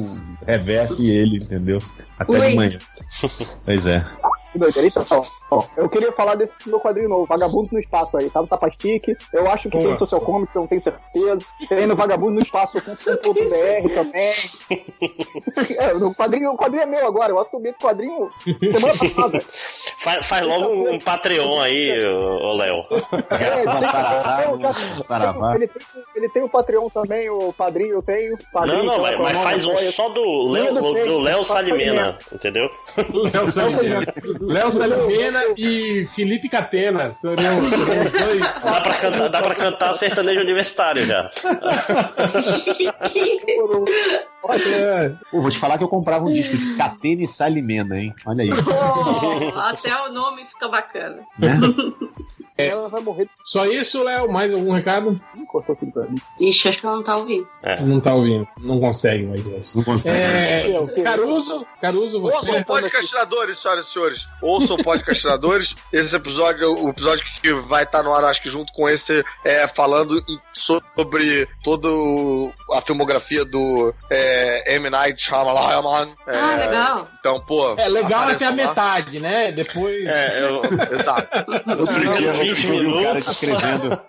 [0.47, 1.83] Reverso e ele, entendeu?
[2.19, 2.49] Até Ui.
[2.51, 2.79] de manhã.
[3.67, 4.03] Pois é.
[4.57, 4.89] Que doideira.
[4.89, 8.49] Então, ó, eu queria falar desse meu quadrinho novo, Vagabundo no Espaço aí, tá no
[8.49, 9.15] Tapastique.
[9.33, 11.45] Eu acho que tem no Social Comics, eu não tenho certeza.
[11.69, 14.33] Tem no Vagabundo no Espaço, .com.br também.
[15.79, 19.41] É, no quadrinho, o quadrinho é meu agora, eu assumi esse quadrinho semana passada.
[19.99, 22.85] Faz, faz logo um Patreon aí, ô Léo.
[23.31, 25.57] É, Saravá.
[26.15, 28.39] ele, tem, o Patreon também, o padrinho eu tenho.
[28.53, 31.45] Padrinho, Não, não, mas, qual é o mas faz um só do Léo, do Léo
[31.45, 32.69] Salimena, entendeu?
[33.33, 34.15] Léo Salimena.
[34.47, 37.13] Léo Salimena e Felipe Catena.
[37.15, 38.41] Seriam os dois.
[38.41, 41.31] Dá pra cantar, dá pra cantar sertanejo universitário já.
[44.49, 45.09] É.
[45.31, 48.15] Pô, vou te falar que eu comprava um disco de Catena e Salimena, hein?
[48.25, 48.51] Olha aí.
[48.51, 51.23] Oh, até o nome fica bacana.
[52.59, 54.31] Ela vai morrer Só isso, Léo?
[54.33, 55.21] Mais algum recado?
[55.49, 56.17] cortou assim, sabe?
[56.41, 57.47] Ixi, acho que ela não tá ouvindo.
[57.85, 58.47] Não tá ouvindo.
[58.59, 59.79] Não consegue mais isso.
[59.79, 60.17] Não consegue.
[60.19, 61.03] É, O quê?
[61.03, 62.59] Caruso, Caruso, Ouçam você.
[62.61, 64.27] o podcastinadores, senhoras e senhores.
[64.43, 65.75] Ouçam o podcastinadores.
[65.93, 69.69] Esse episódio, o episódio que vai estar no ar, acho que junto com esse, é
[69.69, 70.23] falando
[70.53, 71.89] sobre toda
[72.73, 74.91] a filmografia do é, M.
[74.91, 76.09] Night Shyamalan.
[76.27, 77.09] É, Ah, legal.
[77.21, 77.75] Então, pô.
[77.77, 78.57] É legal até a lá.
[78.57, 79.53] metade, né?
[79.53, 80.07] Depois.
[80.07, 80.63] É, eu,
[80.99, 81.53] Exato.
[82.55, 83.27] 20 vi o cara minutos.
[83.27, 84.01] descrevendo.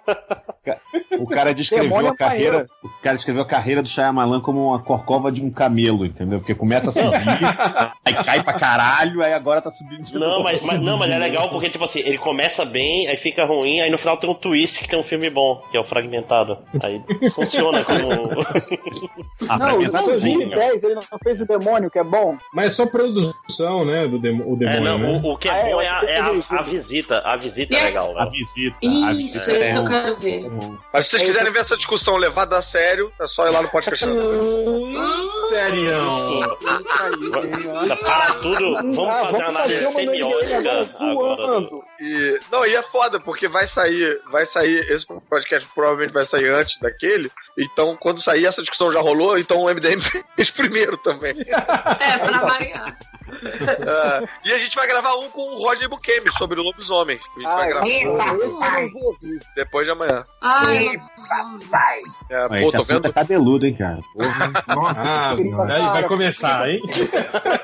[1.19, 2.67] O cara descreveu Demônio a carreira.
[2.83, 6.39] O cara descreveu a carreira do Shyamalan como uma corcova de um camelo, entendeu?
[6.39, 7.11] Porque começa a subir,
[8.05, 10.43] aí cai pra caralho, aí agora tá subindo de Não novo.
[10.43, 13.79] mas, mas- não, mas é legal porque, tipo assim, ele começa bem, aí fica ruim,
[13.81, 16.57] aí no final tem um twist que tem um filme bom, que é o Fragmentado.
[16.83, 17.01] Aí
[17.31, 17.97] funciona como.
[19.49, 20.49] Ah, Não, fragmentadozinho.
[20.49, 22.35] 2010 ele não fez o demônio, que é bom.
[22.53, 24.07] Mas é só produção, né?
[24.07, 25.21] Do o É, demônio, não, né?
[25.23, 27.19] o, o que é Ah, é, bom eu é, a, é a- a visita.
[27.19, 28.26] A visita é legal, A velho.
[28.29, 28.77] Visita.
[28.81, 30.45] Isso, visita é eu um- quero ver.
[30.93, 33.69] Mas se vocês quiserem ver essa discussão levada a sério, é só ir lá no
[33.69, 34.05] podcast.
[35.49, 35.91] Sério.
[38.03, 40.57] Para tudo, vamos Ah, fazer uma análise semiótica
[40.99, 41.67] agora.
[41.99, 46.49] E, não, e é foda, porque vai sair, vai sair, esse podcast provavelmente vai sair
[46.49, 49.99] antes daquele, então quando sair essa discussão já rolou, então o MDM
[50.35, 51.35] fez primeiro também.
[51.39, 52.97] É, pra variar.
[53.87, 57.17] Ah, e a gente vai gravar um com o Roger Bukemi sobre o lobisomem.
[57.17, 57.69] A gente vai Ai,
[58.03, 59.39] gravar não ouvir.
[59.55, 60.25] depois de amanhã.
[60.41, 60.87] Ai,
[62.29, 63.07] É, Mas pô, esse tô vendo.
[63.07, 63.99] é cabeludo, hein, cara?
[64.13, 64.51] Porra.
[64.67, 66.79] Ah, aí vai começar, hein?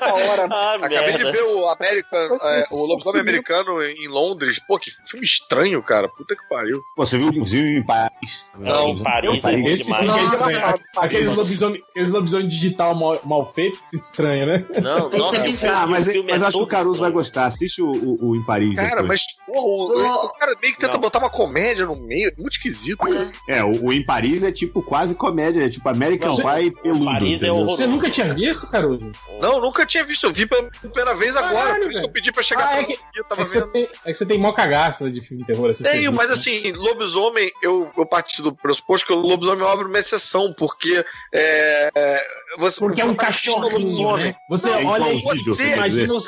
[0.01, 0.47] Hora.
[0.51, 1.31] Ah, Acabei de merda.
[1.31, 4.59] ver o American, é, o lobisomem americano em Londres.
[4.67, 6.07] Pô, que filme estranho, cara.
[6.07, 6.81] Puta que pariu.
[6.95, 8.49] Pô, você viu, viu em Paris?
[8.57, 10.79] Não, em Paris é Esse sim é Nossa.
[10.97, 14.65] Aqueles lobisomem, aqueles lobisomem digital mal, mal feito, se estranha, né?
[14.81, 17.45] Não, Esse nossa, é Ah, mas, filme mas é acho que o Caruso vai gostar.
[17.45, 18.75] Assiste o, o, o em Paris.
[18.75, 19.07] Cara, depois.
[19.07, 20.99] mas porra, o, o cara meio que tenta Não.
[21.01, 22.29] botar uma comédia no meio.
[22.29, 22.99] é Muito esquisito.
[23.47, 27.05] É, o, o em Paris é tipo quase comédia, é tipo American Não, Pie peludo.
[27.05, 27.75] Paris é horroroso.
[27.77, 29.11] Você nunca tinha visto, Caruso?
[29.41, 30.25] Não, nunca tinha visto.
[30.27, 31.53] Eu vi pela primeira vez agora.
[31.53, 33.03] Caralho, por isso que eu pedi pra chegar Ah, é que- aqui.
[33.15, 33.71] Eu É que, você vendo.
[33.71, 35.69] tem, é que você tem mó cagaço de filme de terror.
[35.71, 39.99] assim, Tenho, mas assim, lobisomem, eu, eu parti do pressuposto que o lobisomem abre uma
[39.99, 41.03] exceção, porque
[41.33, 42.25] é, é,
[42.57, 44.25] você Porque é um tá lobisomem.
[44.27, 44.35] né?
[44.49, 45.23] Você É olha igualzinho.
[45.45, 46.19] Você Imagina o.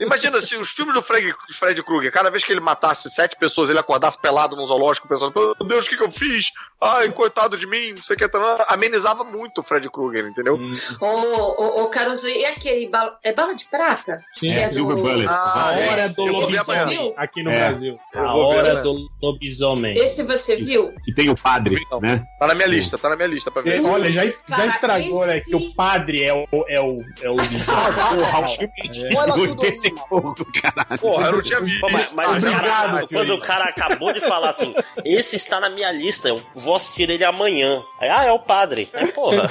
[0.00, 3.70] Imagina se os filmes do Fred, Fred Krueger, cada vez que ele matasse sete pessoas,
[3.70, 6.50] ele acordasse pelado num zoológico pensando, meu Deus, o que, que eu fiz?
[6.80, 8.28] Ai, coitado de mim, não sei o que.
[8.28, 10.58] tá, Amenizava muito o Fred Krueger, entendeu?
[11.00, 14.20] Ô, ô, ô, Caruso, e aquele bala, é bala de prata?
[14.34, 15.26] Sim, Que é Silver do- Bullets.
[15.30, 15.88] Ah, A é.
[15.90, 17.58] hora do lobisomem aqui no É.
[17.68, 17.98] Brasil.
[18.14, 19.94] A ver, hora do lobisomem.
[19.98, 20.92] Esse você viu?
[21.04, 22.00] Que tem o padre, Não.
[22.00, 22.24] né?
[22.38, 23.78] Tá na minha lista, tá na minha lista pra ver.
[23.78, 24.22] É, olha, já,
[24.56, 25.40] já estragou, né?
[25.40, 27.36] Que o padre é o, é o, é o.
[27.64, 30.98] Porra, um filme de Olha tudo 80 e pouco, caralho.
[31.00, 31.86] Porra, eu não tinha visto.
[31.90, 34.74] Mas, mas o Obrigado, cara, quando o cara acabou de falar assim,
[35.04, 37.82] esse está na minha lista, eu vou assistir ele amanhã.
[38.00, 38.88] Aí, ah, é o padre.
[38.92, 39.48] É, porra.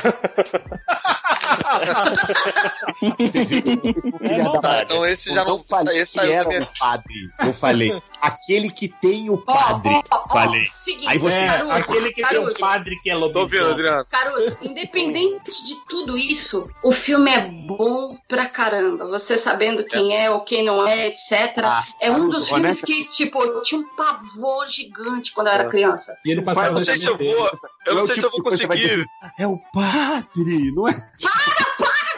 [4.22, 4.82] É.
[4.84, 5.64] Então esse já Eu não.
[5.64, 7.14] falei esse que era o padre.
[7.46, 10.02] Eu falei, aquele que tem o padre.
[10.12, 10.66] ó, ó, Falei.
[10.72, 13.72] Seguinte, Aí você- É, Caruso, aquele que tem Caruso, o padre que é Tô lobisomem.
[13.74, 14.06] Adriano.
[14.10, 19.06] Caruso, independente de tudo isso, o filme é bom pra caramba.
[19.08, 21.32] Você sabendo quem é ou quem não é, etc.
[21.64, 25.70] Ah, é um dos filmes que, tipo, eu tinha um pavor gigante quando eu era
[25.70, 26.18] criança.
[26.26, 27.52] E ele passava não sei se eu o vou.
[27.86, 28.76] Eu não é sei se tipo eu vou conseguir.
[28.76, 30.94] dizer assim, É o padre, não é?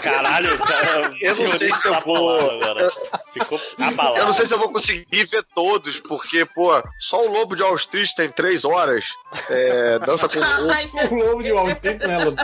[0.02, 1.14] Caralho, cara.
[1.20, 2.90] Eu não sei se eu vou- Agora.
[3.34, 4.18] Ficou abalado.
[4.18, 7.64] Eu não sei se eu vou conseguir ver todos, porque, pô, só o Lobo de
[7.64, 9.06] Wall Street tem três horas.
[9.50, 11.16] É, dança com o lobo.
[11.16, 12.38] O lobo de Wall Street, né, lobo?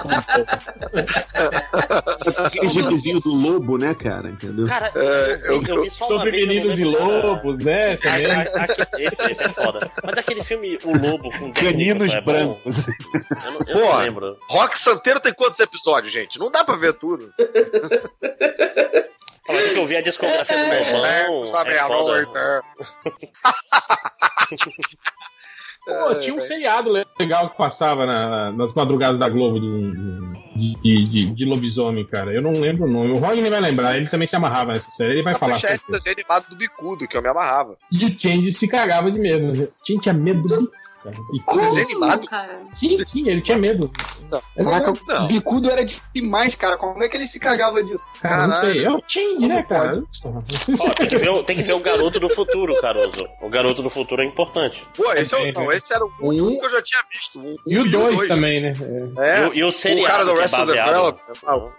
[2.46, 4.30] Aquele gibizinho do lobo, né, cara?
[4.30, 4.68] Entendeu?
[4.68, 7.98] Cara, É, eu, eu Sobre eu não meninos e lobos, né?
[7.98, 8.26] Também.
[9.00, 9.90] esse, esse é foda.
[10.04, 12.88] Mas aquele filme O Lobo com Caninos é brancos.
[12.88, 14.38] Eu não, eu Pô, não lembro.
[14.50, 16.40] Rock Santeiro tem quantos episódios, gente?
[16.40, 17.32] Não dá pra ver tudo.
[19.48, 21.06] Mas tem que ouvir a discografia do meu irmão.
[21.06, 22.26] É, sabe, é a foda.
[22.26, 22.32] noite.
[22.36, 22.62] é.
[26.10, 31.32] Pô, tinha um seriado legal que passava na- nas madrugadas da Globo de, de, de-
[31.34, 32.34] de lobisomem, cara.
[32.34, 33.14] Eu não lembro o nome.
[33.14, 35.14] O Rodney vai lembrar, ele também se amarrava nessa série.
[35.14, 35.54] Ele vai A falar.
[35.54, 37.78] manchete desenho animado do Bicudo, que eu me amarrava.
[37.90, 39.46] E o Change se cagava de medo.
[39.58, 39.68] né?
[39.88, 40.70] Change tinha medo do
[41.12, 41.18] cara.
[41.34, 42.28] E O desenho como, animado?
[42.28, 42.60] cara?
[42.74, 43.92] Sim, sim, ele tinha medo.
[44.58, 45.26] Caraca, Não.
[45.26, 46.78] o bicudo era demais, cara.
[46.78, 48.06] Como é que ele se cagava disso?
[48.22, 48.74] Cara, não Caralho.
[48.74, 48.86] sei.
[48.86, 50.04] É o Change, né, cara?
[50.80, 53.28] Ó, tem, que ver, o- tem que ver o Garoto do Futuro, Caruso.
[53.42, 54.86] O Garoto do Futuro é importante.
[54.96, 56.28] Pô, esse, é o, É, não, esse era o Um.
[56.28, 57.40] único que eu já tinha visto.
[57.40, 58.74] Um, E o 2 também, né?
[59.20, 59.40] É.
[59.40, 60.88] É, E, o- e o o seriado cara do que é baseado...
[60.88, 61.72] Development.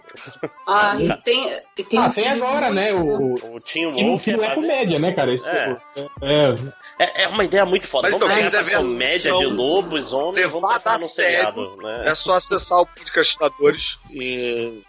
[0.67, 2.93] Ah, e tem, e tem Ah, um tem filme agora, muito né?
[2.93, 3.35] bom.
[3.47, 5.33] O, O Tim que no Wolf não é base- comédia, né, cara?
[5.33, 5.75] Esse, É.
[6.23, 6.55] é,
[6.99, 8.09] É, é uma ideia muito foda.
[8.09, 10.69] Mas Vamos também deve- comédia de lobos, homens, vamos
[10.99, 12.03] no seriado, né?
[12.07, 14.83] É só acessar o podcastinadores e.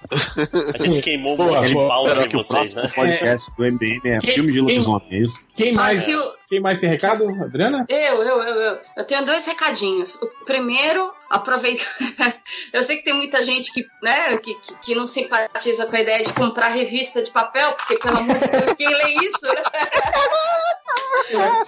[0.74, 2.88] A gente queimou um Boa, monte de pauta Espero de que o vocês, próximo né?
[3.16, 5.42] podcast do MDM é Quem- filme de quem- lobisomem, é isso?
[5.54, 7.28] Quem Ah, mais, o- quem mais tem recado?
[7.44, 7.86] Adriana?
[7.88, 8.78] Eu, eu, eu, eu.
[8.96, 10.16] Eu tenho dois recadinhos.
[10.16, 11.84] O primeiro, aproveita.
[12.72, 16.00] eu sei que tem muita gente que, né, que, que, que não simpatiza com a
[16.00, 19.46] ideia de comprar revista de papel, porque, pelo amor de Deus, quem lê isso?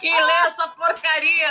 [0.00, 1.48] quem lê essa porcaria?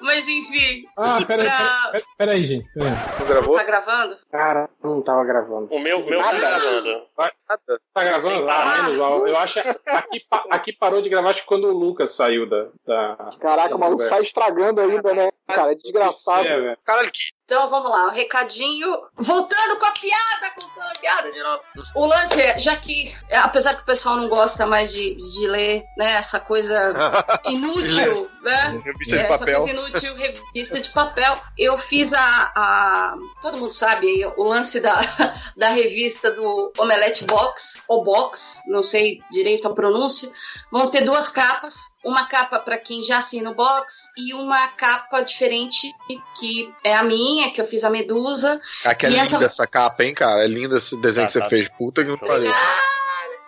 [0.00, 0.86] Mas enfim.
[0.96, 2.68] Ah, peraí, pra- peraí, peraí, gente.
[2.72, 2.92] Peraí.
[3.18, 3.56] Tu gravou?
[3.56, 4.18] Tá gravando?
[4.30, 5.68] Cara, não tava gravando.
[5.70, 7.06] O meu, meu tá gravando.
[7.48, 7.80] Nada.
[7.92, 8.48] Tá gravando?
[8.48, 9.28] Ah, menos mal.
[9.28, 12.68] Eu acho aqui, aqui parou de gravar acho que quando o Lucas saiu da.
[12.86, 13.36] da...
[13.40, 15.30] Caraca, o maluco sai estragando ainda, né?
[15.46, 16.46] Cara, é desgraçado.
[16.46, 16.78] É, velho.
[16.84, 17.34] Caralho, que.
[17.44, 19.02] Então vamos lá, o recadinho.
[19.16, 21.62] Voltando com a piada, contando a piada de novo.
[21.94, 25.46] O lance é, já que, é, apesar que o pessoal não gosta mais de, de
[25.46, 26.94] ler, né, essa coisa
[27.44, 28.80] inútil, né?
[28.84, 29.60] Revista É, de essa papel.
[29.60, 31.40] coisa inútil, revista de papel.
[31.58, 32.52] Eu fiz a.
[32.54, 34.94] a- todo mundo sabe aí, o lance da,
[35.56, 40.30] da revista do Omelette Box, ou Box, não sei direito a pronúncia.
[40.70, 41.74] Vão ter duas capas.
[42.04, 45.90] Uma capa para quem já assina o box e uma capa diferente
[46.38, 48.60] que é a minha, que eu fiz a Medusa.
[48.82, 49.66] Cara, que é E linda essa- essa...
[49.66, 50.44] capa, hein, cara?
[50.44, 51.48] É lindo esse desenho Tá, que você tá.
[51.48, 51.68] fez.
[51.78, 52.52] Puta que não pariu.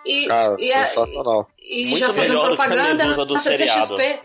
[0.06, 1.50] E, Cara, e, sensacional.
[1.60, 4.20] e Muito já fazendo propaganda na CCXP.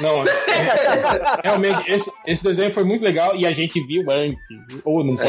[0.00, 4.42] Não, é- realmente, esse, esse desenho foi muito legal e a gente viu antes.
[4.84, 5.26] Ou não foi.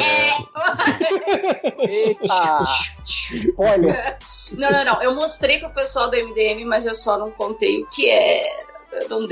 [1.90, 2.64] Eita!
[3.58, 4.18] Olha,
[4.54, 5.02] Não, não, não.
[5.04, 8.73] Eu mostrei pro pessoal do MDM, mas eu só não contei o que era.
[9.10, 9.28] Não.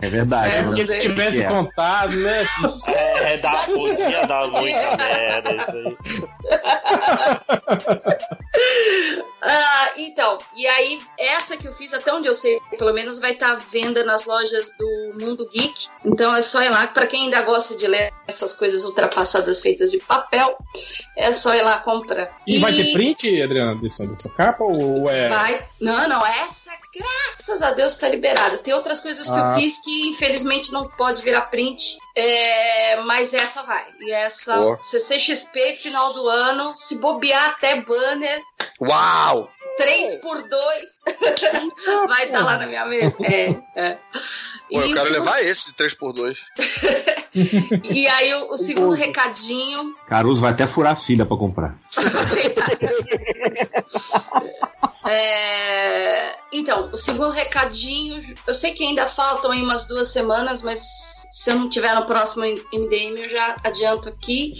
[0.00, 0.54] É verdade.
[0.54, 1.48] É, Porque se tivesse é.
[1.48, 2.46] contado, né?
[3.24, 5.96] É, dá, podia dar muita merda isso aí.
[9.44, 13.32] Ah, então, e aí, essa que eu fiz, até onde eu sei, pelo menos vai
[13.32, 15.88] estar à venda nas lojas do Mundo Geek.
[16.04, 16.86] Então é só ir lá.
[16.86, 20.56] Para quem ainda gosta de ler essas coisas ultrapassadas feitas de papel,
[21.16, 22.30] é só ir lá comprar.
[22.46, 24.62] E, vai ter print, Adriana, dessa, dessa capa?
[24.62, 25.28] Ou é.
[25.28, 25.66] Vai.
[25.80, 28.58] Não, não, essa, graças a Deus, tá liberada.
[28.58, 29.54] Tem outras coisas que Ah.
[29.56, 33.84] eu fiz que infelizmente não pode virar print, é, mas essa vai.
[34.00, 34.78] E essa Boa.
[34.82, 38.42] CCXP, final do ano, se bobear até banner,
[38.80, 39.48] Uau!
[39.76, 41.00] 3 por 2
[42.08, 43.16] vai estar lá na minha mesa.
[43.22, 43.98] É, é.
[44.70, 46.36] Pô, eu quero o levar esse de 3x2.
[47.34, 49.94] E aí o, o segundo recadinho.
[50.06, 51.74] Caruso vai até furar a filha pra comprar.
[55.08, 61.26] é, Então, o segundo recadinho, eu sei que ainda faltam aí umas duas semanas, mas
[61.30, 64.54] se eu não tiver no próximo MDM, eu já adianto aqui.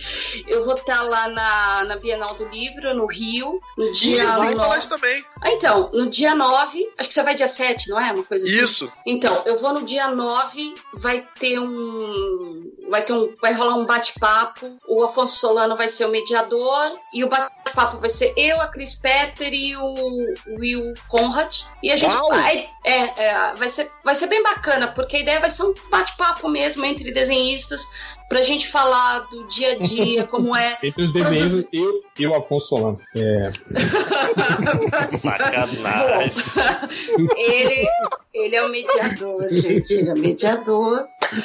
[0.47, 4.69] Eu vou estar lá na, na Bienal do Livro, no Rio, no dia vai falar
[4.69, 4.79] 9.
[4.79, 5.25] isso também.
[5.41, 8.13] Ah, então, no dia 9, acho que você vai dia 7, não é?
[8.13, 8.65] Uma coisa assim.
[8.65, 8.93] Isso.
[9.05, 12.71] Então, eu vou no dia 9, vai ter um.
[12.89, 13.35] Vai ter um.
[13.41, 14.79] Vai rolar um bate-papo.
[14.87, 16.97] O Afonso Solano vai ser o mediador.
[17.13, 21.63] E o bate-papo vai ser eu, a Cris Petter e o Will Conrad.
[21.83, 22.29] E a gente Uau!
[22.29, 22.71] vai.
[22.85, 26.49] É, é, vai, ser, vai ser bem bacana, porque a ideia vai ser um bate-papo
[26.49, 27.93] mesmo entre desenhistas
[28.33, 30.79] pra gente falar do dia a dia, como é.
[30.83, 32.99] Entre os desenhos, eu e o Afonso Solano.
[33.15, 33.53] É,
[35.19, 36.33] Sacanagem.
[37.37, 37.87] ele,
[38.35, 39.93] ele é o mediador, gente.
[39.93, 41.09] Ele é o mediador.
[41.33, 41.39] não,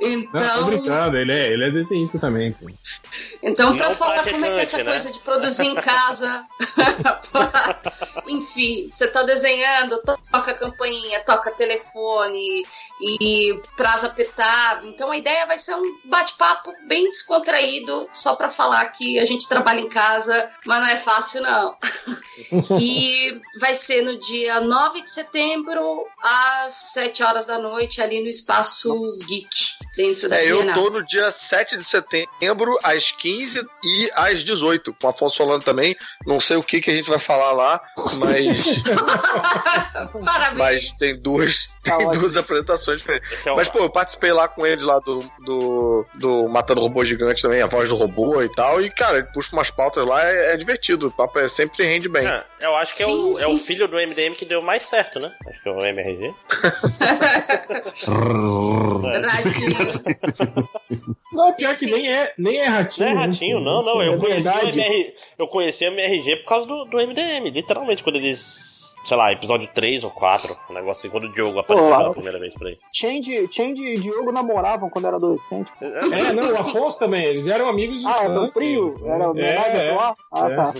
[0.00, 0.64] tô Então.
[0.66, 2.52] brincando, ele é, ele é desenhista também.
[2.52, 2.66] pô.
[3.42, 4.84] Então, pra Não falar como é que é essa né?
[4.90, 6.46] coisa de produzir em casa.
[8.28, 12.64] Enfim, você tá desenhando, toca a campainha, toca telefone
[13.00, 14.86] e prazo apertado.
[14.86, 19.48] Então a ideia vai ser um bate-papo bem descontraído, só pra falar que a gente
[19.48, 21.76] trabalha em casa, mas não é fácil, não.
[22.78, 28.28] e vai ser no dia 9 de setembro, às 7 horas da noite, ali no
[28.28, 28.94] Espaço
[29.26, 29.48] Geek,
[29.96, 34.94] dentro da É, eu tô no dia 7 de setembro, às 15 e às 18,
[34.94, 35.96] com o Afonso Solano também.
[36.24, 37.80] Não sei o que, que a gente vai falar lá,
[38.18, 38.84] mas,
[40.24, 40.58] Parabéns.
[40.58, 42.22] mas tem duas, Tá tem ótimo.
[42.24, 43.46] duas apresentações diferentes.
[43.46, 47.40] É Mas, pô, eu participei lá com ele lá do, do, do Matando Robô Gigante
[47.40, 48.82] também, a voz do robô e tal.
[48.82, 51.08] E, cara, ele puxa umas pautas lá, é, é divertido.
[51.08, 52.26] O papo é, sempre rende bem.
[52.26, 54.84] É, eu acho que é, Sim, o, é o filho do MDM que deu mais
[54.84, 55.32] certo, né?
[55.48, 56.19] Acho que é o MRG.
[59.26, 60.00] Radinho.
[61.32, 63.06] Não, pior que nem é, nem é ratinho.
[63.06, 64.02] Não é né, ratinho, não, não.
[64.02, 64.48] Eu é conheci.
[64.80, 68.70] MR, eu conheci o MRG por causa do, do MDM, literalmente, quando eles.
[69.02, 72.38] Sei lá, episódio 3 ou 4, um negócio assim, quando o Diogo apareceu pela primeira
[72.38, 72.78] vez por aí.
[72.94, 75.72] Change, Change e Diogo namoravam quando era adolescente.
[75.80, 78.40] É, não, o Afonso também, eles eram amigos de Ah, era infância.
[78.40, 79.00] do trio?
[79.06, 79.90] Era É, homenagem é.
[79.92, 80.16] atual?
[80.30, 80.54] Ah, É.
[80.54, 80.74] tá.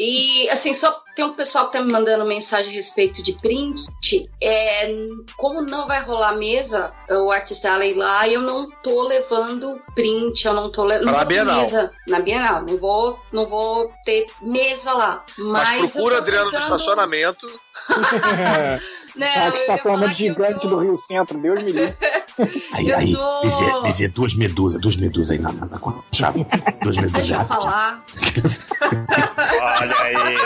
[0.00, 3.84] E assim, só tem um pessoal que tá me mandando mensagem a respeito de print.
[4.42, 4.90] É,
[5.36, 10.54] como não vai rolar mesa, o Artist Alley lá, eu não tô levando print, eu
[10.54, 11.60] não tô levando Pra Bienal.
[11.60, 12.62] mesa na Bienal.
[12.62, 15.24] Não vou, não vou ter mesa lá.
[15.38, 17.60] Mas, Mas procura Adriano no aceitando- estacionamento.
[19.14, 21.94] Né, Ah, eu que estacionamento eu gigante tô- do Rio Centro, Deus me livre.
[22.72, 25.78] Aí, Eu aí, tô- duas medusas, duas medusas aí na, na, na
[26.14, 26.46] chave.
[26.82, 27.12] Duas medusas.
[27.28, 27.60] Deixa eu rápido.
[27.62, 28.04] falar.
[29.80, 30.36] Olha aí, olha aí,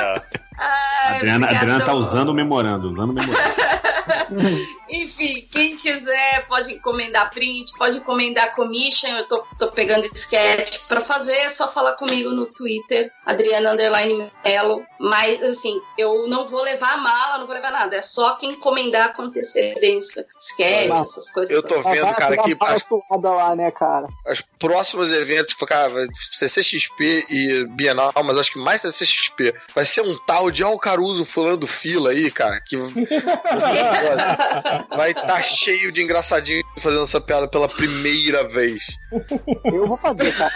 [0.00, 0.20] ó.
[0.58, 3.44] Ai, Adriana, Adriana tá usando o memorando, usando o memorando.
[4.88, 9.08] Enfim, quem quiser pode encomendar print, pode encomendar commission.
[9.08, 14.30] Eu tô, tô pegando sketch pra fazer, é só falar comigo no Twitter, Adriana Underline
[14.44, 14.84] Melo.
[14.98, 17.96] Mas assim, eu não vou levar a mala, não vou levar nada.
[17.96, 20.24] É só quem encomendar com antecedência.
[20.40, 21.54] Sketch, Mas essas coisas.
[21.54, 22.84] Eu tô vendo, cara, que uma as,
[23.22, 24.06] lá, né, cara?
[24.30, 30.02] os próximos eventos, cara, vai- CCXP e Bienal, mas acho que mais CCXP, vai ser
[30.02, 32.76] um tal de Alcaruso fulano fila aí, cara, que
[34.96, 38.84] vai estar cheio de engraçadinho fazendo essa piada pela primeira vez.
[39.64, 40.52] Eu vou fazer, cara.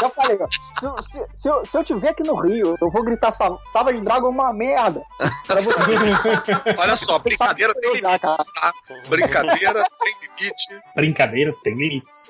[0.00, 0.48] Já falei, ó.
[0.80, 3.56] Se, eu- se, se eu, se eu tiver aqui no Rio, eu vou gritar Sa-
[3.72, 5.02] Savage Dragon é uma merda.
[6.78, 8.44] Olha só, brincadeira tem limite, cara.
[8.54, 8.72] tá?
[9.08, 10.80] Brincadeira tem limite.
[10.96, 12.28] Brincadeira, tem limites.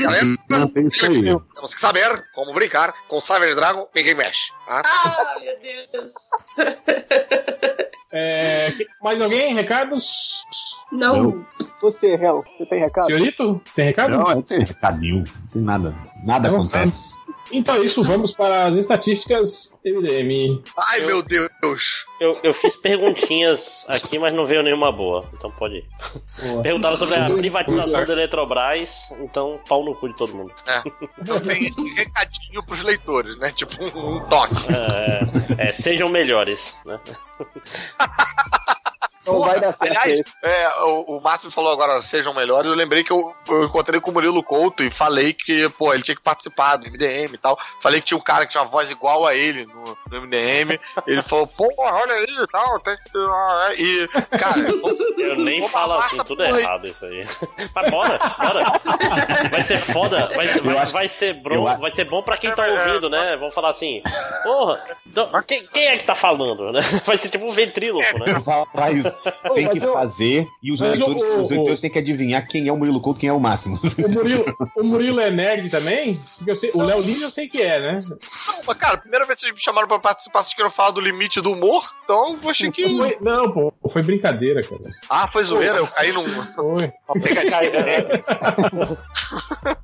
[0.00, 1.22] Galera, Não, tem isso aí.
[1.54, 4.52] temos que saber como brincar com Savage Dragon, ninguém mexe.
[4.66, 4.82] Tá?
[4.84, 6.12] Ah, meu Deus.
[8.12, 8.72] É,
[9.02, 9.54] mais alguém?
[9.54, 10.42] Recados?
[10.90, 11.46] Não.
[11.80, 13.06] Você, Hel, você tem recado?
[13.06, 14.10] Senhorito, tem recado?
[14.10, 15.18] Não, não tem recado nenhum.
[15.18, 15.94] Não tem nada.
[16.24, 17.16] Nada Não, acontece.
[17.50, 20.62] Então é isso, vamos para as estatísticas MDM.
[20.76, 21.48] Ai, Eu- meu Deus.
[22.20, 25.24] Eu, eu fiz perguntinhas aqui, mas não veio nenhuma boa.
[25.32, 25.86] Então pode ir.
[26.42, 26.62] Boa.
[26.62, 30.52] Perguntaram sobre a privatização da Eletrobras, então pau no cu de todo mundo.
[31.20, 33.50] Então tem esse recadinho pros leitores, né?
[33.52, 34.54] Tipo um, um toque.
[35.58, 36.98] É, é, sejam melhores, né?
[39.32, 40.34] Não vai dar certo aliás, esse.
[40.42, 42.68] é, o, o Márcio falou agora sejam melhores.
[42.70, 46.02] Eu lembrei que eu, eu encontrei com o Murilo Couto e falei que, pô, ele
[46.02, 47.58] tinha que participar do MDM e tal.
[47.82, 50.78] Falei que tinha um cara que tinha uma voz igual a ele no, no MDM.
[51.06, 52.80] Ele falou, pô, olha aí e tal.
[52.80, 53.02] Tem que...
[53.18, 53.74] ah, é.
[53.80, 54.60] E, cara,
[55.18, 56.62] Eu nem falo assim, tudo porra aí.
[56.62, 57.24] errado isso aí.
[57.74, 58.64] Mas bora, bora.
[59.50, 62.54] Vai ser foda, vai, vai, acho- vai ser bom, eu vai ser bom pra quem
[62.54, 63.36] tá É, é, ouvindo, né?
[63.36, 64.02] Vamos falar assim,
[64.44, 64.72] porra,
[65.06, 66.80] então, quem, quem é que tá falando, né?
[67.04, 68.40] Vai ser tipo um ventríloco, né?
[68.74, 69.02] Faz,
[69.54, 72.72] tem que eu- fazer e os leitores, o- os leitores têm que adivinhar quem é
[72.72, 73.78] o Murilo Couto e quem é o Máximo.
[74.04, 74.44] O Murilo,
[74.76, 76.14] o Murilo é nerd também?
[76.36, 77.98] Porque eu sei, o Léo Lins eu sei que é, né?
[78.08, 78.16] não,
[78.66, 81.40] mas, cara, primeira vez que vocês me chamaram pra participar, vocês queriam falar do limite
[81.40, 82.96] do humor, então eu achei que.
[82.96, 84.80] Foi- não, pô, foi brincadeira, cara.
[85.08, 86.24] Ah, foi zoeira, eu caí num.
[86.54, 86.92] Foi.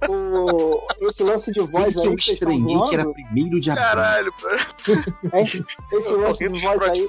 [0.09, 3.85] O, esse lance de voz aí eu que estranhei que era primeiro de abril.
[3.87, 4.35] Caralho,
[5.33, 5.65] hein?
[5.93, 7.09] esse lance de voz aí,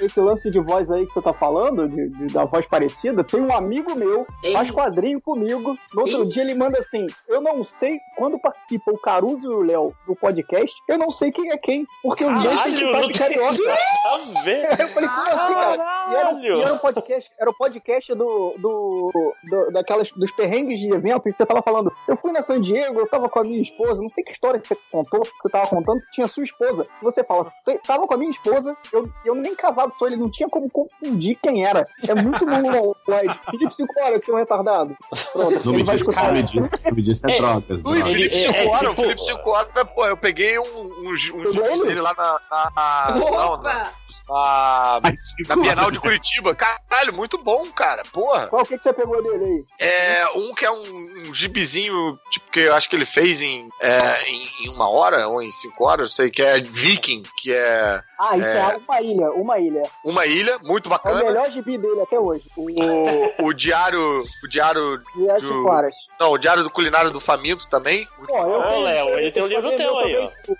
[0.00, 3.40] esse lance de voz aí que você tá falando, de, de- da voz parecida, tem
[3.40, 5.76] um amigo meu, faz quadrinho comigo.
[5.92, 6.28] No outro Ei.
[6.28, 10.14] dia ele manda assim: Eu não sei, quando participa o Caruso e o Léo do
[10.14, 13.58] podcast, eu não sei quem é quem, porque os dois têm sotaque carioca.
[14.04, 14.64] Tá vendo?
[14.84, 16.06] Eu falei, como assim, cara?
[16.10, 19.10] E era, e era um podcast, era o podcast do, do,
[19.44, 23.00] do- daquelas, dos perrengues de evento, e você tava falando, eu fui na San Diego,
[23.00, 25.48] eu tava com a minha esposa, não sei que história que você contou, que você
[25.48, 26.86] tava contando, tinha sua esposa.
[27.00, 30.16] E você fala, "Você tava com a minha esposa, eu, eu nem casado sou, ele
[30.16, 31.86] não tinha como confundir quem era.
[32.06, 33.40] É muito mongoloide.
[33.50, 34.96] Pedi pra cinco horas, seu retardado.
[35.32, 36.32] Pronto, Não ele me vai diz, escutar.
[36.32, 37.38] me diz, me diz é, É.
[37.40, 37.82] drogas.
[37.84, 38.02] Ui.
[38.02, 41.68] Felipe é- 5 é horas, tipo- Felipe 5 horas, mas, pô, eu peguei um, vídeos
[41.68, 41.84] ele?
[41.86, 43.90] dele lá na, na, na, não, na,
[44.28, 46.54] na, Bienal de Curitiba.
[46.54, 48.46] Caralho, muito bom, cara, porra.
[48.48, 49.64] Qual que, que você pegou dele aí?
[49.88, 53.66] É, um que é um, um gibizinho, tipo, que eu acho que ele fez em,
[53.80, 57.52] é, em, em uma hora ou em cinco horas, eu sei, que é Viking, que
[57.52, 58.76] é Ah, isso é, É.
[58.86, 59.82] uma ilha, uma ilha.
[60.04, 61.24] uma ilha muito É o bacana.
[61.32, 62.44] melhor gibi dele até hoje.
[62.56, 65.94] O, o diário, o diário, E as Do- horas.
[66.18, 68.08] não, o diário do culinário do faminto também.
[68.26, 70.26] Pô, eu Ô, tenho- Léo, ele tem um livro eu teu aí, ó.
[70.26, 70.58] também-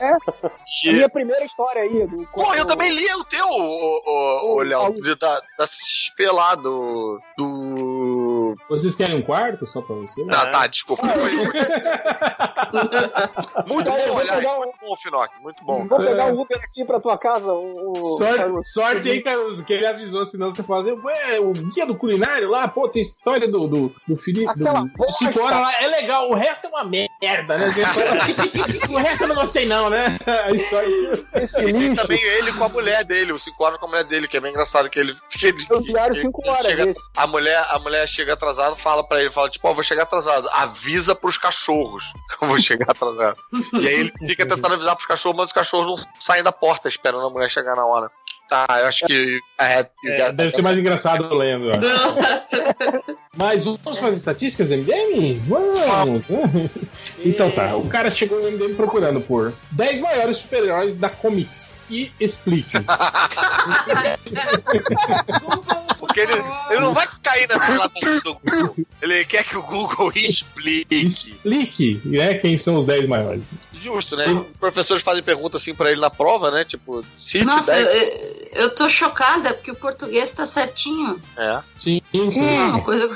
[0.00, 0.50] É, a
[0.84, 2.06] E, minha primeira história aí.
[2.06, 5.66] Do, Pô, eu também li o teu, o, o, o, o Léo, de- da, da
[5.66, 7.20] XP lá, do.
[7.36, 8.27] do.
[8.68, 10.24] Vocês querem um quarto só pra você?
[10.30, 11.06] Ah, tá, desculpa.
[13.66, 15.86] muito Cara, eu bom, aliás, pegar um- muito bom, Finoc, muito bom.
[15.86, 17.52] Vou pegar um Uber aqui pra tua casa.
[17.52, 21.52] O, o- Sorte, sorte aí, Caruso, que ele avisou, senão você fala assim, ué, o
[21.52, 25.60] guia do culinário lá, pô, tem história do, do, do Felipe, Aquela do Cinco Horas
[25.60, 27.66] lá, é legal, o resto é uma merda, né?
[28.90, 30.18] o resto eu não gostei não, né?
[30.26, 30.88] A história...
[31.34, 32.02] Esse E tem lixo.
[32.02, 34.40] também ele com a mulher dele, o 5 horas com a mulher dele, que é
[34.40, 35.12] bem engraçado, que ele.
[35.12, 35.14] É
[35.74, 37.00] o que- 5 que horas chega- esse.
[37.16, 40.48] a, mulher, a mulher chega atrasada, fala pra ele, fala, tipo, ó, vou chegar atrasado.
[40.52, 42.04] Avisa pros cachorros
[42.38, 43.36] que eu vou chegar atrasado.
[43.80, 46.88] e aí ele fica tentando avisar pros cachorros, mas os cachorros não saem da porta
[46.88, 48.10] esperando a mulher chegar na hora.
[48.48, 49.40] Tá, eu acho que.
[49.58, 51.68] É, É, deve ser mais engraçado lendo.
[53.36, 55.38] Mas vamos fazer estatísticas MDM?
[55.46, 56.22] Vamos!
[57.18, 61.77] Então tá, o cara chegou no MDM procurando por 10 maiores super-heróis da Comics.
[61.90, 62.76] E explique.
[65.98, 66.32] Porque ele,
[66.70, 68.76] ele não vai cair nessa lata do Google.
[69.02, 70.94] Ele quer que o Google explique.
[70.94, 73.42] Explique, né, quem são os 10 maiores.
[73.82, 74.26] Justo, né?
[74.26, 76.64] Os professores fazem pergunta assim pra ele na prova, né?
[76.64, 77.86] Tipo, cite Nossa, 10.
[77.86, 81.20] eu, eu tô chocada porque o português tá certinho.
[81.36, 81.60] É.
[81.76, 82.58] Sim, É sim.
[82.58, 83.08] uma coisa.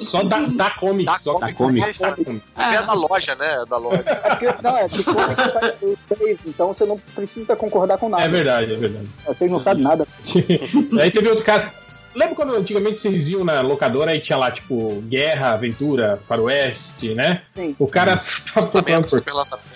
[0.00, 1.12] Só da, da Comics.
[1.12, 1.98] Da só Da Comics.
[1.98, 2.50] Da Comics.
[2.56, 3.62] É da loja, né?
[3.62, 4.04] É da loja.
[4.06, 8.08] É porque, não, é que comics tá em inglês, então você não precisa concordar com
[8.08, 8.24] nada.
[8.24, 9.08] É verdade, é verdade.
[9.26, 10.06] Vocês não sabem nada.
[11.00, 11.72] Aí teve outro cara.
[12.12, 17.42] Lembra quando antigamente vocês iam na locadora e tinha lá, tipo, guerra, aventura, faroeste, né?
[17.54, 17.76] Sim.
[17.78, 18.16] O cara
[18.52, 19.68] tava procurando Lançamento, por super lançamento.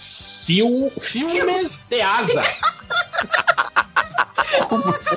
[0.44, 2.42] Fil, filmes de asa.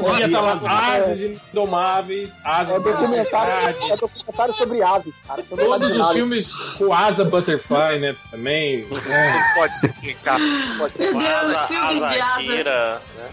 [0.02, 0.54] Olha, tá lá,
[0.96, 5.44] asas indomáveis, asas É documentário, é documentário sobre aves, cara.
[5.44, 8.16] Sabe Todos os filmes com asa butterfly, né?
[8.32, 8.86] Também.
[8.86, 8.88] né?
[8.90, 10.40] Não pode explicar.
[10.78, 12.36] Pode Meu Deus, Asa, filmes de asa, asa.
[12.36, 13.28] Akira, né?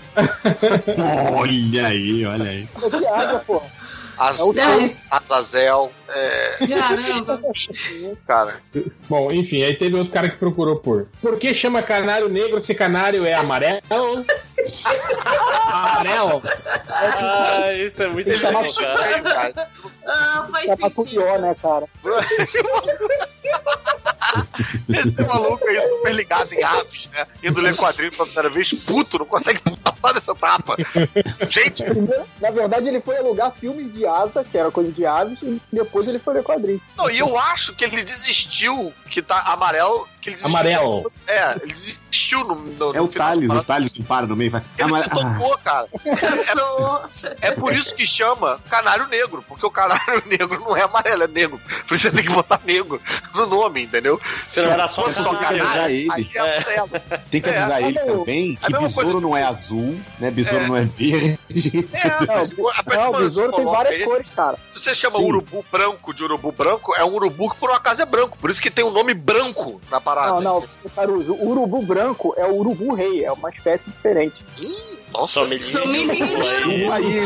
[1.36, 2.68] Olha aí, olha aí.
[2.82, 3.83] É de asa, porra.
[4.16, 6.56] Azul, Ai, Azazel, é.
[6.66, 7.40] caramba.
[8.26, 8.60] Cara.
[9.08, 11.08] Bom, enfim, aí teve outro cara que procurou por.
[11.20, 13.80] Por que chama canário negro se canário é amarelo?
[15.66, 16.42] amarelo?
[16.88, 19.68] Ah, isso é muito bom, cara.
[20.06, 21.04] Ah, faz É pra sentido.
[21.10, 21.86] pior, né, cara?
[22.38, 23.08] Esse maluco-
[24.88, 27.26] Esse maluco aí super ligado em aves, né?
[27.42, 30.76] Indo ler quadrinho pela primeira vez, puto, não consegue passar dessa etapa.
[31.50, 31.84] Gente,
[32.40, 36.06] na verdade, ele foi alugar filmes de asa, que era coisa de aves, e depois
[36.08, 36.82] ele foi ler quadrinhos.
[36.96, 40.08] não, e eu acho que ele desistiu, que tá amarelo.
[40.26, 41.12] Ele desistiu, Amarelo.
[41.26, 44.50] É, ele desistiu no, no, É o Thales, o Thales não para no meio e
[44.50, 44.62] vai.
[44.78, 45.88] Ele Ah, se mas- ah, tocou, cara.
[46.42, 51.24] Sou- É por isso que chama canário negro, porque o canário negro não é amarelo,
[51.24, 51.60] é negro.
[51.86, 53.00] Por isso você tem que botar negro
[53.34, 54.20] no nome, entendeu?
[54.50, 56.10] Se não era só só canário, avisar canário, ele.
[56.12, 56.90] aí é amarelo.
[57.30, 60.30] Tem que É, avisar ele mas eu- também que besouro não é azul, né?
[60.30, 60.68] Besouro É.
[60.68, 61.38] não é verde.
[61.92, 64.56] É, Não, o besouro tem várias ele- cores, cara.
[64.74, 65.24] Se você chama Sim.
[65.26, 68.38] urubu branco de urubu branco, é um urubu que por um acaso é branco.
[68.38, 70.40] Por isso que tem o nome branco na parada.
[70.40, 70.64] Não, não,
[70.94, 74.44] Caruso, o urubu branco é o urubu rei, é uma espécie diferente.
[75.12, 75.40] Nossa,
[76.92, 77.20] Aí,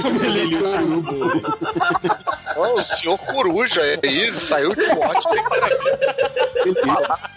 [2.56, 5.27] Ó, o senhor coruja aí saiu de morte.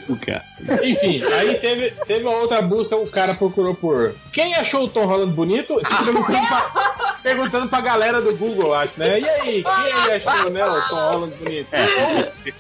[0.10, 0.44] bem cara.
[0.84, 5.06] Enfim, aí teve, teve uma outra busca, o cara procurou por quem achou o Tom
[5.06, 5.76] Holland bonito?
[6.04, 9.20] Perguntando, pra, perguntando pra galera do Google, acho, né?
[9.20, 11.70] E aí, quem achou né, o Tom Holland bonito?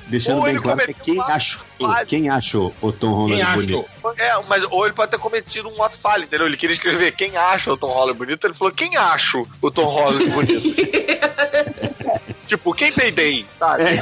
[0.07, 1.61] Deixando Ou bem claro que é quem achou.
[1.81, 2.05] Falha.
[2.05, 3.85] Quem achou o Tom Holland Quem bonito?
[4.03, 4.15] achou?
[4.17, 6.47] É, mas ou ele pode ter cometido um ato falho, entendeu?
[6.47, 9.85] Ele queria escrever quem acha o Tom Holland bonito, ele falou quem acha o Tom
[9.85, 10.61] Holland bonito.
[12.47, 13.83] tipo, quem peidei, sabe?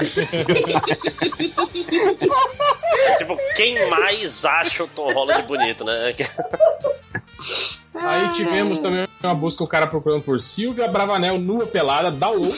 [3.18, 6.16] tipo, quem mais acha o Tom Holland bonito, né?
[8.02, 12.40] Aí tivemos também uma busca, o cara procurando por Silvia Bravanel nua pelada, da ou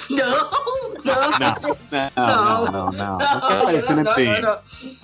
[1.03, 1.67] Não, não,
[2.15, 3.17] Não, não, não, não.
[3.17, 4.29] Não aparecer nem bem.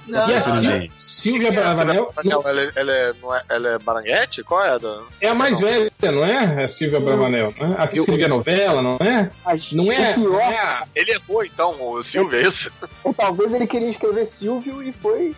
[0.07, 0.91] E a Sil bem.
[0.97, 4.43] Silvia Bravanel Ela, ela, ela é, não é, ela é baranguete?
[4.43, 4.99] Qual é a da...
[5.19, 6.63] é a mais velha, não é?
[6.63, 7.75] A Silvia Bravanel, né?
[7.79, 9.31] A que escrevia novela, não é?
[9.43, 12.71] Mas Não é, não é Ele errou, então, o Silvio, é isso?
[13.03, 15.35] ou talvez ele queria escrever Silvio e foi.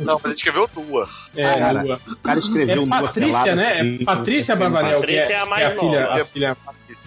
[0.00, 1.08] Não, mas ele escreveu nua.
[1.36, 2.00] é, Cara, nua.
[2.08, 3.96] O cara escreveu É um Patrícia, né?
[4.00, 6.22] É Patrícia Bravanel, que é, Patrícia é a que mais é a filha, nova.
[6.22, 6.56] a filha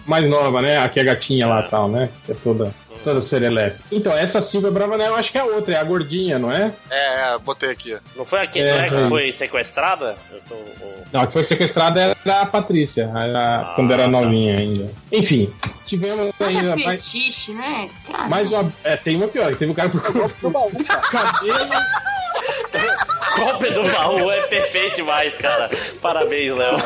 [0.06, 0.78] mais nova, né?
[0.78, 2.08] A que é a gatinha lá e tal, né?
[2.26, 2.72] Que é toda,
[3.04, 3.78] toda serelepe.
[3.90, 6.72] Então, essa Silvia Bravanel, eu acho que é a outra, é a gordinha, não é?
[6.90, 7.96] É, botei aqui.
[8.16, 8.88] Não foi aqui, É, não é é.
[9.02, 10.16] que foi sequestrada?
[10.32, 10.56] Eu tô,
[11.12, 13.22] Não, a que foi sequestrada era a Patrícia, a-
[13.60, 14.08] Ah, quando era tá.
[14.08, 14.90] novinha ainda.
[15.12, 15.52] Enfim,
[15.86, 17.88] tivemos Mas ainda é mais, fetiche, né?
[18.10, 18.72] Cara, mais uma.
[18.82, 21.00] É, tem uma pior, teve um cara procurando Do baú, cara.
[21.32, 21.70] cabelo.
[23.36, 25.70] Golpe do baú é perfeito demais, cara.
[26.00, 26.76] Parabéns, Léo.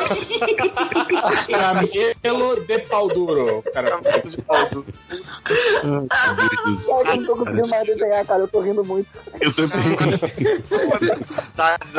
[1.49, 3.63] Cabelo de pau duro.
[3.73, 4.23] Cara, Cara,
[7.11, 8.41] eu não tô conseguindo mais desenhar, cara.
[8.43, 9.13] Eu tô rindo muito.
[9.41, 9.63] Eu tô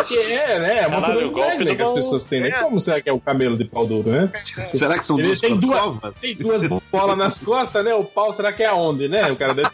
[0.04, 0.78] que é, né?
[0.80, 2.50] É uma Caralho, golpe né, que as pessoas têm, né?
[2.62, 4.30] Como será que é o cabelo de pau duro, né?
[4.74, 6.14] Será que são Ele duas tem duas- provas?
[6.20, 7.94] Tem duas bolas nas costas, né?
[7.94, 9.30] O pau, será que é aonde, né?
[9.30, 9.68] O cara deve...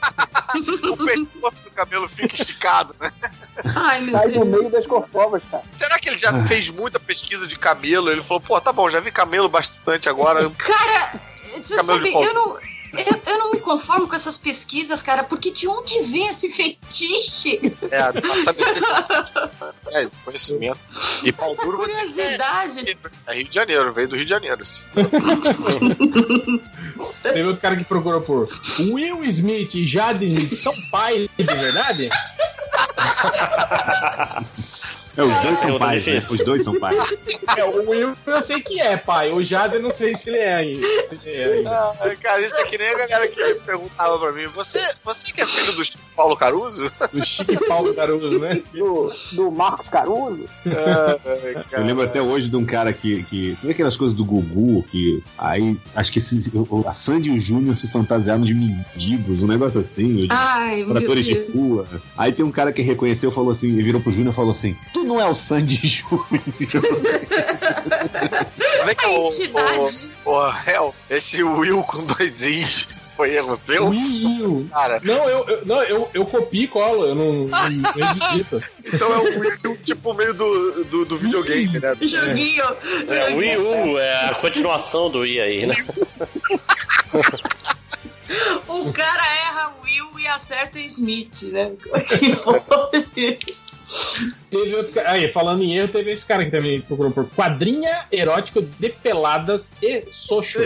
[0.89, 3.11] O pescoço do cabelo fica esticado, né?
[3.77, 4.28] Ai, meu Sai
[4.70, 4.73] Deus.
[4.73, 5.65] das corcovas, cara.
[5.78, 8.10] Será que ele já fez muita pesquisa de camelo?
[8.10, 10.51] Ele falou, pô, tá bom, já vi camelo bastante agora.
[10.51, 11.12] Cara,
[11.55, 12.74] você Cabelo sabe, eu não.
[12.98, 17.60] Eu, eu não me conformo com essas pesquisas, cara, porque de onde vem esse fetiche?
[17.90, 18.64] É, pra saber.
[19.92, 20.78] É, conhecimento.
[21.24, 22.97] E pau Essa duro curiosidade.
[23.26, 24.62] é Rio de Janeiro, veio do Rio de Janeiro.
[27.23, 28.48] Teve outro cara que procurou por
[28.78, 32.10] Will Smith e Jade Smith são pais de verdade?
[35.17, 36.23] É, os dois são pais, né?
[36.31, 36.99] Os dois são pais.
[37.57, 40.39] É, o Will eu sei que é pai, o Jade eu não sei se ele
[40.39, 40.86] é ainda.
[40.86, 41.70] Se ele é ainda.
[41.70, 45.41] Ah, cara, isso é que nem a galera que perguntava pra mim: você, você que
[45.41, 46.91] é filho do Chico Paulo Caruso?
[47.12, 48.60] O Chique Paulo Caruso, né?
[48.73, 50.44] Do, do Marcos Caruso.
[51.73, 53.23] Eu lembro até hoje de um cara que.
[53.25, 57.31] que você vê aquelas coisas do Gugu, que aí acho que se, o- a Sandy
[57.31, 60.84] e o Júnior se fantasiaram de mendigos, um negócio assim, ou de Ai,
[61.23, 61.86] de rua.
[62.17, 64.76] Aí tem um cara que reconheceu falou assim, e virou pro Júnior e falou assim:
[64.93, 66.26] Tu não é o Sandy Júnior.
[68.84, 70.10] Vem cá, A o, entidade.
[70.24, 73.89] o, o Hel, esse Will com dois is foi erro seu?
[73.89, 74.66] Will.
[74.70, 77.49] Cara, Não, eu, eu, não eu, eu copio e colo, eu não,
[78.34, 78.62] edito.
[78.84, 81.97] então é o Will tipo meio do, do, do videogame, né?
[82.00, 82.65] Joguinho.
[83.08, 85.76] É, o Wii U é a continuação do Wii aí, né?
[88.66, 91.73] O cara erra Will e acerta Smith, né?
[92.18, 93.57] Que pode.
[94.51, 95.13] Teve outro cara.
[95.13, 99.71] Aí, falando em erro, teve esse cara que também procurou por quadrinha erótico de peladas
[99.83, 100.59] e socho.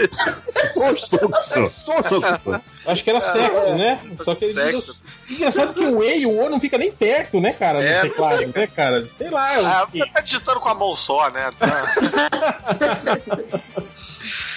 [2.87, 4.01] Acho que era sexo, né?
[4.23, 4.97] Só que ele Sexo.
[5.27, 5.39] diz.
[5.39, 7.83] Engraçado que o E e o O não fica nem perto, né, cara?
[7.83, 9.07] É, No teclado, né, cara?
[9.19, 9.55] Sei lá.
[9.55, 11.51] eu- Ah, você tá digitando com a mão só, né?
[11.59, 11.93] Tá.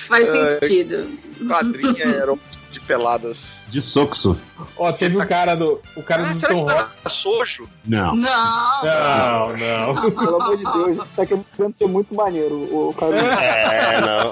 [0.08, 1.10] Faz sentido.
[1.48, 2.51] Quadrinha erótica
[2.98, 3.61] peladas.
[3.70, 4.38] De soxo.
[4.78, 5.82] Ó, teve o cara do.
[5.95, 6.90] O cara Ah, do será Tom que Holland.
[7.03, 7.70] tá sojo?
[7.86, 8.16] Não.
[8.16, 8.84] Não.
[8.84, 10.11] Não, não.
[10.11, 12.56] Pelo amor de Deus, isso tá querendo ser muito maneiro.
[12.56, 14.32] O cara É, não.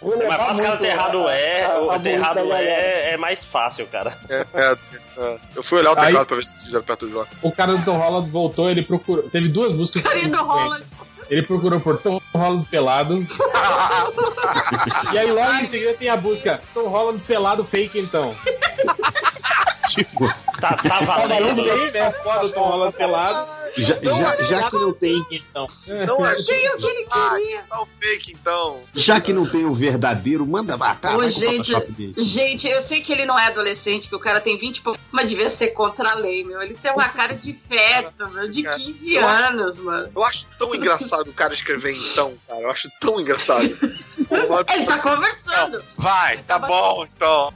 [0.00, 2.36] Vou É mais levar fácil o cara muito ter errado é, o ter música errado
[2.36, 2.64] galera.
[2.64, 4.16] é, é mais fácil, cara.
[4.28, 4.76] É, é,
[5.18, 5.36] é.
[5.54, 7.26] Eu fui olhar o Aí- teclado pra ver se fizeram perto do jogo.
[7.42, 9.24] O cara do Tom Holland voltou, ele procurou.
[9.30, 10.02] Teve duas buscas.
[10.02, 10.84] Carinha do Holland.
[11.30, 13.24] Ele procurou por Tom Holland pelado.
[15.12, 18.34] e aí logo em seguida tem a busca Tom Holland pelado fake então.
[19.94, 20.28] Tipo,
[20.60, 22.10] Tá, tá Tá valendo aí, né?
[22.22, 23.50] Foda o Tom Holland pelado.
[23.78, 25.24] já, já, já que não tem.
[25.30, 25.66] Então.
[26.06, 27.62] Não Tem o que ele queria.
[27.62, 28.80] Tá o fake, então.
[28.94, 31.16] Já que não tem o verdadeiro, manda matar.
[31.16, 31.72] Ô, gente,
[32.16, 35.00] gente, eu sei que ele não é adolescente, que o cara tem 20 e pouco,
[35.10, 36.60] mas devia ser contra a lei, meu.
[36.60, 40.10] Ele tem uma cara de feto, meu, de 15 anos, mano.
[40.14, 42.60] Eu acho tão engraçado o cara escrever então, cara.
[42.60, 43.64] Eu acho tão engraçado.
[44.74, 45.82] Ele tá conversando.
[45.96, 47.52] Vai, tá bom, então.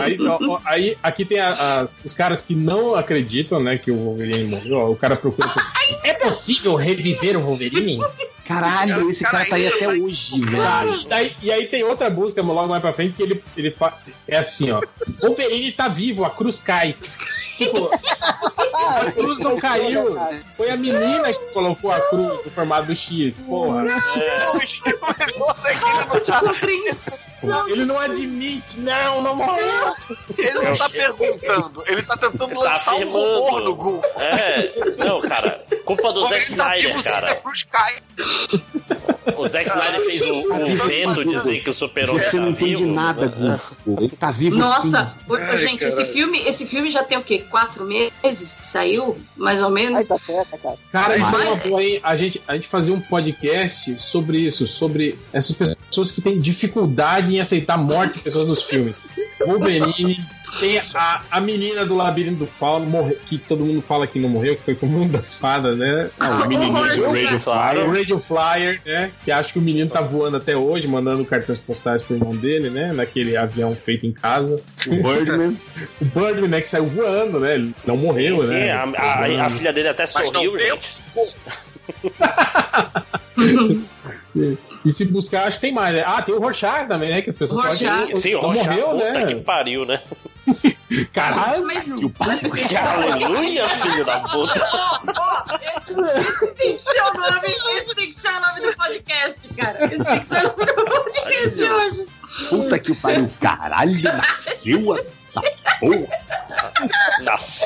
[0.00, 3.90] Aí, ó, ó, aí aqui tem a- as- os caras que não acreditam, né, que
[3.90, 4.90] o Wolverine morreu.
[4.92, 5.48] O cara procura.
[5.48, 5.62] por-
[6.04, 7.98] É possível reviver o Wolverine?
[8.60, 11.00] Caralho, esse cara tá aí até Cara, hoje, Cara, velho.
[11.00, 13.96] e, daí- e aí tem outra busca logo mais pra frente que ele, ele fa-
[14.28, 14.80] é assim, ó.
[15.20, 16.94] Wolverine tá vivo, a cruz cai.
[17.56, 17.90] Tipo,
[18.74, 20.16] a cruz não caiu.
[20.56, 23.84] Foi a menina que colocou a cruz no formato do X, porra.
[27.68, 29.94] Ele não admite, não, não morreu.
[30.38, 33.40] Ele não tá perguntando, ele tá tentando Tá lançar um afirmando.
[33.40, 34.02] rumor no Google.
[34.16, 35.64] É, não, cara.
[35.84, 37.32] Culpa do Zack Ele tá Snyder, vivo, cara.
[37.32, 37.96] a cruz cai.
[39.36, 42.82] O Zack Snyder fez o, o vento dizer que o super-homem Você tá não entende
[42.82, 42.92] vivo.
[42.94, 44.02] nada, Gugu.
[44.04, 45.34] Ele tá vivo Nossa, sim.
[45.36, 47.44] Ai, gente, esse filme, esse filme já tem o quê?
[47.50, 49.16] Quatro meses que saiu?
[49.36, 50.08] Mais ou Ai, menos?
[50.08, 50.46] tá cara.
[50.90, 52.00] Cara, isso é Mas- uma boa, hein?
[52.02, 57.34] A gente, a gente fazia um podcast sobre isso, sobre essas pessoas que têm dificuldade
[57.34, 59.02] em aceitar a morte de pessoas nos filmes.
[59.44, 60.24] Wolverine,
[60.60, 64.28] tem a, a menina do Labirinto do Fauno, morre, que todo mundo fala que não
[64.28, 66.10] morreu, que foi como uma das fadas, né?
[66.20, 67.90] Ah, o menininho do Radio O Flyer.
[67.90, 69.10] Radio Flyer, né?
[69.24, 72.70] Que acha que o menino tá voando até hoje, mandando cartões postais pro irmão dele,
[72.70, 72.92] né?
[72.92, 74.60] Naquele avião feito em casa.
[74.86, 75.56] O Birdman.
[76.00, 76.60] O Birdman, né?
[76.60, 77.54] Que saiu voando, né?
[77.54, 78.72] Ele não morreu, Sim, né?
[78.72, 81.02] a, a- a filha dele até Mas sorriu, gente.
[84.84, 86.02] E se buscar, acho que tem mais, né?
[86.06, 87.22] Ah, tem o Rorschach também, né?
[87.22, 88.00] Que as pessoas Rorschach.
[88.06, 88.20] podem...
[88.20, 89.24] Sim, o não Rorschach, morreu, puta né?
[89.26, 90.00] que pariu, né?
[91.12, 91.66] Caralho!
[91.66, 94.68] Mas, Aleluia, filho da puta.
[95.16, 95.44] ó,
[95.76, 99.94] esse tem que ser o nome, esse tem que ser o nome do podcast, cara.
[99.94, 102.06] Esse tem que ser o nome do podcast de hoje.
[102.48, 103.30] Puta que o pariu.
[103.40, 105.21] Caralho, nasceu essa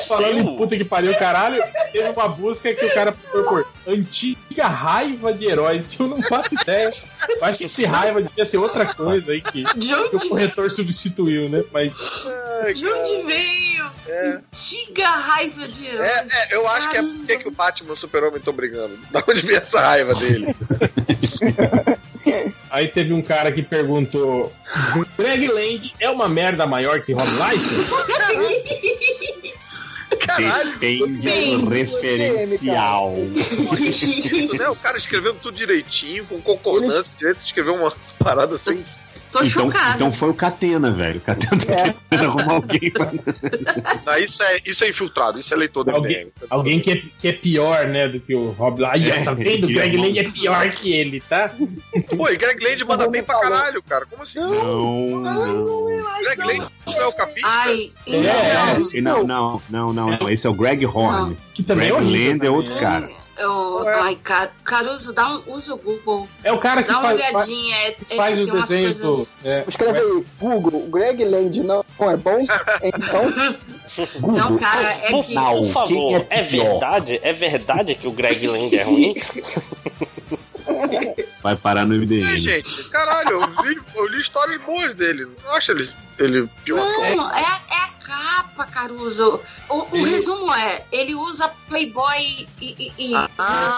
[0.07, 4.67] Falando em puta que pariu, caralho, teve uma busca que o cara procurou por antiga
[4.67, 6.91] raiva de heróis, que eu não faço ideia.
[7.29, 11.49] Eu acho que esse raiva devia ser outra coisa aí que, que o corretor substituiu,
[11.49, 11.63] né?
[11.71, 11.93] Mas
[12.73, 13.67] de onde veio?
[14.35, 16.07] Antiga raiva de herói.
[16.07, 18.97] É, é, eu acho que é porque que o Batman e o Super-Homem estão brigando.
[19.11, 20.55] Da onde vem essa raiva dele?
[22.69, 24.53] aí teve um cara que perguntou:
[25.17, 27.87] Greg Land é uma merda maior que Rob Liefeld?
[30.79, 31.59] Depende Sim.
[31.59, 33.13] do referencial.
[34.57, 34.69] né?
[34.69, 38.81] O cara escrevendo tudo direitinho, com concordância, direito de escrever uma parada sem.
[39.31, 39.95] Tô Então, chocada.
[39.95, 41.17] então foi o Catena, velho.
[41.17, 41.93] O Catena tá É.
[42.09, 43.11] tentando arrumar alguém pra.
[44.05, 46.91] Não, isso, é, isso é infiltrado, isso é leitor do Alguém, MDM, é alguém que,
[46.91, 48.83] é, que é pior, né, do que o Rob.
[48.85, 49.67] Aí, É, tá vendo?
[49.67, 49.97] O é Greg.
[49.97, 51.51] Land é pior que ele, tá?
[52.15, 54.05] Pô, e Greg Land manda bem pra caralho, cara.
[54.05, 54.39] Como assim?
[54.39, 55.85] Não, não.
[56.21, 57.47] Greg Land não é o capista?
[57.47, 60.29] Ai, É, então, É, Não, não, não, não, não.
[60.29, 61.37] Esse é o Greg Horn.
[61.53, 62.31] Que também Greg é horrível.
[62.31, 63.01] Land é outro também, né?
[63.01, 63.26] cara.
[63.37, 66.27] Eu, ai, Car- Caruso, dá um, usa o Google.
[66.43, 67.75] É o cara que Dá uma faz, olhadinha.
[67.77, 69.27] É, é faz que os tem umas desenhos coisas...
[69.43, 69.47] do.
[69.47, 72.37] É, Escreve aí, Google, Greg Land não é bom?
[72.83, 73.57] Então,
[74.33, 75.33] Não, cara, é Por, que...
[75.33, 77.19] Não, por favor, é é, verdade?
[77.23, 79.15] É verdade que o Greg Land é ruim?
[81.41, 82.37] Vai parar no É, MDM.
[82.37, 85.27] gente, caralho, eu li, eu li histórias boas dele.
[85.43, 89.41] Não acho ele, ele pior Não, é, é a capa, Caruso.
[89.69, 93.69] O, o resumo é, ele usa Playboy e, e, e Ah.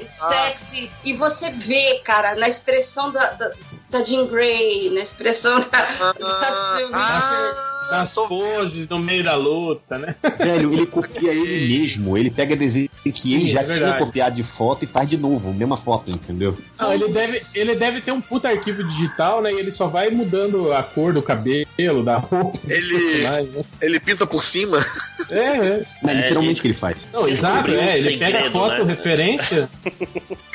[0.00, 0.90] E sexy.
[1.02, 3.50] E você vê, cara, na expressão da, da,
[3.90, 7.70] da Jean Grey, na expressão da, da Sylvie Richards.
[7.90, 10.14] nas poses no meio da luta, né?
[10.38, 12.16] Velho, ele copia ele mesmo.
[12.16, 15.16] Ele pega desenho que ele Sim, já é tinha copiado de foto e faz de
[15.16, 16.56] novo, mesma foto, entendeu?
[16.78, 19.52] Não, ele deve, ele deve ter um puta arquivo digital, né?
[19.52, 22.58] E ele só vai mudando a cor do cabelo, da roupa.
[22.68, 23.64] Ele- personagens, né?
[23.80, 24.84] Ele pinta por cima.
[25.28, 25.84] É, é.
[26.02, 26.96] Não é literalmente o que ele faz.
[27.12, 27.74] Não, exato, é.
[27.74, 28.94] um Ele pega a segredo, foto, né?
[28.94, 29.68] referência.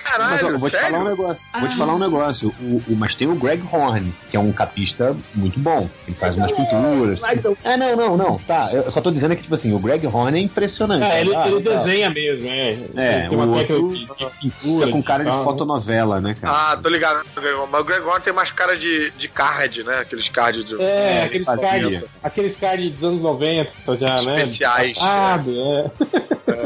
[0.05, 0.89] Caralho, Mas ó, eu vou te sério?
[0.91, 1.41] falar um negócio.
[1.59, 2.55] Vou te falar um negócio.
[2.61, 5.89] O, o- mas tem o Greg Horn, que é um capista muito bom.
[6.07, 7.19] Ele faz umas pinturas.
[7.63, 8.37] Ah, não, não, não.
[8.39, 8.69] Tá.
[8.71, 11.03] Eu só tô dizendo que, tipo assim, o Greg Horn é impressionante.
[11.03, 11.47] É, ele, tá?
[11.47, 11.71] ele Tá.
[11.71, 12.77] desenha mesmo, é.
[12.95, 14.85] É, tem uma o outro de, de pintura.
[14.85, 15.43] Fica com cara de tal.
[15.43, 16.71] fotonovela, né, cara?
[16.73, 17.25] Ah, tô ligado.
[17.35, 17.69] no Greg Horn.
[17.71, 19.99] Mas o Greg Horn tem mais cara de, de card, né?
[19.99, 20.81] Aqueles cards de...
[20.81, 24.41] É, É, aqueles cards aqueles cards dos anos 90 já, né?
[24.43, 24.97] Especiais.
[25.01, 26.25] Ah, é.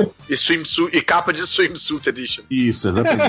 [0.29, 2.43] E, swimsuit, e capa de swimsuit edition.
[2.51, 3.28] Isso, exatamente.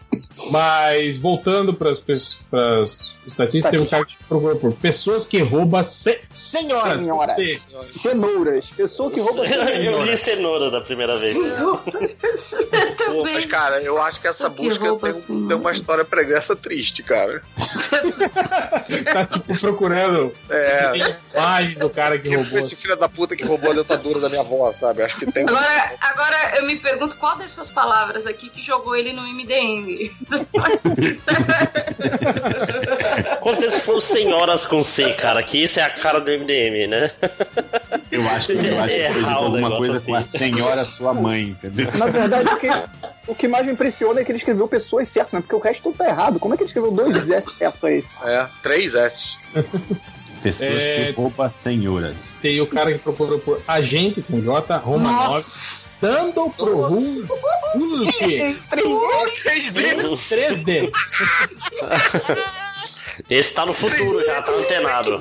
[0.51, 2.03] Mas voltando para as
[3.25, 7.03] estatísticas, tem um cara que procurou por pessoas que roubam se, senhoras.
[7.03, 7.35] Senhoras.
[7.35, 7.61] Você.
[7.89, 8.69] Cenouras.
[8.71, 11.33] Pessoa que rouba Eu li cenoura da primeira vez.
[11.33, 16.55] Pô, mas, cara, eu acho que essa Que busca tem, assim, tem uma história pregressa
[16.55, 17.41] triste, cara.
[19.13, 20.91] Tá tipo procurando É.
[21.33, 22.59] imagem do cara que Quem roubou.
[22.59, 25.01] esse filho da puta que roubou a dentadura da minha avó, sabe?
[25.03, 25.43] Acho que tem.
[25.47, 30.11] Agora, agora eu me pergunto qual dessas palavras aqui que jogou ele no MDM.
[33.61, 37.11] Certeza foram senhoras com C, cara, que isso é a cara do MDM, né?
[38.11, 40.11] Eu acho que eu acho que É foi alguma coisa assim.
[40.11, 41.89] com a senhora sua mãe, entendeu?
[41.97, 42.67] Na verdade, o que,
[43.27, 45.41] o que mais me impressiona é que ele escreveu pessoas certas, né?
[45.41, 46.39] Porque o resto tudo tá errado.
[46.39, 48.03] Como é que ele escreveu dois S certos aí?
[48.23, 49.37] É, três S.
[50.41, 51.05] Pessoas É.
[51.07, 52.35] que roubam senhoras.
[52.41, 55.89] Tem o cara que procurou por agente com J, Roma 9, Nossa!
[56.01, 57.37] dando pro Hulk
[59.43, 60.11] 3D.
[60.29, 60.91] 3D.
[63.29, 65.19] Esse tá no futuro já, tá antenado.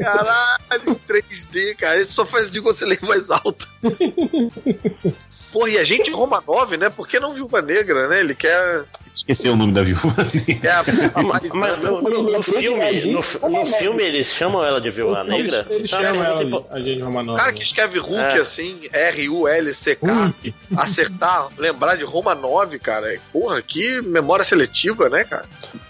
[0.00, 1.96] Caralho, 3D, cara.
[1.96, 3.68] Ele só faz de você ler mais alto.
[5.52, 6.90] Porra, e a gente Roma 9, né?
[6.90, 8.20] Por que não Viúva Negra, né?
[8.20, 8.84] Ele quer.
[9.14, 10.12] Esqueceu o nome da viúva.
[10.60, 10.84] quer a,
[11.14, 15.22] a mais, Mas no, no- no filme, no, no filme eles chamam ela de Viúva
[15.22, 15.64] Negra?
[15.70, 17.38] Ele Isso é ela de agente Roma 9.
[17.38, 18.40] O cara que escreve Hulk É.
[18.40, 20.34] assim, R-U-L-C-K,
[20.76, 23.16] acertar, lembrar de Roma 9, cara.
[23.32, 25.44] Porra, que memória seletiva, né, cara?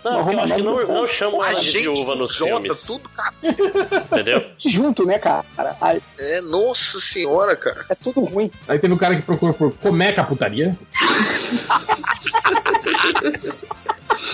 [0.05, 2.83] Não, eu acho que não, não chamam A ela de gente, viúva nos Jota, filmes,
[2.83, 3.35] tudo, cara.
[3.43, 4.45] entendeu?
[4.59, 5.45] Junto, né, cara?
[5.81, 7.87] Ai, É, nossa senhora, cara.
[7.89, 8.51] é tudo ruim.
[8.69, 10.77] Aí teve o cara que procurou por Comeca Putaria.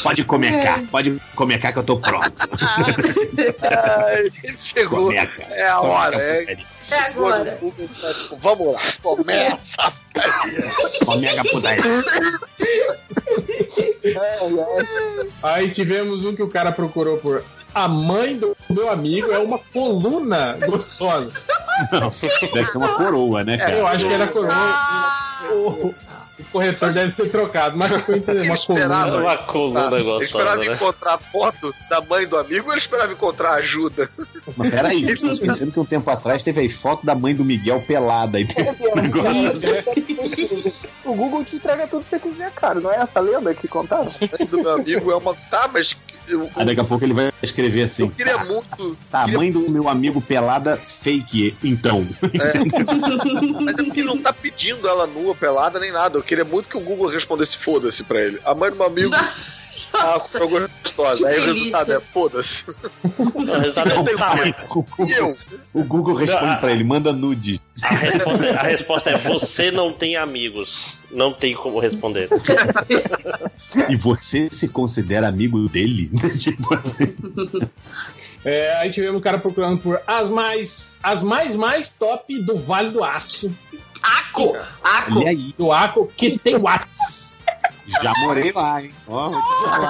[0.02, 2.33] Pode comer cá, pode comer cá que eu tô pronto.
[3.62, 5.07] Ai, chegou.
[5.07, 5.42] Comeca.
[5.50, 6.57] É a hora, é.
[6.91, 7.59] É agora.
[8.41, 9.92] Vamos lá, começa.
[11.05, 11.83] Comeca putaria.
[15.42, 17.44] Aí tivemos um que o cara procurou por
[17.75, 21.44] a mãe do meu amigo é uma coluna gostosa.
[21.92, 22.12] Não,
[22.52, 23.73] deve ser uma coroa, né, cara?
[23.73, 24.52] Eu acho que era coroa.
[24.52, 28.44] Ah, O, corretor deve ter trocado, mas ficou entendendo.
[28.47, 29.10] Uma esperava.
[29.10, 29.23] coluna.
[29.23, 30.75] Uma coluna Ele gostosa, esperava né?
[30.75, 34.10] encontrar a foto da mãe do amigo ou ele esperava encontrar ajuda?
[34.57, 37.81] Mas peraí, estou esquecendo que um tempo atrás teve aí foto da mãe do Miguel
[37.83, 38.39] pelada.
[38.39, 39.70] Aí teve um negócio.
[41.05, 42.81] O Google te entrega tudo que você quiser, cara.
[42.81, 44.10] Não é essa lenda que contaram?
[44.20, 45.35] A mãe do meu amigo é uma.
[45.51, 45.97] Tá, mas.
[46.31, 48.05] Eu, Aí daqui a pouco ele vai escrever assim.
[48.05, 48.97] eu queria muito.
[49.10, 52.07] Tá, a queria- mãe do meu amigo pelada fake, então.
[53.60, 56.18] Mas é porque ele não tá pedindo ela nua, pelada, nem nada.
[56.18, 58.39] Eu queria muito que o Google respondesse foda-se pra ele.
[58.44, 59.10] A mãe do meu amigo.
[59.93, 61.28] Ah, foi gostosa.
[61.28, 61.78] Aí o delícia.
[61.78, 62.65] resultado é foda-se.
[62.69, 65.36] O resultado é, tá, mas E eu?
[65.75, 67.60] O Google responde Não, pra ele, manda nude.
[67.83, 70.99] a resposta, a resposta é você não tem amigos.
[71.10, 72.28] Não tem como responder.
[73.89, 76.10] E você se considera amigo dele?
[76.39, 77.17] tipo assim.
[78.44, 82.91] É, aí tivemos o cara procurando por as mais, as mais mais top do Vale
[82.91, 83.51] do Aço.
[84.02, 84.57] Aco!
[84.83, 85.20] Aco!
[85.59, 87.30] Do Aco, que tem Whats.
[88.02, 88.94] Já morei lá, hein?
[89.07, 89.39] Falar.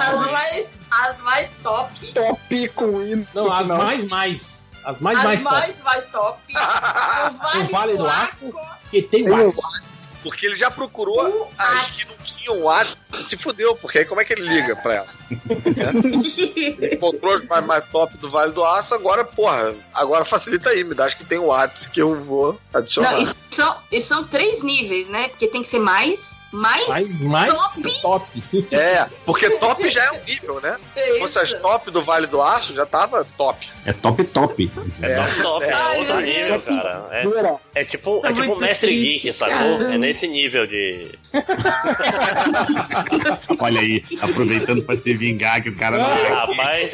[0.09, 2.13] As mais, as mais top.
[2.13, 3.27] Top com hino.
[3.33, 4.81] Não, as mais mais.
[4.83, 5.55] As mais as mais top.
[5.55, 6.41] mais, mais top.
[7.61, 8.47] O O Vale do Aco.
[8.47, 10.19] Aco, que tem Tem Whats.
[10.23, 12.87] Porque ele já procurou O as que não tinham ar.
[13.21, 15.07] Se fudeu, porque aí como é que ele liga pra ela?
[15.49, 20.83] Ele encontrou as mais, mais top do Vale do Aço, agora, porra, agora facilita aí,
[20.83, 23.11] me dá as que tem o WhatsApp que eu vou adicionar.
[23.13, 25.27] Não, e são, e são três níveis, né?
[25.29, 28.01] Porque tem que ser mais, mais, Mais mais top.
[28.01, 28.43] top.
[28.71, 30.77] É, porque top já é um nível, né?
[30.93, 33.69] Se fosse as top do Vale do Aço, já tava top.
[33.85, 34.71] É top top.
[35.01, 35.15] É.
[35.15, 36.65] Top, top, é Ai, outro nível, Deus.
[36.65, 37.09] cara.
[37.11, 39.55] É, é tipo, Tá é tipo mestre triste, geek, sacou?
[39.57, 39.93] caramba.
[39.93, 41.07] É nesse nível de.
[43.59, 46.91] Olha aí, aproveitando pra se vingar que o cara não Ah, rapaz,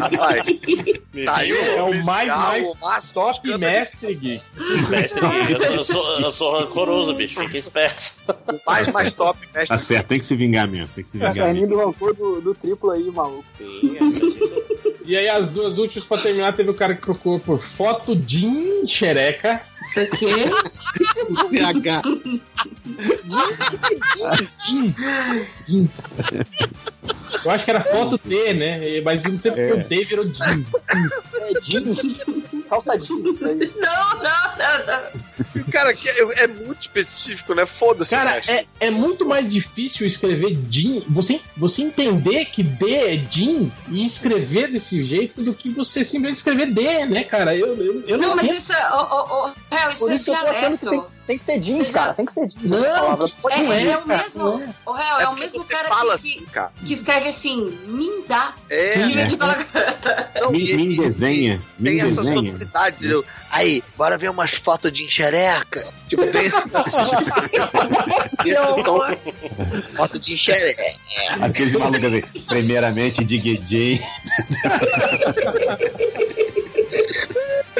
[0.00, 0.46] Rapaz,
[1.24, 1.46] tá?
[1.46, 4.42] É o mais mais o top mestre geek.
[4.88, 5.52] Mestre geek.
[5.52, 7.40] Eu sou, eu, sou, eu sou rancoroso, bicho.
[7.40, 8.12] Fica esperto.
[8.28, 9.68] o mais mais top mestre.
[9.68, 11.68] Tá certo, tem que se vingar mesmo, tem que se vingar mesmo.
[11.68, 13.44] do rancor do, do triplo aí, maluco.
[13.58, 14.70] Sim, acredito.
[15.04, 18.86] E aí, as duas últimas pra terminar, teve o cara que procurou por foto de
[18.86, 19.60] xereca.
[19.94, 20.44] Por quê?
[21.50, 22.02] CH.
[24.66, 24.94] Jim.
[25.66, 25.90] Jim.
[27.44, 29.00] Eu acho que era foto T, né?
[29.02, 29.74] Mas eu não sei porque É.
[29.74, 30.66] o T virou Jim.
[31.34, 31.98] É jeans.
[32.68, 33.24] Calça jeans.
[33.34, 33.56] isso aí.
[33.76, 35.64] Não, não, não, não.
[35.72, 37.64] Cara, que é, é muito específico, né?
[37.66, 38.10] Foda-se.
[38.10, 41.02] Cara, é, é muito mais difícil escrever Jim.
[41.08, 46.36] Você, você entender que D é Jim e escrever desse jeito do que você simplesmente
[46.38, 47.56] escrever D, né, cara?
[47.56, 48.90] Eu, eu, eu Não, não, mas isso é.
[48.92, 51.38] Ô, ô, Hel, isso Por é isso que eu tô achando que tem, que- tem
[51.38, 52.14] que ser jeans, cara.
[52.14, 52.64] Tem que ser jeans.
[52.64, 53.28] Não, essa palavra.
[53.40, 53.86] Pode É, ser.
[53.86, 54.42] é o cara, mesmo.
[54.44, 54.68] não é.
[54.86, 56.72] O Hel, é, o mesmo cara fala que, assim, cara.
[56.84, 58.54] que escreve assim, mindá.
[58.68, 59.28] É, de né?
[60.40, 61.62] não, Me, me desenha.
[61.78, 62.34] Me Tem essa desenha.
[62.50, 63.06] sonoridade.
[63.08, 65.84] eu- Aí, bora ver umas fotos de enxereca.
[66.08, 66.48] Tipo, tem
[68.44, 69.16] Que horror.
[69.96, 70.82] foto de enxereca.
[71.40, 72.22] Aqueles malucos assim.
[72.46, 73.24] Primeiramente,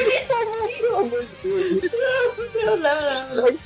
[0.01, 1.89] Diguedin.
[2.65, 3.59] Não, não, não.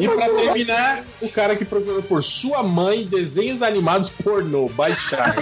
[0.00, 4.68] E pra terminar, o cara que procurou por sua mãe desenhos animados pornô.
[4.70, 5.34] Baixar.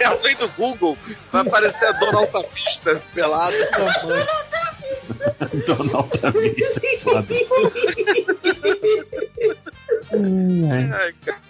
[0.00, 0.96] É a mãe do Google.
[1.32, 3.56] Vai aparecer a dona Altavista pelada.
[5.66, 7.26] Donald também, isso é foda.
[10.12, 11.42] Ai, cara.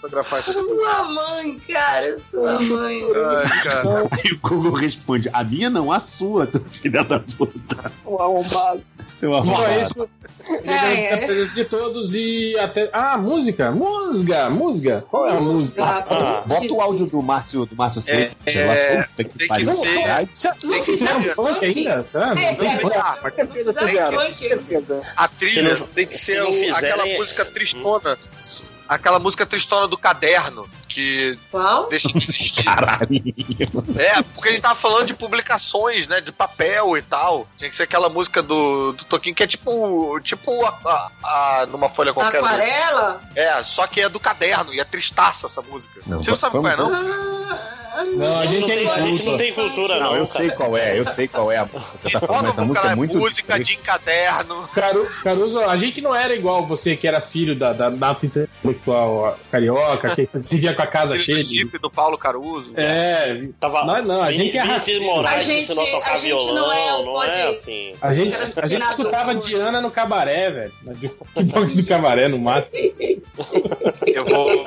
[0.00, 0.40] Fotografar.
[0.40, 3.02] Sua mãe, cara, sua mãe.
[3.02, 4.08] Ai, cara.
[4.24, 7.92] E o Google responde: a minha não, a sua, seu filho da puta.
[8.04, 8.82] O arrombado.
[9.14, 9.80] Seu Bom, é arrombado.
[9.82, 10.12] isso.
[11.14, 12.90] A presença de todos e até.
[12.92, 13.70] Ah, música!
[13.70, 14.50] Música!
[14.50, 15.04] Música!
[15.08, 15.82] Qual é a música?
[15.84, 18.30] Ah, Bota o áudio do Márcio, do Márcio é,
[18.98, 19.04] lá.
[19.06, 19.74] Puta que tem que pariu.
[19.76, 20.28] ser- caralho.
[20.64, 21.96] Não Tem que fizeram ser- funk ainda?
[21.96, 22.96] Não tem É, funk?
[22.96, 24.18] Ah, mas Certeza fizeram.
[25.16, 28.16] a trilha não- tem que se ser não aquela música tristona.
[28.86, 30.68] Aquela música tristona do caderno.
[30.88, 31.88] Que Qual?
[31.88, 32.62] deixa de existir.
[32.64, 33.08] Caralho.
[33.98, 36.20] É, porque a gente tava falando de publicações, né?
[36.20, 37.48] De papel e tal.
[37.56, 40.20] Tinha que ser aquela música do, do Toquinho que é tipo.
[40.20, 41.10] Tipo a, a-
[41.62, 42.38] a- numa folha qualquer.
[42.38, 43.20] Aquarela?
[43.34, 46.00] É, só que é do caderno e é tristaça essa música.
[46.06, 46.90] Não, Você não sabe qual é, não?
[48.16, 50.00] Não, a gente não é tem, a gente não tem cultura, não.
[50.00, 50.26] Não, eu cara.
[50.26, 52.94] sei qual é, eu sei qual é a música você tá falando, essa música é
[52.94, 53.18] muito.
[53.18, 54.68] música de encaderno.
[54.74, 59.38] Caru, Caruso, a gente não era igual você que era filho da, da nata intelectual
[59.50, 61.58] carioca, que vivia com a casa Filho cheia do de.
[61.58, 62.72] Chip do Paulo Caruso.
[62.76, 64.64] É, Tava Não, não, a gente é.
[65.00, 67.92] Moraes A gente- gente violão, não é o não é assim.
[68.00, 70.72] a gente, Era a gente escutava Diana no cabaré, velho.
[71.52, 72.94] Box do cabaré, no máximo.
[74.06, 74.64] Eu vou,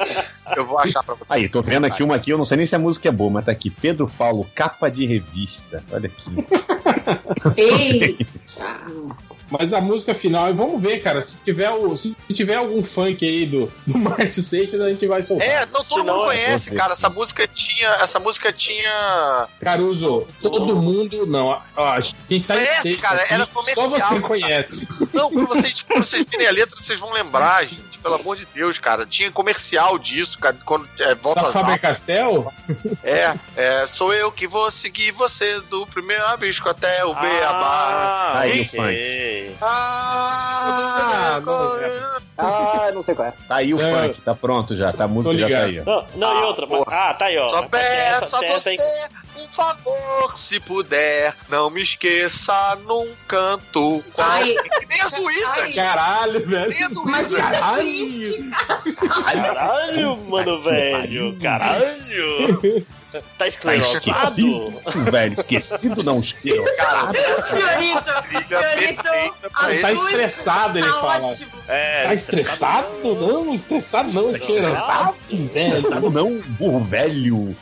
[0.56, 1.34] eu vou achar pra você.
[1.34, 3.32] Aí, tô vendo aqui uma aqui, eu não sei nem se a música é boa,
[3.32, 3.70] mas tá aqui.
[3.70, 5.84] Pedro Paulo, capa de revista.
[5.92, 6.32] Olha aqui.
[7.58, 8.28] Ei!
[9.50, 13.26] Mas a música final, e vamos ver, cara, se tiver, o, se tiver algum funk
[13.26, 15.48] aí do, do Márcio Seixas, a gente vai soltar.
[15.48, 16.94] É, não, todo Senão mundo é- conhece, cara.
[16.94, 17.88] Essa música tinha.
[18.02, 19.48] Essa música tinha.
[19.60, 21.26] Caruso, todo mundo.
[21.26, 24.22] Não, ó, quem tá em Conhece, sexto cara, aqui, era Só comercial, você cara.
[24.22, 24.88] conhece.
[25.14, 27.88] Não, quando vocês, quando vocês virem a letra, vocês vão lembrar, gente.
[27.98, 29.06] Pelo amor de Deus, cara.
[29.06, 30.56] Tinha comercial disso, cara.
[30.64, 31.80] Quando é, volta Da Faber.
[31.80, 32.54] Castel?
[33.04, 38.34] É, é, sou eu que vou seguir você do primeiro abisco até o Beabá.
[38.36, 38.66] Ah, Aí o
[39.62, 41.78] Ah, não.
[42.38, 43.34] Ah, não sei qual é.
[43.48, 43.92] Tá aí o É.
[44.08, 45.82] funk, tá pronto já, tá, a música já tá aí.
[45.84, 46.68] Não, não, e outra.
[46.88, 47.50] Ah, tá aí, ó.
[47.50, 48.78] Só Tem essa- peço a tem essa você aí-
[49.44, 51.34] um favor, se puder.
[51.50, 54.04] Não me esqueça num canto.
[54.18, 54.56] Ai.
[54.80, 55.74] Que nem as Luísa, Ai.
[55.74, 56.72] Caralho, velho.
[56.86, 57.78] As Mas isso Caralho.
[57.80, 58.50] triste.
[59.26, 61.38] Caralho, mano, velho.
[61.42, 62.86] Caralho.
[63.22, 63.98] Tá Tá esclerosado?
[63.98, 65.34] esquecido, velho.
[65.34, 67.14] Esquecido não, esclerosado.
[67.14, 68.48] Fiorito, Fiorito,
[69.04, 69.82] perfeita pra a ele.
[69.82, 71.28] Tá música estressado, ele tá fala.
[71.28, 71.52] ótimo.
[71.68, 72.88] É, Tá estressado?
[73.16, 75.78] Não, estressado não, estressado, velho.
[75.78, 77.56] Esquecido não, burro velho.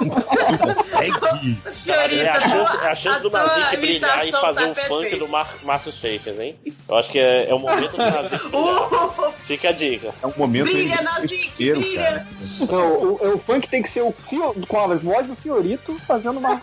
[0.00, 1.58] Não consegue.
[1.72, 4.82] Fiorito, É a chance, é a a chance do tua Nazik brilhar e fazer tá
[4.82, 6.56] o funk do Mar Márcio Seixas, hein?
[6.88, 8.24] Eu acho que é, é o momento do brilhar.
[8.52, 10.14] Uh, Fica a dica.
[10.22, 12.26] É um momento Brilha, Nazik, inteiro, brilha.
[12.70, 16.38] Não, o, o funk tem que ser o fio, com a voz do Fiorito fazendo
[16.38, 16.60] uma.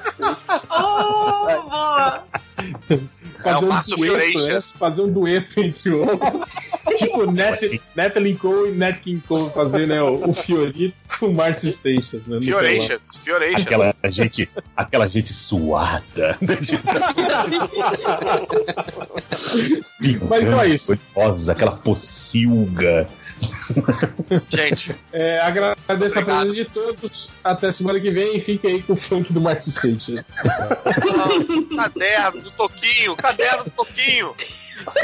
[0.70, 2.24] oh, boa.
[3.42, 4.62] Fazer É um dueto, né?
[4.62, 6.06] Fazer um dueto entre o.
[6.98, 7.60] tipo, Nat,
[7.96, 10.02] Natalie Cole e Nat King Cole fazer, né?
[10.02, 12.40] O, o Fiorito com o Márcio Seixas, né?
[12.42, 13.62] Fioreixas, Fioreixas.
[13.64, 16.38] Aquela gente, aquela gente suada.
[20.30, 20.98] Mas então é isso.
[21.16, 23.08] Rosa, aquela pocilga.
[24.50, 26.42] Gente, É, agradeço a Obrigado.
[26.48, 27.30] presença de todos.
[27.44, 30.24] Até semana que vem fique aí com o funk do Márcio Seixas.
[31.76, 34.34] caderno do Toquinho, caderno do Toquinho.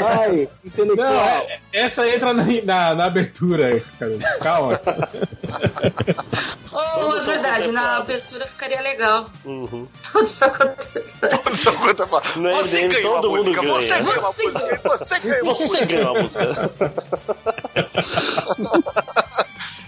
[0.00, 1.46] Ai, Não, intelectual.
[1.48, 4.12] é- essa entra na, na, na abertura, cara.
[4.42, 4.80] Calma.
[6.72, 9.26] Oh, é verdade, na abertura ficaria legal.
[9.44, 9.86] Uhum.
[10.12, 11.00] Tudo isso acontece.
[11.42, 14.02] Todo seu conta fala, No Você ganhou a todo mundo música, você ganha.
[14.02, 16.42] ganhou a música, você ganhou a Você ganhou a música.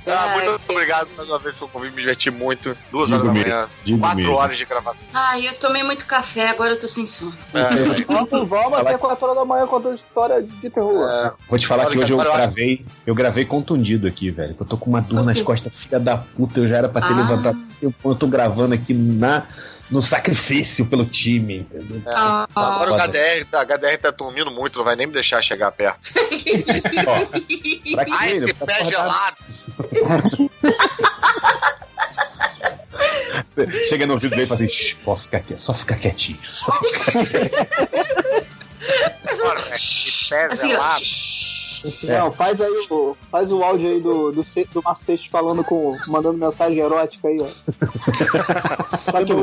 [0.07, 0.45] Ah, Ai.
[0.49, 2.77] muito obrigado mais uma vez pelo convite, me diverti muito.
[2.93, 4.35] Duas Digo horas da manhã, digo quatro mesmo.
[4.35, 5.03] horas de gravação.
[5.15, 7.35] Ai, eu tomei muito café, agora eu tô sem sono.
[7.55, 11.09] É, Vamos, vamos até 4 horas da manhã contando história de terror.
[11.11, 14.57] é, Vou te falar que hoje eu gravei, eu gravei contundido aqui, velho.
[14.59, 16.61] Eu tô com uma dor nas costas, filha da puta.
[16.61, 17.17] Eu já era pra ter Ah.
[17.17, 17.59] levantado.
[17.83, 19.43] Eu, eu tô gravando aqui na,
[19.91, 22.01] no sacrifício pelo time, entendeu?
[22.07, 22.95] Ah, Agora o.
[22.97, 26.13] HDR, tá, HDR tá dormindo muito, não vai nem me deixar chegar perto.
[27.07, 28.13] Ó, pra quê?
[28.17, 28.37] Ai, né?
[28.37, 29.37] esse Pra pé gelado.
[33.89, 36.39] Chega no ouvido dele e fala assim: "Shh, pode ficar aqui, só ficar quietinho.
[36.43, 36.73] Só
[39.43, 40.89] Mano, esse pé assim, ó.
[41.89, 42.25] Gelado.
[42.25, 45.91] Não, faz aí o, faz o áudio aí do, do, do Macete falando com.
[46.09, 47.47] mandando mensagem erótica aí, ó.
[48.99, 49.35] Só que é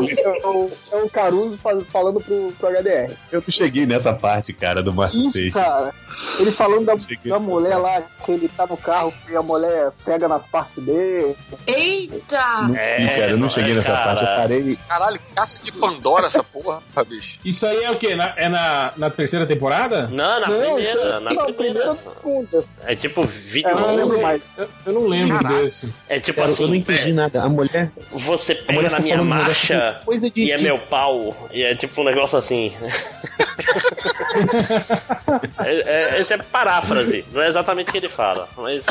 [0.48, 3.12] o, é é o Caruso falando pro, pro HDR.
[3.32, 5.94] Eu não cheguei nessa parte, cara, do Márcio Isso, cara.
[6.40, 6.94] Ele falando da,
[7.26, 11.36] da mulher lá, que ele tá no carro e a mulher pega nas partes dele.
[11.66, 12.62] Eita!
[12.68, 14.16] Não- É, cara, eu não cheguei nessa cara.
[14.16, 14.22] parte.
[14.54, 14.76] Eu parei.
[14.88, 17.40] Caralho, caça de Pandora essa porra, bicho.
[17.46, 18.16] Isso aí é o quê?
[18.16, 20.08] Na- é na, na terceira temporada?
[20.08, 20.82] Não, na não, primeira.
[20.82, 21.54] isso- Na não, primeira.
[21.54, 21.96] primeira
[22.32, 22.66] segunda.
[22.86, 23.68] É tipo vídeo.
[23.70, 24.42] É, eu não lembro mais.
[24.58, 25.64] Eu, eu não lembro Caralho.
[25.64, 25.94] desse.
[26.08, 26.64] É tipo Cara, assim.
[26.64, 27.42] eu não entendi nada.
[27.44, 27.92] A mulher.
[28.12, 30.42] Você pega mulher na tá minha um marcha de coisa de.
[30.44, 31.50] e é de- meu pau.
[31.52, 32.74] E é tipo um negócio assim.
[35.64, 37.24] É- é- esse é paráfrase.
[37.32, 38.48] Não é exatamente o que ele fala.
[38.58, 38.84] Mas.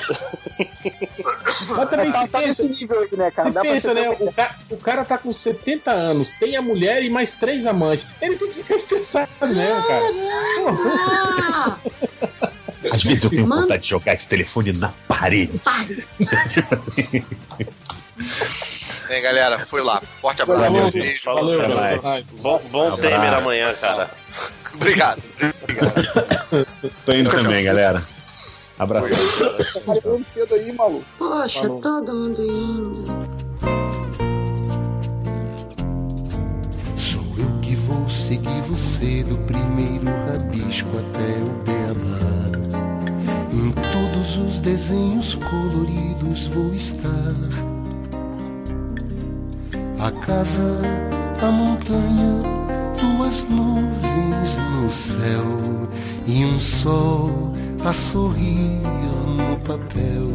[1.68, 3.48] Mas também Tá, se tá pensa, nesse nível aí, né, cara?
[3.48, 4.10] se Dá pra pensa né?
[4.18, 8.06] O cara, o cara tá com 70 anos, tem a mulher e mais três amantes.
[8.20, 10.04] Ele tem que ficar estressado mesmo, cara.
[12.90, 13.62] Às vezes eu tenho Mano.
[13.62, 15.52] vontade de jogar esse telefone na parede.
[16.48, 17.24] tipo assim.
[19.08, 20.00] Bem, galera, fui lá.
[20.20, 20.72] Forte abraço.
[20.72, 21.20] Valeu, gente.
[21.20, 22.26] Falou, Valeu, mais.
[22.40, 23.02] Bom, bom Abraço.
[23.02, 24.10] Temer amanhã, cara.
[24.74, 25.22] Obrigado.
[27.04, 28.02] Tô indo também, galera.
[28.78, 29.18] Abração.
[29.84, 31.04] Tá cedo aí, maluco.
[31.18, 31.80] poxa, Falou.
[31.80, 33.06] todo mundo indo.
[36.96, 42.19] Sou eu que vou seguir você do primeiro rabisco até o beabá.
[43.52, 47.34] Em todos os desenhos coloridos vou estar.
[49.98, 50.78] A casa,
[51.42, 52.42] a montanha,
[53.00, 55.88] duas nuvens no céu
[56.26, 57.52] e um sol
[57.84, 58.80] a sorrir
[59.26, 60.28] no papel.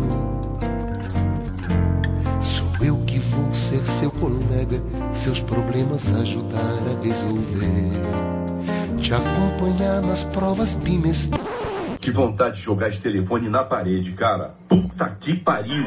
[2.41, 8.99] Sou eu que vou ser seu colega, seus problemas ajudar a resolver.
[8.99, 11.74] Te acompanhar nas provas bimestrais.
[12.05, 14.53] Que vontade de jogar esse telefone na parede, cara.
[14.69, 15.83] Puta que pariu.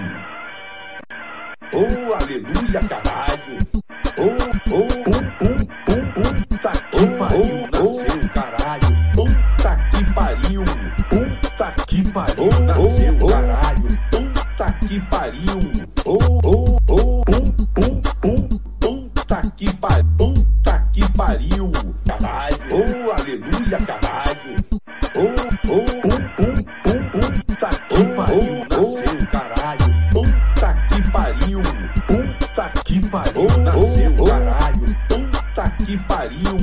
[1.73, 3.59] Oh, aleluia, caralho.
[4.19, 4.35] Oh,
[4.73, 6.07] oh, pum, pum, pum,
[6.49, 7.63] puta que pariu.
[7.73, 8.89] Nasceu, caralho.
[9.15, 10.65] Puta que pariu.
[11.09, 12.65] Puta que pariu.
[12.65, 13.89] Nasceu, caralho.
[14.11, 15.73] Puta que pariu.
[16.05, 20.05] Oh, oh, oh, pum, pum, pum, puta que pariu.
[20.19, 21.71] Puta que pariu.
[22.05, 22.57] Caralho.
[22.73, 24.28] Oh, aleluia, caralho.
[27.59, 29.89] Puta que pariu, nasceu, caralho.
[30.13, 31.61] Puta que pariu,
[32.07, 34.87] puta que pariu, nasceu, caralho.
[35.09, 36.57] Puta que pariu,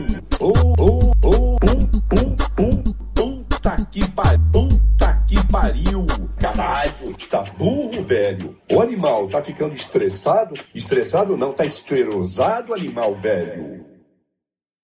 [3.14, 6.06] puta que pariu, puta que pariu.
[6.40, 8.58] Caralho, tá burro, velho.
[8.72, 13.85] O animal tá ficando estressado, estressado não, tá esterosado, animal velho.